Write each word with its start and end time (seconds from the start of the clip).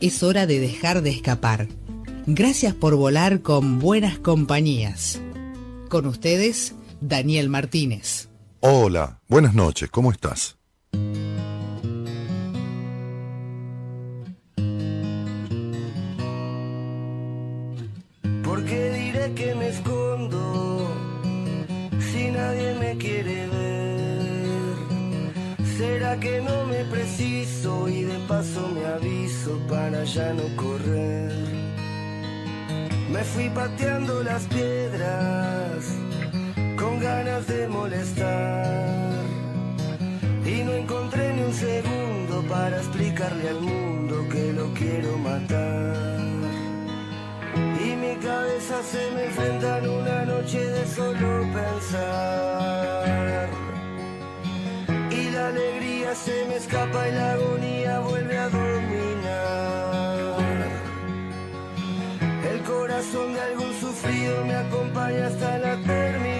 es 0.00 0.22
hora 0.22 0.46
de 0.46 0.60
dejar 0.60 1.02
de 1.02 1.10
escapar. 1.10 1.68
Gracias 2.26 2.74
por 2.74 2.94
volar 2.94 3.40
con 3.40 3.78
buenas 3.78 4.18
compañías. 4.18 5.20
Con 5.88 6.06
ustedes, 6.06 6.74
Daniel 7.00 7.48
Martínez. 7.48 8.28
Hola, 8.60 9.20
buenas 9.28 9.54
noches, 9.54 9.88
¿cómo 9.90 10.10
estás? 10.12 10.56
¿Por 18.44 18.64
qué 18.64 18.92
diré 18.92 19.32
que 19.34 19.54
me 19.54 19.68
escondo 19.68 20.90
si 22.12 22.30
nadie 22.30 22.74
me 22.74 22.96
quiere 22.98 23.46
ver? 23.46 24.74
¿Será 25.78 26.18
que 26.18 26.42
no 26.42 26.66
me 26.66 26.84
preciso 26.84 27.88
y 27.88 28.07
paso 28.28 28.68
me 28.68 28.84
aviso 28.84 29.58
para 29.68 30.04
ya 30.04 30.34
no 30.34 30.44
correr? 30.56 31.32
Me 33.10 33.24
fui 33.24 33.48
pateando 33.48 34.22
las 34.22 34.44
piedras 34.44 35.96
con 36.78 37.00
ganas 37.00 37.46
de 37.46 37.66
molestar 37.68 39.24
y 40.44 40.62
no 40.62 40.74
encontré 40.74 41.32
ni 41.34 41.42
un 41.42 41.54
segundo 41.54 42.44
para 42.48 42.76
explicarle 42.76 43.48
al 43.48 43.60
mundo 43.62 44.28
que 44.30 44.52
lo 44.52 44.72
quiero 44.74 45.16
matar. 45.18 46.18
Y 47.56 47.96
mi 47.96 48.14
cabeza 48.16 48.82
se 48.82 49.10
me 49.14 49.24
enfrenta 49.24 49.78
en 49.78 49.88
una 49.88 50.24
noche 50.26 50.60
de 50.60 50.86
solo 50.86 51.46
pensar. 51.54 53.57
La 55.38 55.46
alegría 55.50 56.16
se 56.16 56.46
me 56.46 56.56
escapa 56.56 57.08
y 57.08 57.12
la 57.12 57.32
agonía 57.34 58.00
vuelve 58.00 58.36
a 58.36 58.48
dominar. 58.48 60.38
El 62.52 62.60
corazón 62.64 63.34
de 63.34 63.40
algún 63.40 63.72
sufrido 63.80 64.44
me 64.44 64.54
acompaña 64.56 65.28
hasta 65.28 65.58
la 65.58 65.76
terminal. 65.76 66.37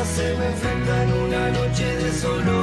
Se 0.00 0.34
me 0.36 0.46
enfrenta 0.46 1.02
en 1.02 1.12
una 1.12 1.50
noche 1.50 1.84
de 1.84 2.12
solo 2.12 2.61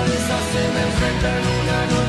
cabezas 0.00 0.44
se 0.52 0.62
me 0.72 0.82
enfrentan 0.82 1.42
una 1.60 1.86
noche. 1.86 1.99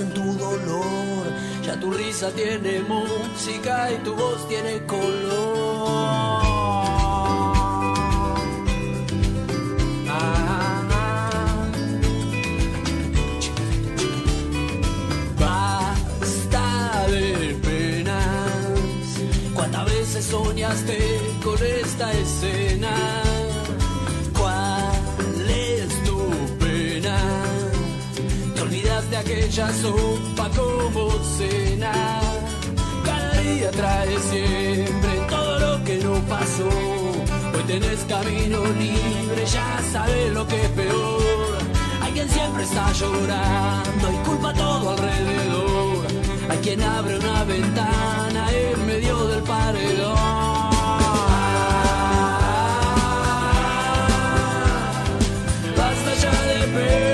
en 0.00 0.12
tu 0.14 0.32
dolor. 0.38 1.26
Ya 1.64 1.78
tu 1.78 1.90
risa 1.92 2.30
tiene 2.30 2.80
música 2.80 3.90
y 3.92 3.96
tu 4.04 4.14
voz 4.14 4.48
tiene 4.48 4.84
color. 4.86 6.42
Ah. 10.08 11.70
Basta 15.38 17.06
de 17.08 17.58
penas. 17.62 19.20
¿Cuántas 19.54 19.84
veces 19.86 20.24
soñaste 20.24 20.98
con 21.44 21.58
esta 21.62 22.12
escena? 22.12 22.61
que 29.34 29.48
ya 29.48 29.68
sopa 29.72 30.46
como 30.56 31.10
cena. 31.36 31.92
Cada 33.04 33.40
día 33.40 33.70
trae 33.70 34.18
siempre 34.30 35.12
todo 35.28 35.58
lo 35.58 35.84
que 35.84 35.96
no 36.04 36.14
pasó. 36.34 36.68
Hoy 37.54 37.62
tenés 37.66 38.00
camino 38.14 38.58
libre, 38.82 39.42
ya 39.46 39.80
sabes 39.92 40.32
lo 40.32 40.46
que 40.46 40.60
es 40.62 40.68
peor. 40.70 41.58
Hay 42.02 42.12
quien 42.12 42.28
siempre 42.28 42.62
está 42.64 42.92
llorando 42.92 44.06
y 44.12 44.16
culpa 44.28 44.52
todo 44.52 44.90
alrededor. 44.90 46.06
Hay 46.50 46.58
quien 46.58 46.82
abre 46.82 47.18
una 47.18 47.44
ventana 47.44 48.42
en 48.52 48.86
medio 48.86 49.16
del 49.28 49.42
paredón. 49.42 50.72
Basta 55.78 56.10
ya 56.22 56.34
de 56.50 56.66
ver. 56.76 57.11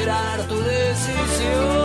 esperar 0.00 0.40
tu 0.48 0.58
decisión. 0.62 1.79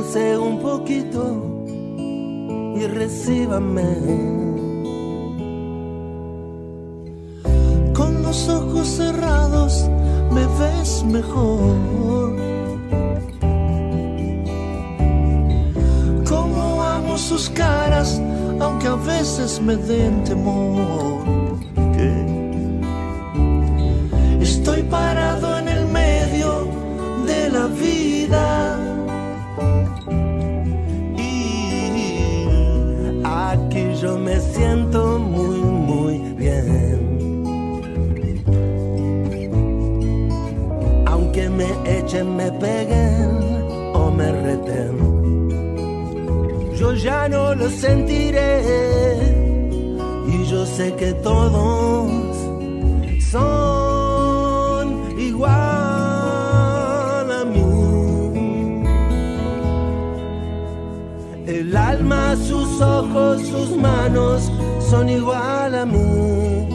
Duérmanse 0.00 0.38
un 0.38 0.58
poquito 0.60 1.22
y 2.74 2.86
recíbame. 2.86 3.84
Con 7.92 8.22
los 8.22 8.48
ojos 8.48 8.88
cerrados 8.88 9.90
me 10.32 10.46
ves 10.58 11.04
mejor. 11.04 11.76
Como 16.26 16.82
amo 16.82 17.18
sus 17.18 17.50
caras, 17.50 18.20
aunque 18.58 18.88
a 18.88 18.96
veces 18.96 19.60
me 19.60 19.76
den 19.76 20.24
temor. 20.24 21.20
Estoy 24.40 24.82
parado 24.84 25.39
siento 34.60 35.00
muy, 35.18 35.58
muy 35.88 36.14
bien. 36.42 36.98
Aunque 41.06 41.42
me 41.58 41.68
echen, 41.98 42.26
me 42.40 42.48
peguen 42.64 43.30
o 44.00 44.02
me 44.18 44.28
reten, 44.46 44.94
yo 46.78 46.88
ya 47.06 47.20
no 47.34 47.54
lo 47.60 47.68
sentiré. 47.70 48.50
Y 50.34 50.36
yo 50.50 50.60
sé 50.76 50.86
que 51.00 51.10
todos 51.28 52.10
son 53.34 54.86
igual 55.30 55.56
a 57.40 57.42
mí. 57.52 57.70
El 61.46 61.68
alma, 61.92 62.19
sus 62.36 62.80
ojos, 62.80 63.42
sus 63.42 63.76
manos 63.76 64.50
son 64.90 65.08
igual 65.08 65.74
a 65.74 65.86
mí. 65.86 66.68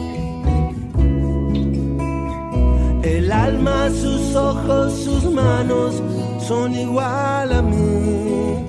El 3.02 3.32
alma, 3.32 3.88
sus 3.90 4.34
ojos, 4.34 4.92
sus 4.92 5.24
manos 5.32 6.02
son 6.40 6.74
igual 6.74 7.52
a 7.52 7.62
mí. 7.62 8.64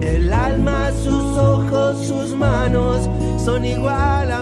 El 0.00 0.32
alma, 0.32 0.90
sus 1.02 1.38
ojos, 1.38 2.06
sus 2.06 2.34
manos 2.34 3.08
son 3.38 3.64
igual 3.64 4.30
a 4.30 4.41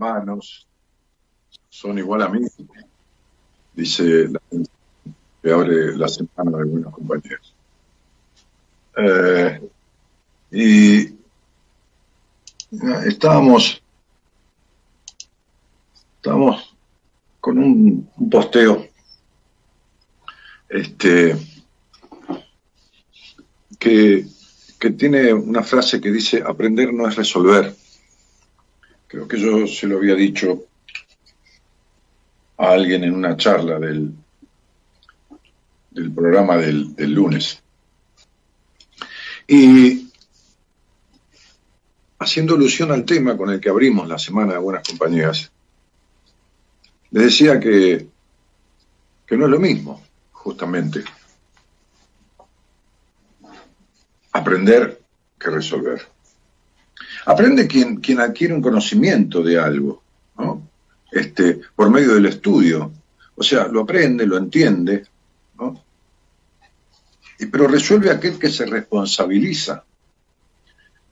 Manos 0.00 0.66
son 1.68 1.98
igual 1.98 2.22
a 2.22 2.28
mí, 2.28 2.40
dice 3.74 4.28
la 4.28 4.40
gente 4.50 4.70
que 5.42 5.52
abre 5.52 5.96
la 5.96 6.08
semana 6.08 6.58
de 6.58 6.64
buenos 6.64 6.94
compañeros. 6.94 7.54
Eh, 8.96 9.70
y 10.50 11.14
estábamos, 13.06 13.80
estábamos 16.16 16.74
con 17.40 17.58
un, 17.58 18.10
un 18.16 18.30
posteo 18.30 18.90
este, 20.68 21.36
que, 23.78 24.26
que 24.78 24.90
tiene 24.90 25.32
una 25.32 25.62
frase 25.62 26.00
que 26.00 26.10
dice, 26.10 26.42
aprender 26.46 26.92
no 26.92 27.08
es 27.08 27.16
resolver. 27.16 27.74
Creo 29.10 29.26
que 29.26 29.40
yo 29.40 29.66
se 29.66 29.88
lo 29.88 29.96
había 29.96 30.14
dicho 30.14 30.66
a 32.58 32.70
alguien 32.70 33.02
en 33.02 33.12
una 33.12 33.36
charla 33.36 33.80
del, 33.80 34.14
del 35.90 36.12
programa 36.12 36.56
del, 36.58 36.94
lunes. 37.12 37.60
Y 39.48 40.12
haciendo 42.20 42.54
alusión 42.54 42.92
al 42.92 43.04
tema 43.04 43.36
con 43.36 43.50
el 43.50 43.58
que 43.58 43.68
abrimos 43.68 44.06
la 44.06 44.16
Semana 44.16 44.52
de 44.52 44.60
Buenas 44.60 44.86
Compañías, 44.86 45.50
les 47.10 47.24
decía 47.24 47.58
que, 47.58 48.06
que 49.26 49.36
no 49.36 49.46
es 49.46 49.50
lo 49.50 49.58
mismo, 49.58 50.00
justamente, 50.30 51.02
aprender 54.30 55.02
que 55.36 55.50
resolver. 55.50 56.19
Aprende 57.26 57.66
quien, 57.66 57.96
quien 57.96 58.20
adquiere 58.20 58.54
un 58.54 58.62
conocimiento 58.62 59.42
de 59.42 59.58
algo, 59.58 60.02
¿no? 60.38 60.68
Este, 61.12 61.60
por 61.74 61.90
medio 61.90 62.14
del 62.14 62.26
estudio. 62.26 62.92
O 63.34 63.42
sea, 63.42 63.68
lo 63.68 63.82
aprende, 63.82 64.26
lo 64.26 64.36
entiende, 64.36 65.04
¿no? 65.58 65.82
Y, 67.38 67.46
pero 67.46 67.66
resuelve 67.68 68.10
aquel 68.10 68.38
que 68.38 68.50
se 68.50 68.66
responsabiliza 68.66 69.84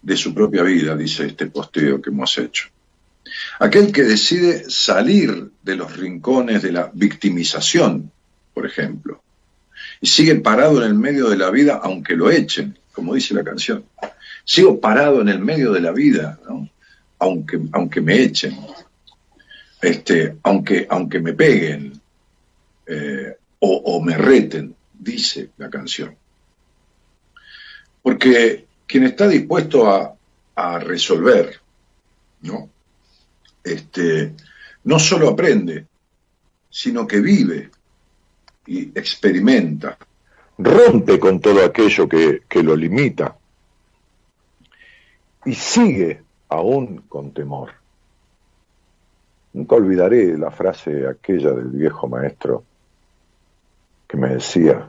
de 0.03 0.17
su 0.17 0.35
propia 0.35 0.62
vida, 0.62 0.97
dice 0.97 1.27
este 1.27 1.47
posteo 1.47 2.00
que 2.00 2.11
hemos 2.11 2.37
hecho. 2.38 2.69
Aquel 3.59 3.93
que 3.93 4.05
decide 4.05 4.71
salir 4.71 5.50
de 5.62 5.77
los 5.77 5.97
rincones 5.97 6.62
de 6.62 6.73
la 6.73 6.91
victimización, 6.95 8.11
por 8.55 8.67
ejemplo, 8.67 9.23
y 10.00 10.07
sigue 10.07 10.35
parado 10.37 10.83
en 10.83 10.88
el 10.88 10.95
medio 10.95 11.29
de 11.29 11.37
la 11.37 11.50
vida 11.50 11.81
aunque 11.83 12.17
lo 12.17 12.31
echen, 12.31 12.79
como 12.93 13.15
dice 13.15 13.35
la 13.35 13.45
canción. 13.45 13.85
Sigo 14.49 14.81
parado 14.81 15.21
en 15.21 15.28
el 15.28 15.40
medio 15.40 15.73
de 15.73 15.81
la 15.83 15.93
vida, 15.93 16.40
aunque, 17.19 17.61
aunque 17.71 18.00
me 18.00 18.23
echen, 18.23 18.57
este, 19.83 20.38
aunque, 20.43 20.87
aunque 20.88 21.21
me 21.21 21.35
peguen 21.35 22.00
eh, 22.87 23.37
o, 23.59 23.76
o 23.76 24.02
me 24.02 24.17
reten, 24.17 24.75
dice 24.99 25.50
la 25.59 25.69
canción. 25.69 26.17
Porque 28.00 28.64
quien 28.87 29.05
está 29.05 29.28
dispuesto 29.28 29.87
a, 29.87 30.14
a 30.55 30.78
resolver, 30.78 31.61
¿no? 32.40 32.71
Este, 33.62 34.33
no 34.85 34.99
solo 34.99 35.28
aprende, 35.28 35.85
sino 36.71 37.07
que 37.07 37.21
vive 37.21 37.71
y 38.67 38.99
experimenta. 38.99 39.99
Rompe 40.57 41.19
con 41.19 41.38
todo 41.38 41.62
aquello 41.62 42.09
que, 42.09 42.45
que 42.49 42.62
lo 42.62 42.75
limita 42.75 43.37
y 45.45 45.54
sigue 45.54 46.23
aún 46.49 47.02
con 47.09 47.33
temor. 47.33 47.71
Nunca 49.52 49.76
olvidaré 49.76 50.37
la 50.37 50.50
frase 50.50 51.09
aquella 51.09 51.50
del 51.50 51.68
viejo 51.68 52.07
maestro 52.07 52.64
que 54.07 54.16
me 54.16 54.28
decía, 54.28 54.88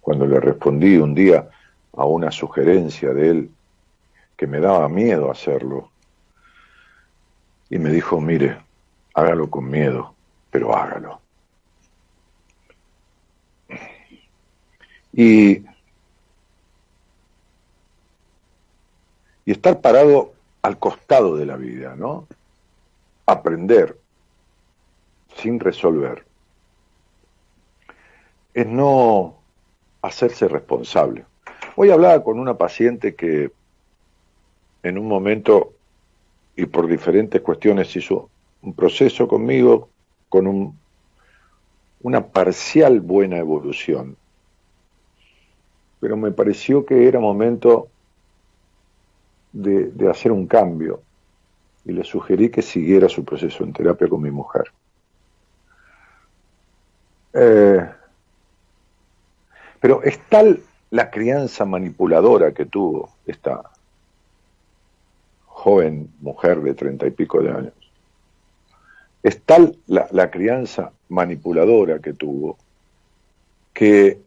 cuando 0.00 0.26
le 0.26 0.40
respondí 0.40 0.96
un 0.96 1.14
día 1.14 1.48
a 1.96 2.04
una 2.04 2.30
sugerencia 2.30 3.12
de 3.12 3.30
él 3.30 3.50
que 4.36 4.46
me 4.46 4.60
daba 4.60 4.88
miedo 4.88 5.30
hacerlo, 5.30 5.90
y 7.70 7.78
me 7.78 7.90
dijo, 7.90 8.20
mire, 8.20 8.58
hágalo 9.14 9.50
con 9.50 9.68
miedo, 9.68 10.14
pero 10.50 10.76
hágalo. 10.76 11.20
Y, 15.12 15.64
y 19.46 19.52
estar 19.52 19.80
parado 19.80 20.32
al 20.62 20.78
costado 20.78 21.36
de 21.36 21.46
la 21.46 21.56
vida, 21.56 21.94
¿no? 21.96 22.26
Aprender 23.26 23.98
sin 25.36 25.60
resolver 25.60 26.24
es 28.54 28.66
no 28.66 29.34
hacerse 30.00 30.48
responsable. 30.48 31.24
Hoy 31.76 31.90
hablaba 31.90 32.22
con 32.22 32.38
una 32.38 32.56
paciente 32.56 33.14
que 33.14 33.50
en 34.82 34.98
un 34.98 35.08
momento 35.08 35.72
y 36.56 36.66
por 36.66 36.86
diferentes 36.86 37.40
cuestiones 37.42 37.94
hizo 37.96 38.30
un 38.62 38.74
proceso 38.74 39.26
conmigo 39.26 39.88
con 40.28 40.46
un, 40.46 40.78
una 42.02 42.26
parcial 42.26 43.00
buena 43.00 43.38
evolución. 43.38 44.16
Pero 46.00 46.16
me 46.16 46.30
pareció 46.30 46.86
que 46.86 47.08
era 47.08 47.18
momento 47.18 47.88
de, 49.54 50.10
hacer 50.10 50.32
un 50.32 50.46
cambio 50.46 51.00
y 51.84 51.92
le 51.92 52.04
sugerí 52.04 52.50
que 52.50 52.60
siguiera 52.60 53.08
su 53.08 53.24
proceso 53.24 53.62
en 53.64 53.72
terapia 53.72 54.08
con 54.08 54.20
mi 54.20 54.30
mujer. 54.30 54.64
Eh, 57.32 57.88
pero 59.80 60.02
es 60.02 60.18
tal 60.28 60.60
la 60.90 61.10
crianza 61.10 61.64
manipuladora 61.64 62.52
que 62.52 62.66
tuvo 62.66 63.10
esta 63.26 63.62
joven 65.46 66.10
mujer 66.20 66.60
de 66.60 66.74
treinta 66.74 67.06
y 67.06 67.10
pico 67.10 67.40
de 67.40 67.50
años, 67.50 67.72
es 69.22 69.40
tal 69.42 69.76
la, 69.86 70.06
la, 70.10 70.30
crianza 70.30 70.92
manipuladora 71.08 71.98
que 71.98 72.12
tuvo 72.12 72.58
que 73.72 74.20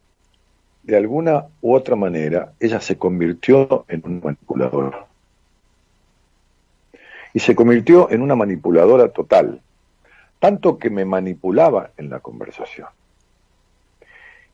de 0.83 0.97
alguna 0.97 1.45
u 1.61 1.75
otra 1.75 1.95
manera 1.95 2.53
ella 2.59 2.81
se 2.81 2.97
convirtió 2.97 3.85
en 3.87 4.01
una 4.05 4.21
manipuladora. 4.21 5.06
Y 7.37 7.39
se 7.39 7.53
convirtió 7.53 8.09
en 8.09 8.23
una 8.23 8.35
manipuladora 8.35 9.09
total, 9.09 9.61
tanto 10.39 10.79
que 10.79 10.89
me 10.89 11.05
manipulaba 11.05 11.91
en 11.95 12.09
la 12.09 12.19
conversación 12.19 12.87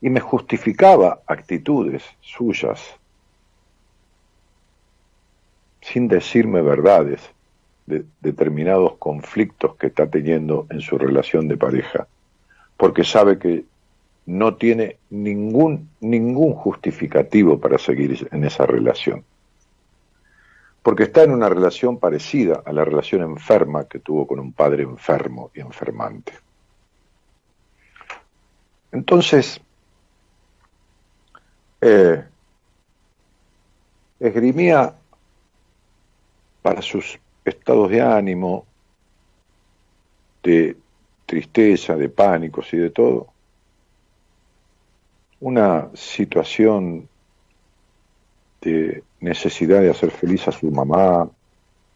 y 0.01 0.09
me 0.09 0.19
justificaba 0.19 1.21
actitudes 1.25 2.03
suyas 2.19 2.81
sin 5.79 6.10
decirme 6.10 6.62
verdades 6.62 7.21
de 7.86 8.03
determinados 8.19 8.97
conflictos 8.97 9.77
que 9.77 9.88
está 9.88 10.08
teniendo 10.08 10.67
en 10.69 10.81
su 10.81 10.97
relación 10.97 11.47
de 11.47 11.55
pareja, 11.55 12.05
porque 12.75 13.05
sabe 13.05 13.39
que 13.39 13.63
no 14.25 14.55
tiene 14.55 14.97
ningún, 15.10 15.88
ningún 16.01 16.51
justificativo 16.51 17.62
para 17.62 17.77
seguir 17.77 18.27
en 18.29 18.43
esa 18.43 18.65
relación. 18.65 19.23
Porque 20.84 21.04
está 21.04 21.24
en 21.24 21.32
una 21.32 21.50
relación 21.50 21.98
parecida 21.98 22.62
a 22.65 22.72
la 22.72 22.86
relación 22.86 23.24
enferma 23.24 23.88
que 23.88 24.00
tuvo 24.00 24.28
con 24.28 24.39
un 24.39 24.54
padre 24.54 24.84
enfermo 24.84 25.50
y 25.56 25.62
enfermante. 25.62 26.34
Entonces, 28.91 29.60
eh, 31.82 32.24
esgrimía 34.19 34.93
para 36.62 36.82
sus 36.82 37.19
estados 37.43 37.89
de 37.89 38.02
ánimo, 38.02 38.65
de 40.43 40.78
tristeza, 41.26 41.96
de 41.96 42.10
pánicos 42.10 42.74
y 42.74 42.78
de 42.78 42.89
todo, 42.89 43.28
una 45.39 45.89
situación 45.93 47.10
de 48.62 49.04
necesidad 49.23 49.81
de 49.81 49.89
hacer 49.89 50.12
feliz 50.12 50.47
a 50.47 50.51
su 50.51 50.69
mamá, 50.69 51.29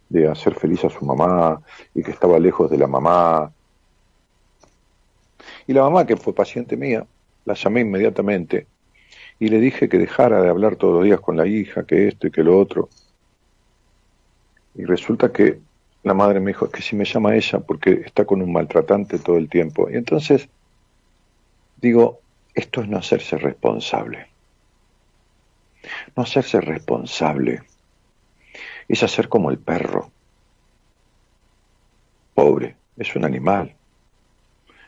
de 0.09 0.27
hacer 0.29 0.55
feliz 0.55 0.83
a 0.85 0.89
su 0.89 1.03
mamá 1.03 1.61
y 1.93 2.01
que 2.01 2.11
estaba 2.11 2.39
lejos 2.39 2.71
de 2.71 2.77
la 2.77 2.87
mamá. 2.87 3.51
Y 5.67 5.73
la 5.73 5.81
mamá, 5.81 6.05
que 6.05 6.15
fue 6.15 6.33
paciente 6.33 6.77
mía, 6.77 7.05
la 7.45 7.53
llamé 7.53 7.81
inmediatamente 7.81 8.67
y 9.39 9.49
le 9.49 9.59
dije 9.59 9.89
que 9.89 9.97
dejara 9.97 10.41
de 10.41 10.49
hablar 10.49 10.77
todos 10.77 10.95
los 10.95 11.03
días 11.03 11.19
con 11.19 11.35
la 11.35 11.45
hija, 11.45 11.85
que 11.85 12.07
esto 12.07 12.27
y 12.27 12.31
que 12.31 12.43
lo 12.43 12.57
otro. 12.57 12.89
Y 14.75 14.85
resulta 14.85 15.31
que 15.31 15.59
la 16.03 16.13
madre 16.13 16.39
me 16.39 16.51
dijo, 16.51 16.69
que 16.69 16.81
si 16.81 16.95
me 16.95 17.03
llama 17.03 17.35
ella 17.35 17.59
porque 17.59 18.03
está 18.05 18.23
con 18.23 18.41
un 18.41 18.53
maltratante 18.53 19.19
todo 19.19 19.37
el 19.37 19.49
tiempo. 19.49 19.89
Y 19.89 19.95
entonces 19.95 20.47
digo, 21.81 22.21
esto 22.53 22.81
es 22.81 22.87
no 22.87 22.97
hacerse 22.97 23.37
responsable. 23.37 24.36
No 26.15 26.23
hacerse 26.23 26.61
responsable 26.61 27.61
es 28.87 29.03
hacer 29.03 29.29
como 29.29 29.51
el 29.51 29.57
perro. 29.57 30.09
Pobre, 32.33 32.75
es 32.97 33.15
un 33.15 33.25
animal. 33.25 33.73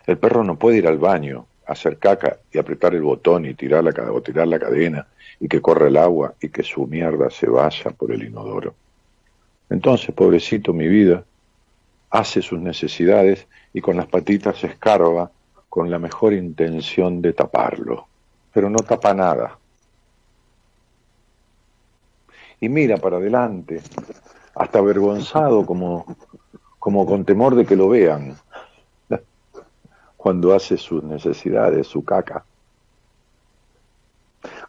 El 0.06 0.18
perro 0.18 0.44
no 0.44 0.58
puede 0.58 0.78
ir 0.78 0.88
al 0.88 0.98
baño, 0.98 1.46
hacer 1.66 1.98
caca 1.98 2.38
y 2.52 2.58
apretar 2.58 2.96
el 2.96 3.02
botón 3.02 3.46
y 3.46 3.54
tirar 3.54 3.84
la, 3.84 3.92
o 4.12 4.22
tirar 4.22 4.48
la 4.48 4.60
cadena 4.60 5.08
y 5.40 5.48
que 5.48 5.62
corra 5.62 5.88
el 5.88 5.98
agua 5.98 6.34
y 6.42 6.50
que 6.50 6.64
su 6.64 6.88
mierda 6.88 7.30
se 7.30 7.48
vaya 7.48 7.92
por 7.92 8.12
el 8.12 8.24
inodoro. 8.24 8.74
Entonces, 9.70 10.14
pobrecito 10.16 10.74
mi 10.74 10.88
vida, 10.88 11.24
hace 12.10 12.42
sus 12.42 12.60
necesidades 12.60 13.48
y 13.74 13.82
con 13.82 13.98
las 13.98 14.08
patitas 14.08 14.58
se 14.58 14.68
escarba 14.68 15.32
con 15.70 15.92
la 15.92 16.00
mejor 16.00 16.34
intención 16.34 17.22
de 17.22 17.34
taparlo, 17.34 18.08
pero 18.52 18.70
no 18.70 18.80
tapa 18.80 19.14
nada. 19.14 19.58
Y 22.62 22.70
mira 22.70 22.98
para 22.98 23.18
adelante, 23.18 23.82
hasta 24.56 24.80
avergonzado 24.80 25.66
como, 25.66 26.06
como 26.78 27.06
con 27.06 27.26
temor 27.26 27.56
de 27.56 27.66
que 27.66 27.76
lo 27.76 27.90
vean, 27.90 28.38
cuando 30.18 30.54
hace 30.54 30.78
sus 30.78 31.02
necesidades, 31.04 31.88
su 31.88 32.04
caca. 32.04 32.44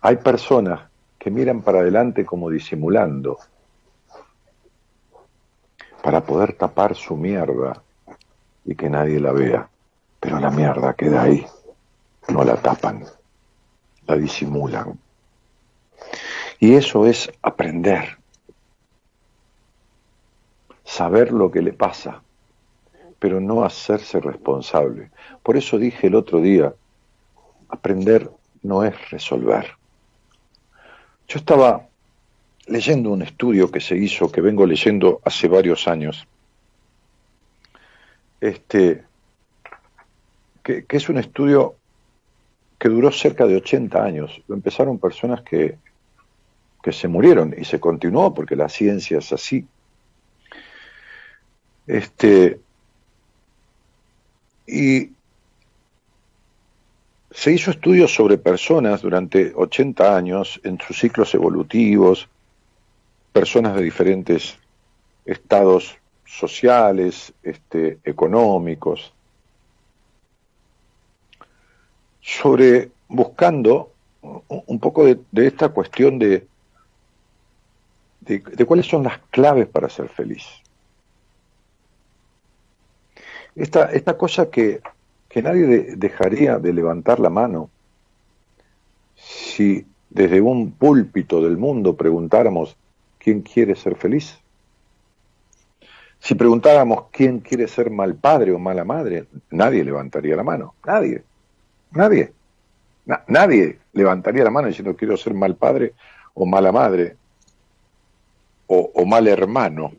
Hay 0.01 0.17
personas 0.17 0.89
que 1.19 1.31
miran 1.31 1.63
para 1.63 1.81
adelante 1.81 2.25
como 2.25 2.49
disimulando, 2.49 3.39
para 6.03 6.23
poder 6.23 6.55
tapar 6.55 6.95
su 6.95 7.17
mierda 7.17 7.83
y 8.65 8.75
que 8.75 8.89
nadie 8.89 9.21
la 9.21 9.33
vea. 9.33 9.69
Pero 10.19 10.39
la 10.39 10.51
mierda 10.51 10.95
queda 10.95 11.23
ahí, 11.23 11.47
no 12.29 12.45
la 12.45 12.57
tapan, 12.57 13.05
la 14.07 14.17
disimulan. 14.17 14.99
Y 16.61 16.75
eso 16.75 17.07
es 17.07 17.33
aprender, 17.41 18.19
saber 20.85 21.33
lo 21.33 21.51
que 21.51 21.63
le 21.63 21.73
pasa, 21.73 22.23
pero 23.19 23.41
no 23.41 23.65
hacerse 23.65 24.21
responsable. 24.21 25.11
Por 25.43 25.57
eso 25.57 25.79
dije 25.79 26.09
el 26.09 26.15
otro 26.15 26.43
día, 26.43 26.75
aprender 27.71 28.31
no 28.63 28.85
es 28.85 29.11
resolver. 29.11 29.69
Yo 31.29 31.39
estaba 31.39 31.87
leyendo 32.67 33.11
un 33.11 33.23
estudio 33.23 33.71
que 33.71 33.81
se 33.81 33.97
hizo, 33.97 34.31
que 34.31 34.43
vengo 34.43 34.67
leyendo 34.67 35.23
hace 35.25 35.49
varios 35.49 35.89
años, 35.89 36.29
este, 38.39 39.03
que, 40.63 40.85
que, 40.85 40.97
es 40.99 41.09
un 41.09 41.17
estudio 41.17 41.77
que 42.79 42.91
duró 42.91 43.11
cerca 43.13 43.47
de 43.47 43.57
80 43.57 44.05
años. 44.05 44.43
Lo 44.47 44.55
empezaron 44.55 44.99
personas 44.99 45.41
que, 45.43 45.79
que 46.83 46.93
se 46.93 47.09
murieron 47.09 47.55
y 47.57 47.65
se 47.65 47.81
continuó 47.81 48.33
porque 48.35 48.57
la 48.57 48.69
ciencia 48.69 49.19
es 49.19 49.33
así. 49.33 49.67
Este, 51.87 52.61
y 54.67 55.11
se 57.31 57.53
hizo 57.53 57.71
estudios 57.71 58.15
sobre 58.15 58.39
personas 58.39 59.03
durante 59.03 59.53
80 59.55 60.17
años 60.17 60.61
en 60.65 60.79
sus 60.79 60.99
ciclos 60.99 61.35
evolutivos, 61.35 62.29
personas 63.33 63.77
de 63.77 63.83
diferentes 63.83 64.59
estados 65.25 65.97
sociales, 66.25 67.33
este, 67.43 67.99
económicos, 68.05 69.13
sobre 72.21 72.91
buscando 73.09 73.93
un 74.23 74.79
poco 74.79 75.05
de, 75.05 75.19
de 75.33 75.47
esta 75.47 75.71
cuestión 75.71 76.19
de, 76.19 76.47
de, 78.21 78.43
cuáles 78.67 78.87
son 78.87 79.03
las 79.03 79.19
claves 79.31 79.67
para 79.67 79.89
ser 79.89 80.09
feliz. 80.09 80.45
Esta, 83.57 83.87
esta 83.93 84.17
cosa 84.17 84.51
que, 84.51 84.81
que 85.29 85.43
nadie 85.43 85.67
de- 85.67 85.97
dejaría 85.97 86.59
de 86.59 86.73
levantar 86.73 87.19
la 87.19 87.31
mano 87.31 87.71
si 89.17 89.87
desde 90.09 90.41
un 90.41 90.73
púlpito 90.73 91.43
del 91.43 91.57
mundo 91.57 91.97
preguntáramos 91.97 92.77
quién 93.19 93.43
quiere 93.43 93.77
ser 93.77 93.97
feliz. 93.97 94.39
Si 96.19 96.35
preguntáramos 96.35 97.05
quién 97.11 97.41
quiere 97.41 97.67
ser 97.67 97.91
mal 97.91 98.15
padre 98.15 98.53
o 98.53 98.59
mala 98.59 98.85
madre, 98.85 99.27
nadie 99.51 99.85
levantaría 99.85 100.37
la 100.37 100.43
mano. 100.43 100.75
Nadie. 100.87 101.23
Nadie. 101.93 102.33
Na- 103.07 103.25
nadie 103.27 103.79
levantaría 103.93 104.45
la 104.45 104.51
mano 104.51 104.69
diciendo 104.69 104.95
quiero 104.97 105.17
ser 105.17 105.35
mal 105.35 105.57
padre 105.57 105.95
o 106.35 106.45
mala 106.47 106.73
madre 106.73 107.17
o, 108.73 109.05
mal 109.05 109.27
hermano. 109.27 109.93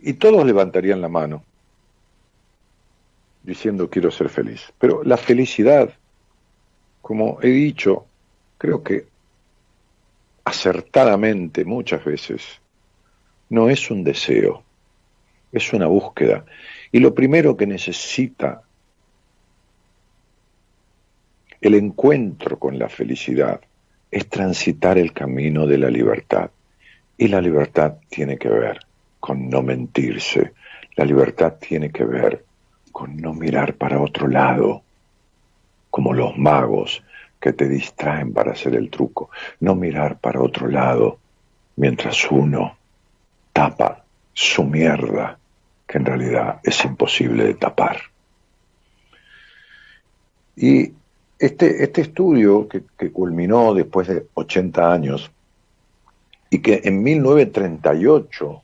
Y 0.00 0.12
todos 0.14 0.44
levantarían 0.44 1.00
la 1.00 1.08
mano 1.08 1.42
diciendo 3.42 3.88
quiero 3.88 4.10
ser 4.10 4.28
feliz. 4.28 4.72
Pero 4.78 5.02
la 5.02 5.16
felicidad, 5.16 5.94
como 7.00 7.38
he 7.40 7.48
dicho, 7.48 8.04
creo 8.58 8.82
que 8.82 9.06
acertadamente 10.44 11.64
muchas 11.64 12.04
veces, 12.04 12.60
no 13.48 13.70
es 13.70 13.90
un 13.90 14.04
deseo, 14.04 14.62
es 15.52 15.72
una 15.72 15.86
búsqueda. 15.86 16.44
Y 16.92 17.00
lo 17.00 17.14
primero 17.14 17.56
que 17.56 17.66
necesita 17.66 18.62
el 21.62 21.74
encuentro 21.76 22.58
con 22.58 22.78
la 22.78 22.90
felicidad 22.90 23.62
es 24.14 24.28
transitar 24.28 24.96
el 24.96 25.12
camino 25.12 25.66
de 25.66 25.76
la 25.76 25.90
libertad. 25.90 26.48
Y 27.18 27.26
la 27.26 27.40
libertad 27.40 27.94
tiene 28.08 28.38
que 28.38 28.48
ver 28.48 28.78
con 29.18 29.50
no 29.50 29.60
mentirse. 29.60 30.52
La 30.94 31.04
libertad 31.04 31.54
tiene 31.60 31.90
que 31.90 32.04
ver 32.04 32.44
con 32.92 33.16
no 33.16 33.32
mirar 33.32 33.74
para 33.74 34.00
otro 34.00 34.28
lado, 34.28 34.84
como 35.90 36.12
los 36.12 36.38
magos 36.38 37.02
que 37.40 37.52
te 37.52 37.68
distraen 37.68 38.32
para 38.32 38.52
hacer 38.52 38.76
el 38.76 38.88
truco. 38.88 39.30
No 39.58 39.74
mirar 39.74 40.20
para 40.20 40.40
otro 40.40 40.68
lado 40.68 41.18
mientras 41.74 42.30
uno 42.30 42.76
tapa 43.52 44.04
su 44.32 44.62
mierda, 44.62 45.40
que 45.88 45.98
en 45.98 46.06
realidad 46.06 46.60
es 46.62 46.84
imposible 46.84 47.42
de 47.42 47.54
tapar. 47.54 47.98
Y 50.54 50.92
este, 51.38 51.82
este 51.82 52.02
estudio 52.02 52.68
que, 52.68 52.82
culminó 53.12 53.74
después 53.74 54.08
de 54.08 54.26
80 54.34 54.92
años 54.92 55.30
y 56.50 56.60
que 56.60 56.80
en 56.84 57.02
1938 57.02 58.62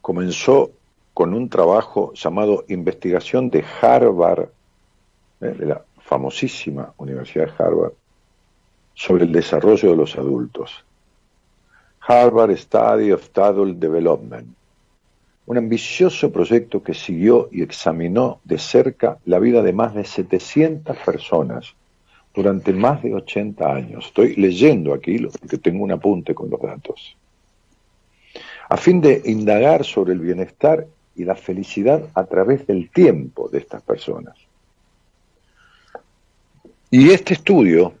comenzó 0.00 0.70
con 1.12 1.34
un 1.34 1.48
trabajo 1.48 2.12
llamado 2.14 2.64
Investigación 2.68 3.50
de 3.50 3.64
Harvard, 3.80 4.48
¿eh? 5.40 5.54
de 5.58 5.66
la 5.66 5.82
famosísima 6.00 6.94
Universidad 6.96 7.46
de 7.46 7.64
Harvard, 7.64 7.92
sobre 8.94 9.24
el 9.24 9.32
desarrollo 9.32 9.90
de 9.90 9.96
los 9.96 10.16
adultos. 10.16 10.84
Harvard 12.00 12.56
Study 12.56 13.12
of 13.12 13.28
Adult 13.36 13.78
Development, 13.78 14.48
un 15.48 15.56
ambicioso 15.56 16.30
proyecto 16.30 16.82
que 16.82 16.92
siguió 16.92 17.48
y 17.50 17.62
examinó 17.62 18.38
de 18.44 18.58
cerca 18.58 19.16
la 19.24 19.38
vida 19.38 19.62
de 19.62 19.72
más 19.72 19.94
de 19.94 20.04
700 20.04 20.94
personas 20.98 21.74
durante 22.34 22.74
más 22.74 23.02
de 23.02 23.14
80 23.14 23.64
años. 23.66 24.04
Estoy 24.08 24.36
leyendo 24.36 24.92
aquí 24.92 25.16
porque 25.40 25.56
tengo 25.56 25.84
un 25.84 25.92
apunte 25.92 26.34
con 26.34 26.50
los 26.50 26.60
datos. 26.60 27.16
A 28.68 28.76
fin 28.76 29.00
de 29.00 29.22
indagar 29.24 29.86
sobre 29.86 30.12
el 30.12 30.20
bienestar 30.20 30.86
y 31.16 31.24
la 31.24 31.34
felicidad 31.34 32.02
a 32.12 32.24
través 32.24 32.66
del 32.66 32.90
tiempo 32.90 33.48
de 33.48 33.60
estas 33.60 33.80
personas. 33.80 34.36
Y 36.90 37.08
este 37.08 37.32
estudio, 37.32 37.94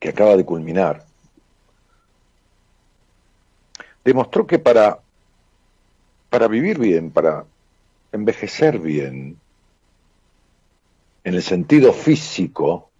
que 0.00 0.08
acaba 0.08 0.36
de 0.36 0.44
culminar, 0.44 1.04
demostró 4.04 4.44
que 4.44 4.58
para, 4.58 4.98
para 6.36 6.48
vivir 6.48 6.78
bien, 6.78 7.12
para 7.12 7.46
envejecer 8.12 8.78
bien, 8.78 9.40
en 11.24 11.34
el 11.34 11.42
sentido 11.42 11.92
físico, 11.92 12.92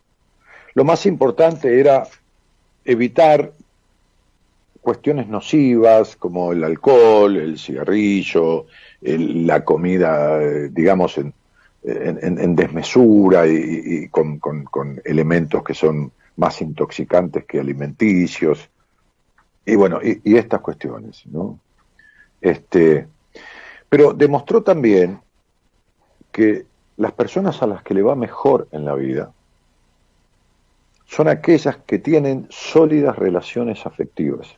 lo 0.74 0.84
más 0.84 1.06
importante 1.06 1.80
era 1.80 2.08
evitar 2.84 3.54
cuestiones 4.80 5.26
nocivas 5.28 6.16
como 6.16 6.52
el 6.52 6.62
alcohol, 6.64 7.36
el 7.36 7.58
cigarrillo, 7.58 8.66
la 9.00 9.64
comida, 9.64 10.42
eh, 10.42 10.68
digamos, 10.70 11.18
en, 11.18 11.34
en- 11.82 12.56
desmesura 12.56 13.46
y, 13.48 14.08
con- 14.38 14.64
con 14.64 15.00
elementos 15.04 15.62
que 15.64 15.74
son 15.74 16.12
más 16.36 16.60
intoxicantes 16.60 17.44
que 17.46 17.60
alimenticios. 17.60 18.70
Y 19.64 19.76
bueno, 19.76 20.00
y, 20.02 20.20
y 20.24 20.36
estas 20.36 20.60
cuestiones, 20.60 21.26
¿no? 21.26 21.60
Este, 22.40 23.08
pero 23.88 24.12
demostró 24.12 24.62
también 24.62 25.20
que 26.32 26.66
las 26.96 27.12
personas 27.12 27.62
a 27.62 27.66
las 27.66 27.82
que 27.82 27.94
le 27.94 28.02
va 28.02 28.14
mejor 28.14 28.68
en 28.72 28.84
la 28.84 28.94
vida 28.94 29.32
son 31.06 31.28
aquellas 31.28 31.76
que 31.78 31.98
tienen 31.98 32.46
sólidas 32.50 33.16
relaciones 33.16 33.86
afectivas. 33.86 34.56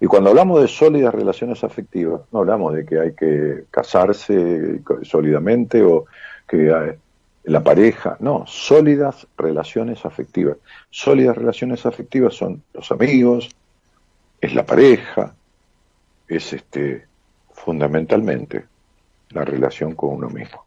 Y 0.00 0.06
cuando 0.06 0.30
hablamos 0.30 0.60
de 0.60 0.68
sólidas 0.68 1.14
relaciones 1.14 1.64
afectivas, 1.64 2.20
no 2.30 2.40
hablamos 2.40 2.74
de 2.74 2.86
que 2.86 3.00
hay 3.00 3.12
que 3.14 3.64
casarse 3.70 4.80
sólidamente 5.02 5.82
o 5.82 6.06
que 6.46 6.70
eh, 6.70 6.98
la 7.44 7.62
pareja, 7.62 8.16
no, 8.20 8.44
sólidas 8.46 9.26
relaciones 9.36 10.04
afectivas. 10.04 10.58
Sólidas 10.90 11.36
relaciones 11.36 11.84
afectivas 11.86 12.34
son 12.34 12.62
los 12.72 12.92
amigos, 12.92 13.50
es 14.40 14.54
la 14.54 14.64
pareja, 14.64 15.34
es 16.28 16.52
este 16.52 17.06
fundamentalmente 17.64 18.64
la 19.30 19.44
relación 19.44 19.94
con 19.94 20.14
uno 20.14 20.28
mismo. 20.28 20.64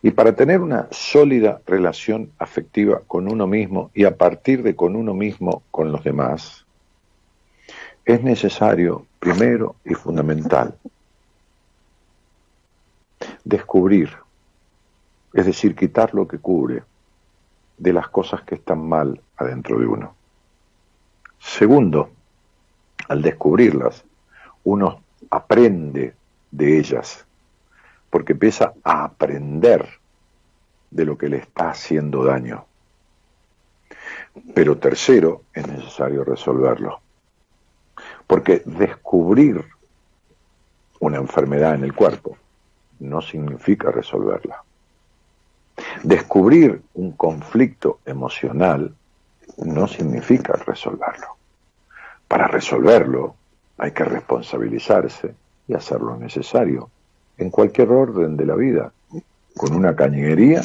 Y 0.00 0.12
para 0.12 0.34
tener 0.34 0.60
una 0.60 0.88
sólida 0.90 1.60
relación 1.66 2.30
afectiva 2.38 3.02
con 3.06 3.30
uno 3.30 3.46
mismo 3.46 3.90
y 3.94 4.04
a 4.04 4.16
partir 4.16 4.62
de 4.62 4.76
con 4.76 4.94
uno 4.96 5.14
mismo 5.14 5.62
con 5.70 5.90
los 5.90 6.04
demás, 6.04 6.64
es 8.04 8.22
necesario, 8.22 9.06
primero 9.18 9.76
y 9.84 9.94
fundamental, 9.94 10.76
descubrir, 13.44 14.10
es 15.32 15.46
decir, 15.46 15.74
quitar 15.74 16.14
lo 16.14 16.26
que 16.26 16.38
cubre 16.38 16.82
de 17.78 17.92
las 17.92 18.08
cosas 18.08 18.42
que 18.42 18.56
están 18.56 18.88
mal 18.88 19.20
adentro 19.36 19.78
de 19.78 19.86
uno. 19.86 20.14
Segundo, 21.38 22.10
al 23.08 23.22
descubrirlas, 23.22 24.04
uno 24.64 25.02
aprende 25.30 26.14
de 26.50 26.78
ellas, 26.78 27.24
porque 28.10 28.32
empieza 28.32 28.74
a 28.84 29.04
aprender 29.04 29.88
de 30.90 31.04
lo 31.04 31.16
que 31.16 31.28
le 31.28 31.38
está 31.38 31.70
haciendo 31.70 32.24
daño. 32.24 32.66
Pero 34.54 34.78
tercero, 34.78 35.42
es 35.52 35.66
necesario 35.66 36.24
resolverlo. 36.24 37.00
Porque 38.26 38.62
descubrir 38.64 39.64
una 41.00 41.18
enfermedad 41.18 41.74
en 41.74 41.84
el 41.84 41.94
cuerpo 41.94 42.36
no 43.00 43.20
significa 43.20 43.90
resolverla. 43.90 44.62
Descubrir 46.02 46.82
un 46.94 47.12
conflicto 47.12 48.00
emocional 48.04 48.94
no 49.58 49.88
significa 49.88 50.52
resolverlo. 50.54 51.36
Para 52.28 52.46
resolverlo 52.46 53.36
hay 53.78 53.92
que 53.92 54.04
responsabilizarse 54.04 55.34
y 55.68 55.74
hacer 55.74 56.00
lo 56.00 56.16
necesario 56.16 56.90
en 57.38 57.50
cualquier 57.50 57.90
orden 57.90 58.36
de 58.36 58.46
la 58.46 58.54
vida, 58.54 58.92
con 59.56 59.74
una 59.74 59.96
cañería, 59.96 60.62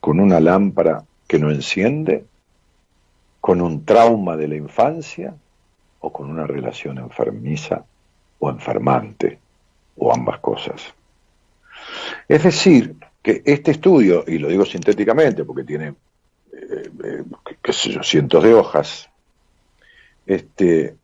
con 0.00 0.20
una 0.20 0.40
lámpara 0.40 1.04
que 1.26 1.38
no 1.38 1.50
enciende, 1.50 2.24
con 3.40 3.60
un 3.60 3.84
trauma 3.84 4.36
de 4.36 4.48
la 4.48 4.56
infancia 4.56 5.34
o 6.00 6.12
con 6.12 6.30
una 6.30 6.46
relación 6.46 6.98
enfermiza 6.98 7.84
o 8.38 8.50
enfermante, 8.50 9.38
o 9.96 10.12
ambas 10.12 10.38
cosas. 10.40 10.94
Es 12.28 12.42
decir, 12.42 12.96
que 13.22 13.42
este 13.44 13.72
estudio, 13.72 14.24
y 14.26 14.38
lo 14.38 14.48
digo 14.48 14.64
sintéticamente 14.64 15.44
porque 15.44 15.64
tiene 15.64 15.94
eh, 16.52 16.90
eh, 17.04 18.02
cientos 18.02 18.42
de 18.42 18.54
hojas, 18.54 19.08
este, 20.26 20.96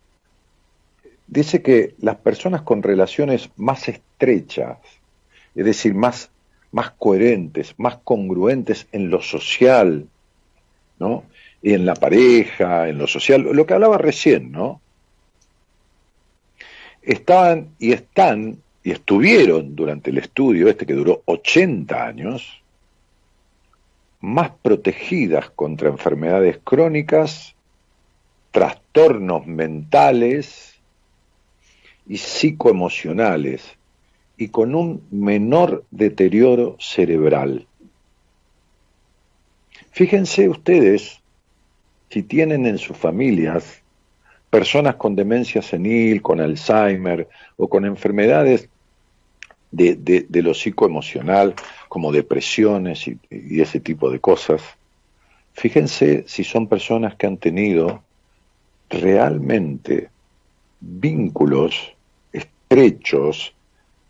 dice 1.33 1.63
que 1.63 1.95
las 1.99 2.17
personas 2.17 2.61
con 2.61 2.83
relaciones 2.83 3.49
más 3.57 3.89
estrechas, 3.89 4.77
es 5.55 5.65
decir, 5.65 5.95
más, 5.95 6.31
más 6.73 6.91
coherentes, 6.91 7.75
más 7.79 7.97
congruentes 8.05 8.87
en 8.93 9.09
lo 9.09 9.23
social, 9.23 10.07
¿no? 10.99 11.25
En 11.63 11.87
la 11.87 11.95
pareja, 11.95 12.89
en 12.89 12.99
lo 12.99 13.07
social, 13.07 13.41
lo 13.43 13.65
que 13.65 13.73
hablaba 13.73 13.97
recién, 13.97 14.53
¿no? 14.53 14.83
Estaban 17.01 17.71
y 17.79 17.93
están 17.93 18.59
y 18.85 18.91
estuvieron 18.91 19.75
durante 19.75 20.11
el 20.11 20.19
estudio 20.19 20.69
este 20.69 20.85
que 20.85 20.93
duró 20.93 21.23
80 21.25 22.07
años, 22.07 22.61
más 24.21 24.51
protegidas 24.61 25.49
contra 25.51 25.89
enfermedades 25.89 26.59
crónicas, 26.63 27.55
trastornos 28.51 29.47
mentales 29.47 30.72
psicoemocionales 32.17 33.63
y 34.37 34.49
con 34.49 34.75
un 34.75 35.03
menor 35.11 35.85
deterioro 35.91 36.77
cerebral. 36.81 37.67
Fíjense 39.91 40.49
ustedes 40.49 41.21
si 42.11 42.23
tienen 42.23 42.67
en 42.67 42.79
sus 42.79 42.97
familias 42.97 43.83
personas 44.51 44.97
con 44.97 45.17
demencia 45.17 45.63
senil, 45.63 46.21
con 46.21 46.41
Alzheimer 46.41 47.29
o 47.57 47.69
con 47.69 47.87
enfermedades 47.87 48.69
de, 49.71 49.97
de, 49.97 50.43
lo 50.43 50.53
psicoemocional, 50.53 51.55
como 51.89 52.13
depresiones 52.13 53.09
y 53.09 53.61
ese 53.61 53.81
tipo 53.81 54.11
de 54.11 54.21
cosas, 54.21 54.61
fíjense 55.55 56.25
si 56.27 56.45
son 56.45 56.67
personas 56.67 57.15
que 57.17 57.27
han 57.27 57.39
tenido 57.39 58.03
realmente 58.91 60.11
vínculos 60.81 61.92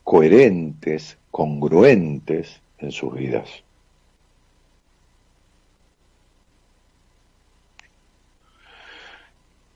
coherentes, 0.05 1.16
congruentes 1.31 2.61
en 2.79 2.92
sus 2.92 3.14
vidas. 3.14 3.48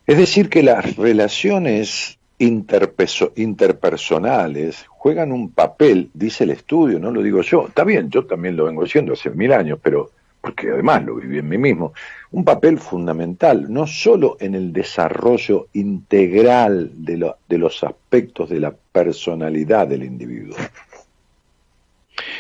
Es 0.07 0.19
decir, 0.19 0.49
que 0.49 0.63
las 0.63 0.97
relaciones 0.97 2.19
interpersonales 2.39 4.87
juegan 4.89 5.33
un 5.33 5.51
papel, 5.51 6.11
dice 6.15 6.45
el 6.45 6.51
estudio, 6.51 7.01
no 7.01 7.11
lo 7.11 7.23
digo 7.23 7.43
yo, 7.43 7.67
está 7.69 7.83
bien, 7.83 8.11
yo 8.11 8.27
también 8.27 8.57
lo 8.57 8.67
vengo 8.67 8.85
diciendo 8.85 9.15
hace 9.15 9.31
mil 9.31 9.53
años, 9.53 9.81
pero 9.83 10.13
porque 10.47 10.71
además 10.71 11.05
lo 11.05 11.17
viví 11.17 11.39
en 11.39 11.49
mí 11.49 11.59
mismo, 11.59 11.93
un 12.31 12.45
papel 12.45 12.79
fundamental, 12.79 13.67
no 13.69 13.85
solo 13.85 14.37
en 14.39 14.55
el 14.55 14.73
desarrollo 14.73 15.67
integral 15.73 16.93
de, 16.95 17.33
de 17.49 17.59
los 17.59 17.83
aspectos 17.83 18.49
de 18.51 18.61
la 18.61 18.71
personalidad 18.71 19.89
del 19.89 20.05
individuo, 20.05 20.57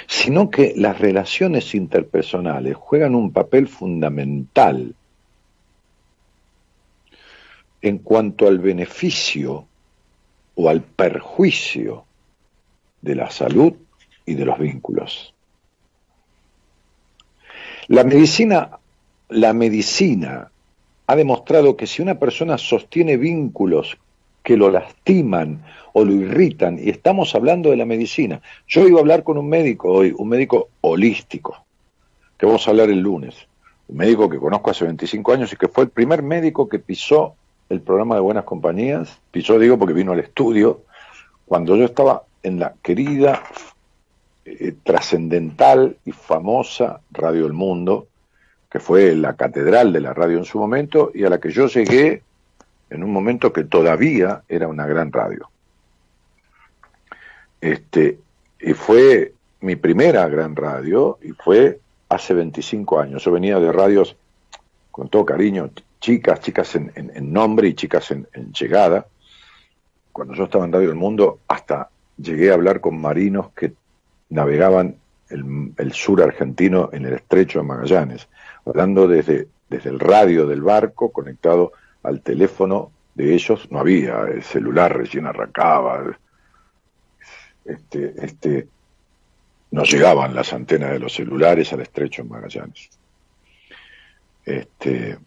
sino 0.07 0.51
que 0.51 0.73
las 0.77 1.01
relaciones 1.01 1.75
interpersonales 1.75 2.77
juegan 2.77 3.17
un 3.17 3.33
papel 3.33 3.67
fundamental 3.67 4.95
en 7.83 7.99
cuanto 7.99 8.47
al 8.47 8.61
beneficio 8.61 9.67
o 10.55 10.69
al 10.69 10.81
perjuicio 10.81 12.05
de 13.03 13.17
la 13.17 13.33
salud 13.33 13.73
y 14.25 14.35
de 14.35 14.45
los 14.45 14.61
vínculos. 14.61 15.35
La 17.89 18.03
medicina, 18.03 18.79
la 19.29 19.53
medicina 19.53 20.51
ha 21.07 21.17
demostrado 21.17 21.77
que 21.77 21.87
si 21.87 22.03
una 22.03 22.19
persona 22.19 22.59
sostiene 22.59 23.17
vínculos 23.17 23.97
que 24.43 24.57
lo 24.57 24.71
lastiman 24.71 25.63
o 25.93 26.05
lo 26.05 26.13
irritan, 26.13 26.79
y 26.79 26.91
estamos 26.91 27.35
hablando 27.35 27.71
de 27.71 27.77
la 27.77 27.87
medicina, 27.87 28.41
yo 28.67 28.87
iba 28.89 28.99
a 28.99 29.01
hablar 29.03 29.23
con 29.23 29.39
un 29.39 29.49
médico 29.49 29.93
hoy, 29.93 30.13
un 30.17 30.29
médico 30.29 30.69
holístico, 30.81 31.65
que 32.37 32.47
vamos 32.47 32.67
a 32.67 32.71
hablar 32.71 32.91
el 32.91 33.01
lunes, 33.01 33.47
un 33.89 33.97
médico 33.99 34.29
que 34.29 34.39
conozco 34.39 34.71
hace 34.71 34.85
25 34.85 35.33
años 35.33 35.53
y 35.53 35.57
que 35.57 35.69
fue 35.69 35.85
el 35.85 35.91
primer 35.91 36.23
médico 36.23 36.69
que 36.69 36.81
pisó 36.81 37.35
el 37.69 37.81
programa 37.81 38.17
de 38.17 38.21
Buenas 38.21 38.45
Compañías, 38.45 39.21
pisó 39.31 39.59
digo 39.59 39.79
porque 39.79 39.95
vino 39.95 40.13
al 40.13 40.21
estudio, 40.21 40.83
cuando 41.47 41.77
yo 41.77 41.85
estaba 41.85 42.25
en 42.43 42.59
la 42.59 42.75
querida, 42.83 43.43
eh, 44.49 44.75
trascendental 44.85 45.97
y 46.05 46.13
famosa 46.13 47.01
Radio 47.11 47.47
El 47.47 47.53
Mundo, 47.53 48.07
que 48.71 48.79
fue 48.79 49.13
la 49.17 49.35
catedral 49.35 49.93
de 49.93 50.01
la 50.01 50.15
radio 50.15 50.39
en 50.39 50.45
su 50.45 50.61
momento 50.61 51.11
y 51.13 51.25
a 51.25 51.31
la 51.31 51.41
que 51.41 51.51
yo 51.51 51.67
llegué 51.67 52.23
en 52.89 53.03
un 53.03 53.13
momento 53.13 53.53
que 53.53 53.65
todavía 53.65 54.43
era 54.49 54.69
una 54.69 54.87
gran 54.87 55.11
radio. 55.11 55.51
Este, 57.61 58.21
y 58.61 58.73
fue 58.75 59.33
mi 59.63 59.75
primera 59.75 60.29
gran 60.29 60.55
radio 60.55 61.19
y 61.23 61.33
fue 61.33 61.81
hace 62.09 62.33
25 62.33 63.01
años. 63.01 63.25
Yo 63.25 63.33
venía 63.33 63.59
de 63.59 63.73
radios, 63.73 64.15
con 64.93 65.09
todo 65.09 65.27
cariño, 65.27 65.71
chicas, 66.01 66.39
chicas 66.39 66.77
en, 66.77 66.93
nombre 67.33 67.67
y 67.67 67.75
chicas 67.75 68.13
en, 68.13 68.29
en 68.33 68.53
llegada. 68.53 69.09
Cuando 70.13 70.35
yo 70.35 70.45
estaba 70.45 70.67
en 70.67 70.73
Radio 70.73 70.91
El 70.91 70.95
Mundo, 70.95 71.41
hasta 71.49 71.91
llegué 72.17 72.53
a 72.53 72.55
hablar 72.55 72.81
con 72.81 73.01
marinos 73.01 73.51
que 73.51 73.73
navegaban 74.29 74.97
el, 75.29 75.93
sur 75.93 76.23
argentino 76.23 76.91
en 76.93 77.05
el 77.07 77.15
estrecho 77.15 77.59
de 77.61 77.65
Magallanes, 77.65 78.29
hablando 78.65 79.09
desde, 79.09 79.49
desde 79.69 79.91
el 79.91 79.99
radio 80.01 80.47
del 80.47 80.63
barco 80.63 81.11
conectado 81.11 81.73
al 82.03 82.21
teléfono 82.21 82.91
de 83.15 83.35
ellos, 83.35 83.71
no 83.71 83.81
había, 83.81 84.21
el 84.23 84.43
celular 84.43 84.97
recién 84.97 85.27
arrancaba, 85.27 86.17
este, 87.65 88.15
este, 88.25 88.69
no 89.73 89.83
llegaban 89.85 90.35
las 90.35 90.53
antenas 90.53 90.93
de 90.93 90.99
los 91.01 91.15
celulares 91.15 91.73
al 91.73 91.81
estrecho 91.81 92.23
de 92.23 92.29
Magallanes. 92.29 92.89
Este, 94.45 95.19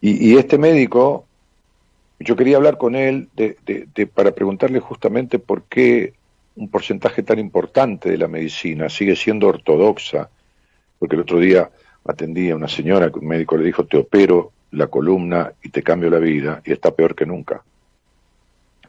y, 0.00 0.32
y 0.32 0.36
este 0.36 0.58
médico, 0.58 1.24
yo 2.20 2.36
quería 2.36 2.56
hablar 2.58 2.76
con 2.78 2.94
él 2.94 3.28
de, 3.34 3.56
de- 3.64 3.88
de- 3.94 4.06
para 4.06 4.32
preguntarle 4.32 4.80
justamente 4.80 5.38
por 5.38 5.62
qué 5.62 6.14
un 6.58 6.68
porcentaje 6.68 7.22
tan 7.22 7.38
importante 7.38 8.10
de 8.10 8.18
la 8.18 8.26
medicina 8.26 8.88
sigue 8.88 9.14
siendo 9.14 9.46
ortodoxa, 9.46 10.28
porque 10.98 11.14
el 11.14 11.22
otro 11.22 11.38
día 11.38 11.70
atendí 12.04 12.50
a 12.50 12.56
una 12.56 12.68
señora 12.68 13.10
que 13.10 13.20
un 13.20 13.28
médico 13.28 13.56
le 13.56 13.64
dijo, 13.64 13.86
te 13.86 13.96
opero 13.96 14.52
la 14.72 14.88
columna 14.88 15.52
y 15.62 15.68
te 15.68 15.82
cambio 15.82 16.10
la 16.10 16.18
vida, 16.18 16.60
y 16.64 16.72
está 16.72 16.90
peor 16.90 17.14
que 17.14 17.26
nunca, 17.26 17.62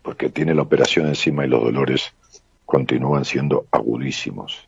porque 0.01 0.29
tiene 0.29 0.55
la 0.55 0.63
operación 0.63 1.07
encima 1.07 1.45
y 1.45 1.49
los 1.49 1.61
dolores 1.61 2.13
continúan 2.65 3.23
siendo 3.23 3.67
agudísimos. 3.71 4.67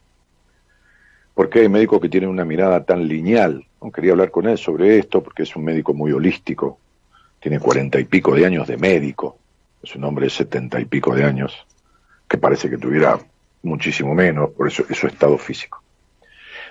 ¿Por 1.33 1.49
qué 1.49 1.61
hay 1.61 1.69
médicos 1.69 2.01
que 2.01 2.09
tienen 2.09 2.29
una 2.29 2.45
mirada 2.45 2.83
tan 2.83 3.07
lineal? 3.07 3.65
No, 3.81 3.91
quería 3.91 4.11
hablar 4.11 4.29
con 4.29 4.47
él 4.47 4.59
sobre 4.59 4.99
esto 4.99 5.23
porque 5.23 5.43
es 5.43 5.55
un 5.55 5.63
médico 5.63 5.95
muy 5.95 6.11
holístico, 6.11 6.77
tiene 7.39 7.59
cuarenta 7.59 7.99
y 7.99 8.03
pico 8.03 8.35
de 8.35 8.45
años 8.45 8.67
de 8.67 8.77
médico, 8.77 9.37
es 9.81 9.95
un 9.95 10.03
hombre 10.03 10.25
de 10.25 10.29
setenta 10.29 10.79
y 10.79 10.85
pico 10.85 11.15
de 11.15 11.23
años, 11.23 11.65
que 12.31 12.37
parece 12.37 12.69
que 12.69 12.77
tuviera 12.77 13.19
muchísimo 13.61 14.15
menos, 14.15 14.51
por 14.51 14.65
eso 14.65 14.85
es 14.89 14.97
su 14.97 15.05
estado 15.05 15.37
físico. 15.37 15.83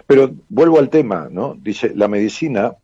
Pero 0.06 0.30
vuelvo 0.48 0.78
al 0.78 0.88
tema, 0.88 1.28
¿no? 1.30 1.54
Dice, 1.54 1.92
la 1.94 2.08
medicina 2.08 2.74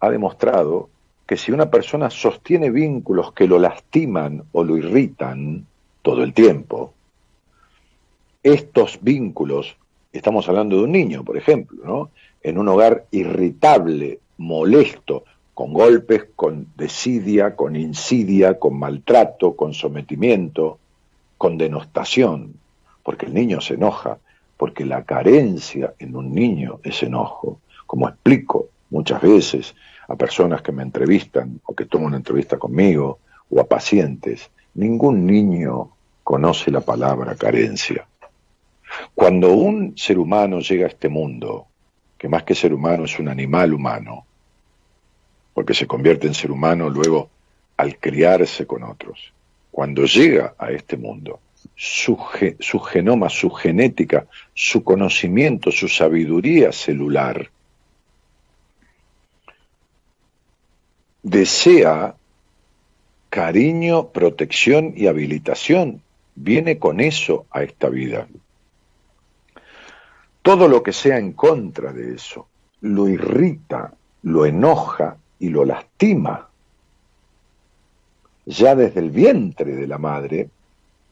ha 0.00 0.10
demostrado 0.10 0.90
que 1.24 1.36
si 1.36 1.52
una 1.52 1.70
persona 1.70 2.10
sostiene 2.10 2.72
vínculos 2.72 3.32
que 3.32 3.46
lo 3.46 3.60
lastiman 3.60 4.42
o 4.50 4.64
lo 4.64 4.76
irritan 4.76 5.64
todo 6.02 6.24
el 6.24 6.34
tiempo, 6.34 6.94
estos 8.42 8.98
vínculos, 9.00 9.76
estamos 10.12 10.48
hablando 10.48 10.78
de 10.78 10.82
un 10.82 10.92
niño, 10.92 11.22
por 11.22 11.36
ejemplo, 11.36 11.80
¿no? 11.84 12.10
En 12.42 12.58
un 12.58 12.66
hogar 12.66 13.06
irritable, 13.12 14.18
molesto, 14.36 15.22
con 15.54 15.72
golpes, 15.72 16.24
con 16.34 16.66
desidia, 16.76 17.54
con 17.54 17.76
insidia, 17.76 18.58
con 18.58 18.76
maltrato, 18.76 19.54
con 19.54 19.74
sometimiento, 19.74 20.79
con 21.40 21.56
denostación, 21.56 22.52
porque 23.02 23.24
el 23.24 23.32
niño 23.32 23.62
se 23.62 23.72
enoja, 23.72 24.18
porque 24.58 24.84
la 24.84 25.04
carencia 25.04 25.94
en 25.98 26.14
un 26.14 26.34
niño 26.34 26.80
es 26.82 27.02
enojo, 27.02 27.60
como 27.86 28.10
explico 28.10 28.68
muchas 28.90 29.22
veces 29.22 29.74
a 30.06 30.16
personas 30.16 30.60
que 30.60 30.70
me 30.70 30.82
entrevistan 30.82 31.58
o 31.64 31.74
que 31.74 31.86
toman 31.86 32.08
una 32.08 32.18
entrevista 32.18 32.58
conmigo 32.58 33.20
o 33.48 33.58
a 33.58 33.64
pacientes, 33.64 34.50
ningún 34.74 35.24
niño 35.24 35.88
conoce 36.22 36.70
la 36.70 36.82
palabra 36.82 37.34
carencia. 37.36 38.06
Cuando 39.14 39.54
un 39.54 39.96
ser 39.96 40.18
humano 40.18 40.60
llega 40.60 40.84
a 40.84 40.90
este 40.90 41.08
mundo, 41.08 41.68
que 42.18 42.28
más 42.28 42.42
que 42.42 42.54
ser 42.54 42.74
humano 42.74 43.06
es 43.06 43.18
un 43.18 43.28
animal 43.28 43.72
humano, 43.72 44.26
porque 45.54 45.72
se 45.72 45.86
convierte 45.86 46.26
en 46.26 46.34
ser 46.34 46.50
humano 46.50 46.90
luego 46.90 47.30
al 47.78 47.96
criarse 47.96 48.66
con 48.66 48.82
otros, 48.82 49.32
cuando 49.70 50.04
llega 50.04 50.54
a 50.58 50.70
este 50.70 50.96
mundo, 50.96 51.40
su, 51.76 52.16
ge- 52.16 52.56
su 52.60 52.78
genoma, 52.80 53.28
su 53.28 53.50
genética, 53.50 54.26
su 54.54 54.82
conocimiento, 54.84 55.70
su 55.70 55.88
sabiduría 55.88 56.72
celular, 56.72 57.50
desea 61.22 62.14
cariño, 63.28 64.08
protección 64.08 64.92
y 64.96 65.06
habilitación. 65.06 66.02
Viene 66.34 66.78
con 66.78 67.00
eso 67.00 67.46
a 67.50 67.62
esta 67.62 67.88
vida. 67.88 68.26
Todo 70.42 70.68
lo 70.68 70.82
que 70.82 70.92
sea 70.92 71.18
en 71.18 71.32
contra 71.32 71.92
de 71.92 72.14
eso 72.14 72.46
lo 72.80 73.08
irrita, 73.08 73.92
lo 74.22 74.46
enoja 74.46 75.16
y 75.38 75.50
lo 75.50 75.64
lastima. 75.64 76.49
Ya 78.46 78.74
desde 78.74 79.00
el 79.00 79.10
vientre 79.10 79.74
de 79.74 79.86
la 79.86 79.98
madre, 79.98 80.48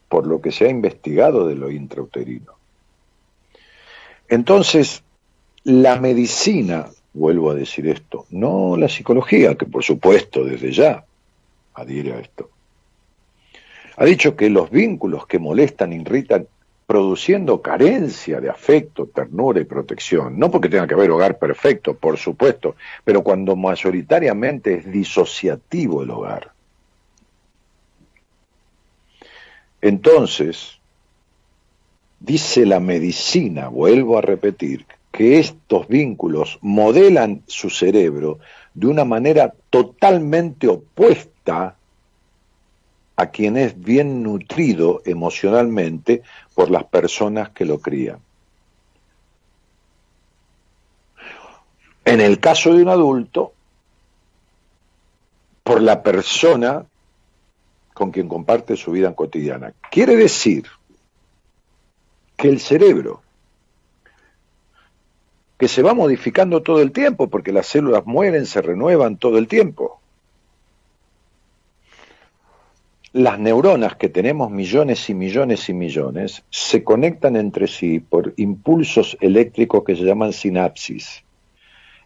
por 0.07 0.25
lo 0.25 0.41
que 0.41 0.51
se 0.51 0.65
ha 0.65 0.69
investigado 0.69 1.47
de 1.47 1.55
lo 1.55 1.71
intrauterino. 1.71 2.53
Entonces, 4.27 5.03
la 5.63 5.99
medicina, 5.99 6.87
vuelvo 7.13 7.51
a 7.51 7.55
decir 7.55 7.87
esto, 7.87 8.25
no 8.29 8.75
la 8.77 8.89
psicología, 8.89 9.55
que 9.55 9.65
por 9.65 9.83
supuesto 9.83 10.43
desde 10.43 10.71
ya 10.71 11.03
adhiere 11.73 12.13
a 12.13 12.19
esto, 12.19 12.49
ha 13.97 14.05
dicho 14.05 14.35
que 14.35 14.49
los 14.49 14.69
vínculos 14.69 15.27
que 15.27 15.39
molestan, 15.39 15.93
irritan, 15.93 16.47
produciendo 16.89 17.61
carencia 17.61 18.41
de 18.41 18.49
afecto, 18.49 19.05
ternura 19.05 19.61
y 19.61 19.65
protección, 19.65 20.39
no 20.39 20.49
porque 20.49 20.69
tenga 20.69 20.87
que 20.87 20.95
haber 20.95 21.11
hogar 21.11 21.37
perfecto, 21.37 21.93
por 21.93 22.17
supuesto, 22.17 22.75
pero 23.03 23.21
cuando 23.21 23.55
mayoritariamente 23.55 24.73
es 24.73 24.91
disociativo 24.91 26.01
el 26.01 26.09
hogar. 26.09 26.51
Entonces, 29.81 30.79
dice 32.19 32.65
la 32.65 32.79
medicina, 32.79 33.69
vuelvo 33.69 34.17
a 34.17 34.21
repetir, 34.21 34.85
que 35.11 35.39
estos 35.39 35.87
vínculos 35.87 36.59
modelan 36.61 37.41
su 37.47 37.69
cerebro 37.69 38.39
de 38.73 38.87
una 38.87 39.05
manera 39.05 39.53
totalmente 39.69 40.67
opuesta 40.67 41.75
a 43.15 43.25
quien 43.31 43.57
es 43.57 43.77
bien 43.81 44.23
nutrido 44.23 45.01
emocionalmente 45.03 46.21
por 46.53 46.71
las 46.71 46.85
personas 46.85 47.49
que 47.49 47.65
lo 47.65 47.79
crían. 47.79 48.19
En 52.05 52.21
el 52.21 52.39
caso 52.39 52.73
de 52.73 52.81
un 52.81 52.89
adulto, 52.89 53.53
por 55.63 55.81
la 55.81 56.01
persona 56.01 56.85
con 57.99 58.11
quien 58.11 58.29
comparte 58.29 58.77
su 58.77 58.91
vida 58.91 59.13
cotidiana. 59.13 59.73
Quiere 59.91 60.15
decir 60.15 60.63
que 62.37 62.47
el 62.47 62.61
cerebro, 62.61 63.21
que 65.57 65.67
se 65.67 65.81
va 65.81 65.93
modificando 65.93 66.63
todo 66.63 66.81
el 66.81 66.93
tiempo, 66.93 67.29
porque 67.29 67.51
las 67.51 67.67
células 67.67 68.05
mueren, 68.05 68.45
se 68.45 68.61
renuevan 68.61 69.17
todo 69.17 69.37
el 69.37 69.49
tiempo. 69.49 69.99
Las 73.11 73.37
neuronas, 73.37 73.97
que 73.97 74.07
tenemos 74.07 74.49
millones 74.49 75.09
y 75.09 75.13
millones 75.13 75.67
y 75.67 75.73
millones, 75.73 76.43
se 76.49 76.85
conectan 76.85 77.35
entre 77.35 77.67
sí 77.67 77.99
por 77.99 78.33
impulsos 78.37 79.17
eléctricos 79.19 79.83
que 79.83 79.97
se 79.97 80.03
llaman 80.03 80.31
sinapsis. 80.31 81.25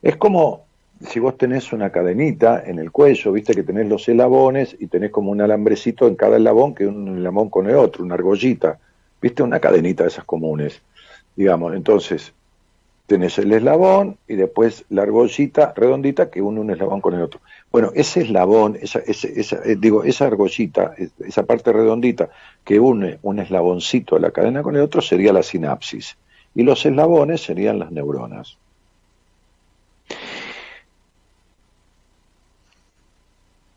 Es 0.01 0.15
como 0.15 0.65
si 1.07 1.19
vos 1.19 1.37
tenés 1.37 1.73
una 1.73 1.91
cadenita 1.91 2.63
en 2.65 2.79
el 2.79 2.91
cuello, 2.91 3.31
viste 3.31 3.53
que 3.53 3.63
tenés 3.63 3.87
los 3.87 4.07
eslabones 4.07 4.75
y 4.79 4.87
tenés 4.87 5.11
como 5.11 5.31
un 5.31 5.41
alambrecito 5.41 6.07
en 6.07 6.15
cada 6.15 6.37
eslabón 6.37 6.73
que 6.73 6.87
un 6.87 7.17
eslabón 7.17 7.49
con 7.49 7.69
el 7.69 7.75
otro, 7.75 8.03
una 8.03 8.15
argollita, 8.15 8.79
viste 9.21 9.43
una 9.43 9.59
cadenita 9.59 10.03
de 10.03 10.09
esas 10.09 10.25
comunes, 10.25 10.81
digamos, 11.35 11.75
entonces 11.75 12.33
tenés 13.05 13.37
el 13.37 13.51
eslabón 13.51 14.17
y 14.27 14.35
después 14.35 14.85
la 14.89 15.03
argollita 15.03 15.73
redondita 15.75 16.29
que 16.29 16.41
une 16.41 16.61
un 16.61 16.71
eslabón 16.71 17.01
con 17.01 17.13
el 17.13 17.21
otro. 17.21 17.41
Bueno, 17.71 17.91
ese 17.93 18.21
eslabón, 18.21 18.77
esa, 18.81 18.99
esa, 18.99 19.57
eh, 19.65 19.75
digo, 19.77 20.03
esa 20.03 20.27
argollita, 20.27 20.95
esa 21.19 21.43
parte 21.43 21.73
redondita 21.73 22.29
que 22.63 22.79
une 22.79 23.19
un 23.21 23.39
eslaboncito 23.39 24.15
de 24.15 24.21
la 24.21 24.31
cadena 24.31 24.63
con 24.63 24.75
el 24.75 24.81
otro 24.81 25.01
sería 25.01 25.33
la 25.33 25.43
sinapsis 25.43 26.17
y 26.55 26.63
los 26.63 26.85
eslabones 26.85 27.41
serían 27.41 27.79
las 27.79 27.91
neuronas. 27.91 28.57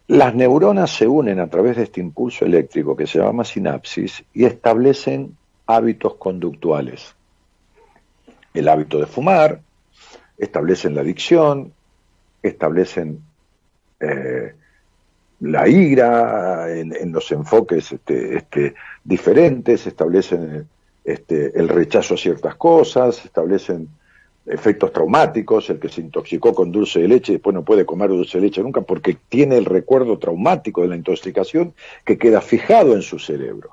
Las 0.08 0.34
neuronas 0.34 0.90
se 0.90 1.08
unen 1.08 1.40
a 1.40 1.48
través 1.48 1.76
de 1.76 1.82
este 1.82 2.00
impulso 2.00 2.44
eléctrico 2.44 2.96
que 2.96 3.08
se 3.08 3.18
llama 3.18 3.44
sinapsis 3.44 4.22
y 4.32 4.44
establecen 4.44 5.36
hábitos 5.66 6.14
conductuales. 6.14 7.14
El 8.54 8.68
hábito 8.68 9.00
de 9.00 9.06
fumar, 9.06 9.60
establecen 10.38 10.94
la 10.94 11.00
adicción, 11.00 11.72
establecen 12.40 13.20
eh, 13.98 14.54
la 15.40 15.68
ira 15.68 16.72
en, 16.72 17.12
los 17.12 17.30
enfoques 17.32 17.92
este, 17.92 18.36
este, 18.36 18.74
diferentes, 19.02 19.86
establecen 19.86 20.68
este, 21.04 21.58
el 21.58 21.68
rechazo 21.68 22.14
a 22.14 22.18
ciertas 22.18 22.54
cosas, 22.54 23.24
establecen 23.24 23.88
efectos 24.46 24.92
traumáticos, 24.92 25.68
el 25.70 25.80
que 25.80 25.88
se 25.88 26.00
intoxicó 26.00 26.54
con 26.54 26.70
dulce 26.70 27.00
de 27.00 27.08
leche 27.08 27.32
y 27.32 27.34
después 27.36 27.54
no 27.54 27.64
puede 27.64 27.84
comer 27.84 28.10
dulce 28.10 28.38
de 28.38 28.46
leche 28.46 28.62
nunca 28.62 28.80
porque 28.80 29.16
tiene 29.28 29.56
el 29.56 29.64
recuerdo 29.64 30.18
traumático 30.18 30.82
de 30.82 30.88
la 30.88 30.96
intoxicación 30.96 31.74
que 32.04 32.16
queda 32.16 32.40
fijado 32.40 32.94
en 32.94 33.02
su 33.02 33.18
cerebro. 33.18 33.70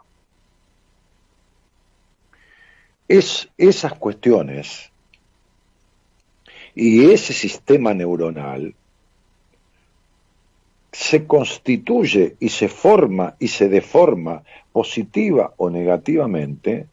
Es 3.07 3.49
esas 3.57 3.93
cuestiones 3.93 4.91
y 6.73 7.11
ese 7.11 7.33
sistema 7.33 7.93
neuronal 7.93 8.73
se 10.91 11.25
constituye 11.25 12.35
y 12.39 12.49
se 12.49 12.67
forma 12.67 13.35
y 13.39 13.47
se 13.47 13.67
deforma 13.67 14.43
positiva 14.71 15.53
o 15.57 15.69
negativamente 15.69 16.87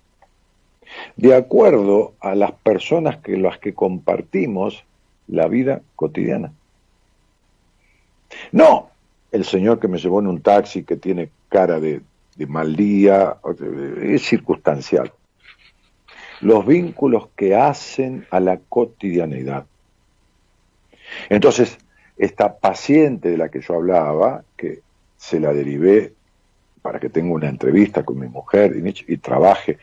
de 1.16 1.34
acuerdo 1.34 2.14
a 2.20 2.34
las 2.34 2.52
personas 2.52 3.18
que 3.18 3.36
las 3.36 3.58
que 3.58 3.74
compartimos 3.74 4.84
la 5.28 5.48
vida 5.48 5.82
cotidiana. 5.96 6.52
No 8.52 8.90
el 9.32 9.44
señor 9.44 9.78
que 9.78 9.88
me 9.88 9.98
llevó 9.98 10.20
en 10.20 10.26
un 10.26 10.42
taxi 10.42 10.82
que 10.82 10.96
tiene 10.96 11.30
cara 11.48 11.80
de, 11.80 12.00
de 12.36 12.46
mal 12.46 12.74
día, 12.74 13.36
es 14.02 14.22
circunstancial. 14.22 15.12
Los 16.40 16.66
vínculos 16.66 17.28
que 17.36 17.54
hacen 17.54 18.26
a 18.30 18.40
la 18.40 18.58
cotidianidad. 18.58 19.66
Entonces, 21.28 21.78
esta 22.16 22.58
paciente 22.58 23.30
de 23.30 23.38
la 23.38 23.50
que 23.50 23.60
yo 23.60 23.74
hablaba, 23.74 24.42
que 24.56 24.80
se 25.16 25.38
la 25.38 25.52
derivé 25.52 26.14
para 26.82 26.98
que 26.98 27.10
tenga 27.10 27.34
una 27.34 27.48
entrevista 27.48 28.04
con 28.04 28.18
mi 28.18 28.26
mujer 28.26 28.74
y, 28.76 29.12
y 29.12 29.16
trabaje 29.18 29.78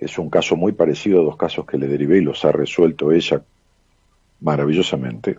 es 0.00 0.18
un 0.18 0.30
caso 0.30 0.56
muy 0.56 0.72
parecido 0.72 1.20
a 1.20 1.24
dos 1.24 1.36
casos 1.36 1.66
que 1.66 1.76
le 1.76 1.86
derivé 1.86 2.18
y 2.18 2.22
los 2.22 2.44
ha 2.44 2.52
resuelto 2.52 3.12
ella 3.12 3.42
maravillosamente. 4.40 5.38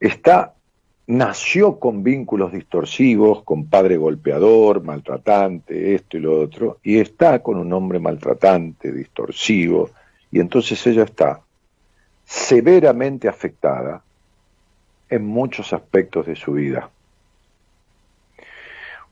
Está, 0.00 0.54
nació 1.06 1.78
con 1.78 2.02
vínculos 2.02 2.52
distorsivos, 2.52 3.44
con 3.44 3.66
padre 3.66 3.96
golpeador, 3.96 4.82
maltratante, 4.82 5.94
esto 5.94 6.16
y 6.16 6.20
lo 6.20 6.40
otro, 6.40 6.78
y 6.82 6.98
está 6.98 7.40
con 7.40 7.58
un 7.58 7.72
hombre 7.72 8.00
maltratante, 8.00 8.92
distorsivo, 8.92 9.90
y 10.32 10.40
entonces 10.40 10.84
ella 10.88 11.04
está 11.04 11.40
severamente 12.24 13.28
afectada 13.28 14.02
en 15.08 15.24
muchos 15.24 15.72
aspectos 15.72 16.26
de 16.26 16.34
su 16.34 16.54
vida. 16.54 16.90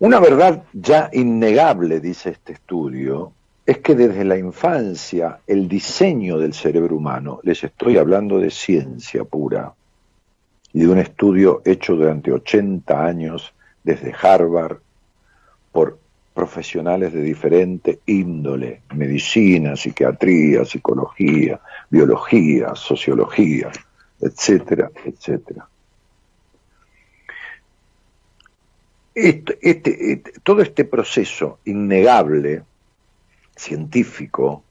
Una 0.01 0.18
verdad 0.18 0.64
ya 0.72 1.11
innegable, 1.12 2.01
dice 2.01 2.30
este 2.30 2.55
estudio, 2.55 3.32
es 3.66 3.78
que 3.80 3.94
desde 3.94 4.24
la 4.24 4.38
infancia 4.38 5.40
el 5.46 5.68
diseño 5.68 6.38
del 6.38 6.55
cerebro 6.55 6.96
humano, 6.96 7.40
les 7.42 7.62
estoy 7.64 7.98
hablando 7.98 8.38
de 8.38 8.51
ciencia 8.51 9.24
pura, 9.24 9.74
y 10.72 10.80
de 10.80 10.88
un 10.88 10.96
estudio 10.96 11.61
hecho 11.66 11.96
durante 11.96 12.32
80 12.32 13.05
años 13.05 13.53
desde 13.84 14.14
Harvard 14.18 14.78
por 15.70 15.98
profesionales 16.32 17.12
de 17.12 17.20
diferente 17.20 18.01
índole, 18.07 18.80
medicina, 18.94 19.76
psiquiatría, 19.76 20.64
psicología, 20.64 21.61
biología, 21.90 22.74
sociología, 22.74 23.70
etcétera, 24.18 24.90
etcétera. 25.05 25.68
Este, 29.22 29.58
este, 29.60 30.22
todo 30.42 30.62
este 30.62 30.84
proceso 30.84 31.58
innegable, 31.66 32.62
científico, 33.54 34.62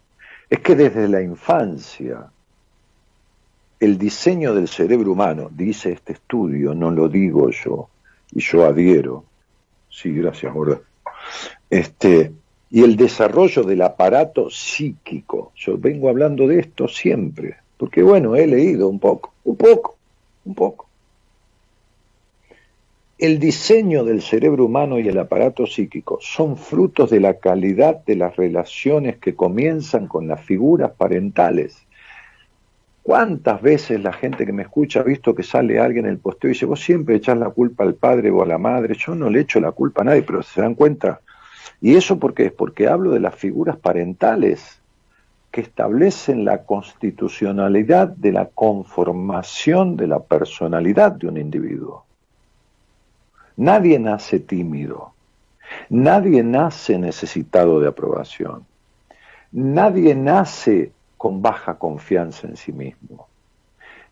es 0.50 0.60
que 0.60 0.76
desde 0.76 1.08
la 1.08 1.22
infancia 1.22 2.32
el 3.80 3.97
diseño 3.97 4.54
del 4.54 4.68
cerebro 4.68 5.12
humano, 5.12 5.50
dice 5.52 5.91
este 5.93 6.14
estudio, 6.14 6.74
no 6.74 6.91
lo 6.91 7.08
digo 7.08 7.50
yo, 7.52 7.89
y 8.32 8.41
yo 8.41 8.66
adhiero, 8.66 9.24
sí, 9.89 10.14
gracias, 10.14 10.54
este, 11.70 12.32
y 12.72 12.84
el 12.84 12.95
desarrollo 12.95 13.64
del 13.64 13.84
aparato 13.84 14.50
psíquico, 14.50 15.52
yo 15.56 15.78
vengo 15.78 16.10
hablando 16.10 16.47
de 16.47 16.60
esto 16.60 16.88
siempre, 16.88 17.58
porque 17.78 18.04
bueno, 18.04 18.36
he 18.36 18.47
leído 18.47 18.89
un 18.89 19.00
poco, 19.00 19.34
un 19.43 19.56
poco, 19.56 19.95
un 20.43 20.56
poco. 20.56 20.89
El 23.20 23.38
diseño 23.38 24.06
del 24.06 24.22
cerebro 24.22 24.64
humano 24.64 24.98
y 24.98 25.10
el 25.10 25.20
aparato 25.20 25.66
psíquico 25.66 26.20
son 26.22 26.56
frutos 26.56 27.10
de 27.10 27.20
la 27.20 27.34
calidad 27.34 28.02
de 28.06 28.16
las 28.16 28.38
relaciones 28.38 29.18
que 29.18 29.36
comienzan 29.36 30.08
con 30.08 30.30
las 30.30 30.40
figuras 30.40 30.92
parentales. 30.92 31.86
¿Cuántas 33.04 33.62
veces 33.62 34.02
la 34.02 34.14
gente 34.14 34.46
que 34.46 34.54
me 34.54 34.62
escucha 34.62 35.02
ha 35.02 35.04
visto 35.04 35.36
que 35.36 35.44
sale 35.44 35.82
alguien 35.82 36.06
en 36.06 36.12
el 36.12 36.20
posteo 36.20 36.50
y 36.50 36.54
dice, 36.54 36.66
vos 36.66 36.80
siempre 36.80 37.18
echás 37.18 37.38
la 37.38 37.50
culpa 37.50 37.84
al 37.84 37.96
padre 37.96 38.32
o 38.32 38.42
a 38.42 38.46
la 38.46 38.58
madre? 38.58 38.96
Yo 38.98 39.14
no 39.16 39.30
le 39.30 39.42
echo 39.42 39.60
la 39.60 39.74
culpa 39.74 40.02
a 40.02 40.06
nadie, 40.06 40.22
pero 40.22 40.42
se 40.42 40.62
dan 40.62 40.76
cuenta. 40.76 41.20
¿Y 41.82 41.96
eso 41.96 42.20
por 42.20 42.34
qué 42.34 42.46
es? 42.46 42.54
Porque 42.54 42.88
hablo 42.88 43.12
de 43.12 43.20
las 43.20 43.36
figuras 43.36 43.76
parentales 43.76 44.80
que 45.52 45.60
establecen 45.60 46.46
la 46.46 46.64
constitucionalidad 46.64 48.08
de 48.08 48.32
la 48.32 48.46
conformación 48.46 49.98
de 49.98 50.08
la 50.08 50.20
personalidad 50.20 51.12
de 51.12 51.28
un 51.28 51.38
individuo. 51.38 52.06
Nadie 53.60 53.99
nace 53.99 54.39
tímido, 54.39 55.12
nadie 55.89 56.43
nace 56.43 56.97
necesitado 56.97 57.82
de 57.82 57.89
aprobación, 57.89 58.66
nadie 59.51 60.16
nace 60.16 60.93
con 61.18 61.41
baja 61.41 61.78
confianza 61.78 62.47
en 62.47 62.55
sí 62.55 62.72
mismo, 62.72 63.28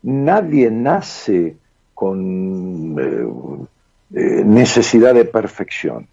nadie 0.04 0.70
nace 0.70 1.56
con 1.94 2.98
eh, 3.00 4.20
eh, 4.20 4.44
necesidad 4.44 5.14
de 5.14 5.24
perfección, 5.24 6.10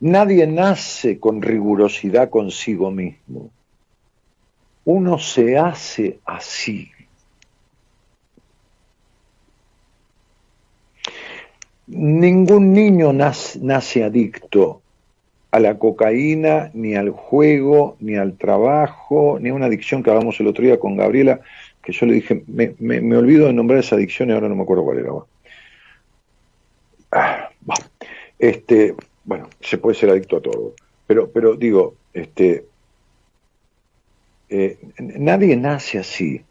nadie 0.00 0.44
nace 0.48 1.20
con 1.20 1.40
rigurosidad 1.40 2.28
consigo 2.28 2.90
mismo. 2.90 3.50
Uno 4.84 5.16
se 5.20 5.56
hace 5.56 6.18
así. 6.24 6.90
Ningún 11.88 12.74
niño 12.74 13.14
nace, 13.14 14.04
adicto 14.04 14.82
a 15.50 15.58
la 15.58 15.78
cocaína, 15.78 16.70
ni 16.74 16.94
al 16.94 17.10
juego, 17.10 17.96
ni 18.00 18.16
al 18.16 18.36
trabajo, 18.36 19.38
ni 19.40 19.48
a 19.48 19.54
una 19.54 19.66
adicción 19.66 20.02
que 20.02 20.10
hablamos 20.10 20.38
el 20.38 20.48
otro 20.48 20.64
día 20.64 20.78
con 20.78 20.96
Gabriela, 20.96 21.40
que 21.82 21.92
yo 21.92 22.04
le 22.04 22.14
dije, 22.14 22.44
me, 22.46 23.16
olvido 23.16 23.46
de 23.46 23.54
nombrar 23.54 23.80
esa 23.80 23.96
adicción 23.96 24.28
y 24.28 24.32
ahora 24.32 24.50
no 24.50 24.56
me 24.56 24.62
acuerdo 24.64 24.84
cuál 24.84 24.98
era. 24.98 25.12
Ah, 27.10 27.48
este, 28.38 28.94
bueno, 29.24 29.48
se 29.60 29.78
puede 29.78 29.96
ser 29.96 30.10
adicto 30.10 30.36
a 30.36 30.42
todo, 30.42 30.74
pero, 31.06 31.30
pero 31.30 31.56
digo, 31.56 31.94
este, 32.12 32.66
eh, 34.50 34.78
nadie 34.98 35.56
nace 35.56 35.98
así. 35.98 36.42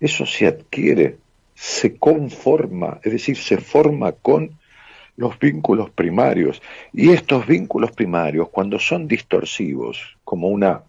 Eso 0.00 0.24
se 0.24 0.46
adquiere, 0.46 1.18
se 1.56 1.96
conforma, 1.96 3.00
es 3.02 3.12
decir, 3.12 3.36
se 3.36 3.56
forma 3.56 4.12
con 4.12 4.50
los 5.16 5.38
vínculos 5.38 5.90
primarios. 5.90 6.62
Y 6.92 7.10
estos 7.10 7.46
vínculos 7.46 7.90
primarios, 7.92 8.50
cuando 8.50 8.78
son 8.78 9.08
distorsivos, 9.08 10.16
como 10.22 10.48
una 10.48 10.82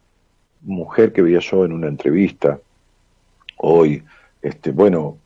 mujer 0.62 1.14
que 1.14 1.22
veía 1.22 1.40
yo 1.40 1.64
en 1.64 1.72
una 1.72 1.88
entrevista 1.88 2.60
hoy, 3.58 4.04
este, 4.42 4.72
bueno, 4.72 5.18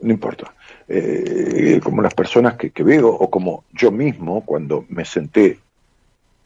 no 0.00 0.10
importa, 0.10 0.54
eh, 0.88 1.78
como 1.82 2.00
las 2.00 2.14
personas 2.14 2.54
que, 2.54 2.70
veo, 2.82 3.08
o 3.08 3.30
como 3.30 3.64
yo 3.72 3.90
mismo 3.90 4.44
cuando 4.46 4.86
me 4.88 5.04
senté 5.04 5.58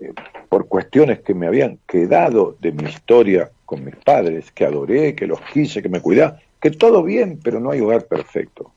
eh, 0.00 0.12
por 0.48 0.66
cuestiones 0.66 1.20
que 1.20 1.34
me 1.34 1.46
habían 1.46 1.78
quedado 1.86 2.56
de 2.60 2.72
mi 2.72 2.88
historia 2.88 3.50
con 3.64 3.84
mis 3.84 3.96
padres, 3.96 4.50
que 4.50 4.64
adoré, 4.64 5.14
que 5.14 5.28
los 5.28 5.40
quise, 5.40 5.82
que 5.82 5.88
me 5.88 6.00
cuidaba, 6.00 6.40
que 6.60 6.70
todo 6.70 7.02
bien, 7.02 7.40
pero 7.42 7.60
no 7.60 7.70
hay 7.70 7.80
hogar 7.80 8.06
perfecto. 8.06 8.72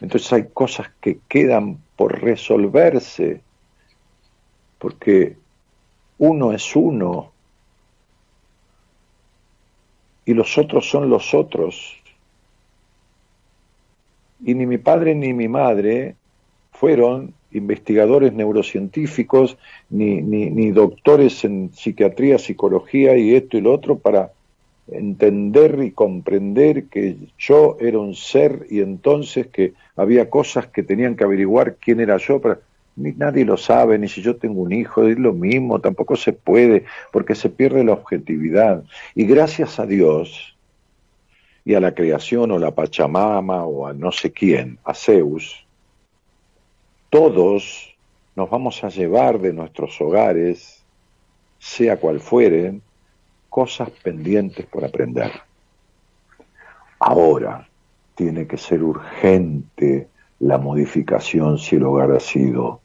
Entonces 0.00 0.32
hay 0.32 0.48
cosas 0.52 0.90
que 1.00 1.18
quedan 1.28 1.78
por 1.96 2.20
resolverse, 2.20 3.40
porque 4.78 5.36
uno 6.18 6.52
es 6.52 6.74
uno 6.74 7.32
y 10.24 10.34
los 10.34 10.56
otros 10.58 10.88
son 10.88 11.10
los 11.10 11.34
otros. 11.34 11.96
Y 14.44 14.54
ni 14.54 14.66
mi 14.66 14.78
padre 14.78 15.14
ni 15.14 15.32
mi 15.32 15.48
madre 15.48 16.16
fueron 16.72 17.34
investigadores 17.52 18.32
neurocientíficos 18.32 19.58
ni, 19.90 20.22
ni, 20.22 20.70
doctores 20.70 21.44
en 21.44 21.72
psiquiatría, 21.74 22.38
psicología 22.38 23.16
y 23.16 23.34
esto 23.34 23.56
y 23.58 23.60
lo 23.60 23.72
otro 23.72 23.98
para 23.98 24.32
entender 24.92 25.80
y 25.82 25.92
comprender 25.92 26.84
que 26.84 27.16
yo 27.38 27.76
era 27.80 27.98
un 27.98 28.14
ser 28.14 28.66
y 28.70 28.80
entonces 28.80 29.46
que 29.48 29.74
había 29.96 30.30
cosas 30.30 30.66
que 30.66 30.82
tenían 30.82 31.16
que 31.16 31.24
averiguar 31.24 31.76
quién 31.76 32.00
era 32.00 32.16
yo, 32.16 32.40
pero 32.40 32.60
ni 32.96 33.12
nadie 33.12 33.44
lo 33.44 33.56
sabe, 33.56 33.98
ni 33.98 34.08
si 34.08 34.20
yo 34.22 34.36
tengo 34.36 34.62
un 34.62 34.72
hijo, 34.72 35.06
es 35.06 35.18
lo 35.18 35.32
mismo, 35.32 35.80
tampoco 35.80 36.16
se 36.16 36.32
puede, 36.32 36.84
porque 37.12 37.34
se 37.34 37.48
pierde 37.48 37.84
la 37.84 37.92
objetividad. 37.92 38.84
Y 39.14 39.24
gracias 39.24 39.78
a 39.78 39.86
Dios 39.86 40.56
y 41.64 41.74
a 41.74 41.80
la 41.80 41.94
creación 41.94 42.50
o 42.50 42.58
la 42.58 42.72
Pachamama 42.72 43.64
o 43.64 43.86
a 43.86 43.92
no 43.92 44.12
sé 44.12 44.32
quién, 44.32 44.78
a 44.84 44.94
Zeus, 44.94 45.66
todos 47.10 47.94
nos 48.36 48.48
vamos 48.50 48.82
a 48.84 48.88
llevar 48.88 49.40
de 49.40 49.52
nuestros 49.52 50.00
hogares, 50.00 50.84
sea 51.58 51.98
cual 51.98 52.20
fueren, 52.20 52.82
cosas 53.50 53.90
pendientes 53.90 54.64
por 54.64 54.84
aprender. 54.84 55.32
Ahora 57.00 57.68
tiene 58.14 58.46
que 58.46 58.56
ser 58.56 58.82
urgente 58.82 60.08
la 60.38 60.56
modificación 60.56 61.58
si 61.58 61.76
el 61.76 61.82
hogar 61.82 62.12
ha 62.12 62.20
sido 62.20 62.80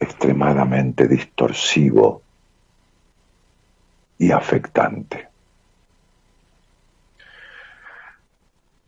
extremadamente 0.00 1.06
distorsivo 1.06 2.22
y 4.18 4.32
afectante. 4.32 5.28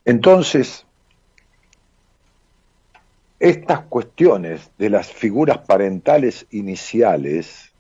Entonces, 0.05 0.87
estas 3.41 3.81
cuestiones 3.81 4.71
de 4.79 4.91
las 4.91 5.13
figuras 5.13 5.59
parentales 5.59 6.47
iniciales, 6.51 7.73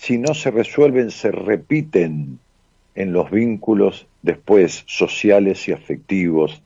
si 0.00 0.16
no 0.16 0.32
se 0.32 0.50
resuelven, 0.50 1.10
se 1.10 1.30
repiten 1.30 2.38
en 2.94 3.12
los 3.12 3.30
vínculos 3.30 4.06
después 4.22 4.82
sociales 4.86 5.68
y 5.68 5.72
afectivos, 5.72 6.62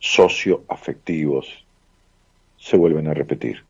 socioafectivos, 0.00 1.64
se 2.58 2.76
vuelven 2.76 3.06
a 3.06 3.14
repetir. 3.14 3.62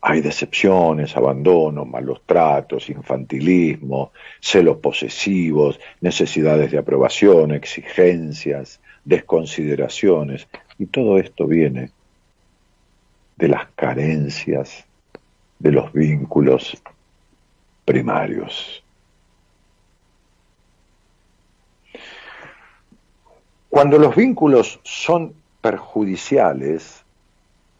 Hay 0.00 0.22
decepciones, 0.22 1.16
abandono, 1.16 1.84
malos 1.84 2.20
tratos, 2.26 2.90
infantilismo, 2.90 4.10
celos 4.40 4.78
posesivos, 4.78 5.78
necesidades 6.00 6.72
de 6.72 6.78
aprobación, 6.78 7.52
exigencias, 7.52 8.80
desconsideraciones, 9.04 10.48
y 10.80 10.86
todo 10.86 11.16
esto 11.20 11.46
viene 11.46 11.92
de 13.36 13.48
las 13.48 13.68
carencias 13.76 14.84
de 15.60 15.70
los 15.70 15.92
vínculos 15.92 16.76
primarios. 17.84 18.82
Cuando 23.68 23.98
los 23.98 24.14
vínculos 24.14 24.80
son 24.84 25.34
perjudiciales, 25.60 27.04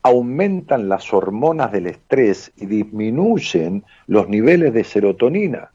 aumentan 0.03 0.89
las 0.89 1.13
hormonas 1.15 1.73
del 1.73 1.87
estrés 1.87 2.53
y 2.57 2.67
disminuyen 2.67 3.85
los 4.07 4.29
niveles 4.29 4.75
de 4.75 4.85
serotonina 4.85 5.71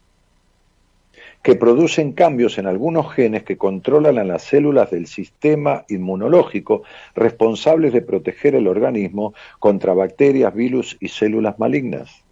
que 1.42 1.56
producen 1.56 2.12
cambios 2.12 2.58
en 2.58 2.68
algunos 2.68 3.14
genes 3.14 3.44
que 3.44 3.58
controlan 3.58 4.20
a 4.20 4.24
las 4.24 4.44
células 4.44 4.92
del 4.92 5.08
sistema 5.08 5.86
inmunológico 5.88 6.84
responsables 7.16 7.94
de 7.94 8.02
proteger 8.02 8.56
el 8.56 8.68
organismo 8.68 9.34
contra 9.58 9.94
bacterias, 9.94 10.54
virus 10.54 10.98
y 11.00 11.08
células 11.08 11.58
malignas. 11.58 12.24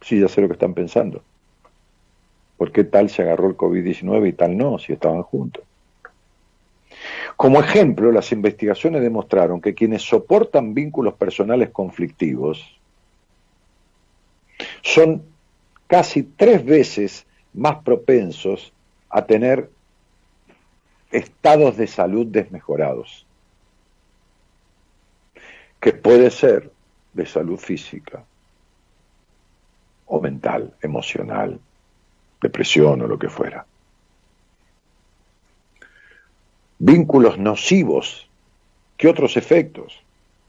Sí, 0.00 0.20
ya 0.20 0.28
sé 0.28 0.40
lo 0.40 0.48
que 0.48 0.54
están 0.54 0.74
pensando. 0.74 1.22
¿Por 2.56 2.72
qué 2.72 2.84
tal 2.84 3.08
se 3.08 3.22
agarró 3.22 3.48
el 3.48 3.56
COVID-19 3.56 4.28
y 4.28 4.32
tal 4.32 4.56
no, 4.56 4.78
si 4.78 4.92
estaban 4.92 5.22
juntos? 5.22 5.64
Como 7.36 7.60
ejemplo, 7.60 8.10
las 8.10 8.32
investigaciones 8.32 9.00
demostraron 9.00 9.60
que 9.60 9.74
quienes 9.74 10.02
soportan 10.02 10.74
vínculos 10.74 11.14
personales 11.14 11.70
conflictivos 11.70 12.76
son 14.82 15.22
casi 15.86 16.24
tres 16.24 16.64
veces 16.64 17.26
más 17.54 17.76
propensos 17.84 18.72
a 19.08 19.24
tener 19.24 19.70
estados 21.12 21.76
de 21.76 21.86
salud 21.86 22.26
desmejorados, 22.26 23.24
que 25.80 25.92
puede 25.92 26.30
ser 26.30 26.72
de 27.14 27.24
salud 27.24 27.56
física 27.56 28.24
o 30.08 30.20
mental, 30.20 30.74
emocional, 30.82 31.58
depresión 32.40 33.02
o 33.02 33.06
lo 33.06 33.18
que 33.18 33.28
fuera. 33.28 33.64
Vínculos 36.78 37.38
nocivos 37.38 38.28
¿Qué 38.98 39.06
otros 39.06 39.36
efectos? 39.36 40.02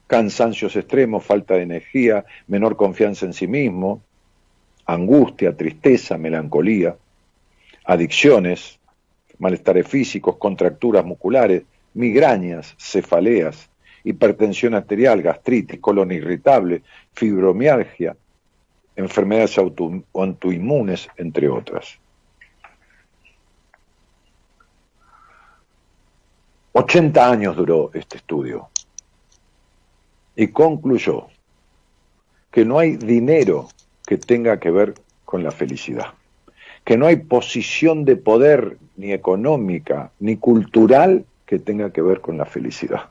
Cansancios 0.07 0.76
extremos, 0.76 1.24
falta 1.24 1.53
de 1.53 1.62
energía, 1.62 2.26
menor 2.47 2.76
confianza 2.76 3.28
en 3.28 3.34
sí 3.34 3.45
mismo, 3.45 4.01
angustia, 4.88 5.55
tristeza, 5.55 6.18
melancolía, 6.18 6.97
adicciones, 7.86 8.80
malestares 9.38 9.88
físicos, 9.88 10.38
contracturas 10.38 11.05
musculares, 11.05 11.62
migrañas, 11.93 12.74
cefaleas, 12.80 13.70
hipertensión 14.03 14.74
arterial, 14.74 15.22
gastritis, 15.22 15.80
colon 15.80 16.12
irritable, 16.12 16.82
fibromialgia, 17.14 18.18
enfermedades 18.99 19.57
auto- 19.57 20.03
autoinmunes, 20.13 21.07
entre 21.17 21.49
otras. 21.49 21.97
80 26.73 27.29
años 27.31 27.55
duró 27.55 27.89
este 27.93 28.17
estudio 28.17 28.69
y 30.35 30.47
concluyó 30.47 31.27
que 32.51 32.63
no 32.63 32.79
hay 32.79 32.95
dinero 32.95 33.67
que 34.05 34.17
tenga 34.17 34.59
que 34.59 34.71
ver 34.71 34.93
con 35.25 35.43
la 35.43 35.51
felicidad, 35.51 36.13
que 36.85 36.97
no 36.97 37.05
hay 37.07 37.17
posición 37.17 38.05
de 38.05 38.15
poder 38.15 38.77
ni 38.97 39.11
económica 39.11 40.11
ni 40.19 40.37
cultural 40.37 41.25
que 41.45 41.59
tenga 41.59 41.91
que 41.91 42.01
ver 42.01 42.21
con 42.21 42.37
la 42.37 42.45
felicidad, 42.45 43.09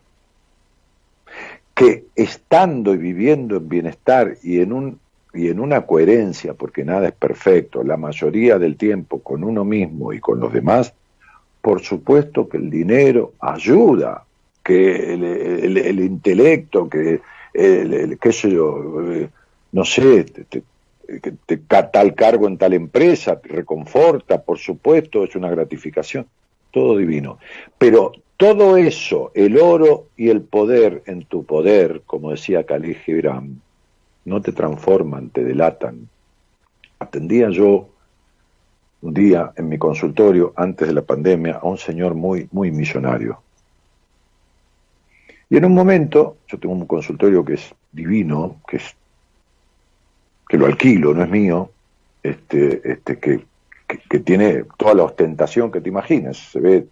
que 1.74 2.04
estando 2.14 2.94
y 2.94 2.98
viviendo 2.98 3.56
en 3.56 3.68
bienestar 3.68 4.36
y 4.42 4.60
en 4.60 4.72
un 4.72 5.00
y 5.38 5.48
en 5.48 5.60
una 5.60 5.86
coherencia, 5.86 6.54
porque 6.54 6.84
nada 6.84 7.08
es 7.08 7.14
perfecto, 7.14 7.84
la 7.84 7.96
mayoría 7.96 8.58
del 8.58 8.76
tiempo 8.76 9.20
con 9.22 9.44
uno 9.44 9.64
mismo 9.64 10.12
y 10.12 10.18
con 10.18 10.40
los 10.40 10.52
demás, 10.52 10.92
por 11.62 11.80
supuesto 11.80 12.48
que 12.48 12.56
el 12.56 12.68
dinero 12.70 13.32
ayuda, 13.40 14.24
que 14.64 15.14
el, 15.14 15.22
el- 15.24 15.76
el 15.78 16.00
intelecto, 16.00 16.88
que 16.88 17.20
el, 17.54 17.94
el- 17.94 18.18
qué 18.18 18.32
sé 18.32 18.50
yo, 18.50 19.00
eh, 19.12 19.28
no 19.72 19.84
sé, 19.84 20.24
te, 20.24 20.62
te- 21.46 21.56
tal 21.92 22.14
cargo 22.14 22.48
en 22.48 22.58
tal 22.58 22.74
empresa, 22.74 23.38
te 23.40 23.48
reconforta, 23.48 24.42
por 24.42 24.58
supuesto, 24.58 25.24
es 25.24 25.36
una 25.36 25.50
gratificación, 25.50 26.26
todo 26.72 26.96
divino. 26.96 27.38
Pero 27.78 28.12
todo 28.36 28.76
eso, 28.76 29.30
el 29.34 29.58
oro 29.58 30.06
y 30.16 30.28
el 30.30 30.42
poder 30.42 31.02
en 31.06 31.24
tu 31.24 31.44
poder, 31.44 32.02
como 32.06 32.30
decía 32.32 32.64
Khalil 32.64 32.96
Gibran, 32.96 33.60
no 34.28 34.40
te 34.40 34.52
transforman, 34.52 35.30
te 35.30 35.42
delatan. 35.42 36.08
Atendía 36.98 37.50
yo 37.50 37.88
un 39.00 39.14
día 39.14 39.52
en 39.56 39.68
mi 39.68 39.78
consultorio, 39.78 40.52
antes 40.56 40.88
de 40.88 40.94
la 40.94 41.02
pandemia, 41.02 41.60
a 41.62 41.66
un 41.66 41.78
señor 41.78 42.14
muy, 42.14 42.48
muy 42.52 42.70
millonario. 42.70 43.40
Y 45.50 45.56
en 45.56 45.64
un 45.64 45.74
momento, 45.74 46.36
yo 46.46 46.58
tengo 46.58 46.74
un 46.74 46.86
consultorio 46.86 47.44
que 47.44 47.54
es 47.54 47.74
divino, 47.92 48.60
que 48.68 48.76
es 48.76 48.94
que 50.48 50.56
lo 50.56 50.66
alquilo, 50.66 51.14
no 51.14 51.22
es 51.22 51.30
mío, 51.30 51.70
este, 52.22 52.80
este, 52.90 53.18
que, 53.18 53.44
que, 53.86 54.18
tiene 54.20 54.64
toda 54.76 54.94
la 54.94 55.04
ostentación 55.04 55.70
que 55.70 55.80
te 55.80 55.90
imagines. 55.90 56.38
Se 56.38 56.60
ve, 56.60 56.86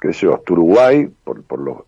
qué 0.00 0.12
sé 0.12 0.26
yo, 0.26 0.34
hasta 0.34 0.52
Uruguay, 0.52 1.10
por, 1.24 1.42
por 1.42 1.58
los, 1.58 1.78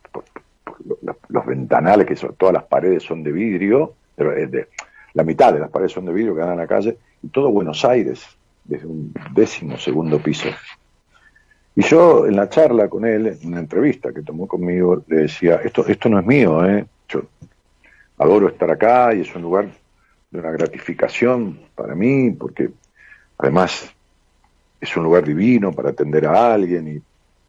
los, 1.29 1.47
ventanales, 1.47 2.07
que 2.07 2.15
todas 2.37 2.53
las 2.53 2.65
paredes 2.65 3.03
son 3.03 3.23
de 3.23 3.33
vidrio, 3.33 3.95
de, 4.17 4.69
la 5.15 5.25
mitad 5.25 5.53
de 5.53 5.61
las 5.61 5.71
paredes 5.71 5.93
son 5.93 6.07
de 6.07 6.13
vidrio 6.13 6.35
que 6.35 6.41
dan 6.41 6.51
a 6.51 6.57
la 6.57 6.67
calle, 6.67 6.97
y 7.23 7.29
todo 7.29 7.51
Buenos 7.51 7.85
Aires, 7.85 8.25
desde 8.65 8.87
un 8.87 9.13
décimo 9.35 9.79
segundo 9.79 10.19
piso. 10.19 10.49
Y 11.75 11.83
yo 11.83 12.27
en 12.27 12.37
la 12.37 12.49
charla 12.49 12.89
con 12.89 13.05
él, 13.05 13.27
en 13.27 13.49
una 13.49 13.61
entrevista 13.61 14.13
que 14.13 14.23
tomó 14.23 14.47
conmigo, 14.47 15.03
le 15.07 15.23
decía, 15.23 15.57
esto, 15.57 15.87
esto 15.87 16.09
no 16.09 16.19
es 16.19 16.27
mío, 16.27 16.65
¿eh? 16.67 16.85
yo 17.09 17.23
adoro 18.19 18.49
estar 18.49 18.71
acá 18.71 19.15
y 19.15 19.23
es 19.23 19.35
un 19.35 19.43
lugar 19.43 19.69
de 20.31 20.39
una 20.39 20.51
gratificación 20.51 21.61
para 21.75 21.95
mí, 21.95 22.31
porque 22.31 22.71
además 23.39 23.93
es 24.81 24.97
un 24.97 25.05
lugar 25.05 25.25
divino 25.25 25.73
para 25.73 25.91
atender 25.91 26.27
a 26.27 26.53
alguien 26.53 26.97
y 26.97 27.03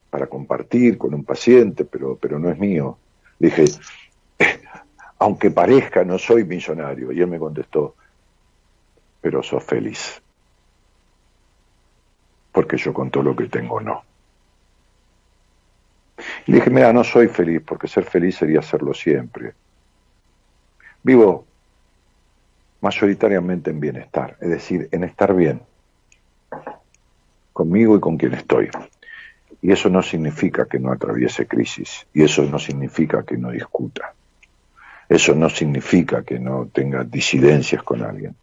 para 0.10 0.28
compartir 0.28 0.98
con 0.98 1.14
un 1.14 1.24
paciente, 1.24 1.86
pero, 1.86 2.18
pero 2.22 2.38
no 2.38 2.50
es 2.50 2.60
mío. 2.60 2.98
Dije, 3.40 3.66
"Eh, 4.40 4.60
aunque 5.20 5.52
parezca, 5.52 6.04
no 6.04 6.18
soy 6.18 6.44
millonario. 6.44 7.12
Y 7.12 7.22
él 7.22 7.28
me 7.28 7.40
contestó, 7.40 7.96
pero 9.22 9.42
sos 9.42 9.64
feliz. 9.64 10.22
Porque 12.52 12.78
yo 12.78 12.94
con 12.94 13.10
todo 13.10 13.24
lo 13.24 13.36
que 13.36 13.48
tengo 13.48 13.80
no. 13.80 14.04
Y 16.46 16.52
dije, 16.52 16.70
mira, 16.70 16.92
no 16.94 17.04
soy 17.04 17.28
feliz, 17.28 17.62
porque 17.66 17.88
ser 17.88 18.04
feliz 18.04 18.36
sería 18.36 18.62
serlo 18.62 18.94
siempre. 18.94 19.54
Vivo 21.04 21.46
mayoritariamente 22.82 23.72
en 23.72 23.80
bienestar, 23.80 24.38
es 24.42 24.50
decir, 24.50 24.90
en 24.92 25.06
estar 25.06 25.34
bien, 25.34 25.62
conmigo 27.54 27.96
y 27.96 28.02
con 28.02 28.18
quien 28.18 28.34
estoy. 28.34 28.70
Y 29.64 29.72
eso 29.72 29.90
no 29.90 30.02
significa 30.02 30.66
que 30.66 30.78
no 30.78 30.92
atraviese 30.92 31.48
crisis, 31.48 32.06
y 32.14 32.22
eso 32.22 32.44
no 32.44 32.60
significa 32.60 33.24
que 33.24 33.38
no 33.38 33.50
discuta, 33.50 34.14
eso 35.08 35.34
no 35.36 35.50
significa 35.50 36.22
que 36.22 36.38
no 36.38 36.68
tenga 36.68 37.06
disidencias 37.06 37.82
con 37.82 38.04
alguien. 38.04 38.36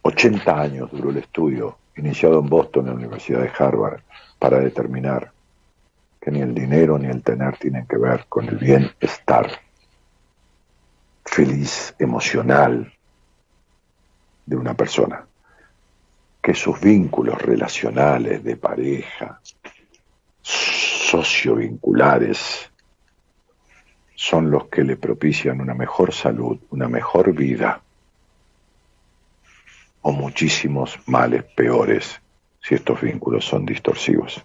80 0.00 0.60
años 0.60 0.90
duró 0.92 1.10
el 1.10 1.18
estudio, 1.18 1.76
iniciado 1.96 2.40
en 2.40 2.48
Boston, 2.48 2.86
en 2.86 2.92
la 2.92 2.96
Universidad 2.96 3.42
de 3.42 3.52
Harvard, 3.56 4.00
para 4.38 4.60
determinar 4.60 5.30
que 6.18 6.30
ni 6.30 6.40
el 6.40 6.54
dinero 6.54 6.98
ni 6.98 7.08
el 7.08 7.22
tener 7.22 7.58
tienen 7.58 7.86
que 7.86 7.98
ver 7.98 8.24
con 8.30 8.48
el 8.48 8.56
bienestar 8.56 9.60
feliz, 11.22 11.94
emocional 11.98 12.90
de 14.46 14.56
una 14.56 14.72
persona. 14.72 15.26
Que 16.44 16.52
sus 16.52 16.78
vínculos 16.78 17.40
relacionales 17.40 18.44
de 18.44 18.58
pareja, 18.58 19.40
sociovinculares, 20.42 22.70
son 24.14 24.50
los 24.50 24.66
que 24.66 24.84
le 24.84 24.98
propician 24.98 25.62
una 25.62 25.72
mejor 25.72 26.12
salud, 26.12 26.58
una 26.70 26.86
mejor 26.86 27.32
vida, 27.32 27.80
o 30.02 30.12
muchísimos 30.12 30.98
males 31.06 31.44
peores 31.44 32.20
si 32.60 32.74
estos 32.74 33.00
vínculos 33.00 33.46
son 33.46 33.64
distorsivos. 33.64 34.44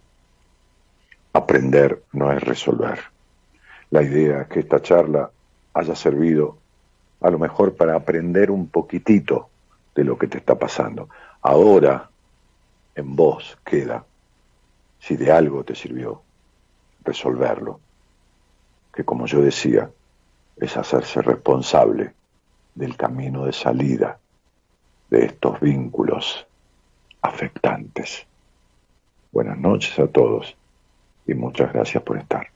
Aprender 1.34 2.04
no 2.14 2.32
es 2.32 2.41
resolver. 2.41 3.00
La 3.89 4.04
idea 4.04 4.43
es 4.43 4.47
que 4.47 4.62
esta 4.62 4.82
charla 4.82 5.30
haya 5.74 5.95
servido 5.95 6.60
a 7.20 7.30
lo 7.30 7.39
mejor 7.39 7.76
para 7.76 7.95
aprender 7.95 8.52
un 8.52 8.70
poquitito 8.70 9.50
de 9.93 10.06
lo 10.06 10.18
que 10.18 10.28
te 10.28 10.38
está 10.38 10.58
pasando. 10.58 11.10
Ahora 11.42 12.10
en 12.96 13.16
vos 13.16 13.58
queda, 13.64 14.06
si 15.00 15.16
de 15.16 15.32
algo 15.32 15.64
te 15.64 15.74
sirvió, 15.74 16.22
resolverlo, 17.04 17.80
que 18.94 19.06
como 19.06 19.26
yo 19.26 19.42
decía, 19.42 19.90
es 20.58 20.76
hacerse 20.76 21.22
responsable 21.22 22.14
del 22.76 22.98
camino 22.98 23.46
de 23.46 23.54
salida 23.54 24.20
de 25.10 25.26
estos 25.26 25.60
vínculos 25.62 26.46
afectantes. 27.22 28.26
Buenas 29.32 29.58
noches 29.58 29.98
a 29.98 30.08
todos 30.08 30.56
y 31.26 31.34
muchas 31.34 31.72
gracias 31.72 32.04
por 32.04 32.18
estar. 32.18 32.48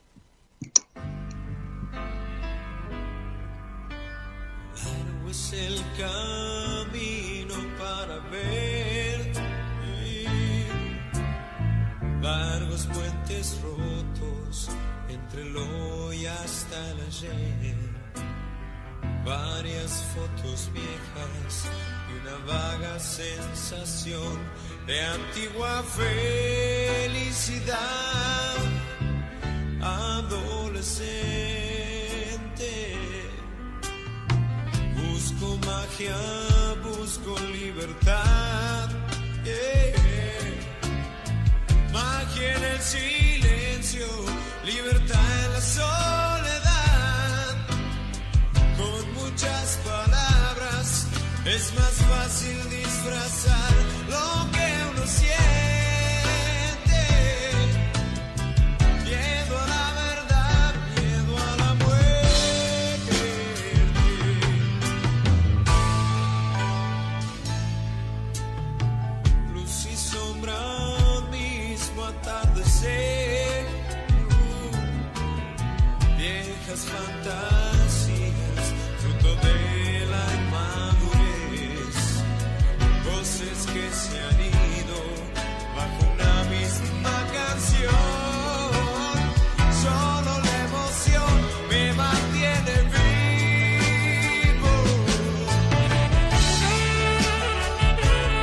Varias 19.24 20.04
fotos 20.14 20.70
viejas 20.74 21.66
y 22.10 22.12
una 22.20 22.36
vaga 22.46 22.98
sensación 22.98 24.38
de 24.86 25.00
antigua 25.00 25.82
felicidad 25.96 27.74
adolescente. 29.80 31.08
Busco 34.94 35.56
magia, 35.66 36.16
busco 36.82 37.38
libertad. 37.50 38.90
Magia 41.92 42.56
en 42.56 42.64
el 42.64 42.80
silencio, 42.80 44.06
libertad 44.64 45.44
en 45.46 45.52
la 45.52 45.60
soledad. 45.60 46.23
Es 51.46 51.74
más 51.74 51.92
fácil 51.92 52.73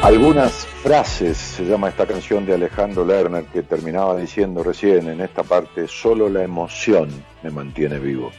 Algunas 0.03 0.65
frases, 0.81 1.37
se 1.37 1.63
llama 1.63 1.89
esta 1.89 2.07
canción 2.07 2.43
de 2.43 2.55
Alejandro 2.55 3.05
Lerner, 3.05 3.45
que 3.45 3.61
terminaba 3.61 4.17
diciendo 4.17 4.63
recién 4.63 5.07
en 5.07 5.21
esta 5.21 5.43
parte, 5.43 5.87
solo 5.87 6.27
la 6.27 6.43
emoción 6.43 7.09
me 7.43 7.51
mantiene 7.51 7.99
vivo. 7.99 8.31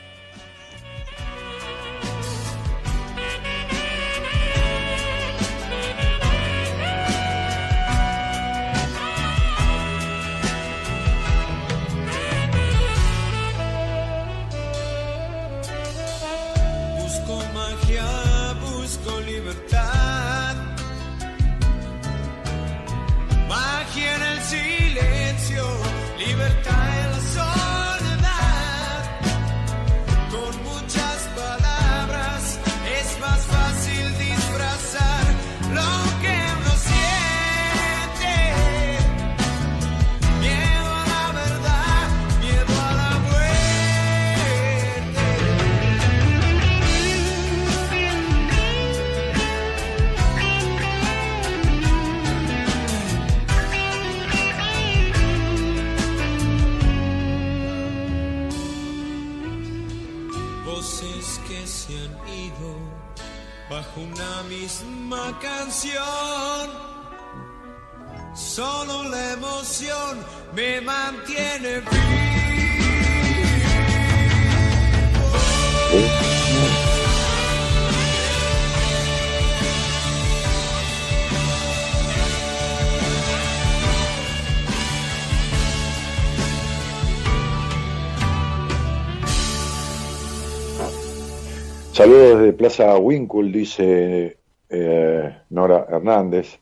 Saludos 92.02 92.40
desde 92.40 92.52
Plaza 92.54 92.98
Winkle, 92.98 93.52
dice 93.52 94.36
eh, 94.68 95.36
Nora 95.50 95.86
Hernández, 95.88 96.58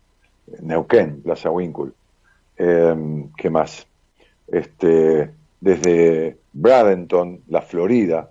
Neuquén, 0.60 1.22
Plaza 1.22 1.50
Winkle. 1.50 1.92
Eh, 2.58 3.24
¿Qué 3.38 3.48
más? 3.48 3.86
Este, 4.48 5.30
desde 5.58 6.36
Bradenton, 6.52 7.40
la 7.48 7.62
Florida, 7.62 8.30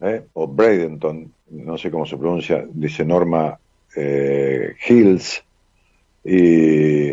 eh, 0.00 0.22
o 0.34 0.46
Bradenton, 0.46 1.32
no 1.50 1.76
sé 1.78 1.90
cómo 1.90 2.06
se 2.06 2.16
pronuncia, 2.16 2.64
dice 2.70 3.04
Norma 3.04 3.58
eh, 3.96 4.76
Hills. 4.88 5.42
Y 6.22 7.08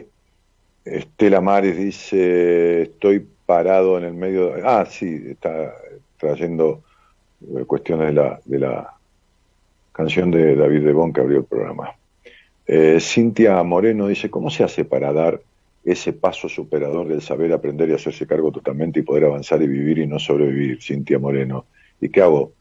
Estela 0.86 1.42
Mares 1.42 1.76
dice, 1.76 2.84
estoy 2.84 3.26
parado 3.48 3.98
en 3.98 4.04
el 4.04 4.14
medio... 4.14 4.54
de-". 4.54 4.62
Ah, 4.64 4.86
sí, 4.86 5.24
está 5.26 5.74
trayendo 6.20 6.84
cuestiones 7.66 8.10
de 8.10 8.14
la, 8.14 8.40
de 8.46 8.60
la 8.60 8.94
canción 9.94 10.32
de 10.32 10.56
David 10.56 10.84
Lebón 10.84 11.14
que 11.14 11.22
abrió 11.22 11.38
el 11.38 11.46
programa. 11.46 11.96
Eh, 12.66 12.98
Cintia 13.00 13.62
Moreno 13.64 14.08
dice, 14.08 14.30
¿cómo 14.30 14.50
se 14.50 14.64
hace 14.64 14.84
para 14.84 15.14
dar 15.14 15.39
ese 15.86 16.14
paso 16.14 16.50
superador 16.50 17.08
del 17.08 17.22
saber 17.22 17.54
aprender 17.54 17.89
y 17.89 17.94
hacerse 17.94 18.26
cargo 18.26 18.52
totalmente 18.52 19.00
y 19.00 19.04
poder 19.04 19.26
avanzar 19.26 19.62
y 19.62 19.68
vivir 19.68 20.00
y 20.00 20.08
no 20.08 20.20
sobrevivir, 20.20 20.82
Cintia 20.82 21.20
Moreno? 21.20 21.66
¿Y 22.02 22.10
qué 22.10 22.22
hago? 22.22 22.52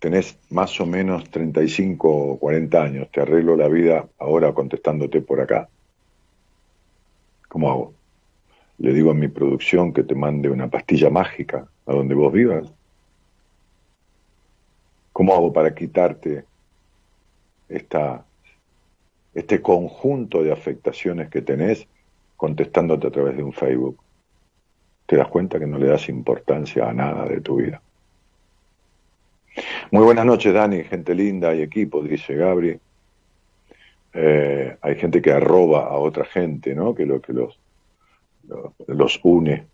Tenés 0.00 0.38
más 0.50 0.80
o 0.80 0.86
menos 0.86 1.28
35 1.30 2.08
o 2.08 2.38
40 2.38 2.82
años, 2.82 3.08
te 3.12 3.20
arreglo 3.20 3.56
la 3.56 3.68
vida 3.68 4.08
ahora 4.18 4.52
contestándote 4.52 5.20
por 5.20 5.40
acá. 5.40 5.68
¿Cómo 7.48 7.70
hago? 7.70 7.94
Le 8.78 8.94
digo 8.94 9.10
a 9.10 9.14
mi 9.14 9.28
producción 9.28 9.92
que 9.92 10.02
te 10.02 10.14
mande 10.14 10.48
una 10.48 10.68
pastilla 10.68 11.10
mágica 11.10 11.68
a 11.84 11.92
donde 11.92 12.14
vos 12.14 12.32
vivas. 12.32 12.66
¿Cómo 15.20 15.34
hago 15.34 15.52
para 15.52 15.74
quitarte 15.74 16.46
esta, 17.68 18.24
este 19.34 19.60
conjunto 19.60 20.42
de 20.42 20.50
afectaciones 20.50 21.28
que 21.28 21.42
tenés 21.42 21.86
contestándote 22.38 23.08
a 23.08 23.10
través 23.10 23.36
de 23.36 23.42
un 23.42 23.52
Facebook? 23.52 23.98
Te 25.04 25.16
das 25.18 25.28
cuenta 25.28 25.58
que 25.58 25.66
no 25.66 25.76
le 25.76 25.88
das 25.88 26.08
importancia 26.08 26.88
a 26.88 26.94
nada 26.94 27.26
de 27.26 27.42
tu 27.42 27.56
vida. 27.56 27.82
Muy 29.90 30.04
buenas 30.04 30.24
noches, 30.24 30.54
Dani, 30.54 30.84
gente 30.84 31.14
linda 31.14 31.54
y 31.54 31.60
equipo, 31.60 32.02
dice 32.02 32.34
Gabri. 32.34 32.80
Eh, 34.14 34.78
hay 34.80 34.94
gente 34.96 35.20
que 35.20 35.32
arroba 35.32 35.88
a 35.88 35.98
otra 35.98 36.24
gente, 36.24 36.74
¿no? 36.74 36.94
Que 36.94 37.04
lo 37.04 37.20
que 37.20 37.34
los, 37.34 37.58
los 38.86 39.20
une. 39.22 39.66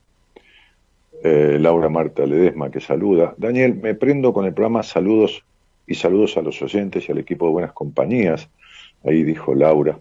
Eh, 1.29 1.59
Laura 1.59 1.89
Marta 1.89 2.25
Ledesma 2.25 2.71
que 2.71 2.81
saluda. 2.81 3.35
Daniel, 3.37 3.75
me 3.75 3.97
prendo 3.97 4.33
con 4.33 4.47
el 4.47 4.55
programa 4.55 4.85
Saludos 4.85 5.45
y 5.85 5.97
saludos 5.97 6.37
a 6.37 6.41
los 6.41 6.63
oyentes 6.63 7.09
y 7.09 7.11
al 7.11 7.19
equipo 7.19 7.47
de 7.47 7.53
Buenas 7.53 7.73
Compañías. 7.73 8.49
Ahí 9.03 9.25
dijo 9.25 9.53
Laura. 9.53 9.99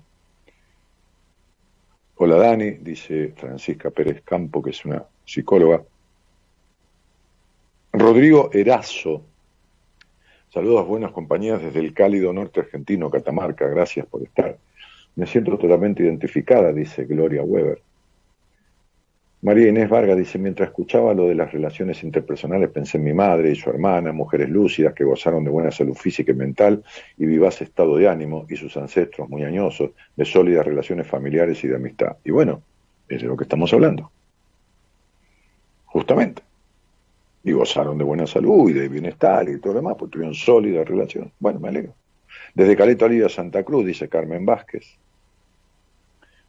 Hola 2.18 2.36
Dani, 2.36 2.70
dice 2.74 3.34
Francisca 3.36 3.90
Pérez 3.90 4.22
Campo, 4.24 4.62
que 4.62 4.70
es 4.70 4.86
una 4.86 5.04
psicóloga. 5.26 5.82
Rodrigo 7.92 8.52
Erazo. 8.54 9.24
Saludos, 10.50 10.86
buenas 10.86 11.12
compañías 11.12 11.60
desde 11.60 11.80
el 11.80 11.96
cálido 11.96 12.34
norte 12.34 12.60
argentino, 12.60 13.10
Catamarca. 13.10 13.68
Gracias 13.68 14.06
por 14.06 14.22
estar. 14.22 14.60
Me 15.16 15.26
siento 15.26 15.58
totalmente 15.58 16.04
identificada, 16.04 16.72
dice 16.72 17.06
Gloria 17.06 17.42
Weber. 17.42 17.82
María 19.42 19.70
Inés 19.70 19.90
Vargas 19.90 20.18
dice, 20.18 20.40
mientras 20.40 20.70
escuchaba 20.70 21.14
lo 21.14 21.28
de 21.28 21.36
las 21.36 21.52
relaciones 21.52 22.04
interpersonales, 22.04 22.70
pensé 22.70 22.98
en 22.98 23.04
mi 23.04 23.14
madre 23.14 23.52
y 23.52 23.56
su 23.56 23.70
hermana, 23.70 24.12
mujeres 24.12 24.50
lúcidas 24.50 24.94
que 24.94 25.04
gozaron 25.04 25.44
de 25.44 25.52
buena 25.52 25.72
salud 25.72 25.94
física 25.94 26.32
y 26.32 26.36
mental 26.36 26.84
y 27.18 27.26
vivaz 27.26 27.62
estado 27.62 27.98
de 27.98 28.08
ánimo, 28.08 28.46
y 28.50 28.56
sus 28.56 28.76
ancestros 28.78 29.30
muy 29.30 29.44
añosos, 29.44 29.92
de 30.16 30.26
sólidas 30.26 30.66
relaciones 30.66 31.06
familiares 31.08 31.64
y 31.64 31.68
de 31.68 31.76
amistad. 31.76 32.18
Y 32.24 32.32
bueno, 32.32 32.64
es 33.08 33.22
de 33.22 33.28
lo 33.28 33.38
que 33.38 33.44
estamos 33.44 33.72
hablando. 33.74 34.10
Justamente. 35.86 36.42
Y 37.44 37.52
gozaron 37.52 38.00
de 38.00 38.04
buena 38.04 38.26
salud 38.26 38.70
y 38.70 38.74
de 38.74 38.90
bienestar 38.90 39.48
y 39.48 39.60
todo 39.60 39.74
lo 39.74 39.80
demás, 39.80 39.96
pues 40.00 40.10
tuvieron 40.10 40.34
sólida 40.34 40.84
relación. 40.84 41.32
Bueno, 41.40 41.60
me 41.60 41.70
alegro. 41.70 41.94
Desde 42.56 42.76
Caleta 42.76 43.06
Olivia, 43.06 43.30
Santa 43.30 43.64
Cruz, 43.64 43.86
dice 43.86 44.10
Carmen 44.10 44.46
Vázquez. 44.46 44.98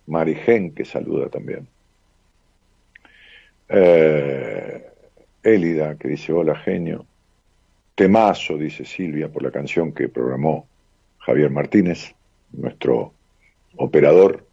Marigen, 0.07 0.73
que 0.73 0.85
saluda 0.85 1.29
también. 1.29 1.69
Eh, 3.69 4.91
Élida, 5.43 5.97
que 5.97 6.09
dice 6.09 6.33
hola 6.33 6.57
genio. 6.57 7.07
Temazo, 7.95 8.59
dice 8.59 8.85
Silvia, 8.85 9.29
por 9.29 9.43
la 9.43 9.51
canción 9.51 9.93
que 9.93 10.09
programó 10.09 10.67
Javier 11.19 11.51
Martínez, 11.51 12.15
nuestro 12.53 13.13
operador. 13.77 14.45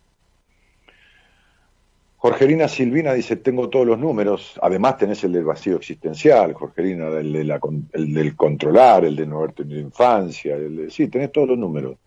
Jorgelina 2.17 2.69
Silvina 2.69 3.13
dice, 3.13 3.35
tengo 3.35 3.69
todos 3.69 3.85
los 3.85 3.99
números, 3.99 4.57
además 4.61 4.97
tenés 4.97 5.21
el 5.25 5.33
del 5.33 5.43
vacío 5.43 5.75
existencial, 5.75 6.53
Jorgelina, 6.53 7.09
el, 7.09 7.35
el 7.35 8.13
del 8.13 8.35
controlar, 8.37 9.03
el 9.03 9.17
de 9.17 9.27
no 9.27 9.39
haber 9.39 9.51
tenido 9.51 9.81
infancia, 9.81 10.55
el 10.55 10.77
de, 10.77 10.89
sí, 10.89 11.09
tenés 11.09 11.33
todos 11.33 11.49
los 11.49 11.57
números. 11.57 11.97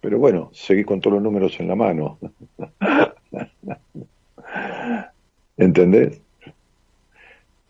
Pero 0.00 0.18
bueno, 0.18 0.50
seguís 0.54 0.86
con 0.86 1.00
todos 1.00 1.14
los 1.14 1.22
números 1.22 1.60
en 1.60 1.68
la 1.68 1.74
mano. 1.74 2.18
¿Entendés? 5.58 6.23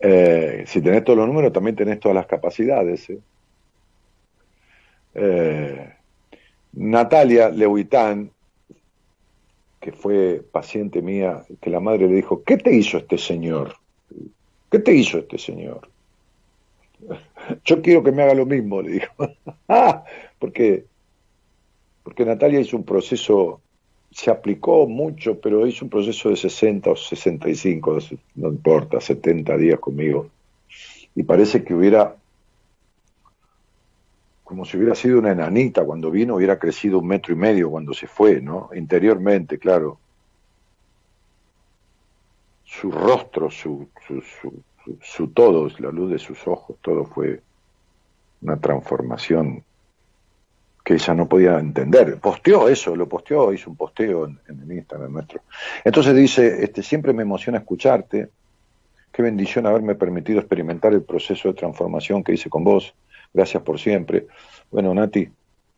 Eh, 0.07 0.65
si 0.67 0.81
tenés 0.83 1.03
todos 1.03 1.17
los 1.17 1.27
números, 1.27 1.51
también 1.51 1.75
tenés 1.75 1.99
todas 1.99 2.13
las 2.13 2.27
capacidades. 2.27 3.09
¿eh? 3.09 3.19
Eh, 5.15 5.93
Natalia 6.73 7.49
Lehuitán, 7.49 8.29
que 9.79 9.91
fue 9.91 10.43
paciente 10.51 11.01
mía, 11.01 11.43
que 11.59 11.71
la 11.71 11.79
madre 11.79 12.07
le 12.07 12.13
dijo, 12.13 12.43
¿qué 12.43 12.57
te 12.57 12.71
hizo 12.71 12.99
este 12.99 13.17
señor? 13.17 13.77
¿Qué 14.69 14.77
te 14.77 14.93
hizo 14.93 15.17
este 15.17 15.39
señor? 15.39 15.89
Yo 17.65 17.81
quiero 17.81 18.03
que 18.03 18.11
me 18.11 18.21
haga 18.21 18.35
lo 18.35 18.45
mismo, 18.45 18.83
le 18.83 18.91
dijo. 18.91 19.13
porque, 20.37 20.85
porque 22.03 22.25
Natalia 22.25 22.59
hizo 22.59 22.77
un 22.77 22.85
proceso 22.85 23.59
se 24.15 24.31
aplicó 24.31 24.87
mucho, 24.87 25.41
pero 25.41 25.67
hizo 25.67 25.83
un 25.83 25.91
proceso 25.91 26.29
de 26.29 26.37
60 26.37 26.89
o 26.89 26.95
65, 26.95 27.97
no 28.35 28.47
importa, 28.47 29.01
70 29.01 29.57
días 29.57 29.77
conmigo. 29.77 30.29
Y 31.15 31.23
parece 31.23 31.65
que 31.65 31.73
hubiera, 31.73 32.15
como 34.45 34.63
si 34.63 34.77
hubiera 34.77 34.95
sido 34.95 35.19
una 35.19 35.33
enanita 35.33 35.83
cuando 35.83 36.11
vino, 36.11 36.35
hubiera 36.35 36.57
crecido 36.57 36.99
un 36.99 37.07
metro 37.07 37.33
y 37.33 37.35
medio 37.35 37.69
cuando 37.69 37.93
se 37.93 38.07
fue, 38.07 38.39
¿no? 38.39 38.69
Interiormente, 38.73 39.59
claro. 39.59 39.99
Su 42.63 42.91
rostro, 42.91 43.51
su, 43.51 43.89
su, 44.07 44.21
su, 44.21 44.63
su, 45.01 45.27
todo, 45.27 45.67
la 45.79 45.91
luz 45.91 46.11
de 46.11 46.19
sus 46.19 46.47
ojos, 46.47 46.77
todo 46.81 47.03
fue 47.03 47.41
una 48.41 48.55
transformación 48.55 49.64
que 50.85 50.93
ella 50.93 51.15
no 51.15 51.27
podía 51.27 51.57
entender. 51.57 52.19
Posteó 52.19 52.69
eso, 52.69 52.95
lo 52.95 53.09
posteó, 53.09 53.51
hizo 53.51 53.71
un 53.71 53.75
posteo 53.75 54.27
en, 54.27 54.39
el 54.47 54.71
Instagram 54.71 55.13
nuestro. 55.13 55.41
Entonces 55.83 56.15
dice, 56.15 56.63
este, 56.63 56.83
siempre 56.83 57.11
me 57.11 57.23
emociona 57.23 57.57
escucharte, 57.57 58.29
qué 59.11 59.23
bendición 59.23 59.65
haberme 59.65 59.95
permitido 59.95 60.39
experimentar 60.39 60.93
el 60.93 61.01
proceso 61.01 61.47
de 61.47 61.55
transformación 61.55 62.23
que 62.23 62.33
hice 62.33 62.51
con 62.51 62.63
vos, 62.63 62.93
gracias 63.33 63.63
por 63.63 63.79
siempre. 63.79 64.27
Bueno, 64.69 64.93
Nati, 64.93 65.27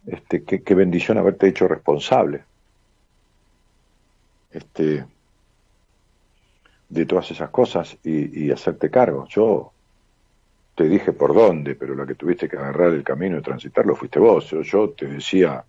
este, 0.08 0.44
qué, 0.44 0.62
qué 0.62 0.76
bendición 0.76 1.18
haberte 1.18 1.48
hecho 1.48 1.70
responsable 1.70 2.44
este, 4.52 5.06
de 6.90 7.06
todas 7.06 7.32
esas 7.32 7.50
cosas 7.50 7.98
y 8.04 8.52
hacerte 8.52 8.90
cargo. 8.90 9.26
Yo 9.30 9.72
te 10.78 10.88
dije 10.88 11.12
por 11.12 11.34
dónde, 11.34 11.74
pero 11.74 11.96
la 11.96 12.06
que 12.06 12.14
tuviste 12.14 12.48
que 12.48 12.56
agarrar 12.56 12.94
el 12.94 13.04
camino 13.04 13.40
y 13.40 13.42
transitarlo 13.42 13.96
fuiste 13.96 14.20
vos. 14.20 14.48
Yo, 14.52 14.62
yo 14.62 14.92
te 14.92 15.08
decía, 15.08 15.66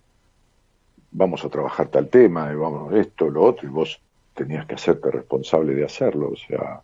vamos 1.09 1.43
a 1.43 1.49
trabajar 1.49 1.87
tal 1.87 2.09
tema, 2.09 2.51
y 2.53 2.55
vamos 2.55 2.93
esto, 2.93 3.27
lo 3.27 3.41
otro, 3.41 3.67
y 3.67 3.71
vos 3.71 3.99
tenías 4.35 4.67
que 4.67 4.75
hacerte 4.75 5.09
responsable 5.09 5.73
de 5.73 5.83
hacerlo. 5.83 6.29
O 6.29 6.35
sea, 6.35 6.83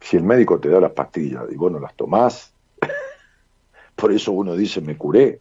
si 0.00 0.16
el 0.16 0.22
médico 0.22 0.58
te 0.58 0.70
da 0.70 0.80
las 0.80 0.92
pastillas 0.92 1.44
y 1.50 1.54
vos 1.54 1.70
no 1.70 1.78
las 1.78 1.94
tomás, 1.96 2.54
por 3.94 4.10
eso 4.10 4.32
uno 4.32 4.56
dice 4.56 4.80
me 4.80 4.96
curé, 4.96 5.40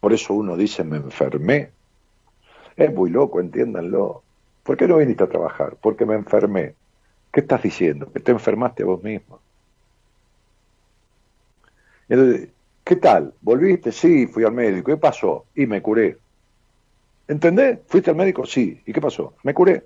por 0.00 0.14
eso 0.14 0.32
uno 0.32 0.56
dice 0.56 0.82
me 0.82 0.96
enfermé. 0.96 1.72
Es 2.74 2.90
muy 2.90 3.10
loco, 3.10 3.38
entiéndanlo. 3.38 4.22
¿Por 4.62 4.78
qué 4.78 4.88
no 4.88 4.96
viniste 4.96 5.24
a 5.24 5.28
trabajar? 5.28 5.76
Porque 5.78 6.06
me 6.06 6.14
enfermé. 6.14 6.74
¿Qué 7.30 7.40
estás 7.40 7.62
diciendo? 7.62 8.10
Que 8.10 8.20
te 8.20 8.32
enfermaste 8.32 8.84
a 8.84 8.86
vos 8.86 9.02
mismo. 9.02 9.40
¿Qué 12.08 12.96
tal? 12.96 13.34
¿Volviste? 13.40 13.92
Sí, 13.92 14.26
fui 14.26 14.44
al 14.44 14.52
médico. 14.52 14.90
¿Qué 14.90 14.96
pasó? 14.96 15.46
Y 15.54 15.66
me 15.66 15.82
curé. 15.82 16.16
¿Entendés? 17.26 17.80
¿Fuiste 17.86 18.10
al 18.10 18.16
médico? 18.16 18.46
Sí. 18.46 18.80
¿Y 18.86 18.92
qué 18.92 19.00
pasó? 19.00 19.34
Me 19.42 19.52
curé. 19.52 19.84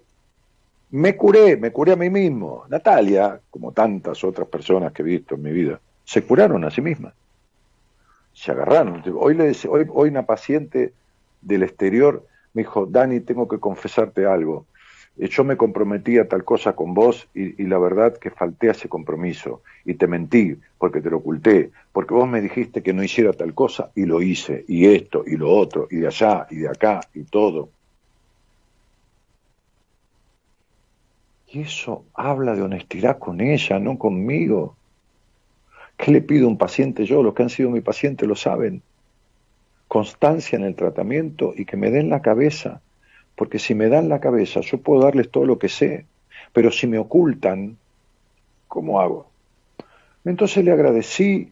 Me 0.91 1.17
curé, 1.17 1.57
me 1.57 1.73
curé 1.73 1.93
a 1.93 1.97
mí 1.97 2.11
mismo. 2.11 2.65
Natalia, 2.69 3.41
como 3.51 3.73
tantas 3.73 4.23
otras 4.25 4.47
personas 4.49 4.93
que 4.93 5.03
he 5.03 5.05
visto 5.05 5.35
en 5.35 5.43
mi 5.43 5.51
vida, 5.51 5.81
se 6.05 6.23
curaron 6.23 6.65
a 6.65 6.71
sí 6.71 6.81
mismas. 6.81 7.15
Se 8.35 8.53
agarraron. 8.53 9.03
Hoy, 9.17 9.35
le 9.35 9.53
hoy, 9.69 9.87
hoy 9.93 10.09
una 10.09 10.27
paciente 10.27 10.93
del 11.41 11.63
exterior 11.63 12.27
me 12.55 12.63
dijo, 12.63 12.87
Dani, 12.87 13.21
tengo 13.21 13.49
que 13.49 13.59
confesarte 13.59 14.27
algo. 14.27 14.67
Eh, 15.19 15.29
Yo 15.29 15.45
me 15.45 15.57
comprometí 15.57 16.19
a 16.19 16.29
tal 16.29 16.45
cosa 16.45 16.75
con 16.75 16.95
vos 16.95 17.29
y, 17.35 17.63
la 17.65 17.79
verdad 17.79 18.17
que 18.17 18.31
falté 18.31 18.69
a 18.69 18.73
ese 18.73 18.89
compromiso 18.89 19.63
y 19.85 19.95
te 19.95 20.07
mentí 20.07 20.57
porque 20.79 21.01
te 21.01 21.11
lo 21.11 21.19
oculté, 21.19 21.71
porque 21.93 22.15
vos 22.15 22.29
me 22.29 22.41
dijiste 22.41 22.83
que 22.83 22.93
no 22.93 23.03
hiciera 23.03 23.33
tal 23.33 23.55
cosa 23.55 23.91
y 23.95 24.07
lo 24.07 24.23
hice, 24.23 24.65
y 24.69 24.87
esto, 24.87 25.25
y 25.27 25.37
lo 25.37 25.51
otro, 25.51 25.89
y 25.91 25.97
de 25.97 26.07
allá, 26.07 26.47
y 26.51 26.57
de 26.57 26.69
acá, 26.69 27.01
y 27.15 27.25
todo. 27.25 27.71
Y 31.49 31.61
eso 31.61 32.05
habla 32.15 32.55
de 32.55 32.63
honestidad 32.63 33.19
con 33.19 33.43
ella, 33.43 33.79
no 33.79 33.99
conmigo. 33.99 34.75
¿Qué 35.99 36.11
le 36.11 36.23
pido 36.23 36.47
a 36.47 36.49
un 36.49 36.57
paciente 36.57 37.05
yo? 37.05 37.23
Los 37.23 37.35
que 37.35 37.43
han 37.43 37.51
sido 37.51 37.69
mi 37.69 37.83
paciente 37.83 38.27
lo 38.27 38.35
saben. 38.35 38.83
Constancia 39.87 40.57
en 40.57 40.65
el 40.65 40.75
tratamiento 40.75 41.53
y 41.55 41.67
que 41.67 41.77
me 41.77 41.91
den 41.91 42.09
la 42.09 42.23
cabeza, 42.23 42.81
porque 43.43 43.59
si 43.59 43.75
me 43.75 43.89
dan 43.89 44.09
la 44.09 44.21
cabeza 44.21 44.61
yo 44.61 44.79
puedo 44.79 45.03
darles 45.03 45.29
todo 45.29 45.45
lo 45.47 45.59
que 45.59 45.69
sé, 45.69 46.07
pero 46.53 46.71
si 46.71 46.87
me 46.87 46.97
ocultan, 46.97 47.77
¿cómo 48.69 49.01
hago? 49.01 49.27
Entonces 50.25 50.65
le 50.65 50.71
agradecí, 50.71 51.51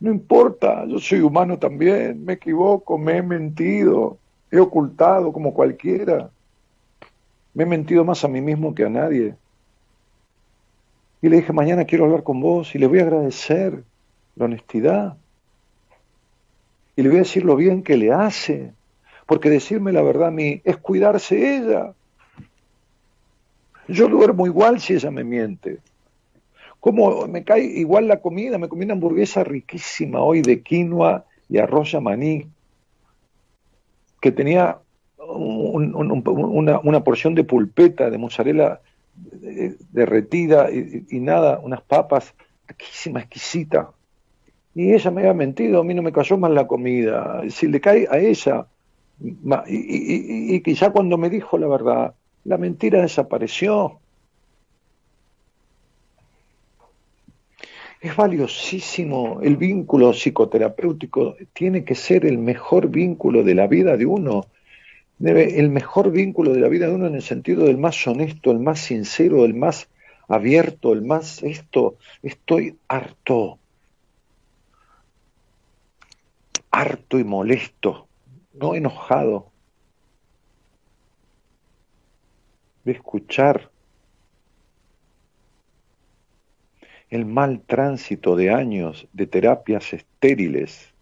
no 0.00 0.10
importa, 0.10 0.84
yo 0.86 0.98
soy 0.98 1.20
humano 1.20 1.56
también, 1.56 2.24
me 2.24 2.32
equivoco, 2.32 2.98
me 2.98 3.18
he 3.18 3.22
mentido, 3.22 4.18
he 4.50 4.58
ocultado 4.58 5.32
como 5.32 5.54
cualquiera, 5.54 6.28
me 7.54 7.62
he 7.62 7.66
mentido 7.66 8.04
más 8.04 8.24
a 8.24 8.28
mí 8.28 8.40
mismo 8.40 8.74
que 8.74 8.86
a 8.86 8.88
nadie. 8.88 9.36
Y 11.22 11.28
le 11.28 11.36
dije, 11.36 11.52
mañana 11.52 11.84
quiero 11.84 12.06
hablar 12.06 12.24
con 12.24 12.40
vos 12.40 12.74
y 12.74 12.80
le 12.80 12.88
voy 12.88 12.98
a 12.98 13.02
agradecer 13.02 13.84
la 14.34 14.46
honestidad. 14.46 15.16
Y 16.96 17.02
le 17.02 17.10
voy 17.10 17.18
a 17.18 17.20
decir 17.20 17.44
lo 17.44 17.54
bien 17.54 17.84
que 17.84 17.96
le 17.96 18.10
hace, 18.10 18.72
porque 19.28 19.50
decirme 19.50 19.92
la 19.92 20.00
verdad 20.00 20.28
a 20.28 20.30
mí 20.30 20.62
es 20.64 20.78
cuidarse 20.78 21.58
ella. 21.58 21.92
Yo 23.86 24.08
duermo 24.08 24.46
igual 24.46 24.80
si 24.80 24.94
ella 24.94 25.10
me 25.10 25.22
miente. 25.22 25.80
Como 26.80 27.26
me 27.26 27.44
cae 27.44 27.62
igual 27.62 28.08
la 28.08 28.22
comida, 28.22 28.56
me 28.56 28.68
comí 28.68 28.86
una 28.86 28.94
hamburguesa 28.94 29.44
riquísima 29.44 30.22
hoy 30.22 30.40
de 30.40 30.62
quinoa 30.62 31.26
y 31.46 31.58
arroz 31.58 31.94
maní, 32.00 32.46
que 34.22 34.32
tenía 34.32 34.78
un, 35.18 35.94
un, 35.94 36.80
una, 36.82 37.04
porción 37.04 37.34
de 37.34 37.44
pulpeta, 37.44 38.08
de 38.08 38.16
mozzarella 38.16 38.80
derretida 39.92 40.70
y, 40.70 41.20
nada, 41.20 41.58
unas 41.58 41.82
papas, 41.82 42.34
riquísima, 42.66 43.20
exquisita. 43.20 43.90
Y 44.74 44.94
ella 44.94 45.10
me 45.10 45.20
había 45.20 45.34
mentido, 45.34 45.80
a 45.80 45.84
mí 45.84 45.92
no 45.92 46.00
me 46.00 46.12
cayó 46.12 46.38
mal 46.38 46.54
la 46.54 46.66
comida. 46.66 47.42
Si 47.50 47.66
le 47.66 47.78
cae 47.78 48.08
a 48.10 48.16
ella, 48.16 48.66
y, 49.20 50.62
y, 50.64 50.76
cuando 50.92 51.18
me 51.18 51.30
dijo 51.30 51.58
la 51.58 51.66
verdad, 51.66 52.14
la 52.44 52.56
mentira 52.56 53.02
desapareció. 53.02 54.00
Es 58.00 58.14
valiosísimo 58.14 59.40
el 59.42 59.56
vínculo 59.56 60.12
psicoterapéutico, 60.12 61.36
tiene 61.52 61.84
que 61.84 61.96
ser 61.96 62.24
el 62.24 62.38
mejor 62.38 62.88
vínculo 62.88 63.42
de 63.42 63.54
la 63.56 63.66
vida 63.66 63.96
de 63.96 64.06
uno, 64.06 64.46
debe, 65.18 65.58
el 65.58 65.68
mejor 65.68 66.12
vínculo 66.12 66.52
de 66.52 66.60
la 66.60 66.68
vida 66.68 66.86
de 66.86 66.94
uno 66.94 67.08
en 67.08 67.16
el 67.16 67.22
sentido 67.22 67.64
del 67.64 67.76
más 67.76 68.06
honesto, 68.06 68.52
el 68.52 68.60
más 68.60 68.78
sincero, 68.78 69.44
el 69.44 69.54
más 69.54 69.88
abierto, 70.28 70.92
el 70.92 71.02
más 71.02 71.42
esto, 71.42 71.96
estoy 72.22 72.76
harto, 72.86 73.58
harto 76.70 77.18
y 77.18 77.24
molesto, 77.24 78.07
no 78.60 78.74
enojado, 78.74 79.50
de 82.84 82.92
escuchar 82.92 83.70
el 87.10 87.26
mal 87.26 87.60
tránsito 87.60 88.36
de 88.36 88.50
años 88.50 89.06
de 89.12 89.26
terapias 89.26 89.92
estériles 89.92 90.92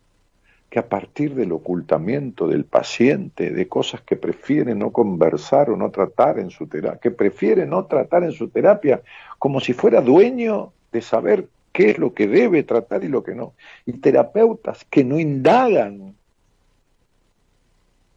que 0.71 0.81
a 0.81 0.89
partir 0.89 1.35
del 1.35 1.53
ocultamiento 1.53 2.49
del 2.49 2.65
paciente, 2.65 3.51
de 3.51 3.69
cosas 3.69 4.03
que 4.03 4.17
prefiere 4.17 4.75
no 4.75 4.91
conversar 4.91 5.71
o 5.71 5.77
no 5.77 5.91
tratar 5.91 6.39
en 6.39 6.51
su 6.51 6.67
terapia, 6.67 7.01
que 7.01 7.11
prefiere 7.13 7.67
no 7.67 7.87
tratar 7.87 8.25
en 8.25 8.33
su 8.33 8.49
terapia 8.49 9.03
como 9.39 9.61
si 9.61 9.73
fuera 9.73 10.01
dueño 10.01 10.73
de 10.91 11.03
saber 11.03 11.49
qué 11.73 11.91
es 11.91 11.99
lo 11.99 12.15
que 12.15 12.27
debe 12.27 12.65
tratar 12.65 13.05
y 13.05 13.09
lo 13.09 13.23
que 13.23 13.35
no. 13.35 13.55
Y 13.85 13.93
terapeutas 13.95 14.85
que 14.91 15.05
no 15.05 15.21
indagan 15.21 16.16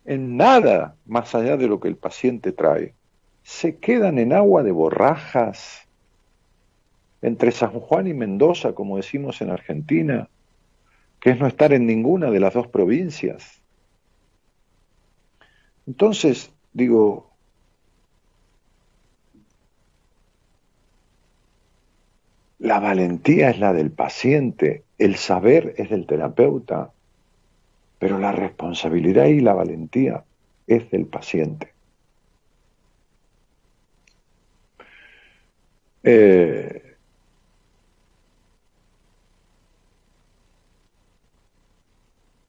en 0.10 0.38
nada 0.38 0.96
más 1.06 1.36
allá 1.36 1.56
de 1.56 1.68
lo 1.68 1.80
que 1.80 1.88
el 1.88 1.96
paciente 1.96 2.52
trae, 2.52 2.96
se 3.44 3.78
quedan 3.78 4.18
en 4.18 4.34
agua 4.34 4.64
de 4.64 4.72
borrajas. 4.72 5.88
Entre 7.22 7.52
San 7.52 7.80
Juan 7.80 8.08
y 8.08 8.16
Mendoza, 8.16 8.74
como 8.74 8.98
decimos 8.98 9.40
en 9.42 9.52
Argentina, 9.52 10.28
que 11.20 11.30
es 11.30 11.40
no 11.40 11.46
estar 11.46 11.74
en 11.74 11.86
ninguna 11.86 12.32
de 12.32 12.40
las 12.40 12.56
dos 12.56 12.66
provincias. 12.66 13.62
Entonces, 15.86 16.52
digo, 16.74 17.30
la 22.58 22.80
valentía 22.80 23.52
es 23.52 23.60
la 23.60 23.74
del 23.74 23.92
paciente, 23.92 24.86
el 24.98 25.18
saber 25.18 25.76
es 25.78 25.92
del 25.92 26.08
terapeuta, 26.08 26.94
pero 28.00 28.20
la 28.20 28.32
responsabilidad 28.34 29.26
y 29.28 29.42
la 29.42 29.54
valentía 29.54 30.26
es 30.68 30.90
del 30.92 31.08
paciente. 31.08 31.76
Eh, 36.04 36.98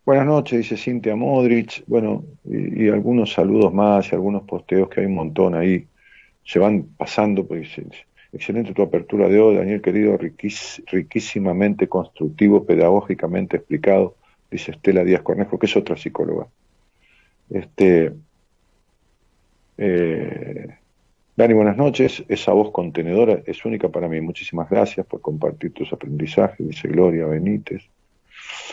Buenas 0.04 0.26
noches, 0.26 0.58
dice 0.58 0.76
Cintia 0.76 1.14
Modric. 1.16 1.84
Bueno, 1.86 2.24
y, 2.44 2.86
y 2.86 2.88
algunos 2.88 3.32
saludos 3.32 3.72
más 3.72 4.10
y 4.10 4.14
algunos 4.14 4.42
posteos 4.42 4.88
que 4.88 5.00
hay 5.00 5.06
un 5.06 5.14
montón 5.14 5.54
ahí. 5.54 5.88
Se 6.44 6.58
van 6.60 6.94
pasando, 6.96 7.46
pues, 7.48 7.70
excelente 8.32 8.74
tu 8.74 8.82
apertura 8.82 9.28
de 9.28 9.40
hoy, 9.40 9.56
Daniel 9.56 9.82
querido, 9.82 10.18
riquís- 10.18 10.82
riquísimamente 10.88 11.88
constructivo, 11.88 12.66
pedagógicamente 12.66 13.58
explicado, 13.58 14.18
dice 14.50 14.72
Estela 14.72 15.04
Díaz 15.04 15.22
Cornejo, 15.22 15.58
que 15.58 15.66
es 15.66 15.76
otra 15.76 15.96
psicóloga. 15.96 16.46
Este, 17.50 18.12
eh, 19.78 20.68
Dani, 21.36 21.54
buenas 21.54 21.76
noches. 21.76 22.24
Esa 22.28 22.52
voz 22.52 22.70
contenedora 22.70 23.42
es 23.46 23.64
única 23.64 23.88
para 23.88 24.08
mí. 24.08 24.20
Muchísimas 24.20 24.68
gracias 24.68 25.06
por 25.06 25.20
compartir 25.20 25.72
tus 25.72 25.92
aprendizajes, 25.92 26.66
dice 26.66 26.88
Gloria 26.88 27.26
Benítez. 27.26 27.88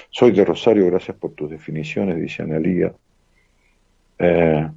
Soy 0.09 0.32
de 0.32 0.43
Rosario, 0.43 0.86
gracias 0.88 1.15
por 1.17 1.32
tus 1.32 1.49
definiciones, 1.49 2.19
dice 2.19 2.43
Analía. 2.43 2.93
Eh, 4.19 4.69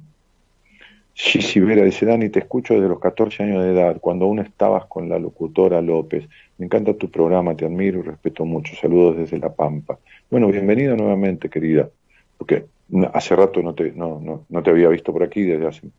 dice, 1.13 2.05
Dani, 2.05 2.29
te 2.29 2.39
escucho 2.39 2.75
desde 2.75 2.87
los 2.87 2.99
14 2.99 3.43
años 3.43 3.63
de 3.63 3.71
edad, 3.71 3.97
cuando 3.99 4.25
aún 4.25 4.39
estabas 4.39 4.85
con 4.85 5.09
la 5.09 5.19
locutora 5.19 5.81
López. 5.81 6.27
Me 6.61 6.65
encanta 6.67 6.93
tu 6.93 7.09
programa, 7.09 7.55
te 7.55 7.65
admiro 7.65 8.01
y 8.01 8.01
respeto 8.03 8.45
mucho. 8.45 8.75
Saludos 8.75 9.17
desde 9.17 9.39
La 9.39 9.51
Pampa. 9.51 9.97
Bueno, 10.29 10.47
bienvenida 10.47 10.95
nuevamente, 10.95 11.49
querida, 11.49 11.89
porque 12.37 12.65
hace 13.13 13.35
rato 13.35 13.63
no 13.63 13.73
te, 13.73 13.91
no, 13.93 14.19
no, 14.19 14.45
no 14.47 14.61
te 14.61 14.69
había 14.69 14.87
visto 14.89 15.11
por 15.11 15.23
aquí 15.23 15.41
desde 15.41 15.65
hace... 15.65 15.89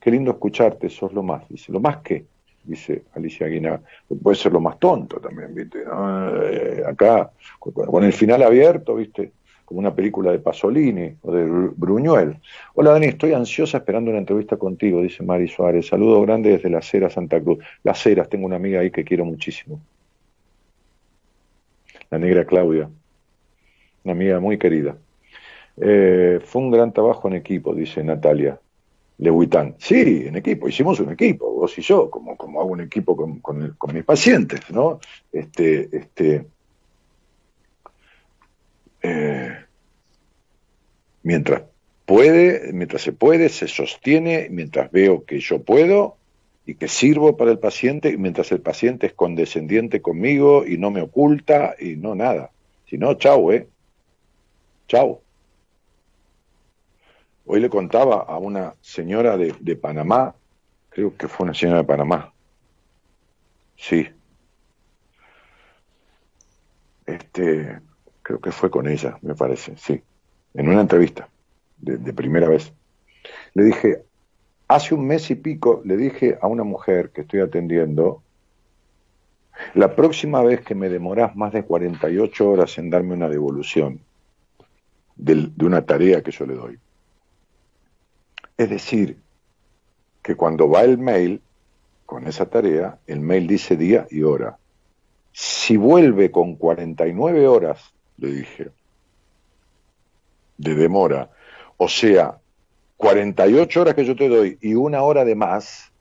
Qué 0.00 0.10
lindo 0.10 0.30
escucharte, 0.30 0.88
sos 0.88 1.12
lo 1.12 1.22
más. 1.22 1.46
Dice, 1.50 1.70
¿lo 1.70 1.80
más 1.80 1.98
qué? 1.98 2.24
Dice 2.64 3.02
Alicia 3.12 3.44
Aguinaga. 3.44 3.82
Puede 4.22 4.36
ser 4.38 4.52
lo 4.52 4.60
más 4.60 4.78
tonto 4.78 5.20
también, 5.20 5.54
¿viste? 5.54 5.80
Eh, 5.80 6.82
acá, 6.86 7.30
con, 7.58 8.02
el 8.02 8.14
final 8.14 8.42
abierto, 8.42 8.94
¿viste? 8.94 9.32
Como 9.66 9.80
una 9.80 9.94
película 9.94 10.32
de 10.32 10.38
Pasolini 10.38 11.14
o 11.20 11.30
de 11.30 11.44
Bru- 11.46 11.74
Bruñuel. 11.76 12.38
Hola 12.72 12.92
Dani, 12.92 13.08
estoy 13.08 13.34
ansiosa 13.34 13.76
esperando 13.76 14.10
una 14.10 14.20
entrevista 14.20 14.56
contigo, 14.56 15.02
dice 15.02 15.22
Mari 15.22 15.46
Suárez. 15.46 15.88
Saludo 15.88 16.22
grande 16.22 16.52
desde 16.52 16.70
Las 16.70 16.94
Heras, 16.94 17.12
Santa 17.12 17.38
Cruz. 17.38 17.58
Las 17.82 18.06
Heras, 18.06 18.30
tengo 18.30 18.46
una 18.46 18.56
amiga 18.56 18.80
ahí 18.80 18.90
que 18.90 19.04
quiero 19.04 19.26
muchísimo. 19.26 19.78
La 22.10 22.18
negra 22.18 22.44
Claudia. 22.44 22.88
Una 24.04 24.12
amiga 24.12 24.40
muy 24.40 24.58
querida. 24.58 24.96
Eh, 25.78 26.40
fue 26.44 26.62
un 26.62 26.70
gran 26.70 26.92
trabajo 26.92 27.28
en 27.28 27.34
equipo, 27.34 27.74
dice 27.74 28.02
Natalia 28.02 28.58
Lehuitán. 29.18 29.74
Sí, 29.78 30.24
en 30.26 30.36
equipo, 30.36 30.68
hicimos 30.68 31.00
un 31.00 31.12
equipo, 31.12 31.50
vos 31.50 31.76
y 31.78 31.82
yo, 31.82 32.10
como, 32.10 32.36
como 32.36 32.60
hago 32.60 32.70
un 32.70 32.82
equipo 32.82 33.16
con, 33.16 33.40
con, 33.40 33.94
mis 33.94 34.04
pacientes, 34.04 34.60
¿no? 34.70 35.00
Este, 35.32 35.88
este, 35.96 36.46
eh, 39.02 39.56
mientras 41.22 41.62
puede, 42.04 42.72
mientras 42.72 43.02
se 43.02 43.12
puede, 43.12 43.48
se 43.48 43.68
sostiene, 43.68 44.48
mientras 44.50 44.90
veo 44.90 45.24
que 45.24 45.40
yo 45.40 45.62
puedo 45.62 46.16
y 46.66 46.74
que 46.74 46.88
sirvo 46.88 47.36
para 47.36 47.52
el 47.52 47.60
paciente, 47.60 48.18
mientras 48.18 48.50
el 48.50 48.60
paciente 48.60 49.06
es 49.06 49.14
condescendiente 49.14 50.02
conmigo 50.02 50.66
y 50.66 50.78
no 50.78 50.90
me 50.90 51.00
oculta 51.00 51.76
y 51.78 51.94
no 51.94 52.16
nada. 52.16 52.50
Si 52.86 52.98
no, 52.98 53.14
chau, 53.14 53.52
¿eh? 53.52 53.68
Chau. 54.88 55.20
Hoy 57.46 57.60
le 57.60 57.70
contaba 57.70 58.22
a 58.22 58.38
una 58.38 58.74
señora 58.80 59.36
de, 59.36 59.54
de 59.60 59.76
Panamá, 59.76 60.34
creo 60.90 61.16
que 61.16 61.28
fue 61.28 61.44
una 61.44 61.54
señora 61.54 61.78
de 61.78 61.84
Panamá. 61.84 62.32
Sí. 63.76 64.08
Este, 67.06 67.78
creo 68.22 68.40
que 68.40 68.50
fue 68.50 68.70
con 68.70 68.88
ella, 68.88 69.18
me 69.22 69.36
parece, 69.36 69.76
sí. 69.76 70.02
En 70.52 70.68
una 70.68 70.80
entrevista, 70.80 71.28
de 71.76 72.12
primera 72.12 72.48
vez. 72.48 72.72
Le 73.54 73.64
dije, 73.64 74.05
hace 74.68 74.94
un 74.94 75.06
mes 75.06 75.30
y 75.30 75.34
pico, 75.36 75.82
le 75.84 75.96
dije 75.96 76.38
a 76.40 76.46
una 76.46 76.64
mujer 76.64 77.10
que 77.10 77.22
estoy 77.22 77.40
atendiendo, 77.40 78.22
la 79.74 79.94
próxima 79.94 80.42
vez 80.42 80.60
que 80.60 80.74
me 80.74 80.88
demorás 80.88 81.34
más 81.34 81.52
de 81.52 81.64
48 81.64 82.50
horas 82.50 82.76
en 82.78 82.90
darme 82.90 83.14
una 83.14 83.28
devolución 83.28 84.00
del- 85.16 85.56
de 85.56 85.64
una 85.64 85.82
tarea 85.86 86.22
que 86.22 86.30
yo 86.30 86.46
le 86.46 86.54
doy, 86.54 86.78
es 88.58 88.70
decir, 88.70 89.18
que 90.22 90.34
cuando 90.34 90.68
va 90.68 90.82
el 90.82 90.98
mail 90.98 91.40
con 92.04 92.26
esa 92.26 92.46
tarea, 92.46 92.98
el 93.06 93.20
mail 93.20 93.46
dice 93.46 93.76
día 93.76 94.06
y 94.10 94.22
hora. 94.22 94.58
Si 95.32 95.76
vuelve 95.76 96.30
con 96.30 96.56
49 96.56 97.46
horas, 97.46 97.94
le 98.16 98.32
dije, 98.32 98.70
de 100.58 100.74
demora, 100.74 101.30
o 101.76 101.88
sea, 101.88 102.38
48 102.96 103.80
horas 103.80 103.94
que 103.94 104.04
yo 104.04 104.16
te 104.16 104.28
doy 104.28 104.58
y 104.60 104.74
una 104.74 105.02
hora 105.02 105.24
de 105.24 105.34
más, 105.34 105.92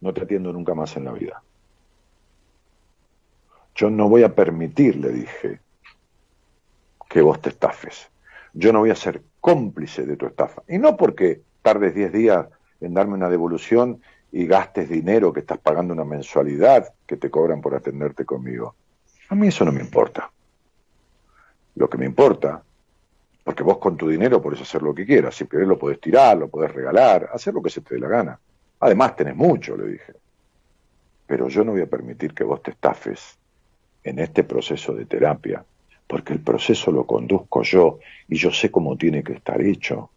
no 0.00 0.14
te 0.14 0.22
atiendo 0.22 0.52
nunca 0.52 0.74
más 0.74 0.96
en 0.96 1.04
la 1.04 1.12
vida. 1.12 1.42
Yo 3.74 3.90
no 3.90 4.08
voy 4.08 4.22
a 4.22 4.34
permitir, 4.34 4.96
le 4.96 5.10
dije, 5.10 5.60
que 7.08 7.22
vos 7.22 7.40
te 7.40 7.50
estafes. 7.50 8.10
Yo 8.52 8.72
no 8.72 8.80
voy 8.80 8.90
a 8.90 8.96
ser 8.96 9.22
cómplice 9.40 10.06
de 10.06 10.16
tu 10.16 10.26
estafa. 10.26 10.62
Y 10.68 10.78
no 10.78 10.96
porque 10.96 11.42
tardes 11.62 11.94
10 11.94 12.12
días 12.12 12.46
en 12.80 12.94
darme 12.94 13.14
una 13.14 13.28
devolución 13.28 14.00
y 14.32 14.46
gastes 14.46 14.88
dinero 14.88 15.32
que 15.32 15.40
estás 15.40 15.58
pagando 15.58 15.92
una 15.92 16.04
mensualidad 16.04 16.94
que 17.06 17.16
te 17.16 17.30
cobran 17.30 17.60
por 17.60 17.74
atenderte 17.74 18.24
conmigo. 18.24 18.74
A 19.28 19.34
mí 19.34 19.48
eso 19.48 19.64
no 19.64 19.72
me 19.72 19.80
importa. 19.80 20.30
Lo 21.74 21.88
que 21.88 21.98
me 21.98 22.06
importa, 22.06 22.62
porque 23.50 23.64
vos 23.64 23.78
con 23.78 23.96
tu 23.96 24.08
dinero 24.08 24.40
podés 24.40 24.60
hacer 24.60 24.80
lo 24.80 24.94
que 24.94 25.04
quieras, 25.04 25.34
si 25.34 25.44
querés 25.44 25.66
lo 25.66 25.76
podés 25.76 26.00
tirar, 26.00 26.36
lo 26.36 26.46
podés 26.46 26.72
regalar, 26.72 27.30
hacer 27.32 27.52
lo 27.52 27.60
que 27.60 27.68
se 27.68 27.80
te 27.80 27.96
dé 27.96 28.00
la 28.00 28.06
gana. 28.06 28.38
Además 28.78 29.16
tenés 29.16 29.34
mucho, 29.34 29.76
le 29.76 29.88
dije. 29.88 30.12
Pero 31.26 31.48
yo 31.48 31.64
no 31.64 31.72
voy 31.72 31.80
a 31.80 31.90
permitir 31.90 32.32
que 32.32 32.44
vos 32.44 32.62
te 32.62 32.70
estafes 32.70 33.36
en 34.04 34.20
este 34.20 34.44
proceso 34.44 34.94
de 34.94 35.04
terapia, 35.04 35.64
porque 36.06 36.32
el 36.32 36.38
proceso 36.38 36.92
lo 36.92 37.04
conduzco 37.04 37.64
yo 37.64 37.98
y 38.28 38.36
yo 38.36 38.52
sé 38.52 38.70
cómo 38.70 38.96
tiene 38.96 39.24
que 39.24 39.32
estar 39.32 39.60
hecho. 39.60 40.10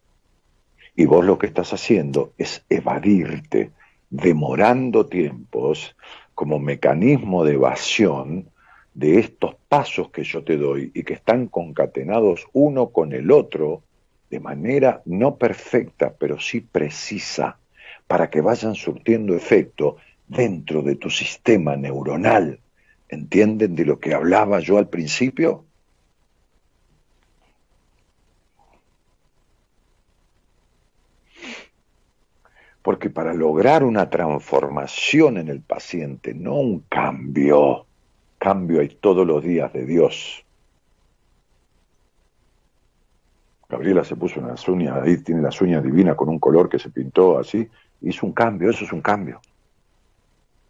Y 0.95 1.07
vos 1.07 1.25
lo 1.25 1.39
que 1.39 1.47
estás 1.47 1.73
haciendo 1.73 2.33
es 2.37 2.63
evadirte, 2.69 3.71
demorando 4.11 5.07
tiempos 5.07 5.95
como 6.35 6.59
mecanismo 6.59 7.43
de 7.43 7.53
evasión 7.55 8.51
de 8.93 9.19
estos 9.19 9.55
pasos 9.67 10.11
que 10.11 10.23
yo 10.23 10.43
te 10.43 10.57
doy 10.57 10.91
y 10.93 11.03
que 11.03 11.13
están 11.13 11.47
concatenados 11.47 12.47
uno 12.53 12.89
con 12.89 13.13
el 13.13 13.31
otro 13.31 13.83
de 14.29 14.39
manera 14.39 15.01
no 15.05 15.37
perfecta, 15.37 16.13
pero 16.17 16.39
sí 16.39 16.61
precisa, 16.61 17.59
para 18.07 18.29
que 18.29 18.41
vayan 18.41 18.75
surtiendo 18.75 19.35
efecto 19.35 19.97
dentro 20.27 20.81
de 20.81 20.95
tu 20.95 21.09
sistema 21.09 21.75
neuronal. 21.75 22.59
¿Entienden 23.09 23.75
de 23.75 23.85
lo 23.85 23.99
que 23.99 24.13
hablaba 24.13 24.59
yo 24.59 24.77
al 24.77 24.89
principio? 24.89 25.65
Porque 32.81 33.09
para 33.09 33.33
lograr 33.33 33.83
una 33.83 34.09
transformación 34.09 35.37
en 35.37 35.47
el 35.47 35.61
paciente, 35.61 36.33
no 36.33 36.55
un 36.55 36.79
cambio, 36.89 37.85
cambio 38.43 38.81
hay 38.81 38.89
todos 38.89 39.25
los 39.25 39.41
días 39.41 39.71
de 39.71 39.85
Dios. 39.85 40.43
Gabriela 43.69 44.03
se 44.03 44.17
puso 44.17 44.41
unas 44.41 44.67
uñas, 44.67 45.01
ahí 45.01 45.15
tiene 45.23 45.41
las 45.41 45.61
uñas 45.61 45.81
divinas 45.81 46.17
con 46.17 46.27
un 46.27 46.39
color 46.39 46.67
que 46.67 46.77
se 46.77 46.89
pintó 46.89 47.39
así, 47.39 47.65
hizo 48.01 48.25
un 48.25 48.33
cambio, 48.33 48.69
eso 48.69 48.83
es 48.83 48.91
un 48.91 48.99
cambio. 48.99 49.39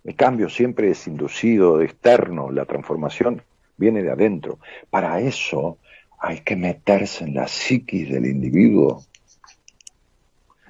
El 0.03 0.15
cambio 0.15 0.49
siempre 0.49 0.91
es 0.91 1.07
inducido, 1.07 1.81
externo, 1.81 2.51
la 2.51 2.65
transformación 2.65 3.41
viene 3.75 4.03
de 4.03 4.11
adentro. 4.11 4.59
Para 4.91 5.19
eso 5.19 5.79
hay 6.19 6.41
que 6.41 6.55
meterse 6.55 7.23
en 7.23 7.33
la 7.33 7.47
psiquis 7.47 8.07
del 8.07 8.27
individuo, 8.27 9.03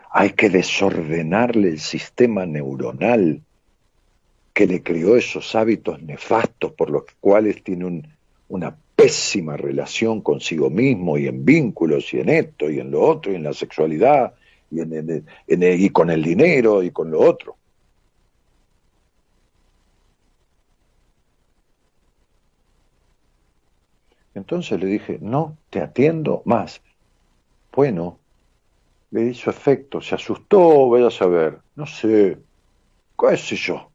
hay 0.09 0.29
que 0.29 0.49
desordenarle 0.49 1.67
el 1.67 1.79
sistema 1.79 2.45
neuronal 2.45 3.41
que 4.53 4.67
le 4.67 4.83
creó 4.83 5.15
esos 5.17 5.55
hábitos 5.55 6.01
nefastos 6.03 6.73
por 6.73 6.89
los 6.89 7.03
cuales 7.19 7.63
tiene 7.63 7.85
un- 7.85 8.17
una 8.47 8.77
pésima 8.95 9.57
relación 9.57 10.21
consigo 10.21 10.69
mismo 10.69 11.17
y 11.17 11.27
en 11.27 11.43
vínculos 11.45 12.13
y 12.13 12.19
en 12.19 12.29
esto 12.29 12.69
y 12.69 12.79
en 12.79 12.91
lo 12.91 13.01
otro 13.01 13.31
y 13.31 13.35
en 13.35 13.43
la 13.43 13.53
sexualidad 13.53 14.35
y, 14.69 14.81
en- 14.81 15.25
y 15.47 15.89
con 15.89 16.09
el 16.11 16.23
dinero 16.23 16.83
y 16.83 16.91
con 16.91 17.09
lo 17.11 17.21
otro. 17.21 17.57
Entonces 24.33 24.79
le 24.79 24.85
dije, 24.87 25.17
no 25.21 25.59
te 25.69 25.79
atiendo 25.81 26.41
más. 26.45 26.81
Bueno, 27.73 28.21
le 29.11 29.27
hizo 29.29 29.51
efecto, 29.51 30.01
se 30.01 30.15
asustó, 30.15 30.89
vaya 30.89 31.07
a 31.09 31.11
saber, 31.11 31.61
no 31.75 31.87
sé, 31.87 32.39
qué 33.19 33.37
sé 33.37 33.57
yo. 33.57 33.92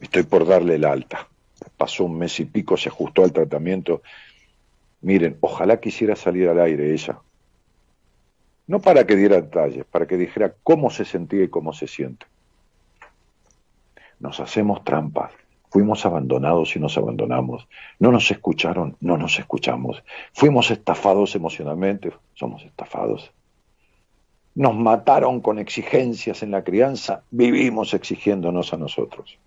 Estoy 0.00 0.24
por 0.24 0.46
darle 0.46 0.74
el 0.74 0.84
alta. 0.84 1.28
pasó 1.76 2.04
un 2.04 2.18
mes 2.18 2.38
y 2.40 2.44
pico, 2.44 2.76
se 2.76 2.88
ajustó 2.88 3.24
al 3.24 3.32
tratamiento. 3.32 4.02
Miren, 5.00 5.38
ojalá 5.40 5.80
quisiera 5.80 6.16
salir 6.16 6.48
al 6.48 6.60
aire 6.60 6.92
ella. 6.92 7.18
No 8.66 8.80
para 8.80 9.06
que 9.06 9.16
diera 9.16 9.36
detalles, 9.36 9.84
para 9.84 10.06
que 10.06 10.16
dijera 10.16 10.54
cómo 10.62 10.90
se 10.90 11.04
sentía 11.04 11.44
y 11.44 11.48
cómo 11.48 11.72
se 11.72 11.86
siente. 11.86 12.26
Nos 14.18 14.40
hacemos 14.40 14.82
trampas. 14.84 15.32
Fuimos 15.70 16.06
abandonados 16.06 16.74
y 16.74 16.78
nos 16.78 16.96
abandonamos. 16.96 17.68
No 17.98 18.10
nos 18.10 18.30
escucharon, 18.30 18.96
no 19.00 19.16
nos 19.16 19.38
escuchamos. 19.38 20.02
Fuimos 20.32 20.70
estafados 20.70 21.34
emocionalmente, 21.34 22.12
somos 22.34 22.64
estafados. 22.64 23.30
Nos 24.54 24.74
mataron 24.74 25.40
con 25.40 25.58
exigencias 25.58 26.42
en 26.42 26.50
la 26.50 26.64
crianza, 26.64 27.22
vivimos 27.30 27.92
exigiéndonos 27.92 28.72
a 28.72 28.78
nosotros. 28.78 29.38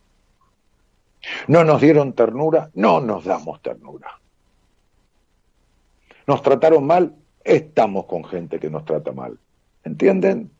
No 1.47 1.63
nos 1.63 1.81
dieron 1.81 2.13
ternura, 2.13 2.69
no 2.73 3.01
nos 3.01 3.25
damos 3.25 3.61
ternura. 3.61 4.19
Nos 6.27 6.41
trataron 6.41 6.85
mal, 6.85 7.15
estamos 7.43 8.05
con 8.05 8.23
gente 8.23 8.59
que 8.59 8.69
nos 8.69 8.85
trata 8.85 9.11
mal. 9.11 9.37
¿Entienden? 9.83 10.51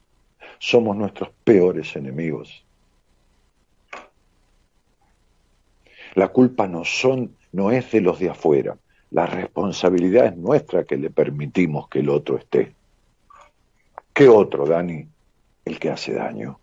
Somos 0.58 0.98
nuestros 0.98 1.30
peores 1.44 1.96
enemigos. 1.96 2.66
La 6.16 6.30
culpa 6.30 6.68
no 6.68 6.84
son, 6.86 7.36
no 7.52 7.72
es 7.72 7.92
de 7.92 8.02
los 8.02 8.20
de 8.20 8.30
afuera. 8.30 8.78
La 9.12 9.26
responsabilidad 9.26 10.26
es 10.26 10.38
nuestra 10.38 10.84
que 10.84 10.98
le 10.98 11.10
permitimos 11.10 11.88
que 11.88 12.00
el 12.00 12.10
otro 12.10 12.38
esté. 12.38 12.74
¿Qué 14.14 14.28
otro, 14.28 14.66
Dani? 14.66 15.08
El 15.66 15.80
que 15.80 15.90
hace 15.90 16.14
daño. 16.14 16.59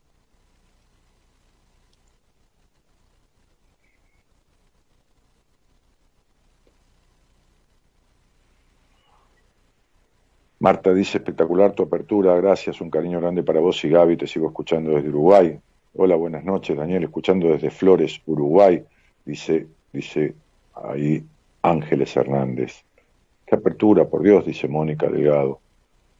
Marta 10.67 10.93
dice, 10.93 11.19
espectacular 11.19 11.75
tu 11.75 11.85
apertura, 11.85 12.35
gracias, 12.35 12.81
un 12.81 12.91
cariño 12.91 13.21
grande 13.21 13.45
para 13.45 13.61
vos 13.61 13.85
y 13.85 13.89
Gaby, 13.89 14.17
te 14.17 14.27
sigo 14.27 14.49
escuchando 14.49 14.97
desde 14.97 15.11
Uruguay. 15.11 15.57
Hola, 15.95 16.17
buenas 16.17 16.43
noches, 16.43 16.77
Daniel, 16.77 17.05
escuchando 17.05 17.51
desde 17.51 17.71
Flores, 17.71 18.21
Uruguay, 18.27 18.83
dice, 19.25 19.69
dice 19.93 20.35
ahí 20.75 21.25
Ángeles 21.63 22.17
Hernández. 22.17 22.83
Qué 23.47 23.55
apertura, 23.55 24.07
por 24.07 24.25
Dios, 24.25 24.45
dice 24.45 24.67
Mónica 24.67 25.09
Delgado. 25.09 25.61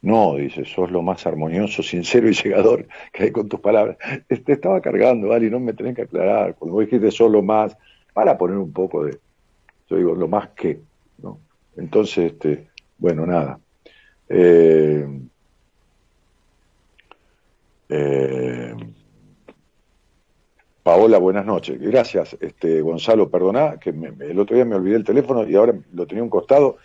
No, 0.01 0.35
dice, 0.35 0.63
sos 0.63 0.91
lo 0.91 1.01
más 1.01 1.27
armonioso, 1.27 1.83
sincero 1.83 2.29
y 2.29 2.33
llegador 2.33 2.87
que 3.11 3.23
hay 3.23 3.31
con 3.31 3.49
tus 3.49 3.59
palabras. 3.59 3.97
Te 4.29 4.53
estaba 4.53 4.79
cargando, 4.79 5.33
Ali, 5.33 5.49
no 5.49 5.59
me 5.59 5.73
tenés 5.73 5.93
que 5.93 6.03
aclarar. 6.03 6.55
Cuando 6.55 6.75
vos 6.75 6.85
dijiste 6.85 7.11
sos 7.11 7.29
lo 7.29 7.41
más, 7.41 7.75
para 8.13 8.37
poner 8.37 8.55
un 8.55 8.71
poco 8.71 9.03
de, 9.03 9.19
yo 9.89 9.97
digo, 9.97 10.15
lo 10.15 10.29
más 10.29 10.51
que, 10.51 10.79
¿no? 11.17 11.37
Entonces, 11.75 12.31
este, 12.31 12.69
bueno, 12.97 13.25
nada. 13.25 13.59
Eh, 14.29 15.07
eh, 17.89 18.75
Paola, 20.83 21.17
buenas 21.17 21.45
noches. 21.45 21.79
Gracias, 21.79 22.37
este, 22.39 22.81
Gonzalo, 22.81 23.29
perdoná, 23.29 23.77
que 23.79 23.91
me- 23.91 24.13
el 24.25 24.39
otro 24.39 24.55
día 24.55 24.65
me 24.65 24.75
olvidé 24.75 24.95
el 24.97 25.03
teléfono 25.03 25.47
y 25.47 25.55
ahora 25.55 25.73
lo 25.93 26.07
tenía 26.07 26.23
un 26.23 26.29
costado. 26.29 26.77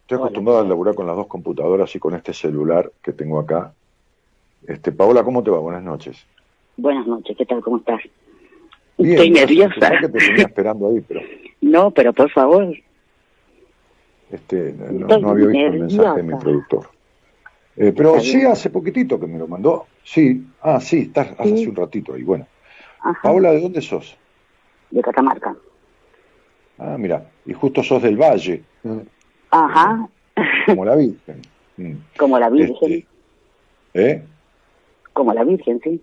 Estoy 0.00 0.16
acostumbrado 0.16 0.60
a 0.60 0.64
laburar 0.64 0.94
con 0.94 1.06
las 1.06 1.16
dos 1.16 1.26
computadoras 1.26 1.94
y 1.94 1.98
con 1.98 2.14
este 2.14 2.32
celular 2.32 2.90
que 3.02 3.12
tengo 3.12 3.38
acá. 3.38 3.74
Este, 4.66 4.90
Paola, 4.92 5.22
¿cómo 5.22 5.42
te 5.42 5.50
va? 5.50 5.58
Buenas 5.58 5.82
noches. 5.82 6.24
Buenas 6.78 7.06
noches, 7.06 7.36
¿qué 7.36 7.44
tal? 7.44 7.60
¿Cómo 7.60 7.76
estás? 7.78 8.00
Bien, 8.96 9.12
Estoy 9.12 9.30
nerviosa. 9.30 9.74
Pensaba 9.74 10.00
que 10.00 10.08
te 10.08 10.18
tenía 10.18 10.44
esperando 10.46 10.88
ahí, 10.88 11.00
pero 11.06 11.20
No, 11.60 11.90
pero 11.90 12.12
por 12.14 12.30
favor. 12.30 12.74
Este, 14.30 14.74
no, 14.90 15.30
había 15.30 15.46
visto 15.46 15.66
el 15.66 15.80
mensaje 15.80 16.16
de 16.18 16.22
mi 16.22 16.34
productor. 16.38 16.88
Eh, 17.76 17.92
pero 17.96 18.18
sí, 18.20 18.44
hace 18.44 18.70
poquitito 18.70 19.20
que 19.20 19.26
me 19.26 19.38
lo 19.38 19.46
mandó. 19.46 19.86
Sí, 20.02 20.44
ah, 20.62 20.80
sí, 20.80 21.02
estás 21.02 21.28
hace 21.38 21.56
Sí. 21.58 21.66
un 21.66 21.76
ratito 21.76 22.14
ahí. 22.14 22.22
Bueno, 22.22 22.46
Ajá. 23.00 23.20
Paola, 23.22 23.52
¿de 23.52 23.60
dónde 23.60 23.80
sos? 23.80 24.16
De 24.90 25.00
Catamarca. 25.00 25.54
Ah, 26.78 26.96
mira, 26.98 27.30
y 27.46 27.52
justo 27.52 27.82
sos 27.82 28.02
del 28.02 28.16
Valle, 28.16 28.62
Ajá. 29.50 30.08
como 30.66 30.84
la 30.84 30.96
Virgen. 30.96 31.42
Mm. 31.78 31.92
Como 32.18 32.40
la 32.40 32.50
Virgen. 32.50 32.74
Este, 32.92 33.06
¿Eh? 33.94 34.22
Como 35.12 35.32
la 35.32 35.44
Virgen, 35.44 35.80
sí. 35.84 36.02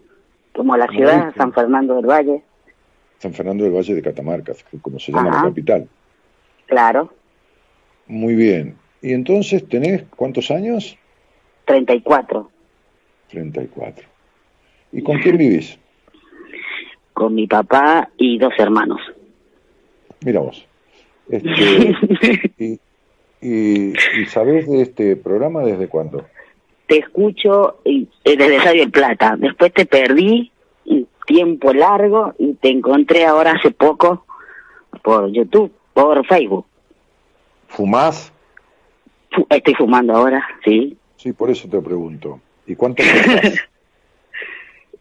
Como 0.55 0.78
la 0.78 0.88
ciudad. 0.88 1.34
San 1.36 1.51
Fernando 1.51 1.95
del 1.97 2.05
Valle. 2.05 2.43
San 3.19 3.34
Fernando 3.34 3.65
del 3.65 3.73
Valle 3.73 3.93
de 3.93 4.01
Catamarca, 4.01 4.53
como 4.82 4.99
se 4.99 5.11
llama 5.11 5.32
Ajá. 5.32 5.41
la 5.43 5.49
capital. 5.49 5.89
Claro. 6.67 7.11
Muy 8.07 8.35
bien. 8.35 8.75
¿Y 9.01 9.13
entonces 9.13 9.67
tenés 9.67 10.03
cuántos 10.15 10.51
años? 10.51 10.97
34. 11.65 12.49
34. 13.29 14.05
¿Y 14.91 15.01
con 15.03 15.19
quién 15.19 15.37
vivís? 15.37 15.77
Con 17.13 17.33
mi 17.35 17.47
papá 17.47 18.09
y 18.17 18.37
dos 18.37 18.53
hermanos. 18.57 18.99
Mira 20.23 20.39
vos. 20.41 20.65
Este, 21.29 21.49
y, 22.59 22.79
y, 23.41 23.93
¿Y 24.21 24.25
sabés 24.27 24.67
de 24.69 24.81
este 24.81 25.15
programa 25.15 25.63
desde 25.63 25.87
cuándo? 25.87 26.25
te 26.87 26.99
escucho 26.99 27.79
y- 27.83 28.07
eh, 28.23 28.37
desde 28.37 28.59
Radio 28.59 28.83
El 28.83 28.91
Plata. 28.91 29.35
Después 29.39 29.73
te 29.73 29.87
perdí 29.87 30.51
un 30.85 31.07
tiempo 31.25 31.73
largo 31.73 32.35
y 32.37 32.53
te 32.53 32.69
encontré 32.69 33.25
ahora 33.25 33.53
hace 33.53 33.71
poco 33.71 34.23
por 35.03 35.31
YouTube, 35.31 35.71
por 35.95 36.23
Facebook. 36.27 36.67
¿Fumás? 37.68 38.32
Fu- 39.32 39.45
Estoy 39.49 39.74
fumando 39.76 40.16
ahora, 40.16 40.45
sí. 40.63 40.97
Sí, 41.18 41.34
por 41.34 41.49
eso 41.49 41.68
te 41.68 41.80
pregunto. 41.82 42.39
¿Y 42.68 42.76
cuánto 42.76 43.03
pesás? 43.03 43.59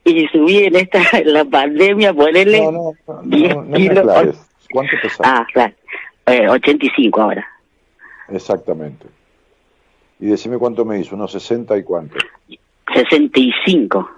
Y 0.06 0.26
subí 0.28 0.58
en 0.64 0.76
esta 0.76 1.00
la 1.24 1.46
pandemia, 1.46 2.12
ponerle 2.12 2.60
No, 2.60 2.72
no, 2.72 2.92
no, 3.06 3.22
no, 3.22 3.36
10 3.36 3.54
no 3.56 3.62
me 3.64 3.86
aclares. 4.00 4.50
¿Cuánto 4.70 4.92
pesás? 5.00 5.20
Ah, 5.24 5.46
claro. 5.50 5.72
Eh, 6.26 6.46
85 6.46 7.22
ahora. 7.22 7.46
Exactamente. 8.28 9.06
Y 10.20 10.26
decime 10.26 10.58
cuánto 10.58 10.84
me 10.84 10.98
hizo, 11.00 11.14
unos 11.14 11.32
60 11.32 11.78
y 11.78 11.82
cuánto. 11.84 12.16
65. 12.92 14.10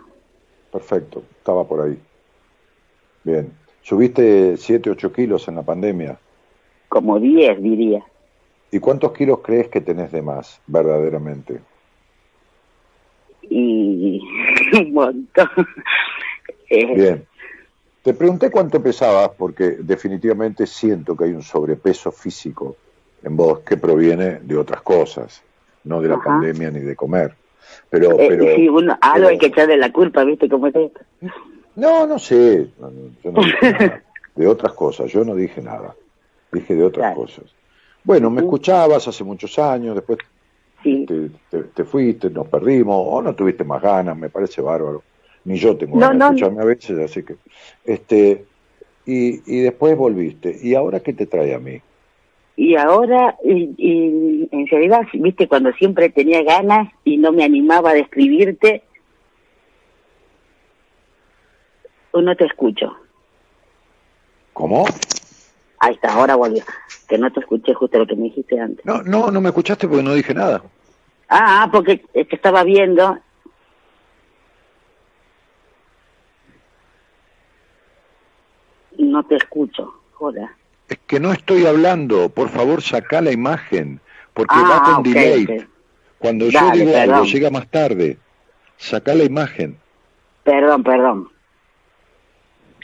Perfecto, 0.72 1.22
estaba 1.38 1.62
por 1.64 1.86
ahí. 1.86 1.96
Bien. 3.22 3.52
¿Subiste 3.82 4.56
7, 4.56 4.90
8 4.90 5.12
kilos 5.12 5.46
en 5.46 5.54
la 5.54 5.62
pandemia? 5.62 6.18
Como 6.88 7.20
10, 7.20 7.62
diría. 7.62 8.02
¿Y 8.70 8.78
cuántos 8.80 9.12
kilos 9.12 9.40
crees 9.42 9.68
que 9.68 9.80
tenés 9.80 10.10
de 10.12 10.22
más, 10.22 10.60
verdaderamente? 10.66 11.60
Y 13.42 14.20
un 14.80 14.92
montón. 14.92 15.48
Eh, 16.68 16.94
Bien. 16.94 17.26
Te 18.02 18.14
pregunté 18.14 18.50
cuánto 18.52 18.80
pesabas 18.82 19.30
porque 19.36 19.78
definitivamente 19.80 20.66
siento 20.66 21.16
que 21.16 21.24
hay 21.24 21.32
un 21.32 21.42
sobrepeso 21.42 22.12
físico 22.12 22.76
en 23.22 23.36
vos 23.36 23.60
que 23.60 23.76
proviene 23.76 24.38
de 24.40 24.56
otras 24.56 24.82
cosas, 24.82 25.42
no 25.82 26.00
de 26.00 26.08
la 26.08 26.14
Ajá. 26.14 26.24
pandemia 26.24 26.70
ni 26.70 26.80
de 26.80 26.94
comer. 26.94 27.34
Pero, 27.90 28.12
eh, 28.12 28.26
pero 28.28 28.44
sí, 28.54 28.68
uno, 28.68 28.96
algo 29.00 29.26
hay 29.28 29.38
que 29.38 29.46
echarle 29.46 29.76
la 29.76 29.90
culpa, 29.92 30.22
¿viste 30.22 30.48
cómo 30.48 30.68
es 30.68 30.76
esto? 30.76 31.00
no, 31.74 32.06
no 32.06 32.18
sé, 32.20 32.68
no, 32.78 32.90
yo 33.24 33.32
no 33.32 33.42
dije 33.42 33.72
nada. 33.72 34.02
de 34.36 34.46
otras 34.46 34.72
cosas, 34.74 35.10
yo 35.10 35.24
no 35.24 35.34
dije 35.34 35.60
nada, 35.60 35.96
dije 36.52 36.76
de 36.76 36.84
otras 36.84 37.06
Claro. 37.06 37.22
cosas. 37.22 37.56
Bueno, 38.06 38.30
me 38.30 38.42
escuchabas 38.42 39.08
hace 39.08 39.24
muchos 39.24 39.58
años, 39.58 39.96
después 39.96 40.18
Sí. 40.84 41.04
te, 41.08 41.28
te- 41.50 41.68
te 41.74 41.84
fuiste, 41.84 42.30
nos 42.30 42.46
perdimos, 42.46 42.96
o 42.96 43.20
no 43.20 43.34
tuviste 43.34 43.64
más 43.64 43.82
ganas, 43.82 44.16
me 44.16 44.30
parece 44.30 44.62
bárbaro. 44.62 45.02
Ni 45.44 45.56
yo 45.56 45.76
tengo 45.76 45.98
No, 45.98 46.06
ganas 46.06 46.18
no. 46.18 46.28
de 46.28 46.34
escucharme 46.34 46.62
a 46.62 46.66
veces, 46.66 46.98
así 47.00 47.24
que. 47.24 47.34
este 47.84 48.46
y, 49.04 49.58
y 49.58 49.60
después 49.62 49.96
volviste. 49.96 50.56
¿Y 50.62 50.76
ahora 50.76 51.00
qué 51.00 51.14
te 51.14 51.26
trae 51.26 51.52
a 51.52 51.58
mí? 51.58 51.80
Y 52.56 52.76
ahora, 52.76 53.36
y, 53.44 53.74
y 53.76 54.48
en 54.52 54.66
realidad, 54.68 55.02
viste, 55.12 55.48
cuando 55.48 55.72
siempre 55.72 56.08
tenía 56.08 56.44
ganas 56.44 56.88
y 57.04 57.16
no 57.16 57.32
me 57.32 57.42
animaba 57.42 57.90
a 57.90 57.94
describirte, 57.94 58.84
no 62.14 62.36
te 62.36 62.44
escucho. 62.44 62.94
¿Cómo? 64.52 64.84
Ahí 65.78 65.94
está, 65.94 66.14
ahora 66.14 66.34
volvió. 66.36 66.62
Que 67.08 67.18
no 67.18 67.30
te 67.32 67.40
escuché 67.40 67.74
justo 67.74 67.98
lo 67.98 68.06
que 68.06 68.16
me 68.16 68.24
dijiste 68.24 68.58
antes. 68.58 68.84
No, 68.84 69.02
no, 69.02 69.30
no 69.30 69.40
me 69.40 69.48
escuchaste 69.50 69.86
porque 69.86 70.02
no 70.02 70.14
dije 70.14 70.34
nada. 70.34 70.62
Ah, 71.28 71.62
ah, 71.64 71.68
porque 71.72 72.04
es 72.14 72.26
que 72.28 72.36
estaba 72.36 72.62
viendo. 72.64 73.18
No 78.98 79.24
te 79.24 79.36
escucho, 79.36 79.94
joder. 80.14 80.48
Es 80.88 80.98
que 81.06 81.20
no 81.20 81.32
estoy 81.32 81.66
hablando. 81.66 82.28
Por 82.28 82.48
favor, 82.48 82.82
saca 82.82 83.20
la 83.20 83.32
imagen. 83.32 84.00
Porque 84.32 84.54
Ah, 84.56 84.68
va 84.68 84.82
con 84.84 84.94
ok, 84.96 85.04
delay. 85.06 85.66
Cuando 86.18 86.46
yo 86.48 86.60
Dale, 86.60 86.84
digo 86.84 86.96
algo, 86.96 87.24
llega 87.24 87.50
más 87.50 87.68
tarde. 87.68 88.18
Saca 88.78 89.14
la 89.14 89.24
imagen. 89.24 89.78
Perdón, 90.44 90.82
perdón. 90.82 91.28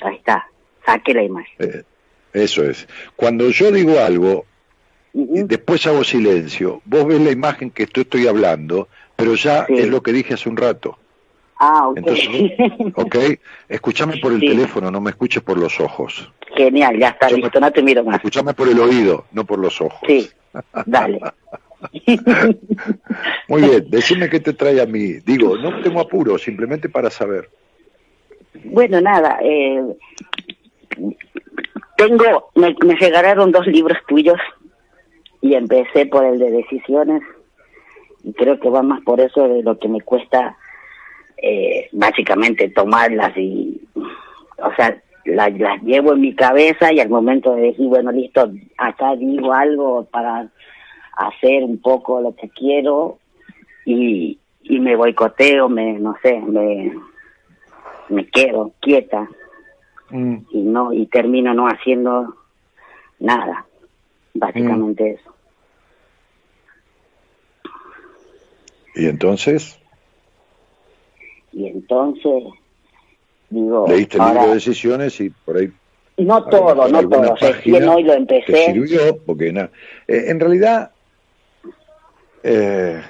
Ahí 0.03 0.17
está, 0.17 0.49
saqué 0.85 1.15
la 1.15 1.23
imagen. 1.23 1.55
Eh, 1.59 1.83
Eso 2.33 2.65
es. 2.65 2.87
Cuando 3.17 3.49
yo 3.51 3.71
digo 3.71 3.99
algo, 4.01 4.47
después 5.13 5.87
hago 5.87 6.03
silencio, 6.05 6.81
vos 6.85 7.07
ves 7.07 7.21
la 7.21 7.31
imagen 7.31 7.71
que 7.71 7.83
estoy, 7.85 8.03
estoy 8.05 8.27
hablando, 8.27 8.89
pero 9.17 9.35
ya 9.35 9.67
Sí. 9.67 9.75
es 9.75 9.89
lo 9.89 10.03
que 10.03 10.13
dije 10.13 10.35
hace 10.35 10.49
un 10.49 10.57
rato. 10.57 10.99
Ah, 11.59 11.89
ok. 11.89 11.97
Entonces, 11.99 12.29
¿ok? 12.97 13.17
Escúchame 13.69 14.17
por 14.17 14.33
el 14.33 14.41
Sí. 14.41 14.47
teléfono, 14.49 14.91
no 14.91 15.01
me 15.01 15.11
escuches 15.11 15.43
por 15.43 15.59
los 15.59 15.79
ojos. 15.81 16.33
Genial, 16.57 16.99
ya 16.99 17.11
está 17.11 17.29
Yo- 17.29 17.37
listo, 17.37 17.61
no 17.61 17.71
te 17.71 17.83
miro 17.83 18.03
más. 18.05 18.17
Escúchame 18.17 18.55
por 18.55 18.69
el 18.69 18.79
oído, 18.81 19.27
no 19.33 19.45
por 19.45 19.59
los 19.59 19.81
ojos. 19.81 20.01
Sí, 20.07 20.29
dale. 20.87 21.21
Muy 23.49 23.63
bien, 23.63 23.85
decime 23.89 24.29
qué 24.31 24.41
te 24.41 24.53
trae 24.53 24.81
a 24.81 24.87
mí. 24.87 25.15
Digo, 25.25 25.57
no 25.59 25.83
tengo 25.83 26.01
apuro, 26.01 26.39
simplemente 26.39 26.89
para 26.89 27.11
saber. 27.11 27.51
Bueno, 28.65 29.01
nada, 29.01 29.39
eh, 29.43 29.83
tengo, 32.07 32.51
me, 32.55 32.75
me 32.85 32.95
regalaron 32.97 33.53
dos 33.53 33.67
libros 33.67 33.99
tuyos 34.07 34.39
y 35.41 35.55
empecé 35.55 36.07
por 36.07 36.25
el 36.25 36.39
de 36.39 36.51
decisiones. 36.51 37.23
Y 38.25 38.33
creo 38.35 38.59
que 38.61 38.71
va 38.71 38.83
más 38.83 39.01
por 39.03 39.21
eso 39.21 39.49
de 39.49 39.63
lo 39.63 39.79
que 39.79 39.89
me 39.89 40.01
cuesta 40.01 40.57
eh, 41.37 41.89
básicamente 41.93 42.69
tomarlas 42.71 43.37
y, 43.37 43.81
o 43.95 44.73
sea, 44.77 45.03
la- 45.25 45.49
las 45.51 45.83
llevo 45.83 46.13
en 46.13 46.21
mi 46.21 46.35
cabeza 46.35 46.93
y 46.93 47.01
al 47.01 47.09
momento 47.09 47.55
de 47.55 47.63
decir, 47.63 47.87
bueno, 47.89 48.13
listo, 48.13 48.51
acá 48.79 49.17
digo 49.17 49.53
algo 49.53 50.05
para 50.05 50.49
hacer 51.17 51.65
un 51.65 51.81
poco 51.81 52.21
lo 52.21 52.35
que 52.37 52.49
quiero 52.51 53.19
y, 53.85 54.39
y 54.63 54.79
me 54.81 54.95
boicoteo, 54.95 55.69
me, 55.69 55.95
no 55.95 56.15
sé, 56.23 56.39
me, 56.41 56.93
me 58.09 58.27
quedo 58.29 58.73
quieta 58.81 59.29
Mm, 60.13 60.37
y 60.51 60.63
no 60.63 60.93
y 60.93 61.07
termino 61.07 61.55
no 61.55 61.67
haciendo 61.67 62.37
nada 63.19 63.67
básicamente 64.35 65.13
eso. 65.13 65.35
Y 68.95 69.07
entonces, 69.07 69.79
y 71.53 71.67
entonces 71.67 72.45
digo 73.49 73.87
leíste 73.89 74.17
el 74.19 74.23
ahora, 74.23 74.35
libro 74.35 74.49
de 74.49 74.55
decisiones 74.57 75.19
y 75.21 75.31
por 75.31 75.57
ahí 75.57 75.73
no 76.19 76.45
todo 76.45 76.89
no 76.89 77.09
todo 77.09 77.35
recién 77.37 77.89
hoy 77.89 78.03
lo 78.05 78.13
te 78.13 78.19
empecé. 78.19 78.67
sirvió, 78.67 79.17
porque 79.25 79.51
na- 79.51 79.71
eh, 80.07 80.25
en 80.29 80.41
realidad 80.41 80.93
eh, 82.43 83.01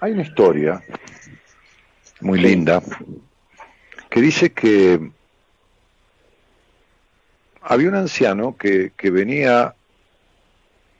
hay 0.00 0.12
una 0.12 0.22
historia 0.22 0.82
muy 2.20 2.40
linda 2.40 2.82
que 4.10 4.20
dice 4.20 4.52
que 4.52 5.12
había 7.70 7.88
un 7.88 7.94
anciano 7.94 8.56
que, 8.56 8.90
que 8.96 9.10
venía 9.10 9.76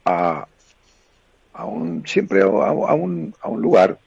a, 0.05 0.47
a 1.53 1.65
un 1.65 2.07
siempre 2.07 2.43
a, 2.43 2.47
un, 2.47 3.35
a 3.41 3.49
un 3.49 3.61
lugar 3.61 3.99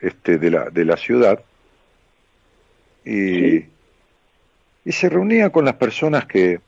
este 0.00 0.36
de 0.36 0.50
la 0.50 0.68
de 0.68 0.84
la 0.84 0.98
ciudad 0.98 1.42
y, 3.02 3.64
y 4.84 4.92
se 4.92 5.08
reunía 5.08 5.48
con 5.48 5.64
las 5.64 5.76
personas 5.76 6.26
que 6.26 6.60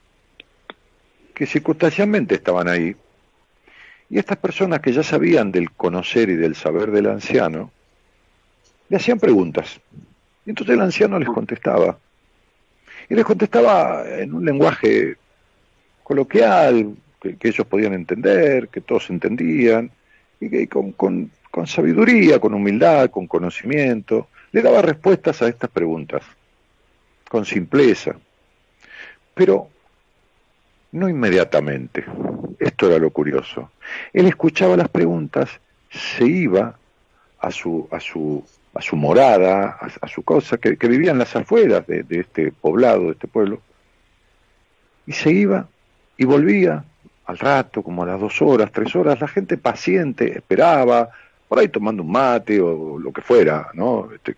que 1.34 1.44
circunstancialmente 1.44 2.34
estaban 2.34 2.66
ahí. 2.66 2.96
Y 4.08 4.18
estas 4.18 4.38
personas 4.38 4.80
que 4.80 4.94
ya 4.94 5.02
sabían 5.02 5.52
del 5.52 5.70
conocer 5.72 6.30
y 6.30 6.36
del 6.36 6.56
saber 6.56 6.90
del 6.90 7.06
anciano 7.06 7.70
le 8.88 8.96
hacían 8.96 9.20
preguntas. 9.20 9.78
Y 10.46 10.50
entonces 10.50 10.74
el 10.74 10.80
anciano 10.80 11.18
les 11.18 11.28
contestaba 11.28 11.98
y 13.08 13.14
les 13.14 13.24
contestaba 13.24 14.04
en 14.06 14.34
un 14.34 14.44
lenguaje 14.44 15.16
coloquial 16.02 16.94
que, 17.20 17.36
ellos 17.48 17.66
podían 17.66 17.94
entender, 17.94 18.68
que 18.68 18.80
todos 18.80 19.10
entendían, 19.10 19.90
y 20.40 20.50
que 20.50 20.68
con, 20.68 20.92
con, 20.92 21.30
con 21.50 21.66
sabiduría, 21.66 22.38
con 22.38 22.54
humildad, 22.54 23.10
con 23.10 23.26
conocimiento, 23.26 24.28
le 24.52 24.62
daba 24.62 24.82
respuestas 24.82 25.42
a 25.42 25.48
estas 25.48 25.70
preguntas, 25.70 26.22
con 27.28 27.44
simpleza, 27.44 28.16
pero 29.34 29.68
no 30.92 31.08
inmediatamente. 31.08 32.04
Esto 32.58 32.86
era 32.86 32.98
lo 32.98 33.10
curioso. 33.10 33.70
Él 34.12 34.26
escuchaba 34.26 34.76
las 34.76 34.88
preguntas, 34.88 35.50
se 35.90 36.24
iba 36.24 36.78
a 37.38 37.50
su, 37.50 37.88
a 37.90 38.00
su, 38.00 38.44
a 38.78 38.82
su 38.82 38.94
morada, 38.94 39.76
a, 39.80 39.90
a 40.00 40.08
su 40.08 40.22
cosa, 40.22 40.56
que, 40.56 40.76
que 40.76 40.86
vivía 40.86 41.10
en 41.10 41.18
las 41.18 41.34
afueras 41.34 41.84
de, 41.88 42.06
este 42.10 42.52
poblado, 42.52 43.06
de 43.06 43.10
este 43.10 43.26
pueblo, 43.26 43.60
y 45.04 45.12
se 45.12 45.32
iba 45.32 45.66
y 46.16 46.24
volvía 46.24 46.84
al 47.26 47.38
rato, 47.38 47.82
como 47.82 48.04
a 48.04 48.06
las 48.06 48.20
dos 48.20 48.40
horas, 48.40 48.70
tres 48.70 48.94
horas, 48.94 49.20
la 49.20 49.26
gente 49.26 49.56
paciente 49.58 50.38
esperaba, 50.38 51.10
por 51.48 51.58
ahí 51.58 51.68
tomando 51.68 52.04
un 52.04 52.12
mate 52.12 52.60
o 52.60 53.00
lo 53.00 53.12
que 53.12 53.20
fuera, 53.20 53.68
¿no? 53.74 54.10
Este, 54.14 54.36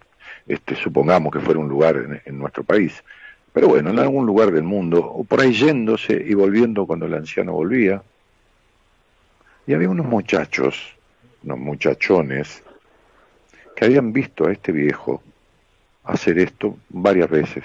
este, 0.48 0.74
supongamos 0.74 1.32
que 1.34 1.40
fuera 1.40 1.60
un 1.60 1.68
lugar 1.68 1.96
en, 1.96 2.22
en 2.24 2.38
nuestro 2.38 2.64
país, 2.64 3.04
pero 3.52 3.68
bueno, 3.68 3.90
en 3.90 3.98
algún 3.98 4.24
lugar 4.24 4.52
del 4.52 4.62
mundo, 4.62 5.04
o 5.04 5.22
por 5.22 5.42
ahí 5.42 5.52
yéndose 5.52 6.14
y 6.14 6.32
volviendo 6.32 6.86
cuando 6.86 7.04
el 7.04 7.12
anciano 7.12 7.52
volvía. 7.52 8.02
Y 9.66 9.74
había 9.74 9.90
unos 9.90 10.06
muchachos, 10.06 10.94
unos 11.44 11.58
muchachones, 11.58 12.62
que 13.80 13.86
habían 13.86 14.12
visto 14.12 14.46
a 14.46 14.52
este 14.52 14.72
viejo 14.72 15.22
hacer 16.04 16.38
esto 16.38 16.76
varias 16.90 17.30
veces. 17.30 17.64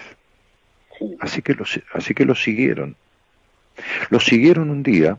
Sí. 0.98 1.18
Así 1.20 1.42
que 1.42 1.54
lo, 1.56 1.66
así 1.94 2.14
que 2.14 2.24
lo 2.24 2.36
siguieron. 2.36 2.96
Lo 4.10 4.22
siguieron 4.22 4.70
un 4.70 4.82
día 4.82 5.18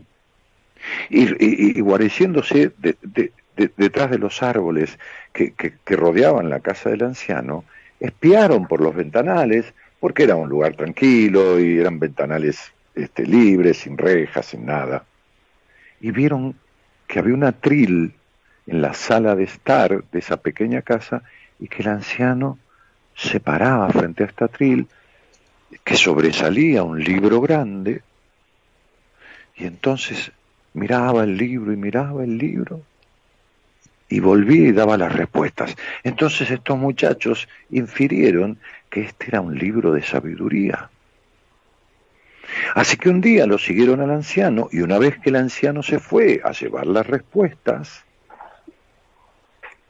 y, 1.11 1.25
y- 1.25 1.77
y 1.77 1.81
guareciéndose 1.83 2.73
de- 2.79 2.97
de- 3.03 3.31
de- 3.59 3.71
detrás 3.77 4.11
de 4.11 4.19
los 4.19 4.43
árboles 4.43 4.99
que, 5.35 5.53
que- 5.53 5.75
que 5.85 5.97
rodeaban 5.97 6.49
la 6.49 6.61
casa 6.61 6.89
del 6.89 7.03
anciano, 7.03 7.65
espiaron 8.01 8.67
por 8.67 8.81
los 8.81 8.95
ventanales, 8.95 9.75
porque 10.01 10.23
era 10.23 10.37
un 10.37 10.49
lugar 10.49 10.77
tranquilo 10.77 11.61
y 11.61 11.79
eran 11.79 11.99
ventanales 11.99 12.73
este, 12.95 13.27
libres, 13.27 13.77
sin 13.79 13.99
rejas, 13.99 14.47
sin 14.47 14.65
nada, 14.65 15.05
y 16.01 16.11
vieron 16.11 16.57
que 17.07 17.19
había 17.19 17.35
un 17.35 17.45
atril 17.45 18.15
en 18.67 18.83
la 18.83 18.95
sala 18.95 19.35
de 19.35 19.45
estar 19.45 20.05
de 20.05 20.19
esa 20.19 20.39
pequeña 20.39 20.83
casa 20.83 21.23
y 21.59 21.69
que 21.69 21.83
el 21.83 21.89
anciano 21.89 22.59
se 23.15 23.41
paraba 23.41 23.89
frente 23.91 24.25
a 24.25 24.27
este 24.27 24.45
atril, 24.45 24.89
que 25.85 25.97
sobresalía 25.97 26.83
un 26.83 27.03
libro 27.03 27.41
grande, 27.41 28.03
y 29.57 29.65
entonces 29.65 30.33
miraba 30.75 31.25
el 31.25 31.37
libro 31.37 31.73
y 31.73 31.77
miraba 31.77 32.25
el 32.25 32.37
libro 32.37 32.83
y 34.09 34.21
volvía 34.21 34.69
y 34.69 34.73
daba 34.73 34.97
las 34.97 35.13
respuestas. 35.13 35.75
Entonces 36.05 36.51
estos 36.51 36.79
muchachos 36.79 37.49
infirieron 37.71 38.59
que 38.91 39.03
este 39.03 39.29
era 39.29 39.41
un 39.41 39.57
libro 39.57 39.93
de 39.93 40.03
sabiduría. 40.03 40.91
Así 42.75 42.97
que 42.97 43.09
un 43.09 43.21
día 43.21 43.47
lo 43.47 43.59
siguieron 43.59 44.01
al 44.01 44.11
anciano 44.11 44.69
y 44.71 44.81
una 44.81 44.99
vez 44.99 45.19
que 45.19 45.31
el 45.31 45.37
anciano 45.37 45.83
se 45.83 45.99
fue 45.99 46.41
a 46.45 46.53
llevar 46.53 46.87
las 46.87 47.07
respuestas, 47.07 48.05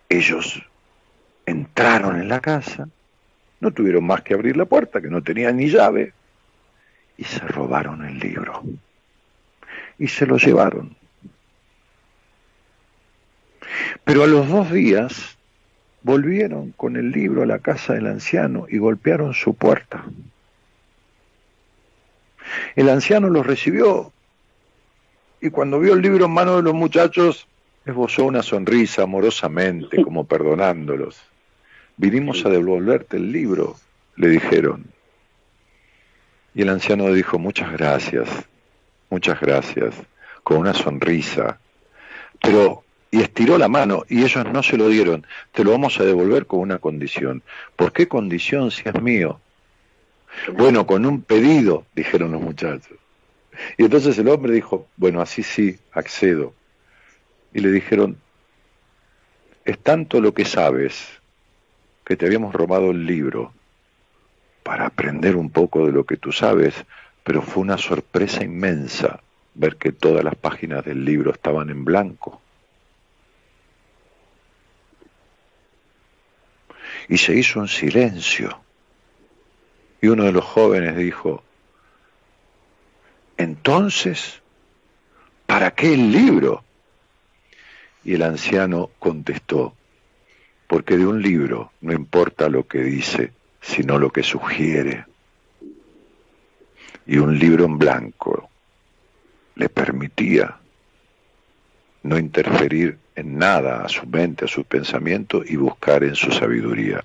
ellos 0.08 0.62
entraron 1.46 2.20
en 2.20 2.28
la 2.28 2.40
casa, 2.40 2.88
no 3.60 3.70
tuvieron 3.70 4.04
más 4.04 4.22
que 4.22 4.34
abrir 4.34 4.56
la 4.56 4.64
puerta, 4.64 5.00
que 5.00 5.08
no 5.08 5.22
tenían 5.22 5.56
ni 5.56 5.68
llave, 5.68 6.12
y 7.16 7.24
se 7.24 7.40
robaron 7.40 8.04
el 8.04 8.18
libro. 8.18 8.62
Y 9.98 10.08
se 10.08 10.26
lo 10.26 10.36
llevaron. 10.36 10.96
Pero 14.04 14.22
a 14.22 14.26
los 14.26 14.48
dos 14.48 14.70
días 14.70 15.36
volvieron 16.02 16.72
con 16.72 16.96
el 16.96 17.10
libro 17.10 17.42
a 17.42 17.46
la 17.46 17.58
casa 17.58 17.94
del 17.94 18.06
anciano 18.06 18.66
y 18.68 18.78
golpearon 18.78 19.34
su 19.34 19.54
puerta. 19.54 20.04
El 22.76 22.88
anciano 22.88 23.28
los 23.28 23.46
recibió 23.46 24.12
y 25.40 25.50
cuando 25.50 25.80
vio 25.80 25.94
el 25.94 26.02
libro 26.02 26.26
en 26.26 26.30
manos 26.30 26.56
de 26.56 26.62
los 26.62 26.74
muchachos 26.74 27.48
esbozó 27.86 28.24
una 28.24 28.42
sonrisa 28.42 29.04
amorosamente, 29.04 30.02
como 30.02 30.24
perdonándolos. 30.24 31.22
Vinimos 31.96 32.44
a 32.44 32.50
devolverte 32.50 33.16
el 33.16 33.30
libro, 33.30 33.76
le 34.16 34.28
dijeron. 34.28 34.86
Y 36.54 36.62
el 36.62 36.68
anciano 36.68 37.12
dijo, 37.12 37.38
muchas 37.38 37.72
gracias, 37.72 38.28
muchas 39.08 39.40
gracias, 39.40 39.94
con 40.42 40.58
una 40.58 40.74
sonrisa. 40.74 41.60
Pero, 42.42 42.82
y 43.12 43.22
estiró 43.22 43.56
la 43.56 43.68
mano, 43.68 44.04
y 44.08 44.24
ellos 44.24 44.44
no 44.52 44.64
se 44.64 44.76
lo 44.76 44.88
dieron, 44.88 45.24
te 45.52 45.62
lo 45.62 45.70
vamos 45.70 46.00
a 46.00 46.04
devolver 46.04 46.46
con 46.46 46.60
una 46.60 46.78
condición. 46.78 47.42
¿Por 47.76 47.92
qué 47.92 48.08
condición 48.08 48.72
si 48.72 48.82
es 48.88 49.00
mío? 49.00 49.40
Bueno, 50.54 50.86
con 50.86 51.06
un 51.06 51.22
pedido, 51.22 51.86
dijeron 51.94 52.32
los 52.32 52.42
muchachos. 52.42 52.98
Y 53.78 53.84
entonces 53.84 54.18
el 54.18 54.28
hombre 54.28 54.52
dijo, 54.52 54.88
bueno, 54.96 55.20
así 55.20 55.44
sí, 55.44 55.78
accedo. 55.92 56.52
Y 57.52 57.60
le 57.60 57.70
dijeron, 57.70 58.18
es 59.64 59.78
tanto 59.78 60.20
lo 60.20 60.32
que 60.32 60.44
sabes 60.44 61.08
que 62.04 62.16
te 62.16 62.26
habíamos 62.26 62.54
robado 62.54 62.90
el 62.90 63.04
libro 63.04 63.52
para 64.62 64.86
aprender 64.86 65.36
un 65.36 65.50
poco 65.50 65.86
de 65.86 65.92
lo 65.92 66.04
que 66.04 66.16
tú 66.16 66.32
sabes, 66.32 66.74
pero 67.24 67.42
fue 67.42 67.62
una 67.62 67.78
sorpresa 67.78 68.44
inmensa 68.44 69.20
ver 69.54 69.76
que 69.76 69.92
todas 69.92 70.22
las 70.22 70.36
páginas 70.36 70.84
del 70.84 71.04
libro 71.04 71.32
estaban 71.32 71.70
en 71.70 71.84
blanco. 71.84 72.40
Y 77.08 77.18
se 77.18 77.34
hizo 77.34 77.60
un 77.60 77.68
silencio. 77.68 78.60
Y 80.00 80.08
uno 80.08 80.24
de 80.24 80.32
los 80.32 80.44
jóvenes 80.44 80.96
dijo, 80.96 81.42
entonces, 83.36 84.40
¿para 85.46 85.72
qué 85.72 85.94
el 85.94 86.10
libro? 86.12 86.64
Y 88.06 88.14
el 88.14 88.22
anciano 88.22 88.90
contestó, 89.00 89.74
porque 90.68 90.96
de 90.96 91.04
un 91.04 91.20
libro 91.20 91.72
no 91.80 91.92
importa 91.92 92.48
lo 92.48 92.64
que 92.68 92.78
dice, 92.78 93.32
sino 93.60 93.98
lo 93.98 94.10
que 94.10 94.22
sugiere. 94.22 95.06
Y 97.04 97.18
un 97.18 97.36
libro 97.36 97.64
en 97.64 97.78
blanco 97.78 98.48
le 99.56 99.68
permitía 99.68 100.56
no 102.04 102.16
interferir 102.16 102.96
en 103.16 103.38
nada 103.38 103.84
a 103.84 103.88
su 103.88 104.06
mente, 104.06 104.44
a 104.44 104.48
su 104.48 104.62
pensamiento 104.62 105.42
y 105.44 105.56
buscar 105.56 106.04
en 106.04 106.14
su 106.14 106.30
sabiduría. 106.30 107.04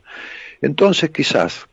Entonces 0.61 1.09
quizás 1.09 1.67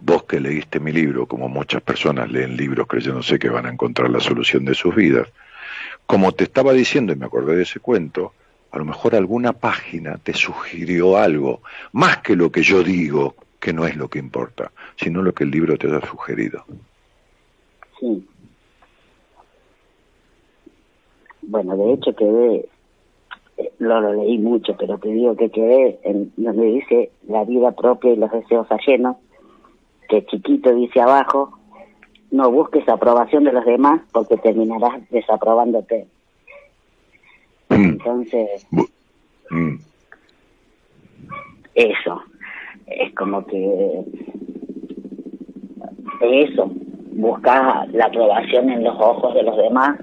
vos 0.00 0.24
que 0.24 0.40
leíste 0.40 0.80
mi 0.80 0.90
libro, 0.90 1.26
como 1.26 1.48
muchas 1.48 1.82
personas 1.82 2.28
leen 2.28 2.56
libros 2.56 2.88
creyéndose 2.88 3.38
que 3.38 3.48
van 3.48 3.66
a 3.66 3.70
encontrar 3.70 4.10
la 4.10 4.18
solución 4.18 4.64
de 4.64 4.74
sus 4.74 4.92
vidas, 4.92 5.28
como 6.10 6.32
te 6.32 6.42
estaba 6.42 6.72
diciendo 6.72 7.12
y 7.12 7.16
me 7.16 7.26
acordé 7.26 7.54
de 7.54 7.62
ese 7.62 7.78
cuento, 7.78 8.32
a 8.72 8.78
lo 8.78 8.84
mejor 8.84 9.14
alguna 9.14 9.52
página 9.52 10.18
te 10.18 10.34
sugirió 10.34 11.16
algo, 11.16 11.60
más 11.92 12.18
que 12.18 12.34
lo 12.34 12.50
que 12.50 12.64
yo 12.64 12.82
digo, 12.82 13.36
que 13.60 13.72
no 13.72 13.86
es 13.86 13.94
lo 13.94 14.08
que 14.08 14.18
importa, 14.18 14.72
sino 14.96 15.22
lo 15.22 15.32
que 15.32 15.44
el 15.44 15.52
libro 15.52 15.78
te 15.78 15.86
ha 15.86 16.04
sugerido. 16.04 16.64
Sí. 18.00 18.26
Bueno, 21.42 21.76
de 21.76 21.92
hecho 21.92 22.12
quedé, 22.16 22.68
eh, 23.58 23.72
no 23.78 24.00
lo 24.00 24.12
leí 24.14 24.36
mucho, 24.38 24.76
pero 24.76 24.98
te 24.98 25.10
digo 25.10 25.36
que 25.36 25.48
quedé 25.50 26.00
en 26.02 26.32
donde 26.36 26.64
dice 26.64 27.12
la 27.28 27.44
vida 27.44 27.70
propia 27.70 28.12
y 28.12 28.16
los 28.16 28.32
deseos 28.32 28.66
ajenos, 28.72 29.16
que 30.08 30.26
chiquito 30.26 30.74
dice 30.74 31.00
abajo, 31.00 31.59
no 32.30 32.50
busques 32.50 32.88
aprobación 32.88 33.44
de 33.44 33.52
los 33.52 33.64
demás 33.64 34.00
porque 34.12 34.36
terminarás 34.36 35.08
desaprobándote. 35.10 36.06
Entonces, 37.68 38.66
mm, 39.50 39.74
eso, 41.74 42.22
es 42.86 43.14
como 43.14 43.46
que 43.46 44.04
eso, 46.20 46.70
buscar 47.12 47.88
la 47.90 48.06
aprobación 48.06 48.70
en 48.70 48.84
los 48.84 48.94
ojos 48.98 49.34
de 49.34 49.42
los 49.42 49.56
demás 49.56 49.98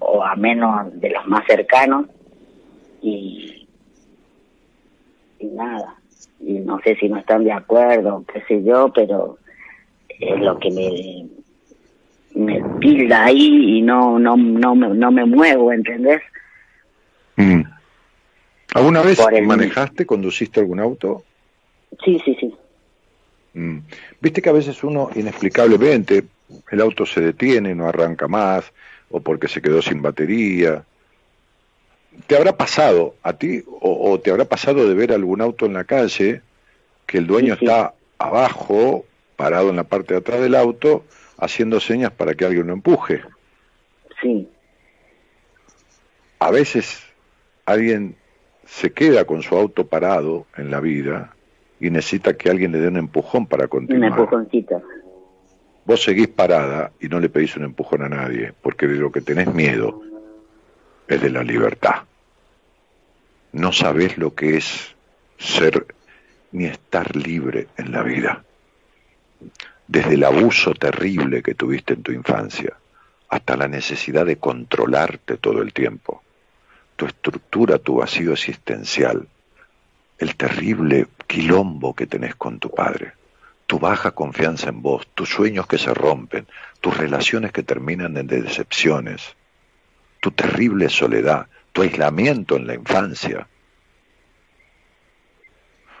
o 0.00 0.22
a 0.22 0.34
menos 0.36 1.00
de 1.00 1.10
los 1.10 1.26
más 1.26 1.44
cercanos 1.46 2.06
y, 3.00 3.68
y 5.38 5.46
nada, 5.46 5.96
y 6.40 6.54
no 6.54 6.80
sé 6.80 6.96
si 6.96 7.08
no 7.08 7.18
están 7.18 7.44
de 7.44 7.52
acuerdo, 7.52 8.24
qué 8.32 8.42
sé 8.42 8.62
yo, 8.64 8.92
pero 8.92 9.38
es 10.22 10.40
lo 10.40 10.58
que 10.58 10.70
me 10.70 11.26
me 12.34 12.62
tilda 12.80 13.24
ahí 13.24 13.78
y 13.78 13.82
no 13.82 14.18
no 14.18 14.36
no 14.36 14.74
me, 14.74 14.88
no 14.88 15.12
me 15.12 15.24
muevo, 15.24 15.72
¿entendés? 15.72 16.22
mm. 17.36 17.62
¿Alguna 18.74 19.02
vez 19.02 19.20
el- 19.32 19.46
manejaste, 19.46 20.06
conduciste 20.06 20.60
algún 20.60 20.80
auto? 20.80 21.24
Sí, 22.04 22.18
sí, 22.24 22.36
sí. 22.40 22.54
Mm. 23.54 23.78
Viste 24.20 24.40
que 24.40 24.48
a 24.48 24.52
veces 24.54 24.82
uno 24.82 25.10
inexplicablemente 25.14 26.24
el 26.70 26.80
auto 26.80 27.04
se 27.04 27.20
detiene, 27.20 27.74
no 27.74 27.86
arranca 27.86 28.28
más, 28.28 28.72
o 29.10 29.20
porque 29.20 29.48
se 29.48 29.60
quedó 29.60 29.82
sin 29.82 30.00
batería. 30.00 30.84
¿Te 32.26 32.36
habrá 32.36 32.56
pasado 32.56 33.14
a 33.22 33.34
ti 33.34 33.62
o, 33.66 34.10
o 34.12 34.20
te 34.20 34.30
habrá 34.30 34.44
pasado 34.46 34.88
de 34.88 34.94
ver 34.94 35.12
algún 35.12 35.42
auto 35.42 35.66
en 35.66 35.74
la 35.74 35.84
calle 35.84 36.40
que 37.06 37.18
el 37.18 37.26
dueño 37.26 37.54
Sí, 37.54 37.60
sí. 37.60 37.66
está 37.66 37.92
abajo, 38.18 39.04
parado 39.42 39.70
en 39.70 39.76
la 39.76 39.82
parte 39.84 40.14
de 40.14 40.20
atrás 40.20 40.40
del 40.40 40.54
auto, 40.54 41.04
haciendo 41.36 41.80
señas 41.80 42.12
para 42.12 42.34
que 42.34 42.44
alguien 42.44 42.68
lo 42.68 42.72
empuje? 42.74 43.22
Sí, 44.20 44.48
A 46.38 46.50
veces 46.52 47.02
alguien 47.66 48.14
se 48.66 48.92
queda 48.92 49.24
con 49.24 49.42
su 49.42 49.56
auto 49.56 49.86
parado 49.86 50.46
en 50.56 50.70
la 50.70 50.78
vida 50.80 51.34
y 51.80 51.90
necesita 51.90 52.34
que 52.36 52.48
alguien 52.50 52.70
le 52.70 52.78
dé 52.78 52.86
un 52.88 52.98
empujón 52.98 53.46
para 53.46 53.64
un 53.64 53.70
continuar. 53.70 54.10
empujoncito. 54.10 54.80
Vos 55.84 56.04
seguís 56.04 56.28
parada 56.28 56.92
y 57.00 57.08
no 57.08 57.18
le 57.18 57.28
pedís 57.28 57.56
un 57.56 57.64
empujón 57.64 58.02
a 58.02 58.08
nadie, 58.08 58.52
porque 58.62 58.86
de 58.86 58.94
lo 58.96 59.10
que 59.10 59.20
tenés 59.20 59.52
miedo 59.52 60.00
es 61.08 61.20
de 61.20 61.30
la 61.30 61.42
libertad. 61.42 62.02
No 63.52 63.72
sabés 63.72 64.16
lo 64.18 64.34
que 64.34 64.56
es 64.58 64.94
ser 65.38 65.86
ni 66.52 66.66
estar 66.66 67.16
libre 67.16 67.66
en 67.76 67.90
la 67.90 68.02
vida. 68.04 68.44
Desde 69.86 70.14
el 70.14 70.24
abuso 70.24 70.74
terrible 70.74 71.42
que 71.42 71.54
tuviste 71.54 71.94
en 71.94 72.02
tu 72.02 72.12
infancia 72.12 72.76
hasta 73.28 73.56
la 73.56 73.68
necesidad 73.68 74.26
de 74.26 74.36
controlarte 74.36 75.36
todo 75.36 75.62
el 75.62 75.72
tiempo, 75.72 76.22
tu 76.96 77.06
estructura, 77.06 77.78
tu 77.78 77.96
vacío 77.96 78.32
existencial, 78.32 79.26
el 80.18 80.36
terrible 80.36 81.08
quilombo 81.26 81.94
que 81.94 82.06
tenés 82.06 82.34
con 82.36 82.58
tu 82.58 82.70
padre 82.70 83.14
tu 83.72 83.78
baja 83.78 84.10
confianza 84.10 84.68
en 84.68 84.82
vos, 84.82 85.06
tus 85.14 85.30
sueños 85.30 85.66
que 85.66 85.78
se 85.78 85.94
rompen, 85.94 86.46
tus 86.82 86.94
relaciones 86.94 87.52
que 87.52 87.62
terminan 87.62 88.18
en 88.18 88.26
decepciones, 88.26 89.34
tu 90.20 90.30
terrible 90.30 90.90
soledad, 90.90 91.46
tu 91.72 91.80
aislamiento 91.80 92.56
en 92.56 92.66
la 92.66 92.74
infancia. 92.74 93.48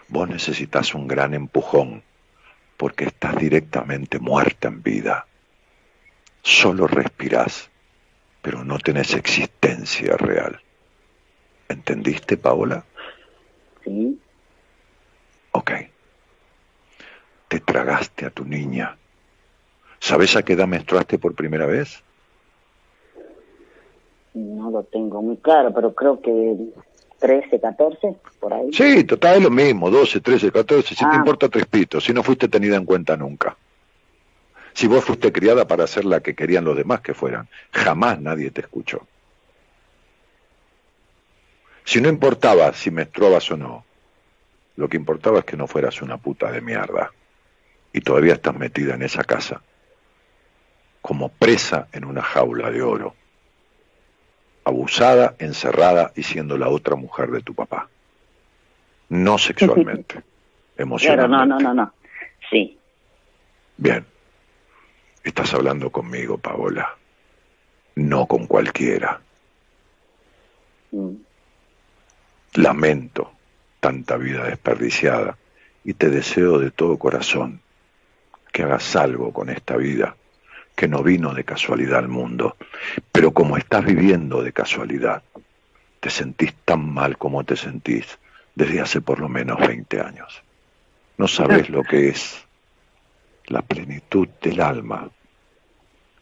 Vos 0.08 0.28
necesitas 0.28 0.94
un 0.94 1.08
gran 1.08 1.32
empujón 1.32 2.02
porque 2.82 3.04
estás 3.04 3.36
directamente 3.36 4.18
muerta 4.18 4.66
en 4.66 4.82
vida. 4.82 5.24
Solo 6.42 6.88
respirás, 6.88 7.70
pero 8.42 8.64
no 8.64 8.76
tenés 8.80 9.14
existencia 9.14 10.16
real. 10.16 10.60
¿Entendiste, 11.68 12.36
Paola? 12.36 12.84
Sí, 13.84 14.18
Ok. 15.52 15.70
Te 17.46 17.60
tragaste 17.60 18.26
a 18.26 18.30
tu 18.30 18.44
niña. 18.44 18.98
¿Sabes 20.00 20.34
a 20.34 20.42
qué 20.42 20.54
edad 20.54 20.66
menstruaste 20.66 21.20
por 21.20 21.36
primera 21.36 21.66
vez? 21.66 22.02
no 24.34 24.72
lo 24.72 24.82
tengo 24.82 25.22
muy 25.22 25.36
claro, 25.36 25.72
pero 25.72 25.94
creo 25.94 26.20
que 26.20 26.56
13, 27.22 27.60
14, 27.60 28.16
por 28.40 28.52
ahí. 28.52 28.72
Sí, 28.72 29.04
total, 29.04 29.36
es 29.36 29.42
lo 29.44 29.50
mismo, 29.50 29.90
12, 29.90 30.20
13, 30.20 30.50
14, 30.50 30.88
si 30.88 30.96
te 30.96 31.04
Ah. 31.04 31.14
importa 31.16 31.48
tres 31.48 31.66
pitos, 31.66 32.02
si 32.04 32.12
no 32.12 32.24
fuiste 32.24 32.48
tenida 32.48 32.76
en 32.76 32.84
cuenta 32.84 33.16
nunca. 33.16 33.56
Si 34.72 34.88
vos 34.88 35.04
fuiste 35.04 35.30
criada 35.30 35.66
para 35.68 35.86
ser 35.86 36.04
la 36.04 36.18
que 36.20 36.34
querían 36.34 36.64
los 36.64 36.76
demás 36.76 37.00
que 37.00 37.14
fueran, 37.14 37.48
jamás 37.72 38.20
nadie 38.20 38.50
te 38.50 38.62
escuchó. 38.62 39.06
Si 41.84 42.00
no 42.00 42.08
importaba 42.08 42.72
si 42.72 42.90
menstruabas 42.90 43.50
o 43.52 43.56
no, 43.56 43.84
lo 44.76 44.88
que 44.88 44.96
importaba 44.96 45.40
es 45.40 45.44
que 45.44 45.56
no 45.56 45.66
fueras 45.68 46.02
una 46.02 46.16
puta 46.16 46.50
de 46.50 46.60
mierda. 46.60 47.12
Y 47.92 48.00
todavía 48.00 48.32
estás 48.34 48.56
metida 48.56 48.94
en 48.94 49.02
esa 49.02 49.22
casa, 49.22 49.62
como 51.02 51.28
presa 51.28 51.86
en 51.92 52.04
una 52.04 52.22
jaula 52.22 52.70
de 52.70 52.82
oro, 52.82 53.14
abusada, 54.64 55.34
encerrada 55.38 56.12
y 56.16 56.22
siendo 56.22 56.56
la 56.58 56.68
otra 56.68 56.96
mujer 56.96 57.30
de 57.30 57.40
tu 57.42 57.54
papá. 57.54 57.88
No 59.08 59.38
sexualmente, 59.38 60.14
Claro, 60.14 60.26
emocionalmente. 60.78 61.36
no, 61.36 61.46
no, 61.46 61.58
no, 61.60 61.74
no. 61.74 61.92
Sí, 62.50 62.78
Bien. 63.76 64.04
Estás 65.24 65.54
hablando 65.54 65.90
conmigo, 65.90 66.38
Paola. 66.38 66.96
No 67.96 68.26
con 68.26 68.46
cualquiera. 68.46 69.20
mm, 70.92 71.14
Lamento 72.54 73.32
tanta 73.80 74.16
vida 74.16 74.44
desperdiciada 74.44 75.36
y 75.84 75.94
te 75.94 76.10
deseo 76.10 76.58
de 76.58 76.70
todo 76.70 76.98
corazón 76.98 77.60
que 78.52 78.62
hagas 78.62 78.94
algo 78.96 79.32
con 79.32 79.48
esta 79.50 79.76
vida 79.76 80.16
que 80.74 80.88
no 80.88 81.02
vino 81.02 81.34
de 81.34 81.44
casualidad 81.44 81.98
al 81.98 82.08
mundo. 82.08 82.56
Pero 83.10 83.32
como 83.32 83.56
estás 83.56 83.84
viviendo 83.84 84.42
de 84.42 84.52
casualidad, 84.52 85.22
te 86.00 86.10
sentís 86.10 86.54
tan 86.64 86.92
mal 86.92 87.16
como 87.18 87.44
te 87.44 87.56
sentís 87.56 88.18
desde 88.54 88.80
hace 88.80 89.00
por 89.00 89.20
lo 89.20 89.28
menos 89.28 89.58
20 89.58 90.00
años. 90.00 90.42
No 91.18 91.28
sabes 91.28 91.70
lo 91.70 91.82
que 91.84 92.08
es 92.08 92.44
la 93.46 93.62
plenitud 93.62 94.28
del 94.40 94.60
alma, 94.60 95.08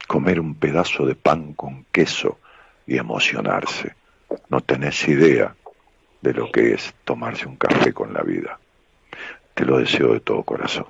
comer 0.06 0.40
un 0.40 0.54
pedazo 0.54 1.06
de 1.06 1.14
pan 1.14 1.54
con 1.54 1.84
queso 1.92 2.38
y 2.86 2.98
emocionarse. 2.98 3.94
No 4.48 4.60
tenés 4.60 5.06
idea 5.08 5.54
de 6.20 6.34
lo 6.34 6.50
que 6.50 6.74
es 6.74 6.94
tomarse 7.04 7.46
un 7.46 7.56
café 7.56 7.92
con 7.92 8.12
la 8.12 8.22
vida. 8.22 8.58
Te 9.54 9.64
lo 9.64 9.78
deseo 9.78 10.12
de 10.12 10.20
todo 10.20 10.42
corazón. 10.42 10.86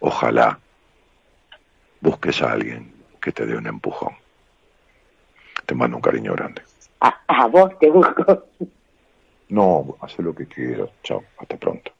Ojalá 0.00 0.58
busques 2.00 2.42
a 2.42 2.52
alguien 2.52 2.92
que 3.20 3.32
te 3.32 3.46
dé 3.46 3.56
un 3.56 3.66
empujón. 3.66 4.14
Te 5.66 5.74
mando 5.74 5.96
un 5.96 6.02
cariño 6.02 6.32
grande. 6.32 6.62
A, 7.00 7.20
a 7.26 7.46
vos 7.46 7.78
te 7.78 7.90
busco. 7.90 8.46
No, 9.48 9.96
haz 10.00 10.18
lo 10.18 10.34
que 10.34 10.46
quieras. 10.46 10.90
Chao, 11.02 11.24
hasta 11.38 11.56
pronto. 11.56 11.92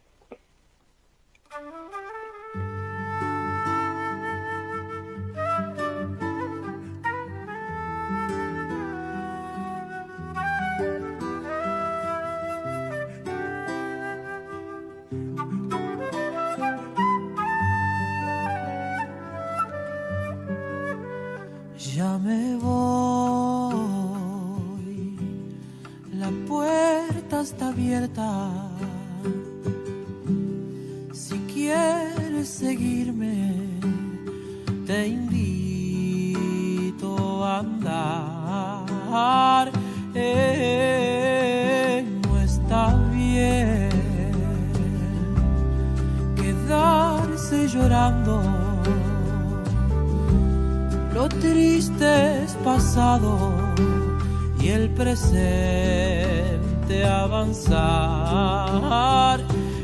Si 31.12 31.36
quieres 31.52 32.48
seguirme, 32.48 33.54
te 34.86 35.08
invito 35.08 35.84
a 37.44 37.58
andar. 37.58 38.86
No 42.22 42.40
está 42.40 42.96
bien 43.12 43.90
quedarse 46.36 47.68
llorando. 47.68 48.42
Lo 51.12 51.28
triste 51.28 52.44
es 52.44 52.54
pasado 52.64 53.52
y 54.58 54.68
el 54.68 54.88
presente 54.88 56.69
avanzar. 57.04 58.20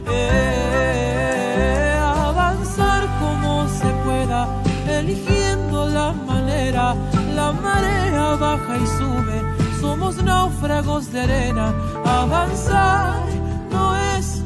Eh, 0.09 1.99
avanzar 2.01 3.07
como 3.21 3.69
se 3.69 3.89
pueda, 4.05 4.49
eligiendo 4.89 5.87
la 5.89 6.13
manera. 6.13 6.95
La 7.35 7.53
marea 7.53 8.37
baja 8.37 8.77
y 8.77 8.87
sube, 8.99 9.43
somos 9.81 10.17
náufragos 10.23 11.13
de 11.13 11.21
arena. 11.21 11.75
Avanzar 12.05 13.25
no 13.71 13.97
es 13.97 14.43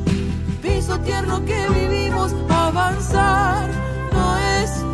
piso 0.62 0.98
tierno 1.00 1.44
que 1.44 1.68
vivimos, 1.68 2.34
avanzar 2.48 3.68
no 4.12 4.38
es 4.60 4.84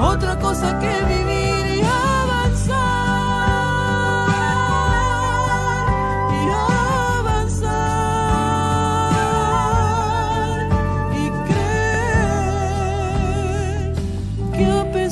otra 0.00 0.38
cosa 0.38 0.78
que 0.78 1.02
vivir 1.14 1.65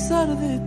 pesar 0.05 0.27
de 0.27 0.59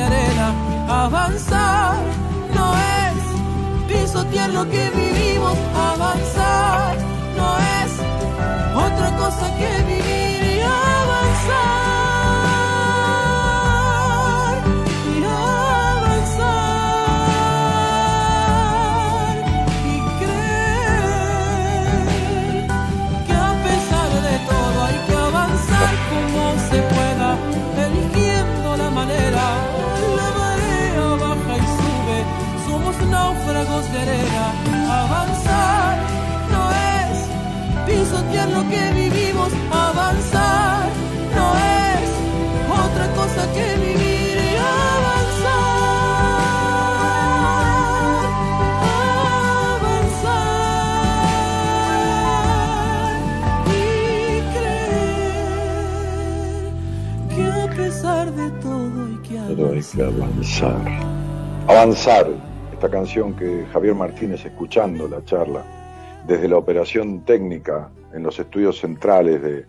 Avanzar 0.00 1.96
no 2.54 2.72
es 2.76 3.88
pisotear 3.88 4.50
lo 4.50 4.64
que 4.70 4.90
vivimos. 4.90 5.58
Avanzar 5.74 6.96
no 7.36 7.58
es 7.58 7.92
otra 8.76 9.16
cosa 9.16 9.56
que 9.58 9.82
vivir 9.82 10.58
y 10.58 10.60
avanzar 10.60 11.97
lo 38.54 38.62
que 38.70 38.90
vivimos, 38.92 39.52
avanzar 39.70 40.88
no 41.34 41.54
es 41.56 42.10
otra 42.70 43.06
cosa 43.14 43.46
que 43.52 43.76
vivir 43.86 44.36
y 44.36 44.56
avanzar, 44.56 45.48
avanzar 52.28 53.16
y 53.66 54.40
creer 54.54 55.02
que 57.34 57.44
a 57.52 57.66
pesar 57.76 58.26
de 58.32 58.50
todo 58.60 59.06
hay 59.06 59.16
que 59.28 59.38
Pero 59.48 59.64
hay 59.72 59.82
que 59.82 60.02
avanzar. 60.02 60.70
avanzar. 60.70 60.78
Avanzar. 61.68 62.26
Esta 62.72 62.88
canción 62.88 63.34
que 63.34 63.66
Javier 63.72 63.94
Martínez, 63.94 64.44
escuchando 64.44 65.08
la 65.08 65.24
charla, 65.24 65.62
desde 66.26 66.48
la 66.48 66.56
operación 66.58 67.20
técnica 67.22 67.88
en 68.12 68.22
los 68.22 68.38
estudios 68.38 68.78
centrales 68.78 69.42
de 69.42 69.66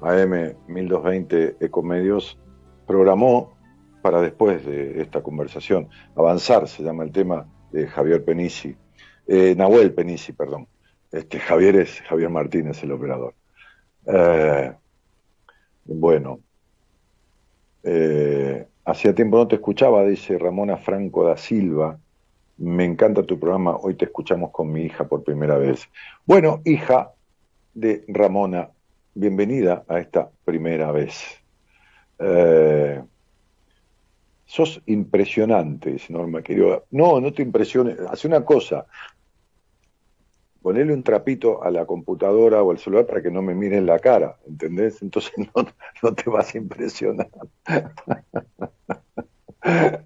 AM 0.00 0.54
1220 0.68 1.56
Ecomedios, 1.60 2.38
programó 2.86 3.54
para 4.02 4.20
después 4.20 4.64
de 4.66 5.00
esta 5.00 5.22
conversación. 5.22 5.88
Avanzar 6.14 6.68
se 6.68 6.82
llama 6.82 7.04
el 7.04 7.12
tema 7.12 7.46
de 7.72 7.86
Javier 7.86 8.24
Penici, 8.24 8.76
eh, 9.26 9.54
Nahuel 9.56 9.94
Penici, 9.94 10.32
perdón. 10.32 10.68
Este, 11.10 11.38
Javier 11.38 11.76
es 11.76 12.02
Javier 12.02 12.28
Martínez, 12.28 12.82
el 12.82 12.92
operador. 12.92 13.34
Eh, 14.06 14.72
bueno, 15.86 16.40
eh, 17.82 18.66
hacía 18.84 19.14
tiempo 19.14 19.38
no 19.38 19.48
te 19.48 19.54
escuchaba, 19.56 20.04
dice 20.04 20.38
Ramona 20.38 20.76
Franco 20.76 21.24
da 21.24 21.36
Silva. 21.36 21.98
Me 22.58 22.84
encanta 22.84 23.22
tu 23.22 23.38
programa, 23.38 23.76
hoy 23.76 23.94
te 23.94 24.04
escuchamos 24.04 24.50
con 24.50 24.70
mi 24.70 24.82
hija 24.82 25.08
por 25.08 25.24
primera 25.24 25.56
vez. 25.56 25.88
Bueno, 26.26 26.60
hija 26.64 27.13
de 27.74 28.04
Ramona, 28.08 28.70
bienvenida 29.14 29.84
a 29.88 29.98
esta 29.98 30.30
primera 30.44 30.92
vez. 30.92 31.24
Eh, 32.18 33.02
sos 34.46 34.80
impresionante, 34.86 35.90
dice 35.90 36.12
Norma. 36.12 36.40
No, 36.90 37.20
no 37.20 37.32
te 37.32 37.42
impresiones, 37.42 37.98
hace 38.08 38.28
una 38.28 38.44
cosa. 38.44 38.86
Ponele 40.62 40.94
un 40.94 41.02
trapito 41.02 41.62
a 41.62 41.70
la 41.70 41.84
computadora 41.84 42.62
o 42.62 42.70
al 42.70 42.78
celular 42.78 43.06
para 43.06 43.20
que 43.20 43.30
no 43.30 43.42
me 43.42 43.54
miren 43.54 43.84
la 43.84 43.98
cara, 43.98 44.38
¿entendés? 44.46 45.02
Entonces 45.02 45.32
no, 45.54 45.66
no 46.02 46.14
te 46.14 46.30
vas 46.30 46.54
a 46.54 46.58
impresionar. 46.58 47.28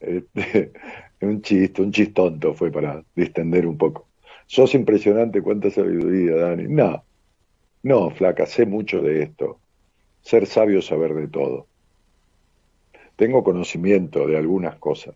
Este, 0.00 0.72
un 1.20 1.42
chiste, 1.42 1.82
un 1.82 1.90
chistonto 1.90 2.54
fue 2.54 2.70
para 2.70 3.04
distender 3.14 3.66
un 3.66 3.76
poco. 3.76 4.07
Sos 4.48 4.74
impresionante, 4.74 5.42
cuánta 5.42 5.70
sabiduría, 5.70 6.34
Dani. 6.36 6.64
No, 6.68 7.04
no, 7.82 8.10
flaca, 8.10 8.46
sé 8.46 8.66
mucho 8.66 9.02
de 9.02 9.22
esto. 9.22 9.60
Ser 10.22 10.46
sabio, 10.46 10.82
saber 10.82 11.14
de 11.14 11.28
todo. 11.28 11.68
tengo 13.16 13.42
conocimiento 13.44 14.26
de 14.26 14.36
algunas 14.38 14.76
cosas 14.76 15.14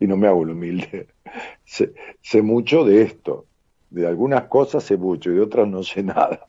y 0.00 0.06
no 0.06 0.16
me 0.16 0.26
hago 0.26 0.42
el 0.42 0.50
humilde. 0.50 1.08
Sé, 1.64 1.94
sé 2.20 2.42
mucho 2.42 2.84
de 2.84 3.02
esto, 3.02 3.46
de 3.90 4.06
algunas 4.06 4.44
cosas 4.48 4.82
sé 4.84 4.96
mucho 4.96 5.30
y 5.30 5.34
de 5.34 5.40
otras 5.42 5.68
no 5.68 5.82
sé 5.84 6.02
nada. 6.14 6.46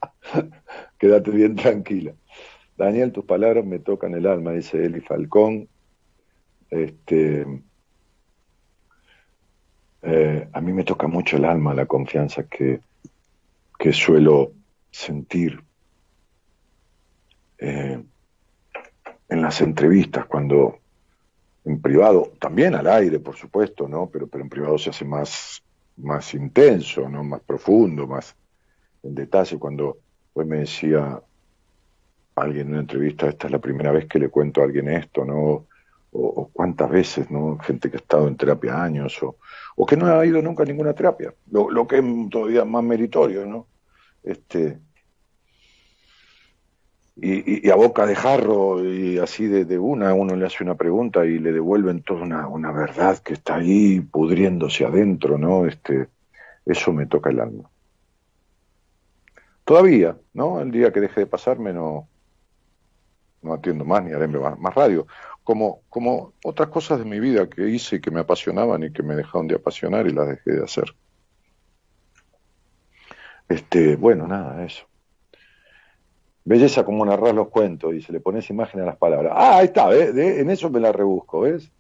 Quédate 0.98 1.32
bien 1.32 1.56
tranquila. 1.56 2.16
Daniel, 2.78 3.12
tus 3.12 3.26
palabras 3.26 3.66
me 3.66 3.80
tocan 3.80 4.16
el 4.16 4.26
alma, 4.28 4.54
dice 4.54 4.84
Eli 4.86 5.02
Falcón. 5.02 5.70
Este, 6.70 7.46
eh, 10.06 10.50
a 10.52 10.60
mí 10.60 10.74
me 10.74 10.84
toca 10.84 11.08
mucho 11.08 11.38
el 11.38 11.46
alma 11.46 11.74
la 11.74 11.86
confianza 11.86 12.44
que, 12.44 12.82
suelo 13.92 14.54
sentir 14.92 15.62
eh, 17.58 18.02
en 19.28 19.42
las 19.42 19.60
entrevistas, 19.60 20.26
cuando 20.26 20.80
en 21.66 21.82
privado, 21.82 22.32
también 22.40 22.76
al 22.76 22.88
aire, 22.88 23.20
por 23.20 23.36
supuesto, 23.36 23.88
¿no? 23.88 24.08
Pero, 24.08 24.28
pero 24.28 24.44
en 24.44 24.50
privado 24.50 24.78
se 24.78 24.90
hace 24.90 25.04
más, 25.04 25.62
más 25.98 26.34
intenso, 26.34 27.10
¿no? 27.10 27.24
Más 27.24 27.42
profundo, 27.42 28.08
más 28.08 28.36
en 29.04 29.16
detalle. 29.16 29.58
Cuando 29.58 29.98
hoy 30.34 30.46
me 30.46 30.60
decía 30.60 31.22
alguien 32.36 32.68
en 32.68 32.74
una 32.74 32.82
entrevista, 32.82 33.28
esta 33.28 33.48
es 33.48 33.52
la 33.52 33.60
primera 33.60 33.92
vez 33.92 34.06
que 34.06 34.20
le 34.20 34.30
cuento 34.30 34.62
a 34.62 34.66
alguien 34.66 34.88
esto, 34.90 35.26
¿no? 35.26 35.36
O, 35.42 35.66
o 36.12 36.50
cuántas 36.54 36.90
veces, 36.90 37.30
¿no? 37.30 37.58
Gente 37.60 37.90
que 37.90 37.98
ha 37.98 38.00
estado 38.00 38.28
en 38.30 38.38
terapia 38.38 38.82
años, 38.82 39.22
o, 39.24 39.36
o 39.76 39.86
que 39.86 39.98
no 39.98 40.08
ha 40.08 40.26
ido 40.26 40.42
nunca 40.42 40.64
a 40.64 40.66
ninguna 40.66 40.94
terapia, 40.94 41.34
lo, 41.52 41.88
que 41.88 41.98
es 41.98 42.04
todavía 42.30 42.66
más 42.66 42.84
meritorio, 42.84 43.46
¿no? 43.46 43.68
Este, 44.24 44.80
y 47.16 47.70
a 47.70 47.76
boca 47.76 48.08
de 48.08 48.16
jarro 48.16 48.84
y 48.84 49.20
así 49.20 49.46
de, 49.48 49.66
de 49.66 49.78
una, 49.78 50.14
uno 50.14 50.36
le 50.36 50.48
hace 50.48 50.64
una 50.64 50.76
pregunta 50.76 51.26
y 51.26 51.38
le 51.38 51.52
devuelven 51.52 52.02
toda 52.02 52.24
una, 52.24 52.48
una 52.48 52.72
verdad 52.72 53.20
que 53.20 53.34
está 53.34 53.56
ahí 53.56 54.02
pudriéndose 54.02 54.86
adentro, 54.86 55.38
¿no? 55.38 55.68
Este, 55.68 56.08
eso 56.66 56.92
me 56.92 57.06
toca 57.06 57.30
el 57.30 57.40
alma. 57.40 57.70
Todavía, 59.66 60.18
¿no? 60.34 60.60
El 60.60 60.72
día 60.72 60.92
que 60.92 61.02
deje 61.02 61.22
de 61.22 61.26
pasarme 61.26 61.72
no, 61.72 62.08
no 63.42 63.54
atiendo 63.54 63.86
más 63.86 64.04
ni 64.04 64.12
haré 64.12 64.28
más, 64.28 64.58
más 64.60 64.74
radio. 64.74 65.06
Como, 65.44 65.84
como 65.90 66.34
otras 66.44 66.70
cosas 66.70 67.00
de 67.00 67.06
mi 67.06 67.20
vida 67.20 67.50
que 67.50 67.70
hice 67.70 67.98
y 67.98 68.02
que 68.02 68.12
me 68.12 68.22
apasionaban 68.22 68.84
y 68.84 68.92
que 68.94 69.04
me 69.04 69.16
dejaron 69.16 69.48
de 69.48 69.56
apasionar 69.56 70.08
y 70.08 70.14
las 70.14 70.28
dejé 70.28 70.52
de 70.52 70.64
hacer. 70.64 70.96
Este, 73.48 73.96
bueno, 73.96 74.28
nada, 74.28 74.66
eso. 74.66 74.88
Belleza 76.46 76.86
como 76.86 77.06
narrar 77.06 77.36
los 77.36 77.50
cuentos 77.50 77.94
y 77.94 78.02
se 78.02 78.14
le 78.14 78.22
pones 78.22 78.50
imagen 78.50 78.80
a 78.82 78.86
las 78.86 78.98
palabras. 78.98 79.34
Ah, 79.36 79.58
ahí 79.58 79.66
está, 79.66 79.88
¿ves? 79.88 80.14
De- 80.16 80.40
en 80.42 80.50
eso 80.50 80.70
me 80.70 80.80
la 80.80 80.92
rebusco, 80.94 81.42
¿ves? 81.42 81.72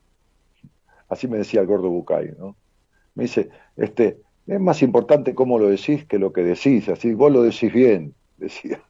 Así 1.07 1.27
me 1.27 1.38
decía 1.38 1.61
el 1.61 1.68
gordo 1.68 1.90
Bucay, 1.90 2.31
¿no? 2.38 2.57
Me 3.15 3.23
dice, 3.26 3.49
este, 3.77 4.22
es 4.48 4.60
más 4.61 4.81
importante 4.84 5.35
cómo 5.35 5.60
lo 5.60 5.69
decís 5.69 6.06
que 6.07 6.19
lo 6.19 6.34
que 6.34 6.44
decís, 6.44 6.90
así 6.90 7.14
vos 7.15 7.31
lo 7.31 7.44
decís 7.44 7.73
bien, 7.73 8.15
decía. 8.38 8.84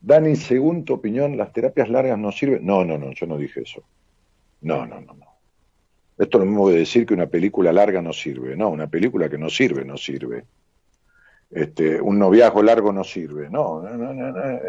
Dani, 0.00 0.36
según 0.36 0.84
tu 0.84 0.94
opinión, 0.94 1.36
¿las 1.38 1.52
terapias 1.52 1.88
largas 1.90 2.18
no 2.18 2.32
sirven? 2.32 2.66
No, 2.66 2.84
no, 2.84 2.98
no, 2.98 3.12
yo 3.14 3.26
no 3.26 3.38
dije 3.38 3.62
eso. 3.62 3.84
No, 4.64 4.86
no, 4.86 5.00
no, 5.00 5.14
no. 5.14 5.26
Esto 6.16 6.38
es 6.38 6.44
lo 6.44 6.46
mismo 6.46 6.70
de 6.70 6.78
decir 6.78 7.06
que 7.06 7.14
una 7.14 7.26
película 7.26 7.70
larga 7.70 8.00
no 8.00 8.12
sirve. 8.12 8.56
No, 8.56 8.70
una 8.70 8.86
película 8.86 9.28
que 9.28 9.36
no 9.36 9.50
sirve, 9.50 9.84
no 9.84 9.96
sirve. 9.98 10.44
Este, 11.50 12.00
un 12.00 12.18
noviazgo 12.18 12.62
largo 12.62 12.92
no 12.92 13.04
sirve. 13.04 13.50
No, 13.50 13.82
no, 13.82 13.96
no, 13.96 14.12
no. 14.12 14.60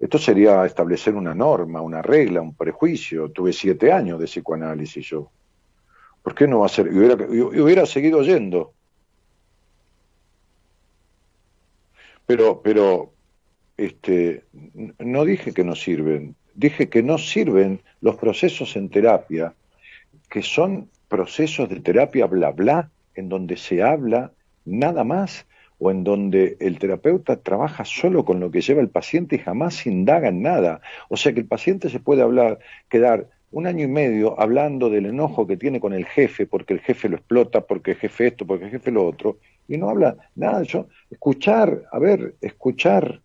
Esto 0.00 0.18
sería 0.18 0.66
establecer 0.66 1.14
una 1.14 1.34
norma, 1.34 1.80
una 1.80 2.02
regla, 2.02 2.40
un 2.40 2.54
prejuicio. 2.54 3.30
Tuve 3.30 3.52
siete 3.52 3.92
años 3.92 4.18
de 4.18 4.26
psicoanálisis 4.26 5.06
yo. 5.06 5.30
¿Por 6.22 6.34
qué 6.34 6.48
no 6.48 6.60
va 6.60 6.66
a 6.66 6.68
ser? 6.68 6.88
Y 6.88 6.98
hubiera, 6.98 7.14
y 7.30 7.60
hubiera 7.60 7.86
seguido 7.86 8.22
yendo. 8.22 8.72
Pero, 12.26 12.60
pero, 12.62 13.12
este, 13.76 14.44
no 14.98 15.24
dije 15.24 15.52
que 15.54 15.62
no 15.62 15.76
sirven. 15.76 16.34
Dije 16.56 16.88
que 16.88 17.02
no 17.02 17.18
sirven 17.18 17.80
los 18.00 18.16
procesos 18.16 18.76
en 18.76 18.88
terapia, 18.88 19.52
que 20.30 20.42
son 20.42 20.88
procesos 21.08 21.68
de 21.68 21.80
terapia 21.80 22.26
bla 22.26 22.50
bla, 22.50 22.90
en 23.14 23.28
donde 23.28 23.56
se 23.56 23.82
habla 23.82 24.32
nada 24.64 25.04
más 25.04 25.46
o 25.78 25.90
en 25.90 26.02
donde 26.02 26.56
el 26.60 26.78
terapeuta 26.78 27.36
trabaja 27.36 27.84
solo 27.84 28.24
con 28.24 28.40
lo 28.40 28.50
que 28.50 28.62
lleva 28.62 28.80
el 28.80 28.88
paciente 28.88 29.36
y 29.36 29.40
jamás 29.40 29.86
indaga 29.86 30.28
en 30.28 30.40
nada. 30.40 30.80
O 31.10 31.18
sea 31.18 31.34
que 31.34 31.40
el 31.40 31.46
paciente 31.46 31.90
se 31.90 32.00
puede 32.00 32.22
hablar, 32.22 32.58
quedar 32.88 33.28
un 33.50 33.66
año 33.66 33.84
y 33.84 33.88
medio 33.88 34.40
hablando 34.40 34.88
del 34.88 35.06
enojo 35.06 35.46
que 35.46 35.56
tiene 35.56 35.78
con 35.78 35.92
el 35.92 36.06
jefe, 36.06 36.46
porque 36.46 36.72
el 36.72 36.80
jefe 36.80 37.08
lo 37.08 37.16
explota, 37.16 37.60
porque 37.60 37.92
el 37.92 37.96
jefe 37.98 38.28
esto, 38.28 38.46
porque 38.46 38.64
el 38.64 38.70
jefe 38.70 38.90
lo 38.90 39.06
otro, 39.06 39.38
y 39.68 39.76
no 39.76 39.90
habla 39.90 40.16
nada. 40.34 40.62
Yo, 40.62 40.88
escuchar, 41.10 41.82
a 41.92 41.98
ver, 41.98 42.34
escuchar 42.40 43.20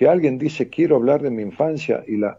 que 0.00 0.08
alguien 0.08 0.38
dice 0.38 0.70
quiero 0.70 0.96
hablar 0.96 1.20
de 1.20 1.28
mi 1.28 1.42
infancia 1.42 2.02
y 2.08 2.16
la 2.16 2.38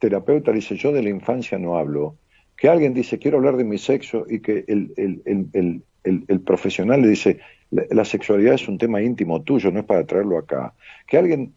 terapeuta 0.00 0.52
dice 0.52 0.76
yo 0.76 0.92
de 0.92 1.02
la 1.02 1.08
infancia 1.08 1.58
no 1.58 1.78
hablo, 1.78 2.18
que 2.58 2.68
alguien 2.68 2.92
dice 2.92 3.18
quiero 3.18 3.38
hablar 3.38 3.56
de 3.56 3.64
mi 3.64 3.78
sexo 3.78 4.26
y 4.28 4.40
que 4.40 4.66
el, 4.68 4.92
el, 4.98 5.48
el, 5.54 5.82
el, 6.28 6.40
profesional 6.40 7.00
le 7.00 7.08
dice 7.08 7.40
la, 7.70 7.84
la 7.90 8.04
sexualidad 8.04 8.52
es 8.52 8.68
un 8.68 8.76
tema 8.76 9.00
íntimo 9.00 9.40
tuyo, 9.40 9.70
no 9.70 9.80
es 9.80 9.86
para 9.86 10.04
traerlo 10.04 10.36
acá, 10.36 10.74
que 11.06 11.16
alguien 11.16 11.54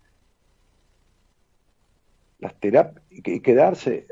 las 2.39 2.57
terapias 2.61 3.03
y 3.11 3.41
quedarse 3.41 4.07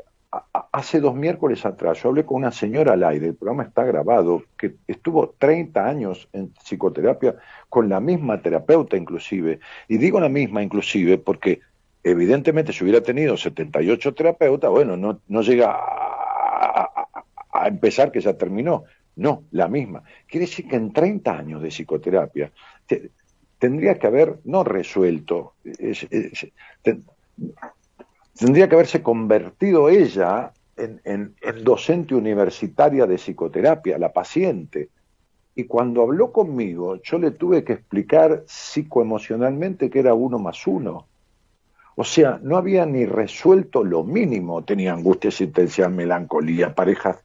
hace 0.72 1.02
dos 1.02 1.15
miércoles 1.15 1.65
atrás 1.65 2.02
yo 2.02 2.10
hablé 2.10 2.26
con 2.26 2.38
una 2.38 2.52
señora 2.52 2.93
al 2.93 3.03
aire, 3.03 3.27
el 3.27 3.35
programa 3.35 3.64
está 3.64 3.84
grabado, 3.84 4.43
que 4.57 4.76
estuvo 4.88 5.35
30 5.38 5.85
años 5.85 6.30
en 6.31 6.53
psicoterapia 6.64 7.35
con 7.68 7.89
la 7.89 7.99
misma 7.99 8.41
terapeuta 8.41 8.95
inclusive, 8.95 9.60
y 9.88 9.98
digo 9.98 10.19
la 10.19 10.30
misma 10.30 10.64
inclusive 10.64 11.18
porque 11.18 11.60
evidentemente 12.03 12.72
si 12.73 12.84
hubiera 12.84 13.02
tenido 13.02 13.35
78 13.38 14.14
terapeutas, 14.14 14.72
bueno, 14.72 14.95
no, 14.98 15.41
llega 15.41 15.76
a, 15.77 17.68
empezar 17.68 18.11
que 18.11 18.22
ya 18.22 18.34
terminó, 18.34 18.85
no, 19.18 19.43
la 19.52 19.68
misma. 19.68 20.02
Quiere 20.26 20.48
decir 20.48 20.68
que 20.68 20.77
en 20.77 20.93
30 20.93 21.38
años 21.38 21.61
de 21.61 21.68
psicoterapia 21.69 22.52
te- 22.88 23.11
tendría 23.60 23.99
que 23.99 24.07
haber, 24.07 24.39
no 24.45 24.64
resuelto, 24.64 25.53
es- 25.64 26.07
es- 26.10 26.48
te- 26.81 27.02
tendría 28.39 28.68
que 28.68 28.76
haberse 28.76 29.03
convertido 29.03 29.89
ella 29.89 30.53
en, 30.77 31.02
en- 31.06 31.35
en 31.41 31.64
docente 31.64 32.15
universitaria 32.15 33.06
de 33.07 33.15
psicoterapia, 33.18 33.98
la 33.98 34.14
paciente. 34.14 34.89
Y 35.56 35.65
cuando 35.65 36.02
habló 36.03 36.31
conmigo, 36.31 36.98
yo 37.03 37.19
le 37.19 37.31
tuve 37.31 37.64
que 37.64 37.73
explicar 37.73 38.43
psicoemocionalmente 38.48 39.89
que 39.89 39.99
era 39.99 40.14
uno 40.14 40.39
más 40.39 40.65
uno. 40.68 41.10
O 41.95 42.03
sea, 42.03 42.39
no 42.41 42.57
había 42.57 42.85
ni 42.85 43.06
resuelto 43.06 43.84
lo 43.84 44.03
mínimo. 44.03 44.64
Tenía 44.64 44.93
angustia 44.93 45.30
existencial, 45.30 45.91
melancolía, 45.91 46.73
parejas, 46.76 47.23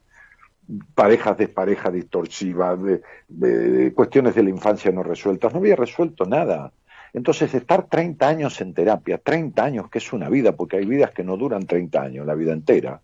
parejas 0.95 1.39
desparejas 1.39 1.93
distorsivas, 1.93 2.83
de, 2.83 3.03
de- 3.29 3.69
de 3.71 3.95
cuestiones 3.95 4.35
de 4.35 4.43
la 4.43 4.51
infancia 4.51 4.91
no 4.93 5.03
resueltas. 5.03 5.53
No 5.53 5.59
había 5.61 5.77
resuelto 5.77 6.25
nada. 6.27 6.73
Entonces, 7.13 7.55
estar 7.55 7.89
30 7.89 8.29
años 8.29 8.61
en 8.61 8.75
terapia, 8.75 9.19
30 9.19 9.65
años, 9.65 9.89
que 9.91 9.99
es 9.99 10.13
una 10.13 10.29
vida, 10.29 10.53
porque 10.57 10.77
hay 10.79 10.87
vidas 10.87 11.13
que 11.13 11.25
no 11.25 11.37
duran 11.37 11.67
30 11.67 12.03
años, 12.03 12.27
la 12.27 12.35
vida 12.35 12.53
entera. 12.53 13.03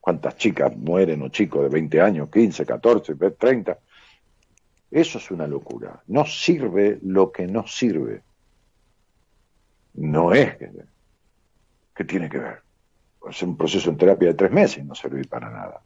¿Cuántas 0.00 0.36
chicas 0.36 0.76
mueren 0.76 1.22
o 1.22 1.28
chicos 1.28 1.62
de 1.62 1.68
20 1.68 2.00
años, 2.00 2.30
15, 2.30 2.64
14, 2.64 3.14
30? 3.14 3.78
Eso 4.90 5.18
es 5.18 5.30
una 5.30 5.46
locura. 5.46 6.02
No 6.06 6.24
sirve 6.24 6.98
lo 7.02 7.30
que 7.30 7.46
no 7.46 7.66
sirve. 7.66 8.22
No 9.94 10.32
es 10.32 10.56
que, 11.94 12.04
tiene 12.04 12.28
que 12.28 12.38
ver. 12.38 12.62
Es 13.28 13.42
un 13.42 13.56
proceso 13.56 13.90
en 13.90 13.96
terapia 13.96 14.28
de 14.28 14.34
tres 14.34 14.52
meses 14.52 14.78
y 14.78 14.82
no 14.84 14.94
servir 14.94 15.28
para 15.28 15.50
nada. 15.50 15.82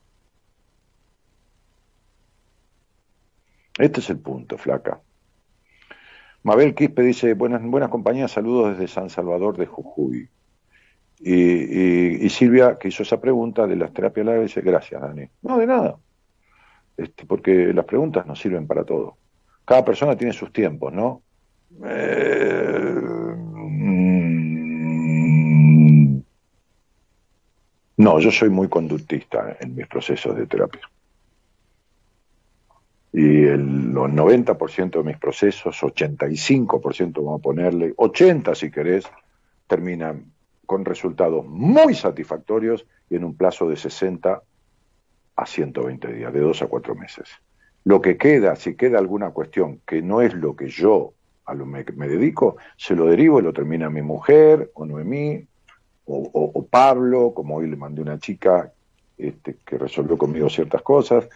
Este 3.78 4.00
es 4.00 4.10
el 4.10 4.18
punto, 4.18 4.58
flaca. 4.58 5.00
Mabel 6.42 6.74
Quispe 6.74 7.02
dice, 7.02 7.34
buenas, 7.34 7.62
buenas 7.62 7.88
compañías, 7.88 8.30
saludos 8.30 8.72
desde 8.72 8.92
San 8.92 9.08
Salvador 9.08 9.56
de 9.56 9.66
Jujuy. 9.66 10.28
Y, 11.24 12.28
Silvia, 12.30 12.76
que 12.78 12.88
hizo 12.88 13.04
esa 13.04 13.20
pregunta 13.20 13.66
de 13.68 13.76
las 13.76 13.92
terapias 13.92 14.26
largas, 14.26 14.46
dice, 14.46 14.60
gracias, 14.60 15.00
Dani. 15.00 15.28
No, 15.42 15.56
de 15.58 15.66
nada. 15.66 15.96
Este, 16.96 17.24
porque 17.26 17.72
las 17.72 17.84
preguntas 17.84 18.26
no 18.26 18.34
sirven 18.34 18.66
para 18.66 18.84
todo. 18.84 19.16
Cada 19.64 19.84
persona 19.84 20.16
tiene 20.16 20.32
sus 20.32 20.52
tiempos, 20.52 20.92
¿no? 20.92 21.22
Eh, 21.84 23.00
mm, 23.68 24.22
no, 27.98 28.18
yo 28.18 28.32
soy 28.32 28.50
muy 28.50 28.68
conductista 28.68 29.56
en 29.60 29.76
mis 29.76 29.86
procesos 29.86 30.36
de 30.36 30.46
terapia. 30.48 30.82
Y 33.12 33.44
el, 33.44 33.92
los 33.92 34.10
90% 34.10 34.90
de 34.90 35.04
mis 35.04 35.18
procesos, 35.18 35.80
85% 35.82 37.12
vamos 37.16 37.38
a 37.38 37.42
ponerle, 37.42 37.94
80 37.96 38.54
si 38.56 38.72
querés, 38.72 39.04
terminan 39.68 40.32
con 40.72 40.86
resultados 40.86 41.44
muy 41.46 41.94
satisfactorios 41.94 42.86
y 43.10 43.16
en 43.16 43.24
un 43.24 43.36
plazo 43.36 43.68
de 43.68 43.76
60 43.76 44.42
a 45.36 45.44
120 45.46 46.10
días, 46.14 46.32
de 46.32 46.40
dos 46.40 46.62
a 46.62 46.66
cuatro 46.66 46.94
meses. 46.94 47.28
Lo 47.84 48.00
que 48.00 48.16
queda, 48.16 48.56
si 48.56 48.74
queda 48.74 48.98
alguna 48.98 49.32
cuestión 49.32 49.82
que 49.86 50.00
no 50.00 50.22
es 50.22 50.32
lo 50.32 50.56
que 50.56 50.68
yo 50.68 51.12
a 51.44 51.52
lo 51.52 51.66
me, 51.66 51.84
me 51.94 52.08
dedico, 52.08 52.56
se 52.78 52.96
lo 52.96 53.04
derivo 53.04 53.38
y 53.38 53.42
lo 53.42 53.52
termina 53.52 53.90
mi 53.90 54.00
mujer 54.00 54.70
o 54.72 54.86
Noemí 54.86 55.44
o, 56.06 56.16
o- 56.32 56.52
o 56.58 56.66
Pablo, 56.66 57.34
como 57.34 57.56
hoy 57.56 57.68
le 57.68 57.76
mandé 57.76 58.00
una 58.00 58.18
chica 58.18 58.72
este, 59.18 59.58
que 59.66 59.76
resolvió 59.76 60.16
conmigo 60.16 60.48
ciertas 60.48 60.80
cosas, 60.80 61.28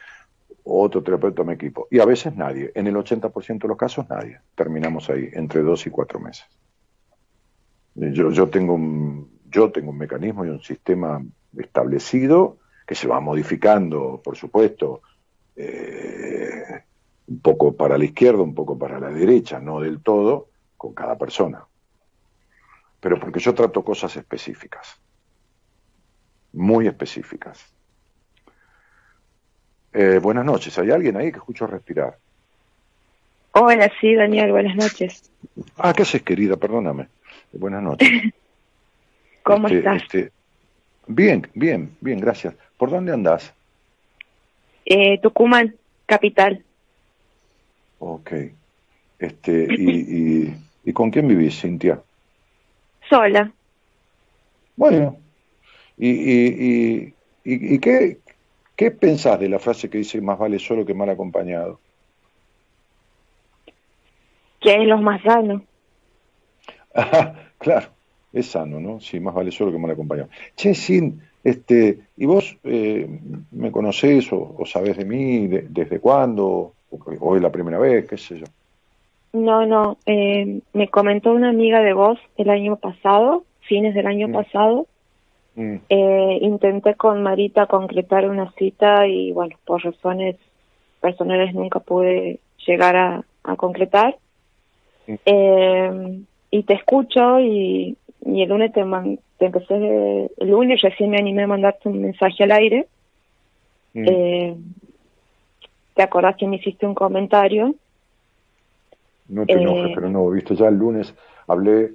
otro 0.65 1.03
terapeuta 1.03 1.45
mi 1.45 1.53
equipo. 1.53 1.89
Y 1.91 1.99
a 1.99 2.07
veces 2.07 2.35
nadie, 2.35 2.73
en 2.75 2.87
el 2.87 2.97
80% 2.97 3.67
de 3.67 3.69
los 3.69 3.77
casos 3.77 4.09
nadie. 4.09 4.41
Terminamos 4.55 5.11
ahí, 5.11 5.29
entre 5.35 5.61
dos 5.61 5.87
y 5.87 5.91
cuatro 5.91 6.21
meses. 6.21 6.47
Yo, 7.97 8.31
yo, 8.31 8.49
tengo 8.49 8.75
un, 8.75 9.31
yo 9.51 9.73
tengo 9.73 9.91
un 9.91 9.99
mecanismo 9.99 10.45
y 10.45 10.51
un 10.51 10.61
sistema 10.61 11.23
establecido 11.57 12.59
que 12.87 12.95
se 12.95 13.09
va 13.09 13.21
modificando, 13.21 14.21
por 14.23 14.37
supuesto, 14.37 15.01
eh, 15.57 16.83
un 17.27 17.41
poco 17.41 17.75
para 17.75 17.97
la 17.97 18.05
izquierda, 18.05 18.43
un 18.43 18.55
poco 18.55 18.79
para 18.79 19.01
la 19.01 19.09
derecha, 19.09 19.59
no 19.59 19.81
del 19.81 20.03
todo, 20.03 20.49
con 20.77 20.93
cada 20.93 21.17
persona. 21.17 21.65
Pero 23.01 23.19
porque 23.19 23.41
yo 23.41 23.55
trato 23.55 23.83
cosas 23.83 24.15
específicas, 24.17 25.01
muy 26.53 26.87
específicas. 26.87 27.65
Eh, 29.93 30.21
buenas 30.23 30.45
noches, 30.45 30.79
¿hay 30.79 30.91
alguien 30.91 31.17
ahí 31.17 31.33
que 31.33 31.39
escucho 31.39 31.67
respirar? 31.67 32.19
Hola, 33.53 33.91
sí, 34.01 34.15
Daniel, 34.15 34.53
buenas 34.53 34.77
noches. 34.77 35.33
Ah, 35.79 35.95
¿qué 35.95 36.03
haces, 36.03 36.23
querida? 36.23 36.59
Perdóname. 36.59 37.09
Buenas 37.59 37.83
noches. 37.83 38.09
¿Cómo 39.43 39.69
Este, 39.69 39.79
estás? 39.79 40.03
este, 40.03 40.33
bien, 41.07 41.49
bien, 41.55 41.97
bien, 42.01 42.21
gracias. 42.21 42.55
¿Por 42.77 42.91
dónde 42.91 43.13
andás? 43.13 43.53
Eh, 44.85 45.19
Tucumán, 45.21 45.75
capital. 46.07 46.65
Ok. 47.99 48.33
Este, 49.19 49.67
y, 49.71 49.91
y, 49.91 50.55
¿Y 50.85 50.93
con 50.93 51.11
quién 51.11 51.27
vivís, 51.29 51.61
Cintia? 51.61 52.01
Sola. 53.09 53.51
Bueno. 54.77 55.17
¿Y, 55.97 56.11
y, 56.11 56.47
y, 56.49 57.15
y, 57.45 57.75
y 57.75 57.79
qué, 57.79 58.19
qué 58.77 58.91
pensás 58.91 59.41
de 59.41 59.49
la 59.49 59.59
frase 59.59 59.89
que 59.89 59.99
dice 59.99 60.21
más 60.21 60.39
vale 60.39 60.59
solo 60.59 60.85
que 60.85 60.95
mal 60.95 61.09
acompañado? 61.11 61.81
que 64.61 64.75
es 64.75 64.87
lo 64.89 64.99
más 64.99 65.23
sano. 65.23 65.63
Claro, 67.59 67.89
es 68.33 68.47
sano, 68.47 68.81
¿no? 68.81 69.01
Sí, 69.01 69.21
más 69.21 69.35
vale 69.35 69.51
solo 69.51 69.73
que 69.73 69.79
mal 69.79 69.91
acompañado. 69.91 70.29
Che, 70.57 70.75
Sin, 70.75 71.21
este, 71.43 72.01
¿y 72.17 72.27
vos 72.27 72.57
eh, 72.65 73.09
me 73.53 73.71
conocés 73.73 74.33
o, 74.33 74.55
o 74.59 74.67
sabés 74.67 74.97
de 74.97 75.05
mí? 75.05 75.47
de- 75.47 75.67
¿Desde 75.69 76.01
cuándo? 76.01 76.45
O, 76.91 76.99
o 77.21 77.37
es 77.37 77.43
la 77.43 77.51
primera 77.51 77.79
vez? 77.79 78.07
¿Qué 78.09 78.17
sé 78.17 78.39
yo? 78.39 78.47
No, 79.33 79.67
no, 79.67 79.99
eh, 80.07 80.61
me 80.73 80.89
comentó 80.89 81.33
una 81.33 81.51
amiga 81.51 81.81
de 81.83 81.93
vos 81.93 82.19
el 82.37 82.49
año 82.51 82.77
pasado, 82.77 83.45
fines 83.61 83.95
del 83.95 84.07
año 84.07 84.29
Mm. 84.29 84.33
pasado. 84.33 84.87
Mm, 85.57 85.77
Eh, 85.89 86.39
intenté 86.43 86.95
con 86.95 87.23
Marita 87.23 87.67
concretar 87.67 88.29
una 88.29 88.53
cita 88.53 89.07
y 89.07 89.33
bueno, 89.33 89.57
por 89.65 89.83
razones 89.83 90.37
personales 91.01 91.55
nunca 91.55 91.81
pude 91.81 92.41
llegar 92.67 92.97
a, 92.97 93.25
a 93.45 93.57
concretar. 93.57 94.17
Mm. 95.07 95.15
Eh, 95.25 96.21
y 96.51 96.63
te 96.63 96.75
escucho 96.75 97.41
y, 97.41 97.97
y 98.25 98.43
el 98.43 98.49
lunes 98.49 98.73
te, 98.73 98.85
man- 98.85 99.19
te 99.39 99.47
empecé, 99.47 99.75
el 100.39 100.49
lunes 100.51 100.81
recién 100.83 101.11
me 101.11 101.19
animé 101.19 101.43
a 101.45 101.47
mandarte 101.49 101.89
un 101.89 102.03
mensaje 102.03 102.45
al 102.45 102.53
aire. 102.53 102.87
mm. 103.95 104.05
Eh, 104.09 104.57
¿Te 105.95 106.03
acordás 106.03 106.37
que 106.37 106.47
me 106.47 106.57
hiciste 106.57 106.87
un 106.87 106.95
comentario? 106.95 107.75
No 109.29 109.45
te 109.47 109.55
enojes, 109.55 109.91
eh, 109.91 109.93
pero 109.95 110.09
no, 110.09 110.29
viste, 110.31 110.55
ya 110.55 110.69
el 110.69 110.77
lunes 110.77 111.15
hablé, 111.49 111.91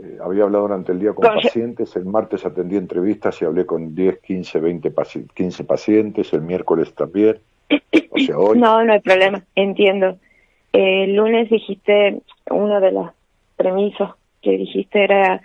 eh, 0.00 0.18
había 0.22 0.44
hablado 0.44 0.64
durante 0.64 0.92
el 0.92 0.98
día 0.98 1.12
con 1.14 1.24
Con- 1.26 1.34
pacientes, 1.42 1.94
el 1.96 2.06
martes 2.06 2.44
atendí 2.44 2.76
entrevistas 2.76 3.40
y 3.40 3.44
hablé 3.44 3.66
con 3.66 3.94
10, 3.94 4.18
15, 4.20 4.58
20, 4.58 4.92
paci- 4.92 5.28
15 5.34 5.64
pacientes, 5.64 6.32
el 6.32 6.42
miércoles 6.42 6.92
también, 6.94 7.38
o 8.10 8.18
sea, 8.18 8.38
hoy. 8.38 8.58
No, 8.58 8.82
no 8.84 8.92
hay 8.92 9.00
problema, 9.00 9.44
entiendo. 9.54 10.18
Eh, 10.72 11.04
el 11.04 11.14
lunes 11.14 11.50
dijiste, 11.50 12.20
una 12.50 12.80
de 12.80 12.92
las 12.92 13.12
premisas 13.56 14.10
que 14.40 14.52
dijiste 14.52 15.04
era 15.04 15.40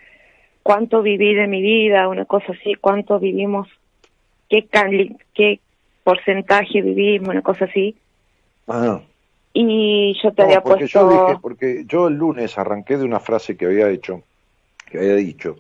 cuánto 0.64 1.02
viví 1.02 1.34
de 1.34 1.48
mi 1.48 1.62
vida, 1.62 2.08
una 2.08 2.26
cosa 2.26 2.54
así, 2.54 2.76
cuánto 2.76 3.20
vivimos, 3.20 3.68
qué, 4.50 4.66
cali- 4.68 5.18
qué 5.34 5.60
porcentaje 6.04 6.82
vivimos, 6.82 7.30
una 7.30 7.42
cosa 7.42 7.66
así. 7.66 7.96
Ah, 8.68 9.02
Y 9.54 10.16
yo 10.22 10.32
te 10.34 10.42
no, 10.42 10.48
había 10.48 10.62
porque 10.62 10.86
puesto... 10.86 11.00
yo 11.00 11.10
dije, 11.28 11.40
porque 11.42 11.84
yo 11.88 12.08
el 12.08 12.16
lunes 12.16 12.58
arranqué 12.58 12.98
de 12.98 13.06
una 13.06 13.20
frase 13.20 13.56
que 13.56 13.66
había 13.66 13.90
hecho, 13.90 14.24
que 14.90 14.98
había 14.98 15.16
dicho, 15.16 15.56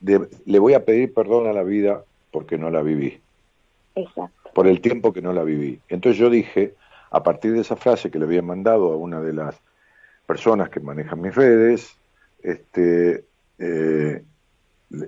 de, 0.00 0.26
le 0.46 0.58
voy 0.58 0.74
a 0.74 0.84
pedir 0.84 1.14
perdón 1.14 1.46
a 1.46 1.52
la 1.52 1.62
vida 1.62 2.02
porque 2.30 2.58
no 2.58 2.70
la 2.70 2.82
viví. 2.82 3.18
Exacto. 3.96 4.50
por 4.52 4.66
el 4.66 4.80
tiempo 4.80 5.12
que 5.12 5.22
no 5.22 5.32
la 5.32 5.44
viví. 5.44 5.78
Entonces 5.88 6.18
yo 6.18 6.28
dije, 6.28 6.74
a 7.10 7.22
partir 7.22 7.52
de 7.52 7.60
esa 7.60 7.76
frase 7.76 8.10
que 8.10 8.18
le 8.18 8.24
había 8.24 8.42
mandado 8.42 8.92
a 8.92 8.96
una 8.96 9.20
de 9.20 9.32
las 9.32 9.60
personas 10.26 10.70
que 10.70 10.80
manejan 10.80 11.20
mis 11.20 11.34
redes, 11.34 11.96
este, 12.42 13.24
eh, 13.58 14.22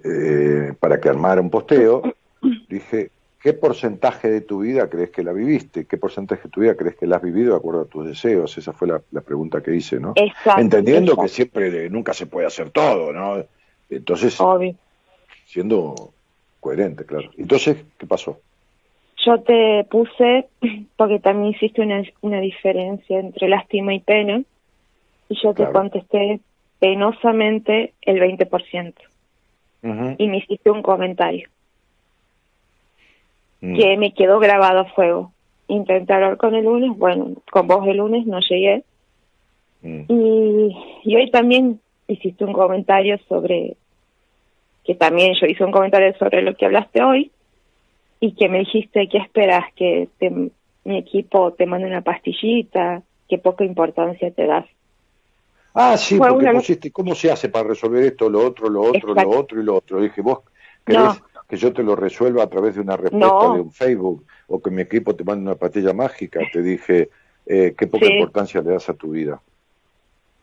eh, 0.04 0.72
para 0.78 1.00
que 1.00 1.08
armara 1.08 1.40
un 1.40 1.50
posteo, 1.50 2.02
dije, 2.68 3.10
¿qué 3.40 3.52
porcentaje 3.52 4.30
de 4.30 4.40
tu 4.40 4.60
vida 4.60 4.88
crees 4.88 5.10
que 5.10 5.22
la 5.22 5.32
viviste? 5.32 5.84
¿Qué 5.84 5.96
porcentaje 5.96 6.44
de 6.44 6.48
tu 6.48 6.60
vida 6.60 6.74
crees 6.74 6.96
que 6.96 7.06
la 7.06 7.16
has 7.16 7.22
vivido 7.22 7.52
de 7.52 7.58
acuerdo 7.58 7.82
a 7.82 7.86
tus 7.86 8.06
deseos? 8.06 8.56
Esa 8.58 8.72
fue 8.72 8.88
la, 8.88 9.00
la 9.12 9.20
pregunta 9.20 9.62
que 9.62 9.74
hice, 9.74 10.00
¿no? 10.00 10.12
Exacto. 10.16 10.60
Entendiendo 10.60 11.16
que 11.16 11.28
siempre, 11.28 11.86
eh, 11.86 11.90
nunca 11.90 12.12
se 12.12 12.26
puede 12.26 12.46
hacer 12.46 12.70
todo, 12.70 13.12
¿no? 13.12 13.44
Entonces, 13.88 14.40
Obvio. 14.40 14.74
siendo 15.46 16.12
coherente, 16.60 17.04
claro. 17.04 17.30
Entonces, 17.36 17.84
¿qué 17.98 18.06
pasó? 18.06 18.40
Yo 19.24 19.40
te 19.40 19.84
puse, 19.90 20.48
porque 20.96 21.20
también 21.20 21.54
hiciste 21.54 21.82
una, 21.82 22.02
una 22.20 22.40
diferencia 22.40 23.20
entre 23.20 23.48
lástima 23.48 23.94
y 23.94 24.00
pena, 24.00 24.42
y 25.28 25.36
yo 25.42 25.54
te 25.54 25.66
contesté 25.70 26.40
penosamente 26.78 27.92
el 28.02 28.18
20%. 28.20 28.94
Ujú. 29.82 30.14
Y 30.18 30.28
me 30.28 30.38
hiciste 30.38 30.70
un 30.70 30.82
comentario 30.82 31.48
Mm. 33.60 33.74
que 33.76 33.96
me 33.96 34.12
quedó 34.12 34.38
grabado 34.38 34.80
a 34.80 34.84
fuego. 34.84 35.32
Intenté 35.68 36.12
hablar 36.12 36.36
con 36.36 36.54
el 36.54 36.64
lunes, 36.64 36.96
bueno, 36.96 37.32
con 37.50 37.66
vos 37.66 37.86
el 37.88 37.96
lunes 37.96 38.26
no 38.26 38.38
llegué. 38.40 38.84
Mm. 39.82 40.02
Y, 40.08 40.76
y 41.04 41.16
hoy 41.16 41.30
también 41.30 41.80
hiciste 42.06 42.44
un 42.44 42.52
comentario 42.52 43.18
sobre, 43.28 43.74
que 44.84 44.94
también 44.94 45.34
yo 45.40 45.46
hice 45.46 45.64
un 45.64 45.72
comentario 45.72 46.14
sobre 46.18 46.42
lo 46.42 46.54
que 46.54 46.66
hablaste 46.66 47.02
hoy, 47.02 47.30
y 48.20 48.32
que 48.32 48.48
me 48.48 48.58
dijiste, 48.60 49.08
¿qué 49.08 49.18
esperas? 49.18 49.64
Que 49.74 50.08
te- 50.18 50.50
mi 50.84 50.98
equipo 50.98 51.52
te 51.52 51.66
mande 51.66 51.86
una 51.86 52.02
pastillita, 52.02 53.02
qué 53.28 53.38
poca 53.38 53.64
importancia 53.64 54.30
te 54.30 54.46
das. 54.46 54.66
Ah, 55.78 55.96
sí, 55.98 56.16
porque 56.18 56.32
una- 56.46 56.52
pusiste, 56.54 56.90
¿cómo 56.90 57.14
se 57.14 57.30
hace 57.30 57.50
para 57.50 57.68
resolver 57.68 58.02
esto, 58.02 58.30
lo 58.30 58.46
otro, 58.46 58.68
lo 58.70 58.80
otro, 58.80 59.10
Exacto. 59.10 59.22
lo 59.30 59.38
otro 59.38 59.60
y 59.60 59.64
lo 59.64 59.74
otro? 59.76 60.00
Dije, 60.00 60.22
¿vos 60.22 60.38
querés 60.86 61.02
No. 61.02 61.16
que 61.48 61.56
yo 61.58 61.70
te 61.72 61.82
lo 61.82 61.94
resuelva 61.94 62.44
a 62.44 62.48
través 62.48 62.76
de 62.76 62.80
una 62.80 62.96
respuesta 62.96 63.28
No. 63.28 63.54
de 63.54 63.60
un 63.60 63.72
Facebook 63.72 64.24
o 64.48 64.60
que 64.62 64.70
mi 64.70 64.80
equipo 64.82 65.14
te 65.14 65.22
mande 65.22 65.42
una 65.42 65.54
pastilla 65.56 65.92
mágica? 65.92 66.40
Te 66.50 66.62
dije, 66.62 67.10
eh, 67.44 67.74
qué 67.76 67.86
poca 67.86 68.06
Sí. 68.06 68.12
importancia 68.14 68.62
le 68.62 68.70
das 68.70 68.88
a 68.88 68.94
tu 68.94 69.10
vida. 69.10 69.38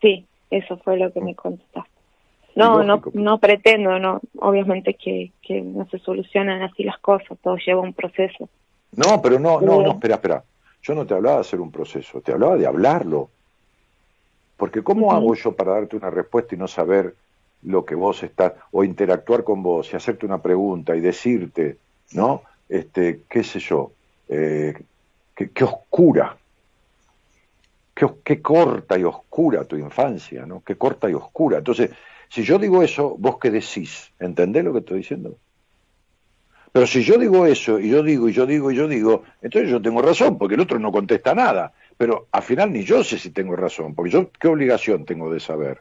Sí, 0.00 0.24
eso 0.50 0.76
fue 0.78 0.96
lo 0.98 1.12
que 1.12 1.20
me 1.20 1.34
contestaste. 1.34 1.90
No, 2.54 2.84
no, 2.84 2.96
Lógico. 2.98 3.10
no 3.14 3.38
pretendo, 3.38 3.98
no, 3.98 4.20
obviamente 4.38 4.94
que, 4.94 5.32
que 5.42 5.60
no 5.60 5.88
se 5.90 5.98
solucionan 5.98 6.62
así 6.62 6.84
las 6.84 6.98
cosas, 6.98 7.36
todo 7.42 7.56
lleva 7.56 7.80
un 7.80 7.92
proceso. 7.92 8.48
No, 8.92 9.20
pero 9.20 9.40
no, 9.40 9.60
no, 9.60 9.82
no, 9.82 9.90
espera, 9.92 10.14
espera. 10.14 10.44
Yo 10.80 10.94
no 10.94 11.04
te 11.04 11.14
hablaba 11.14 11.36
de 11.36 11.40
hacer 11.40 11.60
un 11.60 11.72
proceso, 11.72 12.20
te 12.20 12.30
hablaba 12.30 12.56
de 12.56 12.66
hablarlo. 12.68 13.30
Porque 14.64 14.82
¿cómo 14.82 15.12
hago 15.12 15.34
yo 15.34 15.52
para 15.52 15.72
darte 15.72 15.94
una 15.94 16.08
respuesta 16.08 16.54
y 16.54 16.58
no 16.58 16.66
saber 16.66 17.14
lo 17.64 17.84
que 17.84 17.94
vos 17.94 18.22
estás, 18.22 18.54
o 18.70 18.82
interactuar 18.82 19.44
con 19.44 19.62
vos 19.62 19.92
y 19.92 19.96
hacerte 19.96 20.24
una 20.24 20.40
pregunta 20.40 20.96
y 20.96 21.02
decirte, 21.02 21.76
¿no? 22.12 22.40
Este, 22.66 23.24
qué 23.28 23.44
sé 23.44 23.58
yo, 23.58 23.92
eh, 24.26 24.72
qué, 25.36 25.50
qué 25.50 25.64
oscura, 25.64 26.38
qué, 27.94 28.08
qué 28.24 28.40
corta 28.40 28.98
y 28.98 29.04
oscura 29.04 29.64
tu 29.64 29.76
infancia, 29.76 30.46
¿no? 30.46 30.62
Qué 30.64 30.76
corta 30.76 31.10
y 31.10 31.12
oscura. 31.12 31.58
Entonces, 31.58 31.90
si 32.30 32.42
yo 32.42 32.58
digo 32.58 32.82
eso, 32.82 33.16
vos 33.18 33.36
qué 33.38 33.50
decís, 33.50 34.12
¿entendés 34.18 34.64
lo 34.64 34.72
que 34.72 34.78
estoy 34.78 34.96
diciendo? 35.00 35.36
Pero 36.72 36.86
si 36.86 37.04
yo 37.04 37.18
digo 37.18 37.44
eso, 37.44 37.78
y 37.78 37.90
yo 37.90 38.02
digo, 38.02 38.30
y 38.30 38.32
yo 38.32 38.46
digo, 38.46 38.72
y 38.72 38.76
yo 38.76 38.88
digo, 38.88 39.24
entonces 39.42 39.70
yo 39.70 39.82
tengo 39.82 40.00
razón, 40.00 40.38
porque 40.38 40.54
el 40.54 40.60
otro 40.62 40.78
no 40.78 40.90
contesta 40.90 41.34
nada. 41.34 41.74
Pero 41.96 42.26
al 42.32 42.42
final 42.42 42.72
ni 42.72 42.84
yo 42.84 43.04
sé 43.04 43.18
si 43.18 43.30
tengo 43.30 43.56
razón, 43.56 43.94
porque 43.94 44.10
yo 44.10 44.30
qué 44.32 44.48
obligación 44.48 45.04
tengo 45.04 45.32
de 45.32 45.40
saber. 45.40 45.80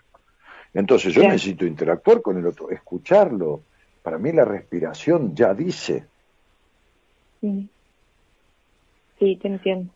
Entonces 0.74 1.14
yo 1.14 1.24
necesito 1.24 1.66
interactuar 1.66 2.22
con 2.22 2.38
el 2.38 2.48
otro, 2.48 2.70
escucharlo, 2.70 3.62
Para 4.02 4.18
mí 4.18 4.32
la 4.34 4.44
respiración 4.44 5.34
ya 5.34 5.54
dice. 5.54 6.06
Sí. 7.40 7.70
Sí, 9.18 9.38
te 9.42 9.48
entiendo. 9.48 9.94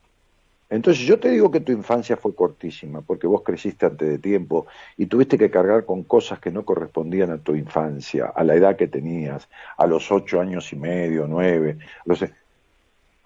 Entonces 0.70 1.06
yo 1.06 1.20
te 1.20 1.30
digo 1.30 1.50
que 1.50 1.62
tu 1.62 1.72
infancia 1.72 2.18
fue 2.18 2.36
cortísima, 2.36 3.02
porque 3.02 3.26
vos 3.26 3.42
creciste 3.42 3.86
antes 3.86 4.08
de 4.08 4.20
tiempo 4.20 4.68
y 4.98 5.06
tuviste 5.06 5.38
que 5.38 5.50
cargar 5.50 5.86
con 5.86 6.04
cosas 6.04 6.40
que 6.40 6.52
no 6.52 6.66
correspondían 6.66 7.32
a 7.32 7.38
tu 7.38 7.56
infancia, 7.56 8.34
a 8.36 8.44
la 8.44 8.56
edad 8.56 8.76
que 8.76 8.88
tenías, 8.88 9.48
a 9.78 9.88
los 9.88 10.12
ocho 10.12 10.42
años 10.42 10.72
y 10.74 10.76
medio, 10.76 11.26
nueve. 11.28 11.78
No 12.06 12.16
sé. 12.16 12.34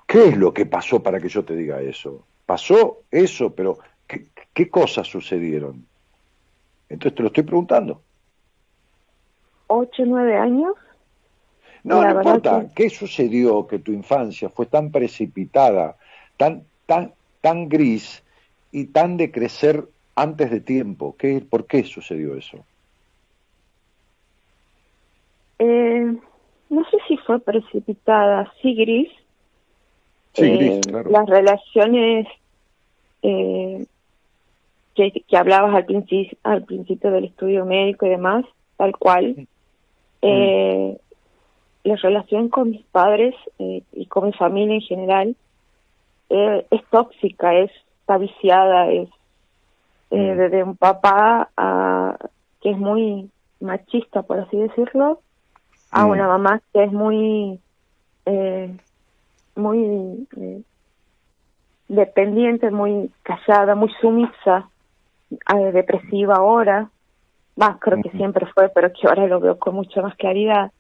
¿Qué 0.08 0.28
es 0.30 0.38
lo 0.38 0.54
que 0.54 0.66
pasó 0.66 1.02
para 1.02 1.20
que 1.20 1.30
yo 1.30 1.44
te 1.44 1.56
diga 1.56 1.82
eso? 1.82 2.24
Pasó 2.46 3.06
eso, 3.12 3.56
pero 3.56 3.80
¿qué, 4.08 4.32
qué 4.54 4.70
cosas 4.70 5.08
sucedieron? 5.08 5.88
Entonces 6.90 7.16
te 7.16 7.22
lo 7.24 7.28
estoy 7.28 7.44
preguntando. 7.44 8.04
¿Ocho, 9.68 10.04
nueve 10.06 10.36
años? 10.38 10.74
No, 11.84 12.04
no 12.04 12.12
importa. 12.12 12.68
que- 12.68 12.74
¿Qué 12.84 12.90
sucedió 12.90 13.68
que 13.68 13.80
tu 13.80 13.92
infancia 13.92 14.50
fue 14.50 14.66
tan 14.68 14.92
precipitada, 14.92 15.98
tan, 16.38 16.68
tan, 16.86 17.16
tan 17.42 17.70
gris 17.70 18.24
y 18.72 18.88
tan 18.88 19.18
de 19.18 19.32
crecer 19.32 19.88
antes 20.16 20.52
de 20.52 20.62
tiempo? 20.62 21.16
¿Qué, 21.18 21.42
¿Por 21.42 21.68
qué 21.68 21.84
sucedió 21.84 22.36
eso? 22.36 22.68
Eh, 25.60 26.20
no 26.70 26.84
sé 26.90 26.98
si 27.08 27.18
fue 27.18 27.40
precipitada, 27.40 28.52
sí 28.62 28.76
gris. 28.76 29.10
Sí, 30.34 30.44
Eh, 30.44 30.82
claro. 30.88 31.10
Las 31.12 31.26
relaciones 31.28 32.28
eh, 33.22 33.86
que, 34.96 35.12
que 35.28 35.38
hablabas 35.38 35.74
al 35.76 35.86
principio, 35.86 36.38
al 36.44 36.64
principio 36.64 37.12
del 37.12 37.26
estudio 37.26 37.66
médico 37.66 38.06
y 38.06 38.10
demás, 38.10 38.46
tal 38.78 38.98
cual. 38.98 39.48
Eh, 40.24 40.98
la 41.84 41.96
relación 41.96 42.50
con 42.50 42.70
mis 42.72 42.84
padres 42.92 43.34
eh, 43.58 43.82
y 43.94 44.06
con 44.06 44.26
mi 44.28 44.34
familia 44.34 44.76
en 44.76 44.82
general 44.82 45.36
eh, 46.30 46.66
es 46.70 46.82
tóxica, 46.92 47.56
es 47.56 47.72
está 48.02 48.18
viciada, 48.18 48.92
es 48.92 49.10
eh, 50.12 50.34
Mm. 50.34 50.38
desde 50.38 50.64
un 50.64 50.76
papá 50.76 51.50
a, 51.58 52.18
que 52.62 52.72
es 52.72 52.78
muy 52.78 53.30
machista, 53.62 54.22
por 54.24 54.40
así 54.40 54.58
decirlo, 54.58 55.22
a 55.92 56.06
Mm. 56.06 56.10
una 56.10 56.28
mamá 56.28 56.62
que 56.74 56.84
es 56.84 56.92
muy 56.92 57.60
eh, 58.26 58.76
muy 59.56 60.28
eh, 60.38 60.62
dependiente, 61.88 62.72
muy 62.72 63.12
callada, 63.24 63.76
muy 63.76 63.92
sumisa, 64.00 64.70
eh, 65.32 65.72
depresiva 65.72 66.36
ahora, 66.36 66.90
más 67.56 67.78
creo 67.80 68.02
que 68.02 68.10
siempre 68.12 68.46
fue, 68.54 68.70
pero 68.70 68.92
que 68.92 69.08
ahora 69.08 69.28
lo 69.28 69.40
veo 69.40 69.58
con 69.60 69.76
mucha 69.76 70.02
más 70.02 70.16
claridad. 70.16 70.72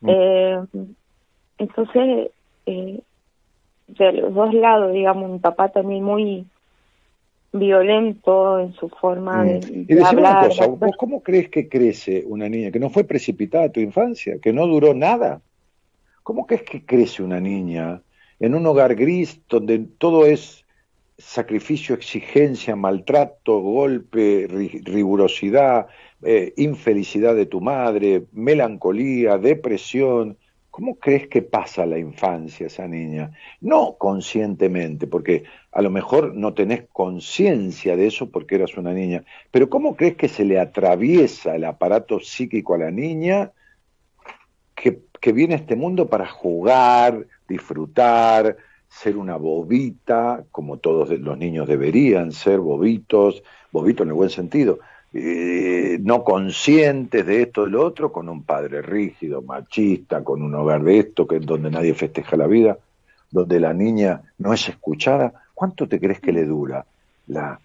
Mm. 0.00 0.08
Eh, 0.08 0.60
entonces, 1.58 2.30
eh, 2.66 3.00
de 3.86 4.12
los 4.12 4.34
dos 4.34 4.52
lados, 4.54 4.92
digamos, 4.92 5.30
mi 5.30 5.38
papá 5.38 5.68
también 5.68 6.02
muy 6.02 6.44
violento 7.52 8.58
en 8.58 8.72
su 8.74 8.88
forma 8.88 9.44
de, 9.44 9.60
Mm. 9.60 9.80
Y 9.82 9.84
de 9.84 9.94
decime 9.94 10.20
una 10.22 10.30
hablar. 10.30 10.48
cosa, 10.48 10.66
de 10.66 10.70
¿vos 10.70 10.96
cómo 10.96 11.22
crees 11.22 11.48
que 11.50 11.68
crece 11.68 12.24
una 12.26 12.48
niña 12.48 12.70
que 12.70 12.80
no 12.80 12.90
fue 12.90 13.04
precipitada 13.04 13.68
tu 13.70 13.80
infancia, 13.80 14.38
que 14.40 14.52
no 14.52 14.66
duró 14.66 14.94
nada? 14.94 15.40
¿Cómo 16.22 16.46
crees 16.46 16.62
que 16.62 16.84
crece 16.84 17.22
una 17.22 17.40
niña 17.40 18.02
en 18.38 18.54
un 18.54 18.66
hogar 18.66 18.94
gris 18.94 19.40
donde 19.48 19.78
todo 19.98 20.26
es 20.26 20.64
sacrificio, 21.18 21.94
exigencia, 21.94 22.74
maltrato, 22.76 23.60
golpe, 23.60 24.48
ri- 24.48 24.82
rigurosidad, 24.84 25.86
eh, 26.22 26.52
infelicidad 26.56 27.34
de 27.34 27.46
tu 27.46 27.60
madre, 27.60 28.24
melancolía, 28.32 29.38
depresión? 29.38 30.38
¿Cómo 30.70 30.94
crees 30.98 31.28
que 31.28 31.42
pasa 31.42 31.84
la 31.84 31.98
infancia 31.98 32.66
esa 32.66 32.88
niña? 32.88 33.32
No 33.60 33.96
conscientemente, 33.98 35.06
porque 35.06 35.44
a 35.70 35.82
lo 35.82 35.90
mejor 35.90 36.34
no 36.34 36.54
tenés 36.54 36.84
conciencia 36.90 37.94
de 37.94 38.06
eso 38.06 38.30
porque 38.30 38.54
eras 38.54 38.76
una 38.78 38.94
niña, 38.94 39.22
pero 39.50 39.68
¿cómo 39.68 39.96
crees 39.96 40.16
que 40.16 40.28
se 40.28 40.46
le 40.46 40.58
atraviesa 40.58 41.56
el 41.56 41.64
aparato 41.64 42.20
psíquico 42.20 42.74
a 42.74 42.78
la 42.78 42.90
niña 42.90 43.52
que, 44.74 45.02
que 45.22 45.32
viene 45.32 45.54
a 45.54 45.58
este 45.58 45.76
mundo 45.76 46.08
para 46.08 46.26
jugar, 46.26 47.28
disfrutar, 47.48 48.56
ser 48.88 49.16
una 49.16 49.36
bobita, 49.36 50.42
como 50.50 50.78
todos 50.78 51.10
los 51.10 51.38
niños 51.38 51.68
deberían 51.68 52.32
ser 52.32 52.58
bobitos, 52.58 53.44
bobitos 53.70 54.02
en 54.04 54.08
el 54.08 54.14
buen 54.14 54.30
sentido, 54.30 54.80
eh, 55.14 55.98
no 56.02 56.24
conscientes 56.24 57.24
de 57.24 57.42
esto, 57.42 57.64
de 57.64 57.70
lo 57.70 57.86
otro, 57.86 58.10
con 58.10 58.28
un 58.28 58.42
padre 58.42 58.82
rígido, 58.82 59.42
machista, 59.42 60.24
con 60.24 60.42
un 60.42 60.56
hogar 60.56 60.82
de 60.82 60.98
esto, 60.98 61.28
que 61.28 61.38
donde 61.38 61.70
nadie 61.70 61.94
festeja 61.94 62.36
la 62.36 62.48
vida, 62.48 62.78
donde 63.30 63.60
la 63.60 63.72
niña 63.72 64.22
no 64.38 64.52
es 64.52 64.68
escuchada, 64.68 65.34
¿cuánto 65.54 65.86
te 65.86 66.00
crees 66.00 66.18
que 66.18 66.32
le 66.32 66.44
dura 66.44 66.84
la, 67.28 67.60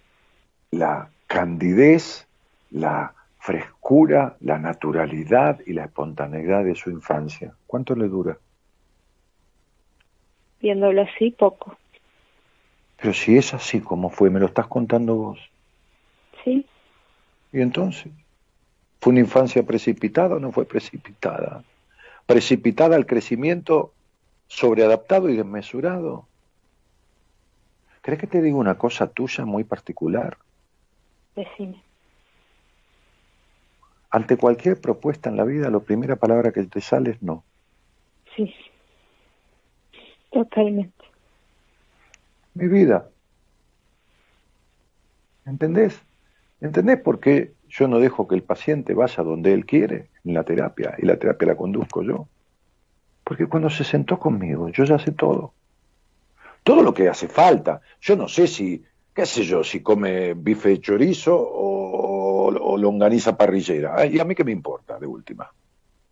la 0.69 1.09
candidez, 1.25 2.27
la 2.69 3.15
frescura, 3.47 4.35
la 4.41 4.59
naturalidad 4.59 5.61
y 5.65 5.71
la 5.71 5.85
espontaneidad 5.85 6.65
de 6.65 6.75
su 6.75 6.89
infancia? 6.91 7.53
¿Cuánto 7.65 7.95
le 7.95 8.09
dura? 8.09 8.37
viéndolo 10.59 11.03
así, 11.03 11.31
poco. 11.31 11.77
Pero 12.97 13.13
si 13.13 13.37
es 13.37 13.53
así 13.53 13.79
como 13.79 14.09
fue, 14.09 14.29
me 14.29 14.39
lo 14.41 14.47
estás 14.47 14.67
contando 14.67 15.15
vos. 15.15 15.39
Sí, 16.43 16.65
¿Y 17.53 17.61
entonces? 17.61 18.11
¿Fue 18.99 19.11
una 19.11 19.21
infancia 19.21 19.63
precipitada 19.63 20.35
o 20.35 20.39
no 20.39 20.51
fue 20.51 20.65
precipitada? 20.65 21.63
¿Precipitada 22.25 22.97
al 22.97 23.05
crecimiento 23.05 23.93
sobreadaptado 24.47 25.29
y 25.29 25.37
desmesurado? 25.37 26.25
¿Crees 28.01 28.19
que 28.19 28.27
te 28.27 28.41
digo 28.41 28.57
una 28.57 28.77
cosa 28.77 29.07
tuya 29.07 29.45
muy 29.45 29.63
particular? 29.63 30.37
decime. 31.35 31.86
Ante 34.09 34.37
cualquier 34.37 34.79
propuesta 34.79 35.29
en 35.29 35.37
la 35.37 35.43
vida, 35.43 35.69
la 35.69 35.79
primera 35.79 36.15
palabra 36.15 36.51
que 36.51 36.63
te 36.63 36.81
sale 36.81 37.11
es 37.11 37.21
no. 37.21 37.43
Sí, 38.35 38.53
totalmente. 40.31 41.05
Mi 42.53 42.67
vida. 42.67 43.09
¿Entendés? 45.45 45.99
¿Entendés 46.59 46.99
por 46.99 47.19
qué 47.19 47.53
yo 47.69 47.87
no 47.87 47.99
dejo 47.99 48.27
que 48.27 48.35
el 48.35 48.43
paciente 48.43 48.93
vaya 48.93 49.23
donde 49.23 49.53
él 49.53 49.65
quiere 49.65 50.09
en 50.25 50.33
la 50.33 50.43
terapia 50.43 50.95
y 50.97 51.05
la 51.05 51.17
terapia 51.17 51.49
la 51.49 51.55
conduzco 51.55 52.01
yo? 52.01 52.27
Porque 53.23 53.45
cuando 53.45 53.69
se 53.69 53.83
sentó 53.83 54.17
conmigo, 54.17 54.69
yo 54.69 54.85
ya 54.85 54.97
sé 54.97 55.11
todo. 55.11 55.53
Todo 56.63 56.81
lo 56.81 56.93
que 56.93 57.09
hace 57.09 57.27
falta. 57.27 57.81
Yo 58.01 58.15
no 58.15 58.27
sé 58.27 58.47
si, 58.47 58.83
qué 59.13 59.25
sé 59.25 59.43
yo, 59.43 59.63
si 59.63 59.81
come 59.81 60.33
bife 60.33 60.69
de 60.69 60.81
chorizo 60.81 61.35
o, 61.37 62.26
o 62.47 62.77
longaniza 62.77 63.37
parrillera. 63.37 64.05
¿Y 64.05 64.19
a 64.19 64.25
mí 64.25 64.35
qué 64.35 64.43
me 64.43 64.51
importa, 64.51 64.99
de 64.99 65.07
última? 65.07 65.51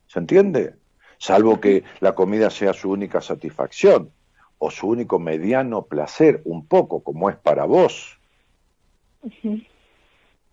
¿Se 0.07 0.19
entiende? 0.19 0.75
Salvo 1.17 1.59
que 1.59 1.83
la 1.99 2.13
comida 2.13 2.49
sea 2.49 2.73
su 2.73 2.91
única 2.91 3.21
satisfacción 3.21 4.11
o 4.57 4.71
su 4.71 4.87
único 4.87 5.19
mediano 5.19 5.83
placer, 5.83 6.41
un 6.45 6.65
poco 6.65 7.01
como 7.01 7.29
es 7.29 7.35
para 7.37 7.65
vos, 7.65 8.19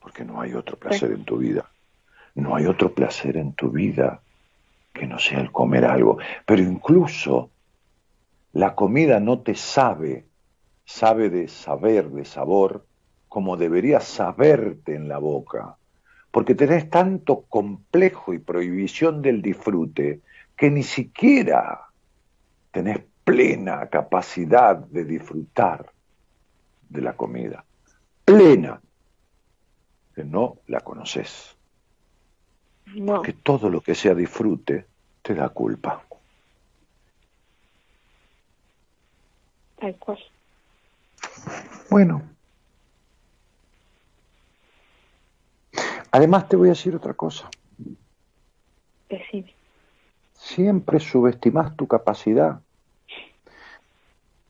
porque 0.01 0.25
no 0.25 0.41
hay 0.41 0.55
otro 0.55 0.77
placer 0.77 1.13
en 1.13 1.25
tu 1.25 1.39
vida. 1.39 1.71
No 2.35 2.57
hay 2.57 2.67
otro 2.67 2.93
placer 2.93 3.37
en 3.37 3.53
tu 3.53 3.71
vida 3.71 4.21
que 4.93 5.07
no 5.07 5.19
sea 5.19 5.41
el 5.41 5.53
comer 5.53 5.85
algo. 5.85 6.19
Pero 6.47 6.63
incluso 6.63 7.51
la 8.53 8.75
comida 8.75 9.21
no 9.21 9.41
te 9.41 9.55
sabe, 9.55 10.27
sabe 10.85 11.31
de 11.31 11.49
saber, 11.49 12.09
de 12.11 12.25
sabor, 12.25 12.85
como 13.33 13.57
debería 13.57 13.99
saberte 13.99 14.95
en 14.95 15.09
la 15.09 15.17
boca. 15.17 15.79
Porque 16.31 16.55
tenés 16.55 16.91
tanto 16.91 17.47
complejo 17.49 18.35
y 18.35 18.39
prohibición 18.39 19.23
del 19.23 19.41
disfrute 19.41 20.21
que 20.55 20.71
ni 20.71 20.83
siquiera 20.83 21.81
tenés 22.71 22.99
plena 23.25 23.87
capacidad 23.87 24.77
de 24.77 25.07
disfrutar 25.07 25.91
de 26.91 27.01
la 27.01 27.15
comida. 27.15 27.65
Plena. 28.27 28.79
Que 30.15 30.25
no 30.25 30.59
la 30.67 30.81
conoces. 30.81 31.57
No, 32.85 33.23
Que 33.23 33.33
todo 33.33 33.71
lo 33.71 33.81
que 33.81 33.95
sea 33.95 34.15
disfrute 34.15 34.85
te 35.23 35.35
da 35.35 35.49
culpa. 35.49 36.05
tal 39.81 39.97
cual. 39.97 40.19
Bueno. 41.89 42.33
Además 46.12 46.48
te 46.48 46.56
voy 46.56 46.68
a 46.68 46.72
decir 46.72 46.94
otra 46.94 47.14
cosa. 47.14 47.48
Decime. 49.09 49.55
Siempre 50.34 51.01
subestimas 51.01 51.74
tu 51.76 51.86
capacidad. 51.86 52.60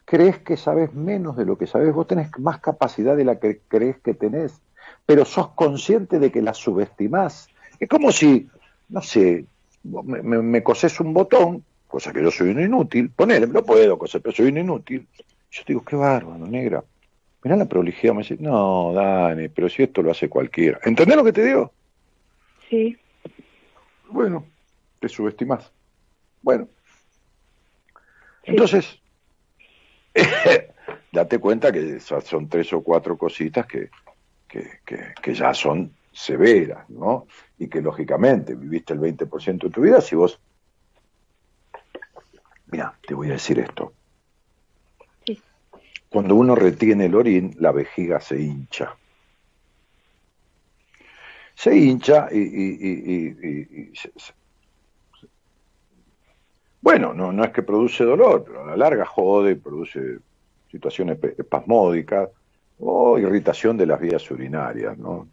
Crees 0.05 0.39
que 0.39 0.57
sabes 0.57 0.93
menos 0.93 1.37
de 1.37 1.45
lo 1.45 1.57
que 1.57 1.67
sabes. 1.67 1.95
Vos 1.95 2.09
tenés 2.09 2.37
más 2.39 2.61
capacidad 2.61 3.17
de 3.17 3.25
la 3.25 3.39
que 3.39 3.61
crees 3.69 3.97
que 4.01 4.13
tenés, 4.13 4.61
pero 5.07 5.25
sos 5.25 5.49
consciente 5.53 6.19
de 6.19 6.33
que 6.33 6.43
la 6.43 6.53
subestimás. 6.53 7.49
Es 7.79 7.89
como 7.89 8.11
si, 8.11 8.49
no 8.89 9.01
sé, 9.01 9.47
me, 9.85 10.23
me, 10.23 10.43
me 10.43 10.63
cosés 10.63 10.99
un 11.01 11.15
botón, 11.15 11.65
cosa 11.87 12.13
que 12.13 12.23
yo 12.23 12.31
soy 12.31 12.51
un 12.51 12.61
inútil, 12.61 13.11
ponele, 13.11 13.47
no 13.47 13.63
puedo 13.63 13.99
coser, 13.99 14.21
pero 14.21 14.35
soy 14.35 14.49
un 14.49 14.59
inútil. 14.59 15.07
Yo 15.51 15.65
te 15.65 15.73
digo, 15.73 15.85
qué 15.85 15.97
bárbaro, 15.97 16.47
negra. 16.47 16.83
Mirá 17.45 17.57
la 17.57 17.67
prolijidad, 17.67 18.15
me 18.15 18.23
dice, 18.23 18.37
no, 18.39 18.93
Dani, 18.93 19.49
pero 19.49 19.69
si 19.69 19.83
esto 19.83 20.03
lo 20.03 20.11
hace 20.13 20.29
cualquiera. 20.29 20.79
¿Entendés 20.85 21.17
lo 21.17 21.25
que 21.25 21.33
te 21.33 21.45
digo? 21.45 21.73
Sí, 22.71 22.97
Bueno, 24.11 24.47
te 25.01 25.09
subestimás. 25.09 25.73
Bueno. 26.41 26.69
Entonces, 28.45 29.01
date 31.13 31.39
cuenta 31.39 31.73
que 31.73 31.99
son 32.01 32.49
tres 32.49 32.73
o 32.73 32.83
cuatro 32.83 33.17
cositas 33.17 33.67
que, 33.67 33.91
que, 34.49 34.81
que- 34.85 35.15
que 35.21 35.35
ya 35.35 35.55
son 35.55 35.93
severas, 36.13 36.89
¿no? 36.91 37.27
Y 37.59 37.69
que 37.69 37.81
lógicamente 37.81 38.55
viviste 38.55 38.93
el 38.93 39.01
20% 39.01 39.67
de 39.69 39.73
tu 39.73 39.81
vida 39.81 40.01
si 40.01 40.15
vos... 40.15 40.41
Mira, 42.67 42.99
te 43.07 43.15
voy 43.15 43.29
a 43.31 43.33
decir 43.33 43.59
esto. 43.59 43.95
Cuando 46.13 46.35
uno 46.35 46.55
retiene 46.55 47.07
el 47.07 47.15
orín, 47.15 47.55
la 47.59 47.73
vejiga 47.73 48.21
se 48.21 48.41
hincha. 48.41 48.95
Se 51.55 51.75
hincha 51.75 52.29
y, 52.31 52.39
y- 52.39 52.79
y- 52.81 53.15
y- 53.15 53.49
y- 53.49 53.81
y 53.93 53.97
se- 53.97 54.13
se- 54.17 54.35
bueno, 56.81 57.15
no, 57.15 57.33
no 57.33 57.45
es 57.45 57.51
que 57.51 57.63
produce 57.63 58.05
dolor, 58.05 58.45
pero 58.45 58.63
a 58.65 58.67
la 58.67 58.77
larga 58.77 59.07
jode, 59.07 59.57
produce 59.57 60.19
situaciones 60.71 61.19
espasmódicas 61.39 62.29
o 62.79 63.19
irritación 63.19 63.77
de 63.77 63.87
las 63.87 64.01
vías 64.01 64.29
urinarias, 64.31 64.99
¿no? 64.99 65.29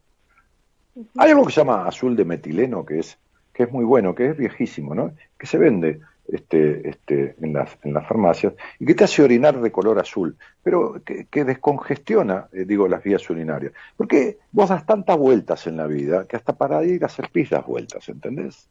Hay 1.17 1.31
algo 1.31 1.45
que 1.45 1.51
se 1.51 1.61
llama 1.61 1.87
azul 1.87 2.15
de 2.15 2.25
metileno, 2.25 2.85
que 2.85 2.99
es, 2.99 3.17
que 3.53 3.63
es 3.63 3.71
muy 3.71 3.83
bueno, 3.83 4.13
que 4.15 4.27
es 4.27 4.37
viejísimo, 4.37 4.93
¿no? 4.93 5.13
Que 5.37 5.47
se 5.47 5.57
vende 5.57 5.99
este, 6.31 6.89
este, 6.89 7.35
en, 7.41 7.53
las, 7.53 7.77
en 7.83 7.93
las 7.93 8.07
farmacias 8.07 8.53
y 8.79 8.85
que 8.85 8.95
te 8.95 9.03
hace 9.03 9.23
orinar 9.23 9.59
de 9.59 9.71
color 9.71 9.99
azul, 9.99 10.37
pero 10.63 11.01
que, 11.03 11.43
descongestiona, 11.43 12.47
eh, 12.53 12.65
digo, 12.65 12.87
las 12.87 13.03
vías 13.03 13.27
urinarias. 13.29 13.73
Porque 13.97 14.37
vos 14.51 14.69
das 14.69 14.85
tantas 14.85 15.17
vueltas 15.17 15.65
en 15.67 15.77
la 15.77 15.87
vida 15.87 16.25
que 16.27 16.35
hasta 16.35 16.53
para 16.53 16.83
ir 16.83 17.03
a 17.03 17.07
hacer 17.07 17.29
pis 17.31 17.49
das 17.49 17.65
vueltas, 17.65 18.07
¿entendés? 18.09 18.67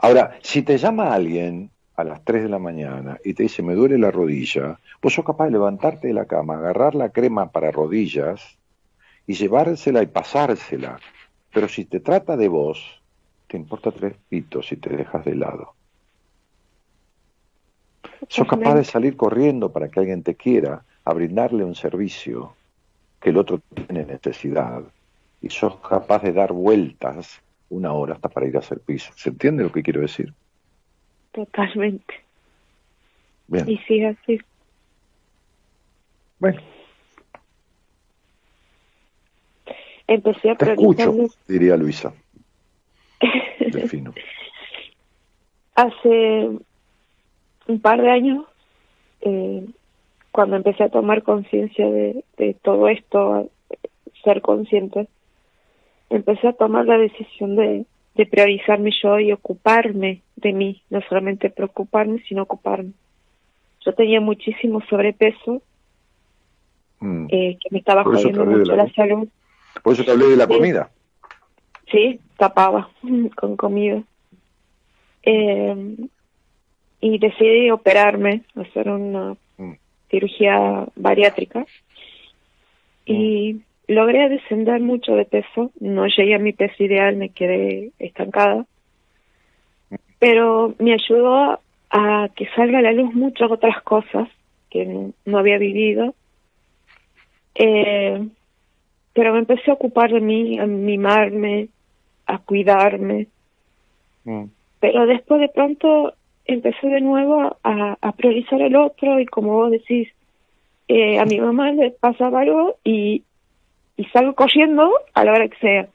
Ahora, 0.00 0.36
si 0.42 0.62
te 0.62 0.78
llama 0.78 1.14
alguien 1.14 1.70
a 1.96 2.04
las 2.04 2.24
3 2.24 2.44
de 2.44 2.48
la 2.48 2.58
mañana 2.58 3.18
y 3.24 3.34
te 3.34 3.44
dice 3.44 3.62
me 3.62 3.74
duele 3.74 3.98
la 3.98 4.10
rodilla, 4.10 4.78
vos 5.00 5.14
sos 5.14 5.24
capaz 5.24 5.46
de 5.46 5.52
levantarte 5.52 6.08
de 6.08 6.14
la 6.14 6.26
cama, 6.26 6.58
agarrar 6.58 6.94
la 6.94 7.10
crema 7.10 7.50
para 7.50 7.70
rodillas 7.70 8.58
y 9.26 9.34
llevársela 9.34 10.02
y 10.02 10.06
pasársela. 10.06 10.98
Pero 11.52 11.68
si 11.68 11.84
te 11.84 12.00
trata 12.00 12.36
de 12.36 12.48
vos, 12.48 13.00
te 13.46 13.56
importa 13.56 13.92
tres 13.92 14.14
pitos 14.28 14.66
si 14.66 14.76
te 14.76 14.90
dejas 14.90 15.24
de 15.24 15.36
lado. 15.36 15.74
Sos 18.28 18.46
capaz 18.46 18.74
de 18.74 18.84
salir 18.84 19.16
corriendo 19.16 19.72
para 19.72 19.88
que 19.88 20.00
alguien 20.00 20.22
te 20.22 20.34
quiera, 20.34 20.84
a 21.04 21.12
brindarle 21.12 21.64
un 21.64 21.74
servicio 21.74 22.54
que 23.20 23.30
el 23.30 23.36
otro 23.36 23.60
tiene 23.74 24.04
necesidad. 24.04 24.82
Y 25.40 25.50
sos 25.50 25.76
capaz 25.80 26.22
de 26.22 26.32
dar 26.32 26.52
vueltas 26.52 27.40
una 27.68 27.92
hora 27.92 28.14
hasta 28.14 28.28
para 28.28 28.46
ir 28.46 28.56
a 28.56 28.60
hacer 28.60 28.80
piso. 28.80 29.12
¿Se 29.16 29.30
entiende 29.30 29.62
lo 29.62 29.72
que 29.72 29.82
quiero 29.82 30.00
decir? 30.00 30.32
totalmente. 31.32 32.14
Bien. 33.48 33.68
Y 33.68 33.76
sí, 33.78 34.04
así. 34.04 34.38
Bueno, 36.38 36.60
Empecé 40.06 40.50
a 40.50 40.56
te 40.56 40.70
escucho, 40.70 41.14
diría 41.48 41.76
Luisa. 41.76 42.12
Delfino. 43.60 44.12
hace 45.74 46.50
un 47.66 47.80
par 47.80 48.00
de 48.02 48.10
años, 48.10 48.44
eh, 49.20 49.64
cuando 50.32 50.56
empecé 50.56 50.84
a 50.84 50.88
tomar 50.88 51.22
conciencia 51.22 51.88
de, 51.88 52.24
de 52.36 52.54
todo 52.54 52.88
esto, 52.88 53.34
a 53.34 53.44
ser 54.24 54.40
consciente, 54.42 55.08
empecé 56.10 56.48
a 56.48 56.52
tomar 56.52 56.86
la 56.86 56.98
decisión 56.98 57.56
de, 57.56 57.84
de 58.14 58.26
priorizarme 58.26 58.90
yo 59.02 59.18
y 59.18 59.32
ocuparme 59.32 60.22
de 60.36 60.52
mí, 60.52 60.82
no 60.90 61.00
solamente 61.08 61.50
preocuparme, 61.50 62.22
sino 62.28 62.42
ocuparme. 62.42 62.92
Yo 63.84 63.92
tenía 63.94 64.20
muchísimo 64.20 64.80
sobrepeso, 64.88 65.62
Mm. 67.00 67.26
eh, 67.28 67.58
que 67.60 67.68
me 67.70 67.78
estaba 67.80 68.02
jodiendo 68.04 68.46
mucho 68.46 68.74
la 68.76 68.84
la 68.84 68.92
salud. 68.94 69.28
Por 69.82 69.92
eso 69.92 70.04
te 70.04 70.12
hablé 70.12 70.26
de 70.28 70.36
la 70.36 70.46
Sí. 70.46 70.54
comida. 70.54 70.90
Sí, 71.90 72.20
tapaba 72.38 72.88
con 73.36 73.56
comida. 73.56 74.02
Eh, 75.22 75.96
y 77.04 77.18
decidí 77.18 77.70
operarme, 77.70 78.44
hacer 78.56 78.88
una 78.88 79.36
Mm. 79.58 79.72
cirugía 80.08 80.86
bariátrica. 80.96 81.66
Y 83.04 83.60
logré 83.88 84.30
descender 84.30 84.80
mucho 84.80 85.14
de 85.14 85.26
peso. 85.26 85.70
No 85.80 86.06
llegué 86.06 86.34
a 86.34 86.38
mi 86.38 86.54
peso 86.54 86.82
ideal, 86.82 87.16
me 87.16 87.28
quedé 87.28 87.90
estancada. 87.98 88.64
Pero 90.18 90.74
me 90.78 90.94
ayudó 90.94 91.60
a 91.90 92.28
que 92.34 92.48
salga 92.56 92.78
a 92.78 92.82
la 92.82 92.92
luz 92.92 93.12
muchas 93.12 93.50
otras 93.50 93.82
cosas 93.82 94.26
que 94.70 94.86
no, 94.86 95.12
no 95.26 95.38
había 95.38 95.58
vivido. 95.58 96.14
Eh, 97.54 98.26
pero 99.12 99.34
me 99.34 99.40
empecé 99.40 99.70
a 99.70 99.74
ocupar 99.74 100.10
de 100.10 100.22
mí, 100.22 100.58
a 100.58 100.64
mimarme, 100.64 101.68
a 102.24 102.38
cuidarme. 102.38 103.26
Mm. 104.24 104.44
Pero 104.80 105.06
después 105.06 105.38
de 105.42 105.48
pronto 105.50 106.14
empecé 106.44 106.86
de 106.88 107.00
nuevo 107.00 107.56
a, 107.62 107.96
a 108.00 108.12
priorizar 108.12 108.60
el 108.60 108.76
otro 108.76 109.20
y 109.20 109.26
como 109.26 109.54
vos 109.54 109.70
decís, 109.70 110.08
eh, 110.88 111.18
a 111.18 111.24
mi 111.24 111.40
mamá 111.40 111.72
le 111.72 111.92
pasaba 111.92 112.40
algo 112.40 112.76
y, 112.84 113.22
y 113.96 114.04
salgo 114.06 114.34
corriendo 114.34 114.92
a 115.14 115.24
la 115.24 115.32
hora 115.32 115.48
que 115.48 115.58
sea. 115.58 115.88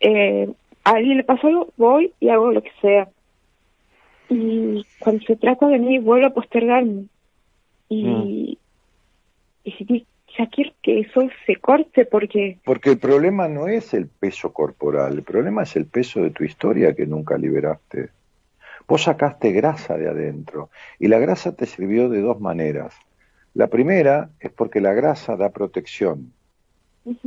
Eh, 0.00 0.48
a 0.84 0.90
alguien 0.90 1.18
le 1.18 1.24
pasa 1.24 1.46
algo, 1.46 1.68
voy 1.76 2.12
y 2.20 2.28
hago 2.28 2.52
lo 2.52 2.62
que 2.62 2.72
sea. 2.80 3.08
Y 4.30 4.84
cuando 4.98 5.24
se 5.24 5.36
trata 5.36 5.68
de 5.68 5.78
mí, 5.78 5.98
vuelvo 5.98 6.26
a 6.26 6.34
postergarme. 6.34 7.04
Y, 7.88 8.58
y 9.64 9.72
si 9.72 10.06
ya 10.36 10.46
quiero 10.46 10.72
que 10.82 11.00
eso 11.00 11.22
se 11.46 11.56
corte 11.56 12.04
porque 12.04 12.58
Porque 12.64 12.90
el 12.90 12.98
problema 12.98 13.48
no 13.48 13.66
es 13.66 13.94
el 13.94 14.06
peso 14.06 14.52
corporal, 14.52 15.14
el 15.14 15.22
problema 15.22 15.62
es 15.62 15.74
el 15.76 15.86
peso 15.86 16.20
de 16.20 16.30
tu 16.30 16.44
historia 16.44 16.94
que 16.94 17.06
nunca 17.06 17.38
liberaste. 17.38 18.10
Vos 18.88 19.02
sacaste 19.02 19.52
grasa 19.52 19.98
de 19.98 20.08
adentro 20.08 20.70
y 20.98 21.08
la 21.08 21.18
grasa 21.18 21.54
te 21.54 21.66
sirvió 21.66 22.08
de 22.08 22.22
dos 22.22 22.40
maneras. 22.40 22.94
La 23.52 23.66
primera 23.66 24.30
es 24.40 24.50
porque 24.50 24.80
la 24.80 24.94
grasa 24.94 25.36
da 25.36 25.50
protección, 25.50 26.32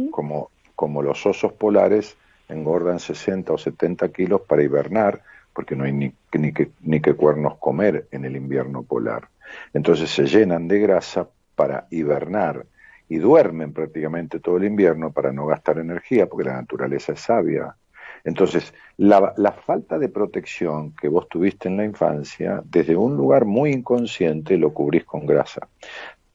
como, 0.10 0.50
como 0.76 1.04
los 1.04 1.24
osos 1.26 1.54
polares 1.54 2.18
engordan 2.50 3.00
60 3.00 3.54
o 3.54 3.58
70 3.58 4.10
kilos 4.12 4.42
para 4.42 4.64
hibernar, 4.64 5.22
porque 5.54 5.76
no 5.76 5.84
hay 5.84 5.94
ni, 5.94 6.14
ni, 6.34 6.52
que, 6.52 6.72
ni 6.82 7.00
que 7.00 7.14
cuernos 7.14 7.58
comer 7.58 8.08
en 8.12 8.26
el 8.26 8.36
invierno 8.36 8.84
polar. 8.84 9.30
Entonces 9.74 10.10
se 10.10 10.26
llenan 10.26 10.68
de 10.68 10.80
grasa 10.80 11.28
para 11.56 11.86
hibernar 11.92 12.66
y 13.08 13.18
duermen 13.18 13.74
prácticamente 13.74 14.40
todo 14.40 14.58
el 14.58 14.64
invierno 14.64 15.12
para 15.12 15.32
no 15.32 15.46
gastar 15.46 15.78
energía, 15.78 16.28
porque 16.28 16.50
la 16.50 16.56
naturaleza 16.56 17.14
es 17.14 17.20
sabia. 17.20 17.76
Entonces, 18.24 18.74
la, 18.98 19.34
la 19.38 19.52
falta 19.52 19.98
de 19.98 20.10
protección 20.10 20.94
que 20.96 21.08
vos 21.08 21.28
tuviste 21.28 21.68
en 21.68 21.78
la 21.78 21.86
infancia, 21.86 22.62
desde 22.66 22.96
un 22.96 23.18
lugar 23.18 23.46
muy 23.46 23.72
inconsciente, 23.72 24.58
lo 24.58 24.74
cubrís 24.74 25.06
con 25.06 25.26
grasa. 25.26 25.68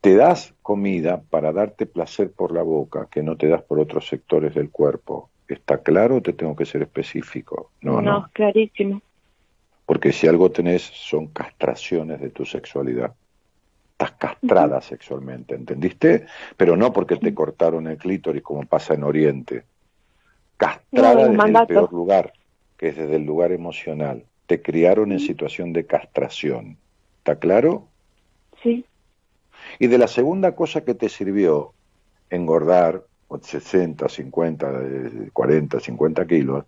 Te 0.00 0.14
das 0.14 0.54
comida 0.62 1.22
para 1.30 1.52
darte 1.52 1.86
placer 1.86 2.30
por 2.30 2.52
la 2.52 2.62
boca, 2.62 3.08
que 3.10 3.22
no 3.22 3.36
te 3.36 3.48
das 3.48 3.62
por 3.62 3.80
otros 3.80 4.06
sectores 4.06 4.54
del 4.54 4.70
cuerpo. 4.70 5.30
¿Está 5.48 5.78
claro 5.78 6.16
o 6.16 6.22
te 6.22 6.32
tengo 6.32 6.56
que 6.56 6.64
ser 6.64 6.82
específico? 6.82 7.70
No, 7.80 8.00
no. 8.00 8.28
clarísimo. 8.32 9.00
Porque 9.84 10.12
si 10.12 10.26
algo 10.26 10.50
tenés 10.50 10.82
son 10.82 11.28
castraciones 11.28 12.20
de 12.20 12.30
tu 12.30 12.44
sexualidad. 12.44 13.14
Estás 13.92 14.12
castrada 14.12 14.80
sexualmente, 14.80 15.54
¿entendiste? 15.54 16.26
Pero 16.56 16.76
no 16.76 16.92
porque 16.92 17.16
te 17.16 17.32
cortaron 17.32 17.86
el 17.86 17.96
clítoris 17.96 18.42
como 18.42 18.66
pasa 18.66 18.94
en 18.94 19.04
Oriente. 19.04 19.64
Castrada 20.56 21.28
No, 21.28 21.44
desde 21.44 21.58
el 21.60 21.66
peor 21.66 21.92
lugar, 21.92 22.32
que 22.76 22.88
es 22.88 22.96
desde 22.96 23.16
el 23.16 23.24
lugar 23.24 23.52
emocional. 23.52 24.24
Te 24.46 24.62
criaron 24.62 25.12
en 25.12 25.20
situación 25.20 25.72
de 25.72 25.86
castración. 25.86 26.78
¿Está 27.18 27.38
claro? 27.38 27.88
Sí, 28.62 28.84
Y 29.78 29.88
de 29.88 29.98
la 29.98 30.08
segunda 30.08 30.54
cosa 30.54 30.84
que 30.84 30.94
te 30.94 31.08
sirvió 31.08 31.74
engordar 32.30 33.04
60, 33.40 34.08
50, 34.08 34.70
eh, 34.82 35.30
40, 35.32 35.80
50 35.80 36.26
kilos, 36.26 36.64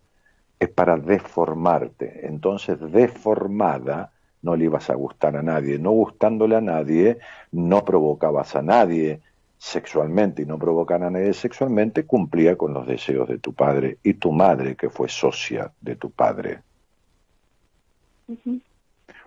es 0.59 0.69
para 0.69 0.97
deformarte. 0.97 2.27
Entonces, 2.27 2.79
deformada, 2.93 4.13
no 4.43 4.57
le 4.57 4.65
ibas 4.65 4.91
a 4.91 4.95
gustar 4.95 5.37
a 5.37 5.43
nadie. 5.43 5.79
No 5.79 5.93
gustándole 5.93 6.57
a 6.57 6.61
nadie, 6.61 7.19
no 7.53 7.85
provocabas 7.85 8.57
a 8.57 8.63
nadie 8.63 9.21
sexualmente 9.59 10.43
y 10.43 10.47
no 10.47 10.59
provocar 10.59 11.03
a 11.03 11.11
nadie 11.11 11.35
sexualmente, 11.35 12.07
cumplía 12.07 12.57
con 12.57 12.73
los 12.73 12.87
deseos 12.87 13.29
de 13.29 13.39
tu 13.39 13.53
padre 13.53 13.99
y 14.03 14.15
tu 14.15 14.33
madre, 14.33 14.77
que 14.77 14.89
fue 14.89 15.09
socia 15.09 15.73
de 15.81 15.97
tu 15.97 16.11
padre. 16.11 16.61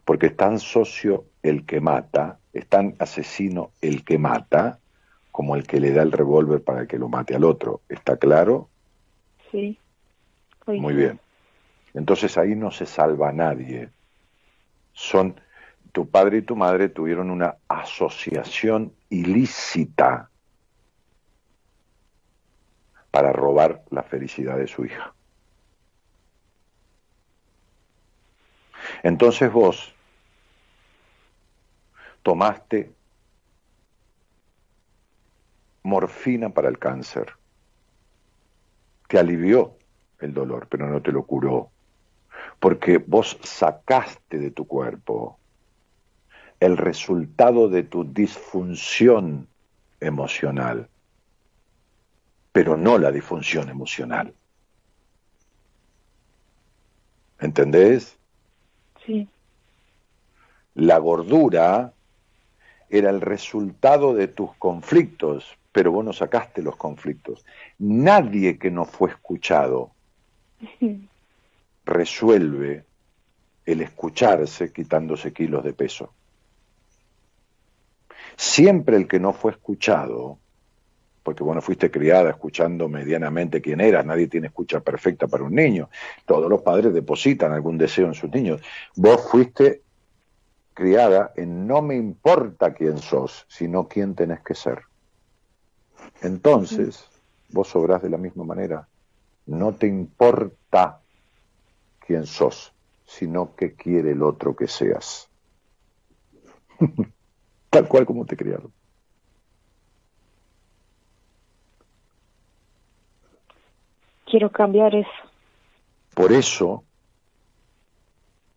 Porque 0.05 0.27
es 0.27 0.37
tan 0.37 0.59
socio 0.59 1.25
el 1.43 1.65
que 1.65 1.81
mata, 1.81 2.39
es 2.53 2.65
tan 2.67 2.95
asesino 2.99 3.71
el 3.81 4.05
que 4.05 4.17
mata, 4.17 4.79
como 5.31 5.55
el 5.55 5.65
que 5.67 5.79
le 5.79 5.91
da 5.91 6.01
el 6.01 6.11
revólver 6.11 6.63
para 6.63 6.85
que 6.87 6.97
lo 6.97 7.09
mate 7.09 7.35
al 7.35 7.43
otro. 7.43 7.81
¿Está 7.89 8.17
claro? 8.17 8.69
Sí. 9.51 9.77
Oye, 10.65 10.79
Muy 10.79 10.93
bien. 10.93 11.19
Entonces 11.93 12.37
ahí 12.37 12.55
no 12.55 12.71
se 12.71 12.85
salva 12.85 13.29
a 13.29 13.33
nadie. 13.33 13.89
Son 14.93 15.35
tu 15.91 16.07
padre 16.07 16.37
y 16.37 16.41
tu 16.41 16.55
madre 16.55 16.89
tuvieron 16.89 17.29
una 17.29 17.55
asociación 17.67 18.93
ilícita 19.11 20.31
para 23.11 23.31
robar 23.33 23.83
la 23.91 24.01
felicidad 24.01 24.57
de 24.57 24.67
su 24.67 24.85
hija. 24.85 25.13
Entonces 29.03 29.51
vos 29.51 29.93
tomaste 32.23 32.93
morfina 35.83 36.49
para 36.49 36.69
el 36.69 36.79
cáncer. 36.79 37.33
Te 39.09 39.19
alivió 39.19 39.75
el 40.19 40.33
dolor, 40.33 40.67
pero 40.69 40.88
no 40.88 41.01
te 41.01 41.11
lo 41.11 41.25
curó. 41.25 41.69
Porque 42.59 42.97
vos 42.97 43.38
sacaste 43.43 44.39
de 44.39 44.51
tu 44.51 44.65
cuerpo 44.65 45.40
el 46.61 46.77
resultado 46.77 47.67
de 47.69 47.81
tu 47.81 48.05
disfunción 48.05 49.47
emocional, 49.99 50.88
pero 52.51 52.77
no 52.77 52.99
la 52.99 53.11
disfunción 53.11 53.67
emocional. 53.67 54.31
¿Entendés? 57.39 58.15
Sí. 59.03 59.27
La 60.75 60.99
gordura 60.99 61.93
era 62.91 63.09
el 63.09 63.21
resultado 63.21 64.13
de 64.13 64.27
tus 64.27 64.53
conflictos, 64.57 65.57
pero 65.71 65.91
vos 65.91 66.05
no 66.05 66.13
sacaste 66.13 66.61
los 66.61 66.75
conflictos. 66.75 67.43
Nadie 67.79 68.59
que 68.59 68.69
no 68.69 68.85
fue 68.85 69.09
escuchado 69.09 69.89
resuelve 71.85 72.85
el 73.65 73.81
escucharse 73.81 74.71
quitándose 74.71 75.33
kilos 75.33 75.63
de 75.63 75.73
peso. 75.73 76.13
Siempre 78.35 78.97
el 78.97 79.07
que 79.07 79.19
no 79.19 79.33
fue 79.33 79.51
escuchado, 79.51 80.39
porque 81.23 81.43
bueno, 81.43 81.61
fuiste 81.61 81.91
criada 81.91 82.31
escuchando 82.31 82.89
medianamente 82.89 83.61
quién 83.61 83.81
eras, 83.81 84.05
nadie 84.05 84.27
tiene 84.27 84.47
escucha 84.47 84.79
perfecta 84.79 85.27
para 85.27 85.43
un 85.43 85.53
niño, 85.53 85.89
todos 86.25 86.49
los 86.49 86.61
padres 86.61 86.93
depositan 86.93 87.53
algún 87.53 87.77
deseo 87.77 88.07
en 88.07 88.13
sus 88.13 88.31
niños. 88.31 88.61
Vos 88.95 89.29
fuiste 89.29 89.81
criada 90.73 91.31
en 91.35 91.67
no 91.67 91.81
me 91.81 91.95
importa 91.95 92.73
quién 92.73 92.97
sos, 92.97 93.45
sino 93.47 93.87
quién 93.87 94.15
tenés 94.15 94.41
que 94.41 94.55
ser. 94.55 94.81
Entonces, 96.21 97.05
vos 97.49 97.67
sobrás 97.67 98.01
de 98.01 98.09
la 98.09 98.17
misma 98.17 98.43
manera. 98.43 98.87
No 99.45 99.73
te 99.73 99.87
importa 99.87 101.01
quién 101.99 102.25
sos, 102.25 102.73
sino 103.05 103.55
qué 103.55 103.73
quiere 103.73 104.11
el 104.11 104.23
otro 104.23 104.55
que 104.55 104.67
seas. 104.67 105.29
Tal 107.72 107.88
cual 107.88 108.06
como 108.06 108.26
te 108.26 108.35
criaron. 108.35 108.72
Quiero 114.26 114.52
cambiar 114.52 114.93
eso. 114.93 115.10
Por 116.14 116.34
eso 116.34 116.84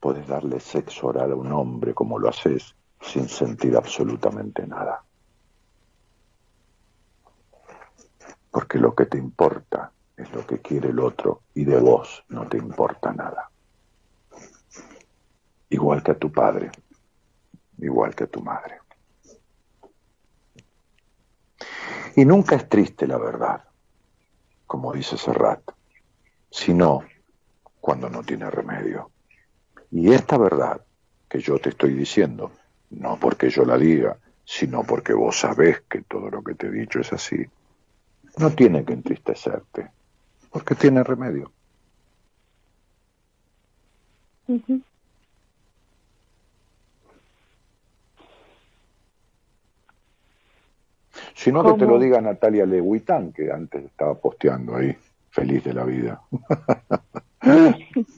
podés 0.01 0.27
darle 0.27 0.59
sexo 0.59 1.07
oral 1.07 1.31
a 1.31 1.37
un 1.37 1.53
hombre 1.53 1.95
como 1.95 2.19
lo 2.19 2.29
haces 2.29 2.75
sin 3.01 3.29
sentir 3.29 3.77
absolutamente 3.77 4.67
nada. 4.67 5.05
Porque 8.51 8.79
lo 8.79 8.95
que 8.97 9.07
te 9.07 9.17
importa 9.17 9.93
es 10.17 10.33
lo 10.33 10.45
que 10.45 10.61
quiere 10.61 10.89
el 10.89 10.99
otro 10.99 11.43
y 11.55 11.65
de 11.65 11.79
vos 11.79 12.25
no 12.29 12.47
te 12.49 12.57
importa 12.57 13.13
nada. 13.13 13.49
Igual 15.71 16.03
que 16.03 16.11
a 16.11 16.19
tu 16.19 16.33
padre, 16.33 16.71
igual 17.79 18.15
que 18.15 18.25
a 18.25 18.29
tu 18.29 18.43
madre. 18.43 18.84
Y 22.17 22.25
nunca 22.25 22.57
es 22.57 22.69
triste 22.69 23.07
la 23.07 23.19
verdad, 23.19 23.65
como 24.67 24.93
dice 24.93 25.17
Serrat, 25.17 25.63
sino 26.51 27.03
cuando 27.81 28.09
no 28.09 28.23
tiene 28.23 28.51
remedio. 28.51 29.11
Y 29.91 30.13
esta 30.13 30.39
verdad 30.39 30.81
que 31.29 31.41
yo 31.41 31.59
te 31.59 31.71
estoy 31.71 31.95
diciendo, 31.95 32.53
no 32.91 33.19
porque 33.19 33.51
yo 33.51 33.65
la 33.65 33.77
diga, 33.77 34.17
sino 34.45 34.85
porque 34.85 35.13
vos 35.13 35.39
sabés 35.39 35.81
que 35.89 36.03
todo 36.03 36.31
lo 36.31 36.43
que 36.43 36.55
te 36.55 36.69
he 36.69 36.71
dicho 36.71 37.01
es 37.01 37.13
así, 37.13 37.45
no 38.39 38.51
tiene 38.51 38.85
que 38.85 38.93
entristecerte, 38.93 39.91
porque 40.51 40.75
tiene 40.75 41.03
remedio. 41.03 41.51
Si 51.35 51.53
no, 51.53 51.63
que 51.65 51.73
te 51.73 51.85
¿Cómo? 51.85 51.93
lo 51.93 51.99
diga 51.99 52.21
Natalia 52.21 52.65
Leguitán, 52.65 53.33
que 53.33 53.51
antes 53.51 53.85
estaba 53.85 54.15
posteando 54.15 54.77
ahí, 54.77 54.97
feliz 55.31 55.65
de 55.65 55.75
la 55.75 55.85
vida. 55.85 56.21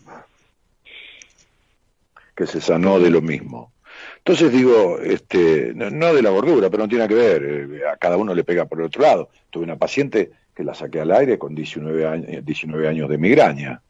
que 2.34 2.46
se 2.46 2.60
sanó 2.60 3.00
de 3.00 3.10
lo 3.10 3.22
mismo. 3.22 3.72
Entonces 4.18 4.52
digo, 4.52 4.98
este, 5.00 5.72
no, 5.74 5.88
no 5.90 6.12
de 6.12 6.22
la 6.22 6.30
gordura, 6.30 6.68
pero 6.68 6.82
no 6.82 6.88
tiene 6.88 7.08
que 7.08 7.14
ver, 7.14 7.42
eh, 7.44 7.88
a 7.88 7.96
cada 7.96 8.16
uno 8.18 8.34
le 8.34 8.44
pega 8.44 8.66
por 8.66 8.80
el 8.80 8.86
otro 8.86 9.02
lado. 9.02 9.30
Tuve 9.50 9.64
una 9.64 9.76
paciente 9.76 10.32
que 10.54 10.64
la 10.64 10.74
saqué 10.74 11.00
al 11.00 11.12
aire 11.12 11.38
con 11.38 11.54
19 11.54 12.06
años, 12.06 12.44
19 12.44 12.88
años 12.88 13.08
de 13.08 13.18
migraña 13.18 13.80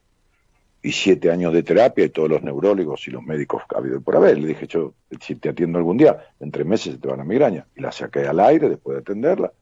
y 0.87 0.93
7 0.93 1.31
años 1.31 1.53
de 1.53 1.63
terapia 1.63 2.05
y 2.05 2.11
todos 2.11 2.29
los 2.31 2.43
neurólogos 2.43 3.07
y 3.09 3.11
los 3.11 3.23
médicos 3.23 3.63
que 3.69 3.75
ha 3.75 3.79
habido 3.79 4.01
por 4.01 4.17
haber. 4.17 4.39
Le 4.39 4.49
dije, 4.49 4.67
yo, 4.67 4.95
si 5.21 5.35
te 5.35 5.49
atiendo 5.49 5.79
algún 5.79 5.97
día, 5.97 6.17
en 6.39 6.51
tres 6.51 6.65
meses 6.67 6.95
se 6.95 6.99
te 7.01 7.09
van 7.09 7.21
a 7.21 7.25
migraña. 7.25 7.67
Y 7.77 7.81
la 7.81 7.91
saqué 7.91 8.21
al 8.27 8.39
aire 8.41 8.69
después 8.69 8.95
de 8.97 9.01
atenderla 9.01 9.53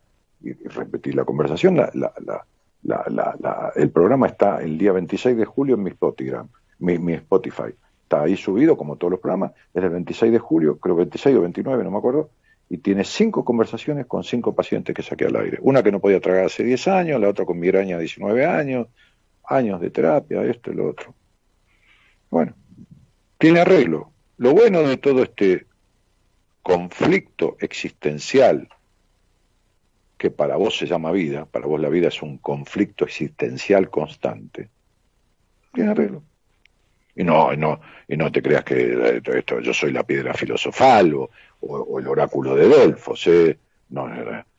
y, 0.43 0.51
y 0.51 0.69
repetí 0.69 1.13
la 1.13 1.25
conversación. 1.25 1.77
La, 1.77 1.91
la, 1.95 2.13
la, 2.25 2.47
la, 2.83 3.05
la- 3.09 3.37
la- 3.41 3.73
el 3.75 3.91
programa 3.91 4.27
está 4.27 4.63
el 4.63 4.77
día 4.77 4.93
26 4.93 5.37
de 5.37 5.45
julio 5.47 5.77
en 5.77 5.83
mi 5.83 5.91
Spotify, 5.91 6.37
mi, 6.79 7.15
Spotify. 7.15 7.73
Está 8.03 8.23
ahí 8.25 8.37
subido 8.37 8.77
como 8.77 8.97
todos 8.97 9.13
los 9.13 9.21
programas, 9.21 9.53
es 9.73 9.83
el 9.83 9.91
26 9.91 10.31
de 10.31 10.39
julio, 10.39 10.79
creo 10.79 10.95
26 10.95 11.37
o 11.37 11.41
29, 11.41 11.83
no 11.85 11.91
me 11.91 11.97
acuerdo, 11.99 12.29
y 12.69 12.79
tiene 12.79 13.03
cinco 13.05 13.45
conversaciones 13.45 14.05
con 14.07 14.25
cinco 14.25 14.55
pacientes 14.55 14.95
que 14.95 15.03
saqué 15.03 15.25
al 15.25 15.37
aire. 15.37 15.59
Una 15.63 15.83
que 15.83 15.91
no 15.91 16.01
podía 16.01 16.21
tragar 16.21 16.45
hace 16.45 16.65
10 16.65 16.87
años, 16.89 17.19
la 17.21 17.29
otra 17.31 17.47
con 17.47 17.59
migraña 17.59 17.99
19 17.99 18.45
años, 18.45 18.89
años 19.49 19.81
de 19.81 19.91
terapia, 19.91 20.43
esto 20.45 20.73
y 20.73 20.75
lo 20.75 20.89
otro. 20.89 21.15
Bueno, 22.31 22.55
tiene 23.39 23.61
arreglo. 23.61 24.13
Lo 24.39 24.53
bueno 24.53 24.83
de 24.83 24.97
todo 24.97 25.23
este 25.23 25.67
conflicto 26.63 27.57
existencial, 27.61 28.69
que 30.17 30.31
para 30.31 30.57
vos 30.57 30.77
se 30.77 30.87
llama 30.87 31.13
vida, 31.13 31.45
para 31.45 31.67
vos 31.67 31.81
la 31.81 31.89
vida 31.89 32.09
es 32.09 32.23
un 32.23 32.39
conflicto 32.39 33.05
existencial 33.05 33.91
constante, 33.91 34.71
tiene 35.73 35.91
arreglo. 35.91 36.23
Y 37.17 37.23
no, 37.23 37.55
no, 37.55 37.81
y 38.09 38.17
no 38.17 38.33
te 38.33 38.43
creas 38.43 38.65
que 38.65 38.93
eh, 38.93 39.23
esto, 39.25 39.61
yo 39.61 39.73
soy 39.73 39.93
la 39.93 40.03
piedra 40.03 40.35
filosofal 40.35 41.15
o, 41.15 41.31
el 41.99 42.09
oráculo 42.09 42.57
de 42.57 42.69
Delfos. 42.69 43.27
¿eh? 43.27 43.59
No. 43.91 44.09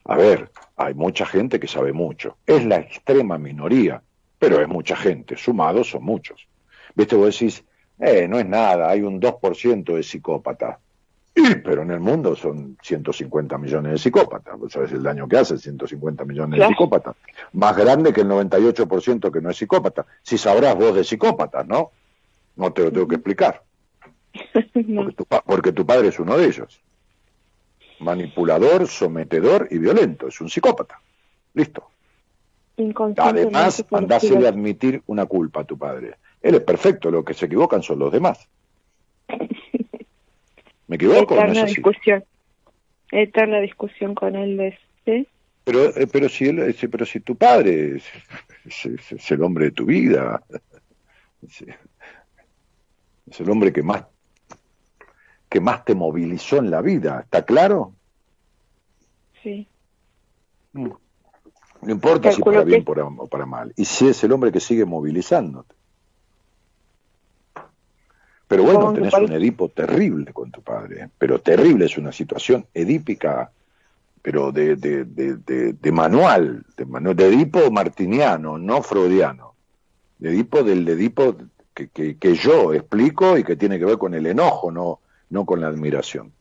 A 0.06 0.18
ver, 0.18 0.52
hay 0.78 0.94
mucha 0.94 1.26
gente 1.26 1.60
que 1.60 1.68
sabe 1.68 1.92
mucho. 1.92 2.38
Es 2.46 2.64
la 2.66 2.78
extrema 2.78 3.38
minoría, 3.38 4.02
pero 4.40 4.62
es 4.62 4.68
mucha 4.68 4.96
gente. 4.96 5.38
Sumados 5.38 5.90
son 5.90 6.04
muchos. 6.04 6.48
¿Viste? 6.96 7.16
Vos 7.16 7.38
decís, 7.38 7.64
eh, 8.00 8.28
no 8.28 8.40
es 8.40 8.46
nada, 8.46 8.90
hay 8.90 9.02
un 9.02 9.20
2% 9.20 9.96
de 9.96 10.04
psicópatas. 10.04 10.78
Y, 11.34 11.56
pero 11.56 11.82
en 11.82 11.92
el 11.92 12.00
mundo 12.00 12.34
son 12.36 12.78
150 12.82 13.58
millones 13.58 13.92
de 13.92 13.98
psicópatas. 13.98 14.58
Vos 14.58 14.72
sabés 14.72 14.94
el 14.94 15.04
daño 15.04 15.28
que 15.28 15.38
hace 15.38 15.58
150 15.58 16.24
millones 16.24 16.60
de 16.60 16.68
psicópatas. 16.68 17.16
Más 17.52 17.76
grande 17.76 18.14
que 18.14 18.22
el 18.22 18.30
98% 18.30 19.32
que 19.32 19.42
no 19.42 19.50
es 19.50 19.58
psicópata. 19.58 20.06
Si 20.24 20.38
sabrás 20.38 20.76
vos 20.76 20.96
de 20.96 21.04
psicópatas, 21.04 21.68
¿no? 21.68 21.92
No 22.56 22.72
te 22.72 22.84
lo 22.84 22.92
tengo 22.92 23.08
que 23.08 23.16
explicar. 23.16 23.62
No. 24.76 25.06
Porque 25.06 25.16
tu, 25.16 25.26
porque 25.26 25.72
tu 25.72 25.86
padre 25.86 26.10
es 26.10 26.20
uno 26.20 26.38
de 26.38 26.46
ellos. 26.46 26.82
Manipulador, 28.00 28.88
sometedor 28.88 29.68
y 29.72 29.78
violento. 29.78 30.28
Es 30.28 30.40
un 30.42 30.50
psicópata. 30.50 31.00
Listo. 31.54 31.90
Además, 33.18 33.86
andásele 33.92 34.46
a 34.46 34.50
admitir 34.50 35.02
una 35.06 35.26
culpa 35.26 35.62
a 35.62 35.64
tu 35.64 35.78
padre. 35.78 36.16
Él 36.42 36.56
es 36.56 36.62
perfecto, 36.62 37.10
lo 37.10 37.24
que 37.24 37.34
se 37.34 37.46
equivocan 37.46 37.82
son 37.82 38.00
los 38.00 38.12
demás. 38.12 38.50
¿Me 40.88 40.98
equivoco? 40.98 41.36
No 41.36 41.42
Eterna 41.42 41.64
así? 41.64 41.76
discusión. 41.76 42.26
Eterna 43.12 43.60
discusión 43.60 44.16
con 44.16 44.36
él 44.36 44.78
¿sí? 45.06 45.28
Pero, 45.64 45.86
eh, 45.96 46.08
pero, 46.12 46.30
si 46.30 46.46
él, 46.46 46.76
pero 46.92 47.06
si 47.06 47.22
tu 47.22 47.36
padre 47.36 47.98
es, 47.98 48.06
es- 48.66 48.86
es- 48.86 49.12
es 49.14 49.32
el 49.32 49.42
hombre 49.42 49.66
de 49.66 49.72
tu 49.72 49.86
vida. 49.86 50.44
Es 51.42 53.40
el 53.40 53.50
hombre 53.50 53.74
que 53.74 53.82
más, 53.82 54.06
que 55.50 55.60
más 55.60 55.86
te 55.86 55.96
movilizó 55.96 56.58
en 56.58 56.70
la 56.70 56.82
vida, 56.82 57.22
¿está 57.22 57.44
claro? 57.46 57.96
Sí. 59.42 59.68
No 61.86 61.92
importa 61.92 62.30
si 62.36 62.42
para 62.42 62.64
bien 62.66 62.82
que- 62.82 62.86
por- 62.86 63.00
o 63.00 63.28
para 63.28 63.46
mal. 63.46 63.74
Y 63.76 63.86
si 63.86 64.08
es 64.08 64.24
el 64.24 64.32
hombre 64.32 64.52
que 64.52 64.60
sigue 64.60 64.86
movilizándote. 64.86 65.74
Pero 68.48 68.64
bueno, 68.64 68.80
tenés 68.94 69.14
un 69.14 69.32
Edipo 69.34 69.70
terrible 69.70 70.32
con 70.32 70.52
tu 70.52 70.62
padre, 70.62 71.04
¿eh? 71.04 71.10
pero 71.18 71.40
terrible, 71.40 71.86
es 71.86 71.98
una 71.98 72.12
situación 72.12 72.66
edípica, 72.76 73.52
pero 74.22 74.52
de, 74.52 74.76
de, 74.76 75.04
de, 75.06 75.74
de- 75.74 75.92
manual, 75.92 76.64
de, 76.78 76.86
manu- 76.86 77.16
de 77.16 77.26
Edipo 77.28 77.72
martiniano, 77.72 78.58
no 78.60 78.84
freudiano. 78.84 79.54
De 80.20 80.30
Edipo 80.30 80.62
del 80.64 80.88
Edipo 80.88 81.36
que, 81.74 81.90
que, 81.90 82.18
que 82.18 82.36
yo 82.36 82.74
explico 82.74 83.38
y 83.38 83.44
que 83.44 83.56
tiene 83.56 83.80
que 83.80 83.86
ver 83.86 83.98
con 83.98 84.14
el 84.14 84.26
enojo, 84.28 84.72
no, 84.72 85.00
no 85.32 85.46
con 85.46 85.60
la 85.62 85.68
admiración. 85.68 86.32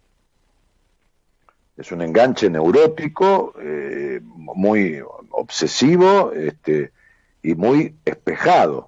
Es 1.77 1.91
un 1.93 2.03
enganche 2.03 2.49
neurótico, 2.49 3.55
eh, 3.61 4.21
muy 4.23 5.01
obsesivo 5.31 6.33
este, 6.33 6.93
y 7.43 7.55
muy 7.55 7.97
espejado. 8.05 8.87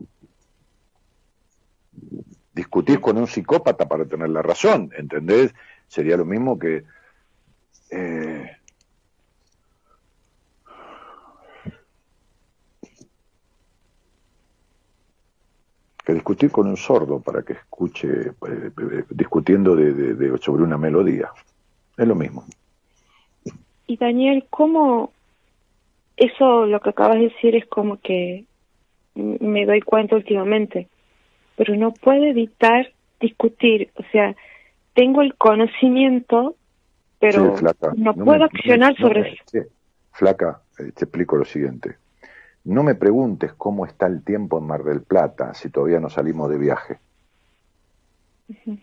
Discutís 2.53 2.99
con 3.01 3.19
un 3.19 3.27
psicópata 3.27 3.87
para 3.89 4.05
tener 4.07 4.31
la 4.31 4.43
razón, 4.43 4.91
¿entendés? 4.97 5.53
Sería 5.89 6.17
lo 6.17 6.25
mismo 6.25 6.59
que... 6.59 6.85
eh, 7.91 8.51
que 16.05 16.15
discutir 16.15 16.51
con 16.53 16.69
un 16.69 16.77
sordo 16.77 17.21
para 17.21 17.43
que 17.43 17.55
escuche 17.55 18.09
eh, 18.09 18.71
eh, 18.81 19.05
discutiendo 19.11 19.75
de- 19.75 20.39
sobre 20.41 20.63
una 20.63 20.79
melodía. 20.79 21.31
Es 21.97 22.07
lo 22.07 22.15
mismo. 22.15 22.47
Y 23.87 23.97
Daniel, 23.97 24.47
¿cómo 24.51 25.13
eso 26.17 26.67
lo 26.67 26.81
que 26.81 26.91
acabas 26.91 27.17
de 27.19 27.25
decir 27.29 27.55
es 27.57 27.67
como 27.67 28.01
que 28.01 28.47
me 29.15 29.65
doy 29.67 29.81
cuenta 29.81 30.17
últimamente, 30.17 30.89
pero 31.57 31.75
no 31.77 31.93
puedo 31.93 32.25
evitar 32.25 32.93
discutir, 33.21 33.91
o 33.97 34.03
sea, 34.13 34.35
tengo 34.95 35.23
el 35.23 35.35
conocimiento, 35.37 36.57
pero 37.19 37.53
Sí, 37.53 37.59
flaca, 37.59 37.95
no, 37.97 38.15
puedo 38.15 38.41
me- 38.41 38.45
accionar 38.45 38.93
no 38.99 39.09
sobre 39.09 39.21
eso. 39.33 39.43
sí. 39.47 39.59
Flaca, 40.13 40.63
eh, 40.79 40.93
te 40.93 41.05
explico 41.05 41.37
lo 41.37 41.45
siguiente. 41.45 41.97
No 42.65 42.83
me 42.83 42.95
preguntes 42.95 43.53
cómo 43.55 43.87
está 43.87 44.07
el 44.07 44.25
tiempo 44.25 44.59
en 44.59 44.67
Mar 44.67 44.83
del 44.83 45.03
Plata 45.03 45.55
si 45.55 45.71
todavía 45.71 46.01
no 46.01 46.09
salimos 46.11 46.51
de 46.51 46.59
viaje. 46.59 46.99
Ujú. 48.49 48.79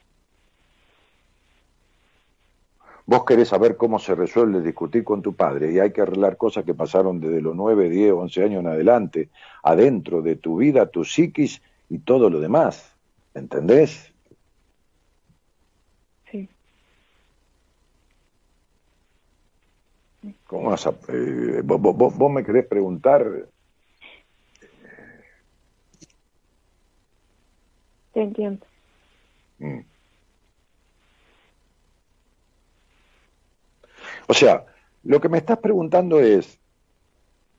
Vos 3.05 3.25
querés 3.25 3.49
saber 3.49 3.75
cómo 3.75 3.99
se 3.99 4.15
resuelve 4.15 4.61
discutir 4.61 5.03
con 5.03 5.21
tu 5.21 5.35
padre 5.35 5.71
y 5.73 5.79
hay 5.79 5.91
que 5.91 6.01
arreglar 6.01 6.37
cosas 6.37 6.63
que 6.63 6.73
pasaron 6.73 7.19
desde 7.19 7.41
los 7.41 7.55
9, 7.55 7.89
10, 7.89 8.13
11 8.13 8.43
años 8.43 8.61
en 8.61 8.67
adelante, 8.67 9.29
adentro 9.61 10.21
de 10.21 10.37
tu 10.37 10.57
vida, 10.57 10.85
tu 10.89 11.03
psiquis 11.03 11.61
y 11.89 11.99
todo 11.99 12.29
lo 12.29 12.39
demás. 12.39 12.97
¿Entendés? 13.33 14.13
Sí. 16.31 16.47
¿Cómo 20.47 20.69
vas 20.69 20.87
a, 20.87 20.91
eh, 21.09 21.61
vos, 21.63 21.81
vos- 21.81 22.15
vos- 22.17 22.31
me 22.31 22.43
querés 22.43 22.65
preguntar 22.67 23.25
Te 28.13 28.21
entiendo. 28.21 28.65
Mm. 29.59 29.79
O 34.27 34.33
sea, 34.33 34.65
lo 35.03 35.19
que 35.19 35.29
me 35.29 35.37
estás 35.37 35.57
preguntando 35.57 36.19
es, 36.19 36.59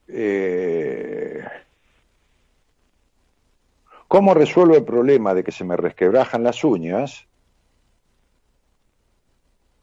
eh, 0.09 1.45
¿cómo 4.09 4.35
resuelvo 4.35 4.77
el 4.77 4.85
problema 4.85 5.35
de 5.35 5.45
que 5.45 5.53
se 5.53 5.65
me 5.65 5.77
resquebrajan 5.77 6.43
las 6.43 6.65
uñas? 6.65 7.27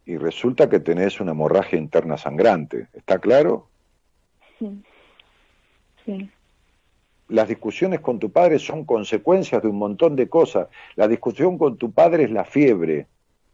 Y 0.05 0.17
resulta 0.17 0.69
que 0.69 0.79
tenés 0.79 1.19
una 1.19 1.31
hemorragia 1.31 1.77
interna 1.77 2.17
sangrante. 2.17 2.87
¿Está 2.93 3.19
claro? 3.19 3.67
Sí. 4.57 4.83
Sí. 6.05 6.29
Las 7.29 7.47
discusiones 7.47 8.01
con 8.01 8.19
tu 8.19 8.29
padre 8.31 8.59
son 8.59 8.83
consecuencias 8.83 9.61
de 9.61 9.69
un 9.69 9.77
montón 9.77 10.15
de 10.15 10.27
cosas. 10.27 10.67
La 10.95 11.07
discusión 11.07 11.57
con 11.57 11.77
tu 11.77 11.91
padre 11.91 12.25
es 12.25 12.31
la 12.31 12.43
fiebre. 12.43 13.07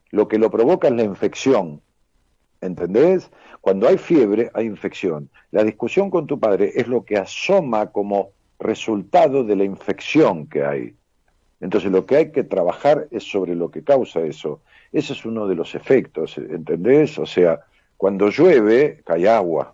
Lo 0.10 0.28
que 0.28 0.40
lo 0.40 0.50
provoca 0.50 0.88
es 0.88 0.96
la 0.96 1.04
infección. 1.04 1.82
¿Entendés? 2.62 3.30
Cuando 3.62 3.88
hay 3.88 3.98
fiebre, 3.98 4.50
hay 4.54 4.66
infección. 4.66 5.30
La 5.52 5.64
discusión 5.64 6.10
con 6.10 6.28
tu 6.28 6.40
padre 6.40 6.72
es 6.76 6.88
lo 6.88 7.06
que 7.06 7.18
asoma 7.18 7.92
como 7.92 8.32
resultado 8.60 9.44
de 9.44 9.56
la 9.56 9.64
infección 9.64 10.48
que 10.48 10.64
hay. 10.64 10.96
Entonces 11.60 11.92
lo 11.92 12.06
que 12.06 12.18
hay 12.18 12.32
que 12.32 12.44
trabajar 12.44 13.08
es 13.12 13.24
sobre 13.24 13.56
lo 13.56 13.72
que 13.72 13.84
causa 13.84 14.22
eso. 14.22 14.62
Ese 14.92 15.14
es 15.14 15.26
uno 15.26 15.48
de 15.48 15.56
los 15.56 15.76
efectos, 15.76 16.38
¿entendés? 16.38 17.18
O 17.20 17.26
sea, 17.26 17.62
cuando 17.98 18.30
llueve, 18.30 19.02
cae 19.06 19.28
agua. 19.28 19.74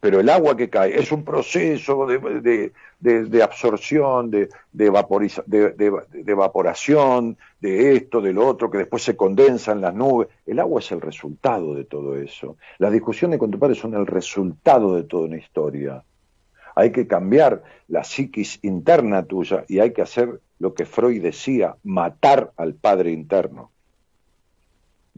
Pero 0.00 0.20
el 0.20 0.28
agua 0.28 0.56
que 0.56 0.70
cae 0.70 0.98
es 0.98 1.10
un 1.10 1.24
proceso 1.24 2.06
de, 2.06 2.18
de- 2.40 2.72
de- 3.00 3.24
de 3.24 3.42
absorción, 3.42 4.30
de, 4.30 4.48
evaporación, 6.26 7.36
de 7.60 7.96
esto, 7.96 8.20
de 8.20 8.32
lo 8.32 8.46
otro, 8.46 8.70
que 8.70 8.78
después 8.78 9.02
se 9.02 9.16
condensa 9.16 9.72
en 9.72 9.80
las 9.80 9.94
nubes. 9.94 10.28
El 10.46 10.58
agua 10.60 10.80
es 10.80 10.90
el 10.92 11.00
resultado 11.00 11.74
de 11.74 11.84
todo 11.84 12.16
eso. 12.16 12.56
Las 12.78 12.92
discusiones 12.92 13.38
con 13.38 13.50
tu 13.50 13.58
padre 13.58 13.74
son 13.74 13.94
el 13.94 14.06
resultado 14.06 14.94
de 14.94 15.02
toda 15.04 15.24
una 15.26 15.36
historia. 15.38 16.02
Hay 16.74 16.92
que 16.92 17.06
cambiar 17.08 17.62
la 17.88 18.04
psiquis 18.04 18.60
interna 18.62 19.24
tuya 19.24 19.64
y 19.68 19.80
hay 19.80 19.92
que 19.92 20.02
hacer 20.02 20.40
lo 20.60 20.74
que 20.74 20.86
Freud 20.86 21.22
decía, 21.22 21.76
matar 21.82 22.52
al 22.56 22.74
padre 22.74 23.10
interno. 23.12 23.70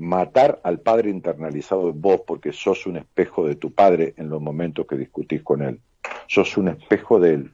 Matar 0.01 0.63
al 0.65 0.81
padre 0.81 1.11
internalizado 1.11 1.91
en 1.91 2.01
vos 2.01 2.23
porque 2.27 2.55
sos 2.55 2.87
un 2.87 2.97
espejo 2.97 3.47
de 3.47 3.55
tu 3.55 3.75
padre 3.75 4.15
en 4.17 4.31
los 4.31 4.41
momentos 4.41 4.87
que 4.87 4.97
discutís 4.97 5.43
con 5.43 5.61
él. 5.61 5.79
Sos 6.27 6.57
un 6.57 6.69
espejo 6.69 7.21
de 7.21 7.35
él. 7.35 7.53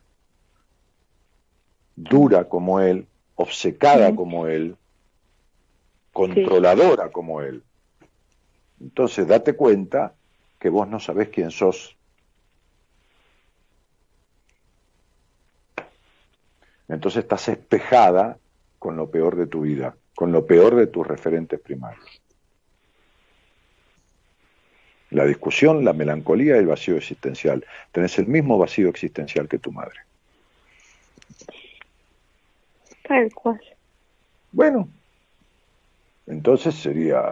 Dura 1.96 2.48
como 2.48 2.78
él, 2.78 3.08
obcecada 3.34 4.14
como 4.14 4.46
él, 4.46 4.76
controladora 6.12 7.10
como 7.10 7.42
él. 7.42 7.64
Entonces 8.80 9.26
date 9.26 9.56
cuenta 9.56 10.14
que 10.60 10.68
vos 10.68 10.86
no 10.86 11.00
sabés 11.00 11.30
quién 11.30 11.50
sos. 11.50 11.96
Entonces 16.86 17.24
estás 17.24 17.48
espejada 17.48 18.38
con 18.78 18.96
lo 18.96 19.10
peor 19.10 19.34
de 19.34 19.48
tu 19.48 19.62
vida, 19.62 19.96
con 20.14 20.30
lo 20.30 20.46
peor 20.46 20.76
de 20.76 20.86
tus 20.86 21.04
referentes 21.04 21.58
primarios. 21.58 22.22
La 25.10 25.24
discusión, 25.24 25.84
la 25.84 25.92
melancolía 25.92 26.56
y 26.56 26.60
el 26.60 26.66
vacío 26.66 26.96
existencial. 26.96 27.64
Tenés 27.92 28.18
el 28.18 28.26
mismo 28.26 28.58
vacío 28.58 28.88
existencial 28.88 29.48
que 29.48 29.58
tu 29.58 29.72
madre. 29.72 30.00
Tal 33.06 33.32
cual. 33.32 33.60
Bueno, 34.52 34.88
entonces 36.26 36.74
sería, 36.74 37.22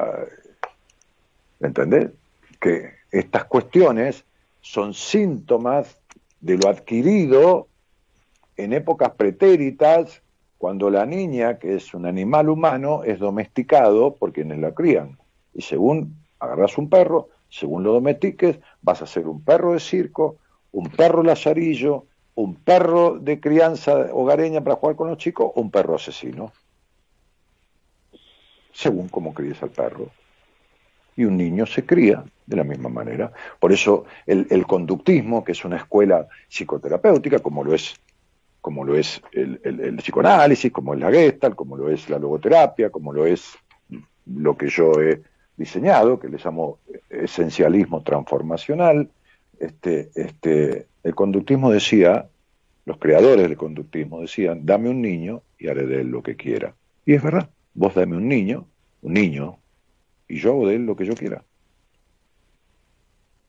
¿entendés? 1.60 2.10
Que 2.60 2.92
estas 3.10 3.44
cuestiones 3.44 4.24
son 4.60 4.94
síntomas 4.94 5.96
de 6.40 6.56
lo 6.58 6.68
adquirido 6.68 7.66
en 8.56 8.72
épocas 8.72 9.10
pretéritas, 9.10 10.22
cuando 10.58 10.88
la 10.88 11.04
niña, 11.04 11.58
que 11.58 11.74
es 11.74 11.92
un 11.92 12.06
animal 12.06 12.48
humano, 12.48 13.02
es 13.04 13.18
domesticado 13.18 14.14
por 14.14 14.32
quienes 14.32 14.58
la 14.58 14.72
crían. 14.72 15.18
Y 15.52 15.62
según 15.62 16.16
agarras 16.38 16.78
un 16.78 16.88
perro, 16.88 17.28
según 17.54 17.84
lo 17.84 17.92
domestiques, 17.92 18.58
vas 18.82 19.00
a 19.00 19.06
ser 19.06 19.28
un 19.28 19.44
perro 19.44 19.74
de 19.74 19.78
circo, 19.80 20.38
un 20.72 20.90
perro 20.90 21.22
lazarillo, 21.22 22.06
un 22.34 22.56
perro 22.56 23.16
de 23.20 23.38
crianza 23.38 24.08
hogareña 24.12 24.60
para 24.64 24.74
jugar 24.74 24.96
con 24.96 25.08
los 25.08 25.18
chicos 25.18 25.52
o 25.54 25.60
un 25.60 25.70
perro 25.70 25.94
asesino. 25.94 26.52
Según 28.72 29.08
cómo 29.08 29.32
críes 29.32 29.62
al 29.62 29.70
perro. 29.70 30.08
Y 31.16 31.26
un 31.26 31.36
niño 31.36 31.64
se 31.64 31.86
cría 31.86 32.24
de 32.44 32.56
la 32.56 32.64
misma 32.64 32.88
manera. 32.88 33.32
Por 33.60 33.70
eso 33.72 34.04
el, 34.26 34.48
el 34.50 34.66
conductismo, 34.66 35.44
que 35.44 35.52
es 35.52 35.64
una 35.64 35.76
escuela 35.76 36.26
psicoterapéutica, 36.48 37.38
como 37.38 37.62
lo 37.62 37.72
es 37.72 37.94
como 38.60 38.82
lo 38.82 38.96
es 38.96 39.20
el, 39.32 39.60
el- 39.62 39.78
el 39.80 39.96
psicoanálisis, 39.98 40.72
como 40.72 40.94
es 40.94 41.00
la 41.00 41.10
Gestalt, 41.12 41.54
como 41.54 41.76
lo 41.76 41.88
es 41.88 42.08
la 42.08 42.18
logoterapia, 42.18 42.90
como 42.90 43.12
lo 43.12 43.26
es 43.26 43.52
lo 44.26 44.56
que 44.56 44.68
yo 44.70 45.00
he 45.00 45.20
diseñado, 45.56 46.18
que 46.20 46.28
le 46.28 46.38
llamo 46.38 46.80
esencialismo 47.10 48.02
transformacional. 48.02 49.10
Este, 49.58 50.10
este, 50.14 50.88
el 51.02 51.14
conductismo 51.14 51.70
decía, 51.70 52.28
los 52.86 52.98
creadores 52.98 53.48
del 53.48 53.56
conductismo 53.56 54.20
decían, 54.20 54.66
dame 54.66 54.90
un 54.90 55.00
niño 55.02 55.42
y 55.58 55.68
haré 55.68 55.86
de 55.86 56.00
él 56.02 56.08
lo 56.08 56.22
que 56.22 56.36
quiera. 56.36 56.74
Y 57.06 57.14
es 57.14 57.22
verdad, 57.22 57.50
vos 57.74 57.94
dame 57.94 58.16
un 58.16 58.28
niño, 58.28 58.66
un 59.02 59.14
niño, 59.14 59.58
y 60.28 60.38
yo 60.38 60.50
hago 60.52 60.68
de 60.68 60.76
él 60.76 60.86
lo 60.86 60.96
que 60.96 61.06
yo 61.06 61.14
quiera. 61.14 61.44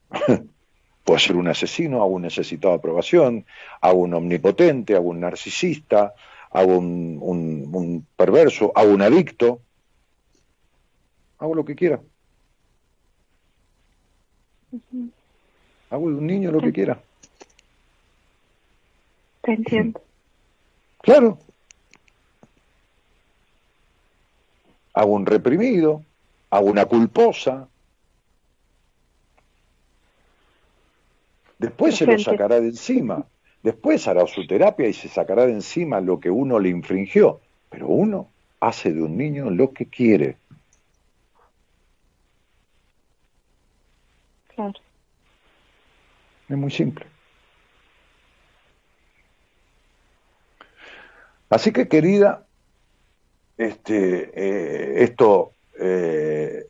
Puedo 1.04 1.20
ser 1.20 1.36
un 1.36 1.48
asesino, 1.48 1.98
hago 2.02 2.14
un 2.16 2.24
necesitado 2.24 2.74
de 2.74 2.80
aprobación, 2.80 3.46
hago 3.82 4.00
un 4.02 4.14
omnipotente, 4.16 4.96
hago 4.96 5.10
un 5.10 5.20
narcisista, 5.22 6.14
hago 6.52 6.78
un, 6.78 7.20
un- 7.22 7.70
un 7.74 8.08
perverso, 8.16 8.72
hago 8.76 8.92
un 8.94 9.02
adicto, 9.04 9.62
hago 11.40 11.56
lo 11.56 11.66
que 11.66 11.76
quiera. 11.76 12.02
Hago 15.90 16.10
de 16.10 16.16
un 16.16 16.28
niño 16.28 16.52
lo 16.52 16.60
que 16.60 16.74
quiera. 16.74 17.02
Te 19.42 19.54
entiendo. 19.54 20.02
Claro. 21.02 21.38
Hago 24.94 25.14
un 25.14 25.26
reprimido, 25.26 26.04
hago 26.50 26.68
una 26.68 26.86
culposa. 26.86 27.68
Después 31.60 31.96
se 31.96 32.06
lo 32.06 32.18
sacará 32.18 32.60
de 32.60 32.70
encima. 32.70 33.26
Después 33.62 34.08
hará 34.08 34.26
su 34.28 34.46
terapia 34.46 34.88
y 34.88 34.94
se 34.94 35.08
sacará 35.08 35.46
de 35.46 35.54
encima 35.54 36.02
lo 36.02 36.20
que 36.20 36.30
uno 36.30 36.60
le 36.60 36.70
infringió. 36.70 37.40
Pero 37.70 37.88
uno 37.88 38.30
hace 38.60 38.94
de 38.94 39.02
un 39.02 39.18
niño 39.18 39.50
lo 39.50 39.72
que 39.72 39.86
quiere. 39.86 40.38
Es 46.50 46.58
muy 46.58 46.72
simple. 46.72 47.06
Así 51.50 51.72
que, 51.72 51.88
querida, 51.88 52.46
este, 53.58 54.32
eh, 54.36 55.04
esto, 55.04 55.54
eh, 55.80 56.66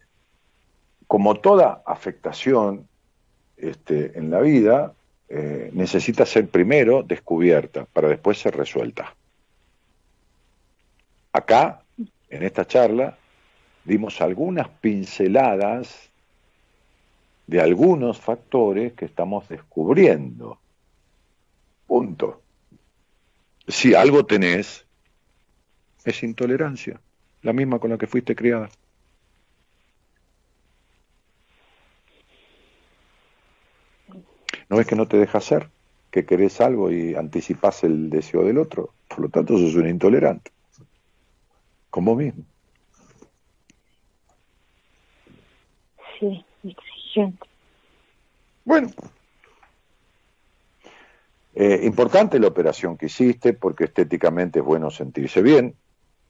como 1.07 1.35
toda 1.35 1.81
afectación 1.85 2.87
este, 3.57 4.17
en 4.17 4.29
la 4.29 4.41
vida, 4.41 4.93
eh, 5.29 5.69
necesita 5.73 6.25
ser 6.25 6.49
primero 6.49 7.03
descubierta 7.03 7.85
para 7.85 8.09
después 8.09 8.37
ser 8.37 8.55
resuelta. 8.55 9.15
Acá, 11.33 11.81
en 12.29 12.43
esta 12.43 12.65
charla, 12.65 13.17
dimos 13.83 14.21
algunas 14.21 14.69
pinceladas 14.69 16.09
de 17.47 17.61
algunos 17.61 18.19
factores 18.19 18.93
que 18.93 19.05
estamos 19.05 19.47
descubriendo. 19.47 20.59
Punto. 21.87 22.41
Si 23.67 23.93
algo 23.93 24.25
tenés, 24.25 24.85
es 26.03 26.23
intolerancia, 26.23 26.99
la 27.41 27.53
misma 27.53 27.79
con 27.79 27.91
la 27.91 27.97
que 27.97 28.07
fuiste 28.07 28.35
criada. 28.35 28.69
¿No 34.69 34.77
ves 34.77 34.87
que 34.87 34.95
no 34.95 35.07
te 35.07 35.17
deja 35.17 35.37
hacer? 35.37 35.69
Que 36.09 36.25
querés 36.25 36.59
algo 36.61 36.91
y 36.91 37.15
anticipás 37.15 37.83
el 37.83 38.09
deseo 38.09 38.43
del 38.43 38.57
otro. 38.57 38.93
Por 39.07 39.19
lo 39.19 39.29
tanto, 39.29 39.57
sos 39.57 39.75
un 39.75 39.87
intolerante. 39.87 40.51
Con 41.89 42.05
vos 42.05 42.17
mismo. 42.17 42.43
Sí, 46.19 46.43
Bueno. 48.63 48.89
Eh, 51.53 51.81
importante 51.83 52.37
la 52.39 52.47
operación 52.47 52.97
que 52.97 53.05
hiciste, 53.05 53.53
porque 53.53 53.85
estéticamente 53.85 54.59
es 54.59 54.65
bueno 54.65 54.91
sentirse 54.91 55.41
bien, 55.41 55.73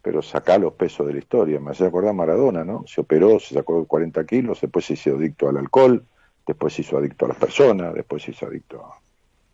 pero 0.02 0.22
saca 0.22 0.60
los 0.60 0.74
pesos 0.74 1.08
de 1.08 1.14
la 1.14 1.20
historia. 1.20 1.60
Me 1.60 1.72
hace 1.72 1.86
acordar 1.86 2.14
Maradona, 2.14 2.64
¿no? 2.64 2.86
Se 2.86 3.02
operó, 3.02 3.40
se 3.40 3.56
sacó 3.56 3.84
40 3.86 4.24
kilos, 4.26 4.62
después 4.62 4.86
se 4.86 4.94
hizo 4.94 5.16
adicto 5.16 5.50
al 5.50 5.58
alcohol, 5.58 6.06
después 6.46 6.74
se 6.74 6.84
hizo 6.84 6.98
adicto 6.98 7.26
a 7.26 7.30
las 7.30 7.38
personas, 7.38 7.94
después 7.96 8.22
se 8.22 8.32
hizo 8.32 8.46
adicto 8.46 8.86
a... 8.86 9.00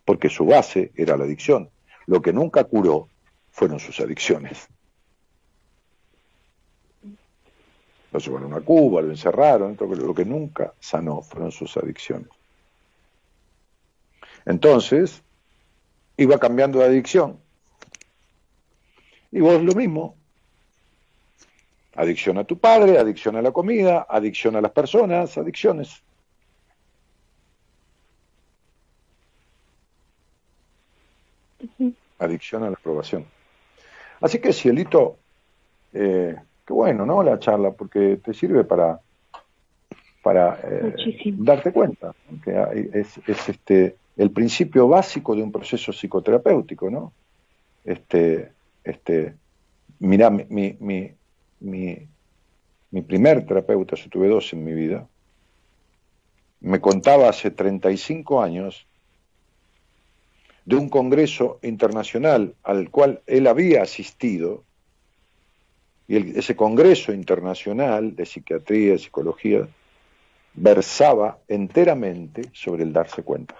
Porque 0.04 0.28
su 0.28 0.44
base 0.44 0.92
era 0.94 1.16
la 1.16 1.24
adicción. 1.24 1.70
Lo 2.06 2.20
que 2.20 2.34
nunca 2.34 2.64
curó 2.64 3.08
fueron 3.50 3.80
sus 3.80 3.98
adicciones. 4.00 4.68
Lo 8.12 8.18
llevaron 8.18 8.52
a 8.54 8.60
Cuba, 8.60 9.00
lo 9.00 9.10
encerraron, 9.10 9.76
lo 9.78 10.14
que 10.14 10.24
nunca 10.24 10.74
sanó 10.78 11.22
fueron 11.22 11.50
sus 11.50 11.76
adicciones. 11.76 12.28
Entonces, 14.44 15.22
iba 16.16 16.38
cambiando 16.38 16.80
de 16.80 16.86
adicción. 16.86 17.38
Y 19.30 19.40
vos 19.40 19.62
lo 19.62 19.74
mismo. 19.74 20.16
Adicción 21.94 22.38
a 22.38 22.44
tu 22.44 22.58
padre, 22.58 22.98
adicción 22.98 23.36
a 23.36 23.42
la 23.42 23.52
comida, 23.52 24.06
adicción 24.08 24.56
a 24.56 24.60
las 24.60 24.72
personas, 24.72 25.36
adicciones. 25.36 26.02
Adicción 32.18 32.62
a 32.64 32.70
la 32.70 32.76
aprobación. 32.76 33.26
Así 34.20 34.38
que, 34.38 34.52
Cielito, 34.52 35.18
eh, 35.92 36.36
qué 36.72 36.74
bueno, 36.74 37.04
¿no? 37.04 37.22
La 37.22 37.38
charla, 37.38 37.72
porque 37.72 38.18
te 38.24 38.32
sirve 38.32 38.64
para, 38.64 38.98
para 40.22 40.58
eh, 40.64 40.94
darte 41.36 41.70
cuenta 41.70 42.14
¿no? 42.30 42.40
que 42.40 42.88
es, 42.94 43.20
es 43.26 43.48
este 43.50 43.96
el 44.16 44.30
principio 44.30 44.88
básico 44.88 45.34
de 45.34 45.42
un 45.42 45.52
proceso 45.52 45.92
psicoterapéutico, 45.92 46.90
¿no? 46.90 47.12
Este, 47.84 48.52
este, 48.84 49.34
mira, 49.98 50.30
mi, 50.30 50.44
mi, 50.48 50.76
mi, 50.80 51.10
mi, 51.60 51.98
mi 52.90 53.02
primer 53.02 53.46
terapeuta, 53.46 53.96
yo 53.96 54.08
tuve 54.10 54.28
dos 54.28 54.52
en 54.52 54.64
mi 54.64 54.72
vida, 54.72 55.06
me 56.60 56.80
contaba 56.80 57.28
hace 57.28 57.50
35 57.50 58.42
años 58.42 58.86
de 60.64 60.76
un 60.76 60.88
congreso 60.88 61.58
internacional 61.62 62.54
al 62.62 62.90
cual 62.90 63.20
él 63.26 63.46
había 63.46 63.82
asistido, 63.82 64.62
y 66.12 66.38
ese 66.38 66.54
congreso 66.54 67.14
internacional 67.14 68.14
de 68.14 68.26
psiquiatría 68.26 68.92
y 68.92 68.98
psicología 68.98 69.66
versaba 70.52 71.38
enteramente 71.48 72.50
sobre 72.52 72.82
el 72.82 72.92
darse 72.92 73.22
cuenta. 73.22 73.54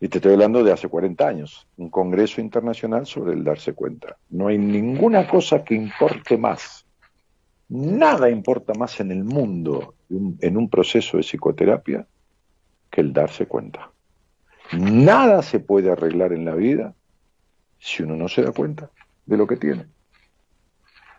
Y 0.00 0.08
te 0.08 0.18
estoy 0.18 0.32
hablando 0.32 0.64
de 0.64 0.72
hace 0.72 0.88
40 0.88 1.28
años, 1.28 1.68
un 1.76 1.90
congreso 1.90 2.40
internacional 2.40 3.06
sobre 3.06 3.34
el 3.34 3.44
darse 3.44 3.72
cuenta. 3.72 4.16
No 4.30 4.48
hay 4.48 4.58
ninguna 4.58 5.28
cosa 5.28 5.62
que 5.62 5.76
importe 5.76 6.36
más, 6.36 6.84
nada 7.68 8.30
importa 8.30 8.74
más 8.74 8.98
en 8.98 9.12
el 9.12 9.22
mundo 9.22 9.94
en 10.08 10.56
un 10.56 10.68
proceso 10.68 11.18
de 11.18 11.22
psicoterapia 11.22 12.04
que 12.90 13.00
el 13.00 13.12
darse 13.12 13.46
cuenta. 13.46 13.92
Nada 14.72 15.40
se 15.42 15.60
puede 15.60 15.92
arreglar 15.92 16.32
en 16.32 16.44
la 16.44 16.56
vida 16.56 16.94
si 17.78 18.02
uno 18.02 18.16
no 18.16 18.28
se 18.28 18.42
da 18.42 18.50
cuenta 18.50 18.90
de 19.30 19.36
lo 19.36 19.46
que 19.46 19.56
tiene. 19.56 19.86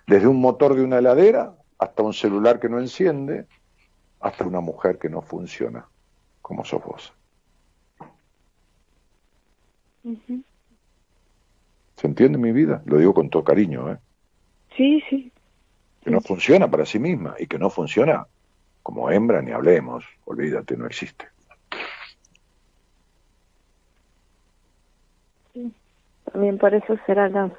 Desde 0.06 0.28
un 0.28 0.42
motor 0.42 0.76
de 0.76 0.84
una 0.84 1.00
heladera 1.00 1.56
hasta 1.80 2.04
un 2.04 2.14
celular 2.14 2.60
que 2.60 2.68
no 2.68 2.78
enciende, 2.78 3.48
hasta 4.20 4.46
una 4.46 4.60
mujer 4.60 5.00
que 5.00 5.10
no 5.10 5.22
funciona, 5.22 5.88
como 6.42 6.66
sos 6.66 6.84
vos. 6.84 7.14
¿Se 11.96 12.08
entiende 12.08 12.38
mi 12.38 12.52
vida? 12.52 12.82
Lo 12.86 12.98
digo 12.98 13.14
con 13.14 13.30
todo 13.30 13.46
cariño, 13.46 13.94
¿eh? 13.94 13.98
Sí, 14.76 15.02
sí. 15.10 15.32
Que 16.04 16.12
no 16.12 16.20
funciona 16.20 16.70
para 16.70 16.86
sí 16.86 17.00
misma 17.00 17.36
y 17.40 17.48
que 17.48 17.58
no 17.58 17.70
funciona 17.70 18.28
como 18.84 19.10
hembra 19.10 19.42
ni 19.42 19.52
hablemos. 19.52 20.04
Olvídate, 20.26 20.76
no 20.76 20.86
existe. 20.86 21.28
También 26.26 26.58
por 26.58 26.74
eso 26.74 26.98
será 27.06 27.30
la 27.30 27.52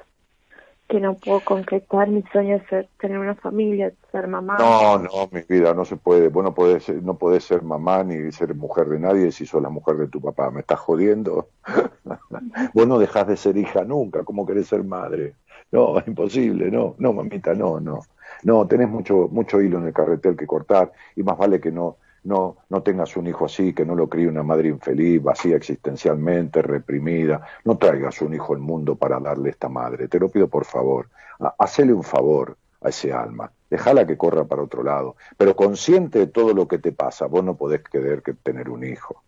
que 0.87 0.99
no 0.99 1.15
puedo 1.15 1.39
concretar 1.41 2.07
mi 2.09 2.23
sueño 2.31 2.59
de 2.59 2.65
ser, 2.67 2.89
tener 2.99 3.17
una 3.17 3.35
familia, 3.35 3.91
ser 4.11 4.27
mamá. 4.27 4.57
No, 4.59 4.97
no, 4.99 5.29
mi 5.31 5.41
vida, 5.47 5.73
no 5.73 5.85
se 5.85 5.95
puede. 5.95 6.29
Vos 6.29 6.43
no 6.43 6.53
podés, 6.53 6.89
no 6.89 7.17
podés 7.17 7.45
ser 7.45 7.63
mamá 7.63 8.03
ni 8.03 8.31
ser 8.31 8.53
mujer 8.53 8.87
de 8.89 8.99
nadie 8.99 9.31
si 9.31 9.45
sos 9.45 9.61
la 9.61 9.69
mujer 9.69 9.97
de 9.97 10.07
tu 10.07 10.21
papá. 10.21 10.51
¿Me 10.51 10.59
estás 10.59 10.79
jodiendo? 10.79 11.49
Vos 12.73 12.87
no 12.87 12.99
dejás 12.99 13.27
de 13.27 13.37
ser 13.37 13.57
hija 13.57 13.83
nunca. 13.83 14.23
¿Cómo 14.23 14.45
querés 14.45 14.67
ser 14.67 14.83
madre? 14.83 15.33
No, 15.71 15.97
es 15.97 16.07
imposible. 16.07 16.69
No, 16.69 16.95
no, 16.99 17.13
mamita, 17.13 17.53
no, 17.53 17.79
no. 17.79 18.01
No, 18.43 18.67
tenés 18.67 18.89
mucho, 18.89 19.29
mucho 19.31 19.61
hilo 19.61 19.77
en 19.79 19.87
el 19.87 19.93
carretel 19.93 20.35
que 20.35 20.47
cortar 20.47 20.91
y 21.15 21.23
más 21.23 21.37
vale 21.37 21.61
que 21.61 21.71
no, 21.71 21.97
no, 22.23 22.57
no 22.69 22.81
tengas 22.83 23.17
un 23.17 23.27
hijo 23.27 23.45
así, 23.45 23.73
que 23.73 23.85
no 23.85 23.95
lo 23.95 24.07
críe 24.07 24.27
una 24.27 24.43
madre 24.43 24.69
infeliz, 24.69 25.21
vacía 25.21 25.55
existencialmente, 25.57 26.61
reprimida. 26.61 27.45
No 27.65 27.77
traigas 27.77 28.21
un 28.21 28.33
hijo 28.33 28.53
al 28.53 28.59
mundo 28.59 28.95
para 28.95 29.19
darle 29.19 29.49
esta 29.49 29.67
madre. 29.69 30.07
Te 30.07 30.19
lo 30.19 30.29
pido 30.29 30.47
por 30.47 30.65
favor. 30.65 31.09
Ha- 31.39 31.55
Hacele 31.59 31.91
un 31.93 32.03
favor 32.03 32.55
a 32.81 32.89
ese 32.89 33.11
alma. 33.11 33.51
Dejala 33.69 34.05
que 34.07 34.17
corra 34.17 34.45
para 34.45 34.61
otro 34.63 34.83
lado. 34.83 35.15
Pero 35.37 35.55
consciente 35.55 36.19
de 36.19 36.27
todo 36.27 36.53
lo 36.53 36.67
que 36.67 36.77
te 36.79 36.91
pasa, 36.93 37.25
vos 37.25 37.43
no 37.43 37.55
podés 37.55 37.81
querer 37.83 38.21
que 38.21 38.33
tener 38.33 38.69
un 38.69 38.83
hijo. 38.83 39.21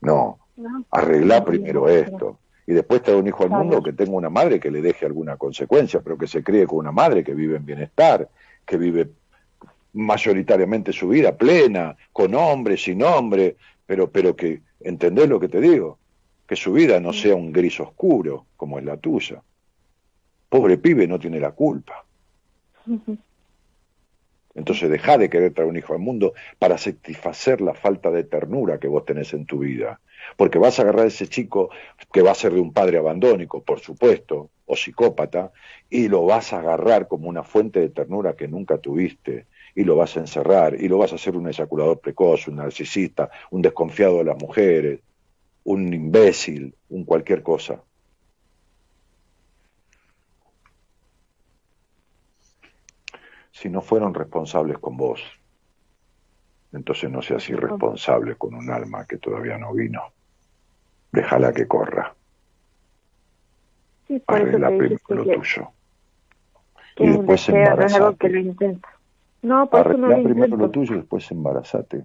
No, 0.00 0.38
arreglá 0.90 1.44
primero 1.44 1.88
esto. 1.88 2.38
Y 2.66 2.72
después 2.72 3.02
traer 3.02 3.18
un 3.18 3.26
hijo 3.26 3.42
al 3.42 3.50
mundo 3.50 3.82
que 3.82 3.92
tenga 3.92 4.12
una 4.16 4.30
madre 4.30 4.60
que 4.60 4.70
le 4.70 4.80
deje 4.80 5.04
alguna 5.04 5.36
consecuencia, 5.36 6.00
pero 6.02 6.16
que 6.16 6.26
se 6.26 6.42
críe 6.42 6.66
con 6.66 6.78
una 6.78 6.92
madre 6.92 7.24
que 7.24 7.34
vive 7.34 7.56
en 7.56 7.64
bienestar, 7.66 8.28
que 8.64 8.76
vive 8.76 9.10
mayoritariamente 9.92 10.92
su 10.92 11.08
vida 11.08 11.36
plena, 11.36 11.96
con 12.12 12.34
hombre, 12.34 12.76
sin 12.76 13.02
hombre, 13.02 13.56
pero, 13.86 14.10
pero 14.10 14.36
que, 14.36 14.62
¿entendés 14.80 15.28
lo 15.28 15.40
que 15.40 15.48
te 15.48 15.60
digo? 15.60 15.98
Que 16.46 16.56
su 16.56 16.72
vida 16.72 17.00
no 17.00 17.12
sea 17.12 17.34
un 17.34 17.52
gris 17.52 17.80
oscuro 17.80 18.46
como 18.56 18.78
es 18.78 18.84
la 18.84 18.96
tuya. 18.96 19.42
Pobre 20.48 20.78
pibe 20.78 21.06
no 21.06 21.18
tiene 21.18 21.40
la 21.40 21.52
culpa. 21.52 22.04
Entonces 24.54 24.90
deja 24.90 25.16
de 25.16 25.30
querer 25.30 25.54
traer 25.54 25.68
un 25.70 25.76
hijo 25.76 25.92
al 25.92 26.00
mundo 26.00 26.34
para 26.58 26.76
satisfacer 26.76 27.60
la 27.60 27.74
falta 27.74 28.10
de 28.10 28.24
ternura 28.24 28.78
que 28.78 28.88
vos 28.88 29.04
tenés 29.04 29.32
en 29.32 29.46
tu 29.46 29.60
vida. 29.60 30.00
Porque 30.36 30.58
vas 30.58 30.78
a 30.78 30.82
agarrar 30.82 31.04
a 31.04 31.08
ese 31.08 31.28
chico 31.28 31.70
que 32.12 32.22
va 32.22 32.32
a 32.32 32.34
ser 32.34 32.52
de 32.52 32.60
un 32.60 32.72
padre 32.72 32.98
abandónico, 32.98 33.62
por 33.62 33.80
supuesto, 33.80 34.50
o 34.66 34.76
psicópata, 34.76 35.52
y 35.88 36.08
lo 36.08 36.24
vas 36.26 36.52
a 36.52 36.58
agarrar 36.58 37.08
como 37.08 37.28
una 37.28 37.42
fuente 37.42 37.80
de 37.80 37.88
ternura 37.88 38.34
que 38.34 38.48
nunca 38.48 38.78
tuviste, 38.78 39.46
y 39.74 39.84
lo 39.84 39.96
vas 39.96 40.16
a 40.16 40.20
encerrar, 40.20 40.74
y 40.74 40.88
lo 40.88 40.98
vas 40.98 41.12
a 41.12 41.16
hacer 41.16 41.36
un 41.36 41.48
eyaculador 41.48 42.00
precoz, 42.00 42.48
un 42.48 42.56
narcisista, 42.56 43.30
un 43.50 43.62
desconfiado 43.62 44.18
de 44.18 44.24
las 44.24 44.38
mujeres, 44.38 45.00
un 45.64 45.92
imbécil, 45.92 46.74
un 46.88 47.04
cualquier 47.04 47.42
cosa. 47.42 47.82
si 53.60 53.68
no 53.68 53.82
fueron 53.82 54.14
responsables 54.14 54.78
con 54.78 54.96
vos, 54.96 55.20
entonces 56.72 57.10
no 57.10 57.20
seas 57.20 57.46
irresponsable 57.50 58.36
con 58.36 58.54
un 58.54 58.70
alma 58.70 59.04
que 59.04 59.18
todavía 59.18 59.58
no 59.58 59.74
vino. 59.74 60.00
Déjala 61.12 61.52
que 61.52 61.66
corra. 61.66 62.14
Sí, 64.08 64.18
por 64.20 64.38
eso 64.38 64.46
Arregla 64.46 64.68
te 64.68 64.82
dijiste 64.82 65.14
lo 65.14 65.24
que, 65.24 65.34
tuyo. 65.34 65.72
que 66.96 67.04
y 67.04 67.08
después 67.08 67.46
deseo, 67.46 67.54
no 67.54 67.60
es 67.60 67.68
algo 67.68 67.84
embarazate. 67.84 68.16
que 68.18 68.28
lo 68.30 68.38
intento. 68.40 68.88
No, 69.42 69.68
por 69.68 69.80
eso 69.80 69.98
no 69.98 70.08
lo 70.08 70.14
primero 70.16 70.44
intento. 70.46 70.56
lo 70.56 70.70
tuyo 70.70 70.94
y 70.94 70.98
después 70.98 71.30
embarazate. 71.30 72.04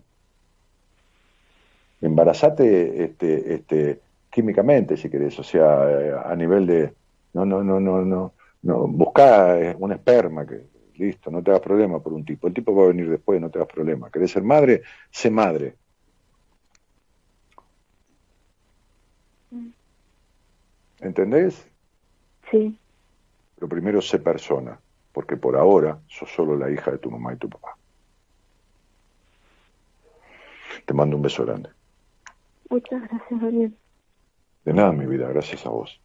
Embarazate 2.02 3.04
este, 3.04 3.54
este, 3.56 4.00
químicamente, 4.30 4.96
si 4.98 5.10
querés, 5.10 5.38
o 5.40 5.44
sea, 5.44 5.90
eh, 5.90 6.14
a 6.24 6.36
nivel 6.36 6.66
de... 6.68 6.94
No, 7.34 7.46
no, 7.46 7.64
no, 7.64 7.80
no, 7.80 8.06
no. 8.06 8.34
no 8.62 8.88
busca 8.88 9.60
eh, 9.60 9.76
un 9.78 9.92
esperma 9.92 10.46
que 10.46 10.68
listo, 10.98 11.30
no 11.32 11.44
te 11.44 11.52
hagas 11.52 11.62
problema 11.62 12.00
por 12.00 12.14
un 12.14 12.24
tipo. 12.26 12.48
El 12.48 12.54
tipo 12.54 12.76
va 12.76 12.86
a 12.86 12.88
venir 12.88 13.10
después, 13.10 13.40
no 13.42 13.50
te 13.50 13.60
hagas 13.60 13.74
problema. 13.74 14.10
¿Querés 14.10 14.32
ser 14.32 14.44
madre? 14.44 14.84
Sé 15.12 15.30
madre. 15.30 15.76
¿Entendés? 21.00 21.68
Sí, 22.50 22.78
Pero 23.56 23.68
primero 23.68 24.02
sé 24.02 24.20
persona, 24.20 24.80
porque 25.16 25.38
por 25.38 25.56
ahora 25.56 26.02
sos 26.08 26.30
solo 26.30 26.58
la 26.58 26.70
hija 26.70 26.92
de 26.92 26.98
tu 26.98 27.10
mamá 27.10 27.34
y 27.34 27.38
tu 27.38 27.48
papá. 27.48 27.78
Te 30.86 30.94
mando 30.94 31.16
un 31.16 31.22
beso 31.22 31.46
grande. 31.46 31.70
muchas 32.70 33.02
gracias, 33.08 33.42
Daniel. 33.42 33.74
De 34.66 34.74
nada, 34.74 34.92
mi 34.92 35.06
vida, 35.06 35.30
gracias 35.30 35.66
a 35.66 35.70
vos. 35.70 36.02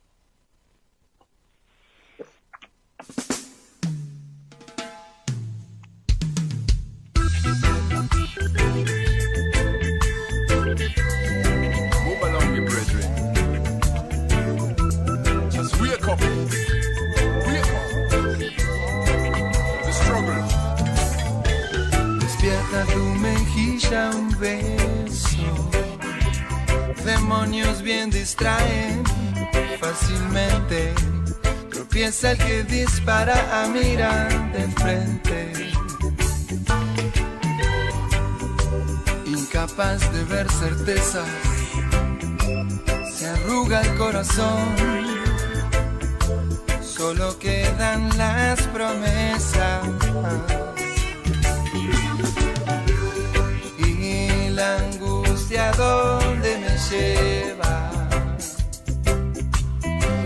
Mejilla 23.80 24.10
un 24.10 24.38
beso. 24.38 25.70
Demonios 27.04 27.82
bien 27.82 28.10
distraen 28.10 29.02
fácilmente. 29.80 30.94
Tropieza 31.70 32.32
el 32.32 32.38
que 32.38 32.64
dispara 32.64 33.62
a 33.62 33.68
mirar 33.68 34.52
de 34.52 34.68
frente. 34.80 35.52
Incapaz 39.26 40.00
de 40.12 40.24
ver 40.24 40.50
certezas, 40.50 41.28
se 43.14 43.28
arruga 43.28 43.80
el 43.80 43.96
corazón. 43.96 44.74
Solo 46.82 47.38
quedan 47.38 48.16
las 48.18 48.60
promesas. 48.68 49.80
Angustia 55.50 55.72
donde 55.72 56.58
me 56.58 56.78
lleva. 56.90 57.90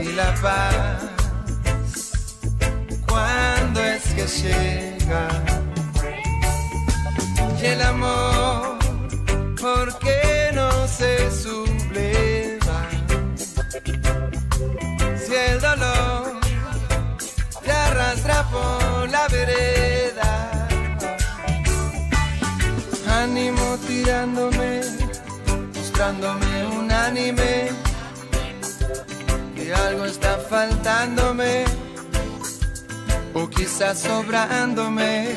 Y 0.02 0.12
la 0.12 0.34
paz 0.42 1.02
cuando 3.06 3.80
es 3.80 4.02
que 4.14 4.26
llega 4.26 5.28
y 7.60 7.66
el 7.66 7.82
amor 7.82 8.78
¿por 9.60 9.98
qué 9.98 10.50
no 10.52 10.70
se 10.86 11.30
subleva 11.30 12.88
si 15.16 15.34
el 15.34 15.60
dolor 15.60 16.40
te 17.64 17.72
arrastra 17.72 18.42
por 18.50 19.08
la 19.10 19.26
vereda. 19.28 20.68
Ánimo 23.22 23.78
tirándome, 23.86 24.82
un 25.98 26.90
anime, 26.90 27.68
que 29.54 29.72
algo 29.72 30.04
está 30.06 30.38
faltándome, 30.38 31.64
o 33.32 33.48
quizás 33.48 34.00
sobrándome. 34.00 35.28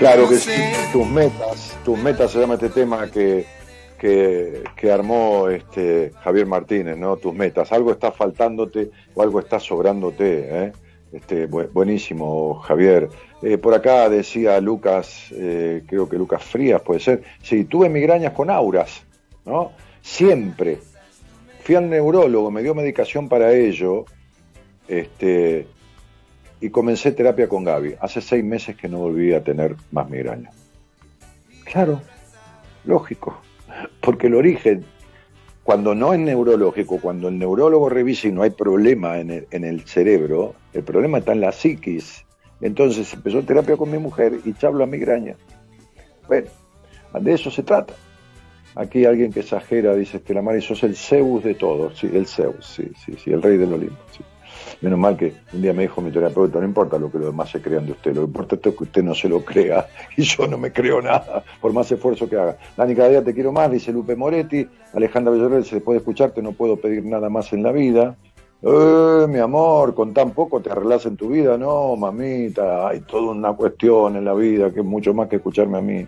Claro 0.00 0.22
No 0.22 0.28
que 0.30 0.36
sé. 0.38 0.56
sí, 0.74 0.92
tus 0.92 1.06
metas, 1.06 1.76
tus 1.84 1.98
metas 1.98 2.30
se 2.32 2.40
llama 2.40 2.54
este 2.54 2.70
tema 2.70 3.08
que, 3.10 3.46
que, 3.98 4.64
que 4.76 4.90
armó 4.92 5.48
este 5.48 6.12
Javier 6.24 6.46
Martínez, 6.46 6.96
¿no? 6.96 7.16
Tus 7.16 7.34
metas. 7.34 7.70
Algo 7.72 7.92
está 7.92 8.10
faltándote 8.10 8.90
o 9.14 9.22
algo 9.22 9.38
está 9.40 9.60
sobrándote, 9.60 10.64
¿eh? 10.64 10.72
Este, 11.12 11.48
bu- 11.48 11.70
buenísimo, 11.72 12.60
Javier. 12.60 13.08
Eh, 13.42 13.58
por 13.58 13.74
acá 13.74 14.08
decía 14.08 14.60
Lucas, 14.60 15.26
eh, 15.32 15.82
creo 15.86 16.08
que 16.08 16.16
Lucas 16.18 16.42
Frías 16.42 16.82
puede 16.82 16.98
ser. 17.00 17.22
Sí, 17.42 17.64
tuve 17.64 17.88
migrañas 17.88 18.32
con 18.34 18.50
auras, 18.50 19.02
¿no? 19.48 19.72
Siempre. 20.02 20.78
Fui 21.64 21.74
al 21.74 21.90
neurólogo, 21.90 22.50
me 22.50 22.62
dio 22.62 22.74
medicación 22.74 23.28
para 23.28 23.52
ello, 23.52 24.04
este, 24.86 25.66
y 26.60 26.70
comencé 26.70 27.12
terapia 27.12 27.48
con 27.48 27.64
Gaby. 27.64 27.96
Hace 28.00 28.20
seis 28.20 28.44
meses 28.44 28.76
que 28.76 28.88
no 28.88 28.98
volví 28.98 29.34
a 29.34 29.42
tener 29.42 29.76
más 29.90 30.08
migraña. 30.08 30.50
Claro, 31.64 32.00
lógico, 32.84 33.38
porque 34.00 34.28
el 34.28 34.34
origen, 34.34 34.84
cuando 35.62 35.94
no 35.94 36.14
es 36.14 36.20
neurológico, 36.20 36.98
cuando 37.00 37.28
el 37.28 37.38
neurólogo 37.38 37.88
revisa 37.88 38.28
y 38.28 38.32
no 38.32 38.42
hay 38.42 38.50
problema 38.50 39.18
en 39.18 39.30
el, 39.30 39.46
en 39.50 39.64
el 39.64 39.86
cerebro, 39.86 40.54
el 40.72 40.84
problema 40.84 41.18
está 41.18 41.32
en 41.32 41.40
la 41.40 41.52
psiquis. 41.52 42.24
Entonces 42.60 43.12
empezó 43.12 43.42
terapia 43.42 43.76
con 43.76 43.90
mi 43.90 43.98
mujer 43.98 44.40
y 44.44 44.52
chablo 44.54 44.84
a 44.84 44.86
migraña. 44.86 45.36
Bueno, 46.26 46.48
de 47.20 47.32
eso 47.32 47.50
se 47.50 47.62
trata. 47.62 47.94
Aquí 48.78 49.04
alguien 49.04 49.32
que 49.32 49.40
exagera 49.40 49.92
dice 49.96 50.18
Estela 50.18 50.40
Maris, 50.40 50.64
sos 50.64 50.84
el 50.84 50.94
Zeus 50.94 51.42
de 51.42 51.54
todos. 51.54 51.98
Sí, 51.98 52.08
el 52.14 52.28
Zeus, 52.28 52.64
sí, 52.64 52.88
sí, 53.04 53.14
sí, 53.22 53.32
el 53.32 53.42
rey 53.42 53.56
del 53.56 53.72
Olimpo. 53.72 53.96
sí. 54.12 54.22
Menos 54.80 55.00
mal 55.00 55.16
que 55.16 55.34
un 55.52 55.62
día 55.62 55.72
me 55.72 55.82
dijo 55.82 56.00
mi 56.00 56.12
terapeuta, 56.12 56.60
no 56.60 56.64
importa 56.64 56.96
lo 56.96 57.10
que 57.10 57.18
los 57.18 57.26
demás 57.26 57.50
se 57.50 57.60
crean 57.60 57.86
de 57.86 57.92
usted, 57.92 58.14
lo 58.14 58.22
importante 58.22 58.68
es 58.68 58.76
que 58.76 58.84
usted 58.84 59.02
no 59.02 59.16
se 59.16 59.28
lo 59.28 59.44
crea 59.44 59.88
y 60.16 60.22
yo 60.22 60.46
no 60.46 60.56
me 60.58 60.70
creo 60.72 61.02
nada, 61.02 61.42
por 61.60 61.72
más 61.72 61.90
esfuerzo 61.90 62.28
que 62.28 62.36
haga. 62.36 62.56
Dani, 62.76 62.94
cada 62.94 63.08
día 63.08 63.24
te 63.24 63.34
quiero 63.34 63.50
más, 63.50 63.68
dice 63.68 63.92
Lupe 63.92 64.14
Moretti. 64.14 64.68
Alejandra 64.94 65.32
Villarreal, 65.32 65.64
se 65.64 65.80
puede 65.80 65.98
escucharte, 65.98 66.40
no 66.40 66.52
puedo 66.52 66.76
pedir 66.76 67.04
nada 67.04 67.28
más 67.28 67.52
en 67.52 67.64
la 67.64 67.72
vida. 67.72 68.16
Eh, 68.62 69.26
mi 69.28 69.38
amor, 69.40 69.92
con 69.92 70.14
tan 70.14 70.30
poco 70.30 70.60
te 70.60 70.70
arreglas 70.70 71.04
en 71.06 71.16
tu 71.16 71.30
vida, 71.30 71.58
no, 71.58 71.96
mamita, 71.96 72.88
hay 72.88 73.00
toda 73.00 73.32
una 73.32 73.52
cuestión 73.54 74.14
en 74.14 74.24
la 74.24 74.34
vida 74.34 74.72
que 74.72 74.80
es 74.80 74.86
mucho 74.86 75.12
más 75.14 75.28
que 75.28 75.36
escucharme 75.36 75.78
a 75.78 75.80
mí. 75.80 76.06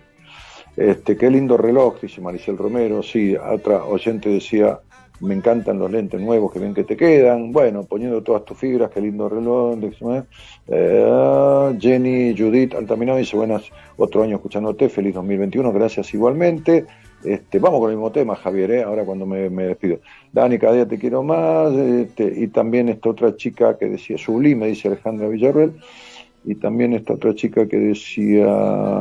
Este, 0.76 1.16
qué 1.16 1.30
lindo 1.30 1.56
reloj, 1.56 2.00
dice 2.00 2.20
Maricel 2.20 2.56
Romero. 2.56 3.02
Sí, 3.02 3.36
otra 3.36 3.84
oyente 3.84 4.28
decía, 4.28 4.80
me 5.20 5.34
encantan 5.34 5.78
los 5.78 5.90
lentes 5.90 6.20
nuevos, 6.20 6.52
que 6.52 6.58
bien 6.58 6.74
que 6.74 6.84
te 6.84 6.96
quedan. 6.96 7.52
Bueno, 7.52 7.84
poniendo 7.84 8.22
todas 8.22 8.44
tus 8.44 8.56
fibras, 8.56 8.90
qué 8.90 9.00
lindo 9.00 9.28
reloj. 9.28 9.76
dice, 9.76 10.24
eh, 10.68 11.76
Jenny 11.78 12.34
Judith 12.36 12.74
Altamirano 12.74 13.18
dice, 13.18 13.36
buenas, 13.36 13.64
otro 13.96 14.22
año 14.22 14.36
escuchándote, 14.36 14.88
feliz 14.88 15.14
2021, 15.14 15.72
gracias 15.72 16.12
igualmente. 16.14 16.86
Este, 17.22 17.58
vamos 17.58 17.80
con 17.80 17.90
el 17.90 17.96
mismo 17.96 18.10
tema, 18.10 18.34
Javier, 18.34 18.70
¿eh? 18.70 18.82
ahora 18.82 19.04
cuando 19.04 19.26
me, 19.26 19.50
me 19.50 19.64
despido. 19.64 19.98
Dani, 20.32 20.58
cada 20.58 20.72
día 20.72 20.88
te 20.88 20.98
quiero 20.98 21.22
más. 21.22 21.72
este, 21.74 22.32
y 22.36 22.48
también 22.48 22.88
esta 22.88 23.10
otra 23.10 23.36
chica 23.36 23.76
que 23.76 23.86
decía 23.86 24.16
Sublime, 24.16 24.68
dice 24.68 24.88
Alejandra 24.88 25.28
Villarreal. 25.28 25.74
Y 26.44 26.54
también 26.54 26.92
esta 26.94 27.14
otra 27.14 27.34
chica 27.34 27.66
que 27.66 27.78
decía, 27.78 28.46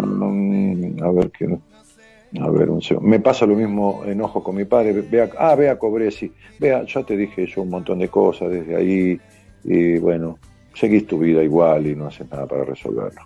mm, 0.04 1.02
a 1.04 1.12
ver 1.12 1.32
qué, 1.32 1.58
a 2.40 2.50
ver, 2.50 2.70
un 2.70 2.82
segundo. 2.82 3.10
me 3.10 3.20
pasa 3.20 3.46
lo 3.46 3.56
mismo 3.56 4.04
enojo 4.06 4.44
con 4.44 4.56
mi 4.56 4.66
padre. 4.66 5.02
Vea, 5.10 5.30
ah, 5.38 5.56
vea, 5.56 5.78
cobré, 5.80 6.12
sí. 6.12 6.32
Vea, 6.60 6.84
ya 6.86 7.04
te 7.04 7.16
dije 7.18 7.46
yo 7.48 7.62
un 7.64 7.70
montón 7.70 8.00
de 8.00 8.10
cosas 8.10 8.52
desde 8.52 8.76
ahí. 8.76 9.20
Y 9.64 9.98
bueno, 10.00 10.38
seguís 10.74 11.08
tu 11.08 11.18
vida 11.20 11.44
igual 11.44 11.88
y 11.88 11.96
no 11.96 12.08
haces 12.08 12.30
nada 12.30 12.46
para 12.46 12.64
resolverlo. 12.66 13.22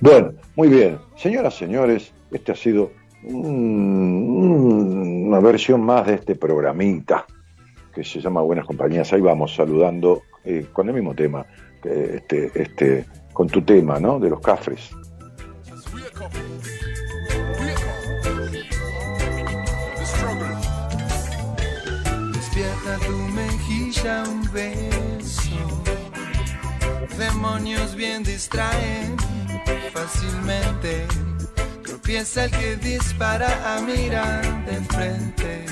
Bueno, 0.00 0.32
muy 0.56 0.68
bien. 0.68 0.96
Señoras, 1.16 1.54
señores, 1.54 2.12
este 2.30 2.52
ha 2.52 2.56
sido 2.56 2.90
un- 3.24 5.24
una 5.26 5.40
versión 5.40 5.82
más 5.82 6.06
de 6.06 6.14
este 6.14 6.34
programita 6.36 7.26
que 7.94 8.04
se 8.04 8.20
llama 8.20 8.40
Buenas 8.42 8.66
Compañías. 8.66 9.12
Ahí 9.12 9.20
vamos 9.20 9.54
saludando 9.54 10.22
eh, 10.44 10.66
con 10.72 10.88
el 10.88 10.94
mismo 10.94 11.14
tema, 11.14 11.44
este, 11.84 12.50
este, 12.54 13.04
con 13.38 13.46
tu 13.46 13.62
tema, 13.62 14.00
¿no? 14.00 14.18
De 14.18 14.28
los 14.28 14.40
cafres. 14.40 14.90
Despierta 22.32 22.98
tu 23.06 23.12
mejilla 23.12 24.24
un 24.24 24.42
beso. 24.52 25.52
Demonios 27.16 27.94
bien 27.94 28.24
distraen 28.24 29.16
fácilmente. 29.92 31.06
Tropieza 31.84 32.46
el 32.46 32.50
que 32.50 32.76
dispara 32.78 33.76
a 33.76 33.80
mirar 33.82 34.66
de 34.66 34.76
frente. 34.96 35.64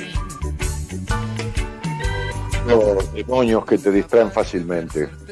Los 2.69 3.13
demonios 3.13 3.67
que 3.67 3.77
te 3.77 3.91
distraen 3.91 4.31
fácilmente. 4.31 5.26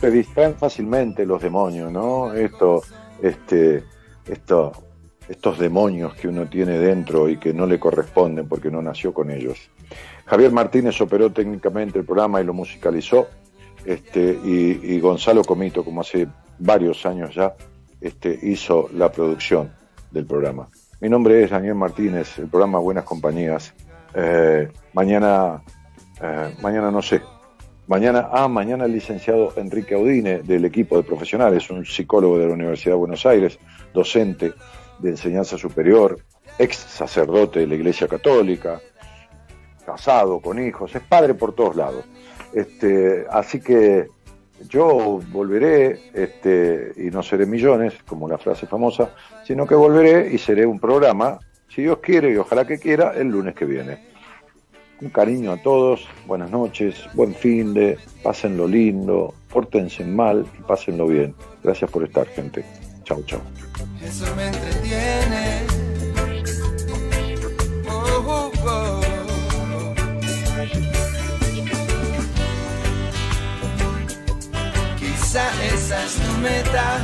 Te 0.00 0.10
distraen 0.10 0.54
fácilmente 0.54 1.26
los 1.26 1.42
demonios, 1.42 1.90
¿no? 1.90 2.32
Esto, 2.32 2.82
este, 3.20 3.82
esto, 4.26 4.72
estos 5.28 5.58
demonios 5.58 6.14
que 6.14 6.28
uno 6.28 6.48
tiene 6.48 6.78
dentro 6.78 7.28
y 7.28 7.36
que 7.36 7.52
no 7.52 7.66
le 7.66 7.80
corresponden 7.80 8.48
porque 8.48 8.70
no 8.70 8.80
nació 8.80 9.12
con 9.12 9.30
ellos. 9.30 9.70
Javier 10.26 10.52
Martínez 10.52 11.00
operó 11.00 11.32
técnicamente 11.32 11.98
el 11.98 12.04
programa 12.04 12.40
y 12.40 12.44
lo 12.44 12.52
musicalizó, 12.52 13.26
este, 13.84 14.38
y, 14.44 14.94
y 14.94 15.00
Gonzalo 15.00 15.42
Comito, 15.42 15.84
como 15.84 16.02
hace 16.02 16.28
varios 16.58 17.04
años 17.06 17.34
ya, 17.34 17.54
este, 18.00 18.38
hizo 18.42 18.88
la 18.94 19.10
producción 19.10 19.72
del 20.10 20.26
programa. 20.26 20.68
Mi 21.00 21.08
nombre 21.08 21.44
es 21.44 21.50
Daniel 21.50 21.76
Martínez, 21.76 22.38
el 22.38 22.48
programa 22.48 22.78
Buenas 22.78 23.04
Compañías. 23.04 23.72
Eh, 24.14 24.68
mañana, 24.92 25.62
eh, 26.20 26.54
mañana 26.60 26.90
no 26.90 27.02
sé. 27.02 27.22
Mañana, 27.88 28.28
ah, 28.30 28.48
mañana 28.48 28.84
el 28.84 28.92
licenciado 28.92 29.54
Enrique 29.56 29.94
Audine 29.94 30.42
del 30.42 30.66
equipo 30.66 30.98
de 30.98 31.04
profesionales, 31.04 31.70
un 31.70 31.86
psicólogo 31.86 32.38
de 32.38 32.46
la 32.46 32.52
Universidad 32.52 32.92
de 32.92 32.98
Buenos 32.98 33.24
Aires, 33.24 33.58
docente 33.94 34.52
de 34.98 35.08
enseñanza 35.08 35.56
superior, 35.56 36.18
ex 36.58 36.76
sacerdote 36.76 37.60
de 37.60 37.66
la 37.66 37.76
Iglesia 37.76 38.06
Católica, 38.06 38.78
casado, 39.86 40.38
con 40.38 40.62
hijos, 40.62 40.94
es 40.94 41.00
padre 41.00 41.32
por 41.32 41.54
todos 41.54 41.76
lados. 41.76 42.04
Este, 42.52 43.24
así 43.30 43.58
que 43.58 44.08
yo 44.68 45.22
volveré 45.32 46.10
este, 46.12 46.92
y 46.94 47.04
no 47.04 47.22
seré 47.22 47.46
millones, 47.46 47.94
como 48.06 48.28
la 48.28 48.36
frase 48.36 48.66
famosa, 48.66 49.14
sino 49.44 49.66
que 49.66 49.74
volveré 49.74 50.28
y 50.30 50.36
seré 50.36 50.66
un 50.66 50.78
programa, 50.78 51.38
si 51.68 51.80
Dios 51.80 52.00
quiere 52.02 52.32
y 52.32 52.36
ojalá 52.36 52.66
que 52.66 52.78
quiera, 52.78 53.14
el 53.16 53.28
lunes 53.28 53.54
que 53.54 53.64
viene. 53.64 54.07
Un 55.00 55.10
cariño 55.10 55.52
a 55.52 55.56
todos, 55.56 56.08
buenas 56.26 56.50
noches, 56.50 56.96
buen 57.14 57.32
fin 57.32 57.72
de, 57.72 57.96
pásenlo 58.24 58.66
lindo, 58.66 59.32
pórtense 59.48 60.04
mal 60.04 60.44
y 60.58 60.62
pásenlo 60.62 61.06
bien. 61.06 61.36
Gracias 61.62 61.88
por 61.88 62.02
estar, 62.02 62.26
gente. 62.26 62.64
Chau, 63.04 63.22
chau. 63.22 63.40
Eso 64.02 64.26
me 64.34 64.48
entretiene. 64.48 65.62
Oh, 67.88 68.24
oh, 68.26 68.52
oh. 68.66 69.00
Quizá 74.98 75.64
esa 75.74 76.04
es 76.04 76.14
tu 76.14 76.38
meta. 76.38 76.98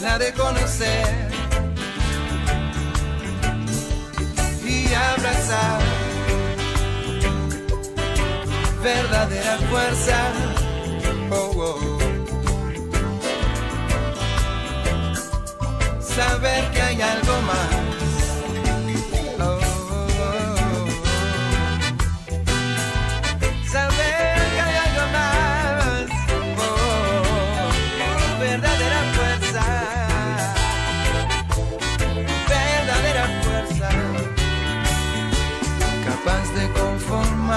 La 0.00 0.16
de 0.16 0.32
conocer 0.32 1.37
abrazar 4.98 5.80
verdadera 8.82 9.58
fuerza. 9.70 10.18
Oh, 11.30 11.52
oh. 11.56 11.98
Saber 16.00 16.70
que 16.72 16.80
hay 16.82 17.00
algo 17.00 17.34
más. 17.42 17.87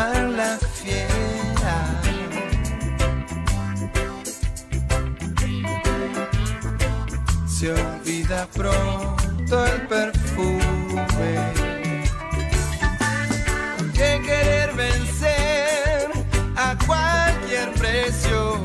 La 0.09 0.57
fiera. 0.73 2.01
se 7.45 7.71
olvida 7.71 8.47
pronto 8.53 9.65
el 9.65 9.87
perfume. 9.87 11.31
¿Por 13.77 13.91
qué 13.91 14.19
querer 14.25 14.73
vencer 14.73 16.09
a 16.55 16.75
cualquier 16.87 17.71
precio? 17.73 18.57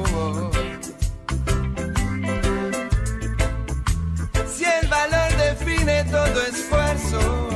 Si 4.47 4.65
el 4.65 4.89
valor 4.89 5.31
define 5.37 6.05
todo 6.05 6.41
esfuerzo. 6.41 7.56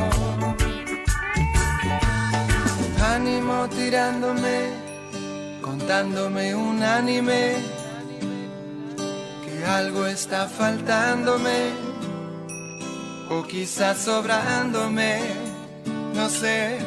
Tirándome, 3.68 4.70
contándome 5.60 6.54
un 6.54 6.82
anime 6.82 7.56
que 9.44 9.64
algo 9.66 10.06
está 10.06 10.48
faltándome 10.48 11.70
o 13.28 13.42
quizás 13.42 13.98
sobrándome, 13.98 15.20
no 16.14 16.28
sé, 16.30 16.78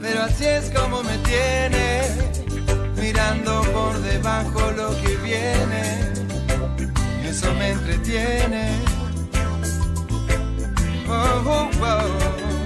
pero 0.00 0.22
así 0.22 0.46
es 0.46 0.70
como 0.70 1.02
me 1.02 1.18
tiene, 1.18 2.02
mirando 2.96 3.62
por 3.72 4.00
debajo 4.00 4.70
lo 4.72 4.88
que 5.02 5.16
viene, 5.16 6.12
eso 7.28 7.52
me 7.54 7.70
entretiene. 7.70 8.70
Oh, 11.08 11.42
oh, 11.46 11.70
oh, 11.82 12.57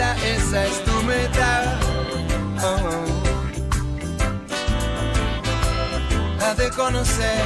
esa 0.00 0.66
es 0.66 0.84
tu 0.84 1.02
meta. 1.02 1.78
Oh, 2.62 3.20
de 6.56 6.68
conocer 6.70 7.42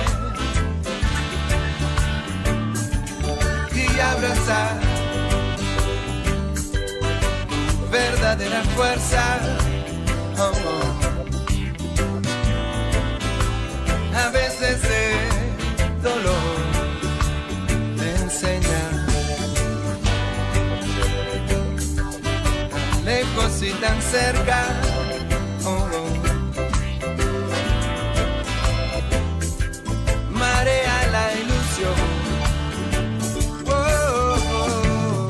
y 3.74 4.00
abrazar 4.00 4.80
verdadera 7.90 8.62
fuerza. 8.76 9.24
Oh. 10.38 10.52
A 14.16 14.28
veces 14.30 14.78
el 14.84 16.02
dolor 16.02 16.58
te 17.98 18.08
enseña 18.22 18.73
tan 23.04 23.14
lejos 23.14 23.62
y 23.62 23.70
tan 23.74 24.00
cerca. 24.02 24.64
Oh, 25.64 25.88
oh. 25.92 26.08
Marea 30.30 31.08
la 31.12 31.32
ilusión. 31.34 31.94
Oh, 33.66 33.72
oh, 33.72 34.36
oh. 34.52 35.28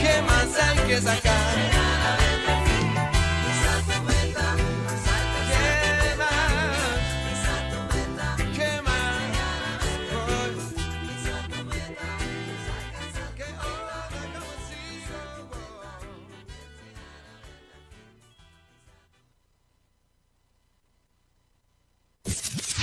¿Qué 0.00 0.22
más 0.22 0.58
hay 0.60 0.78
que 0.86 1.00
sacar? 1.00 1.35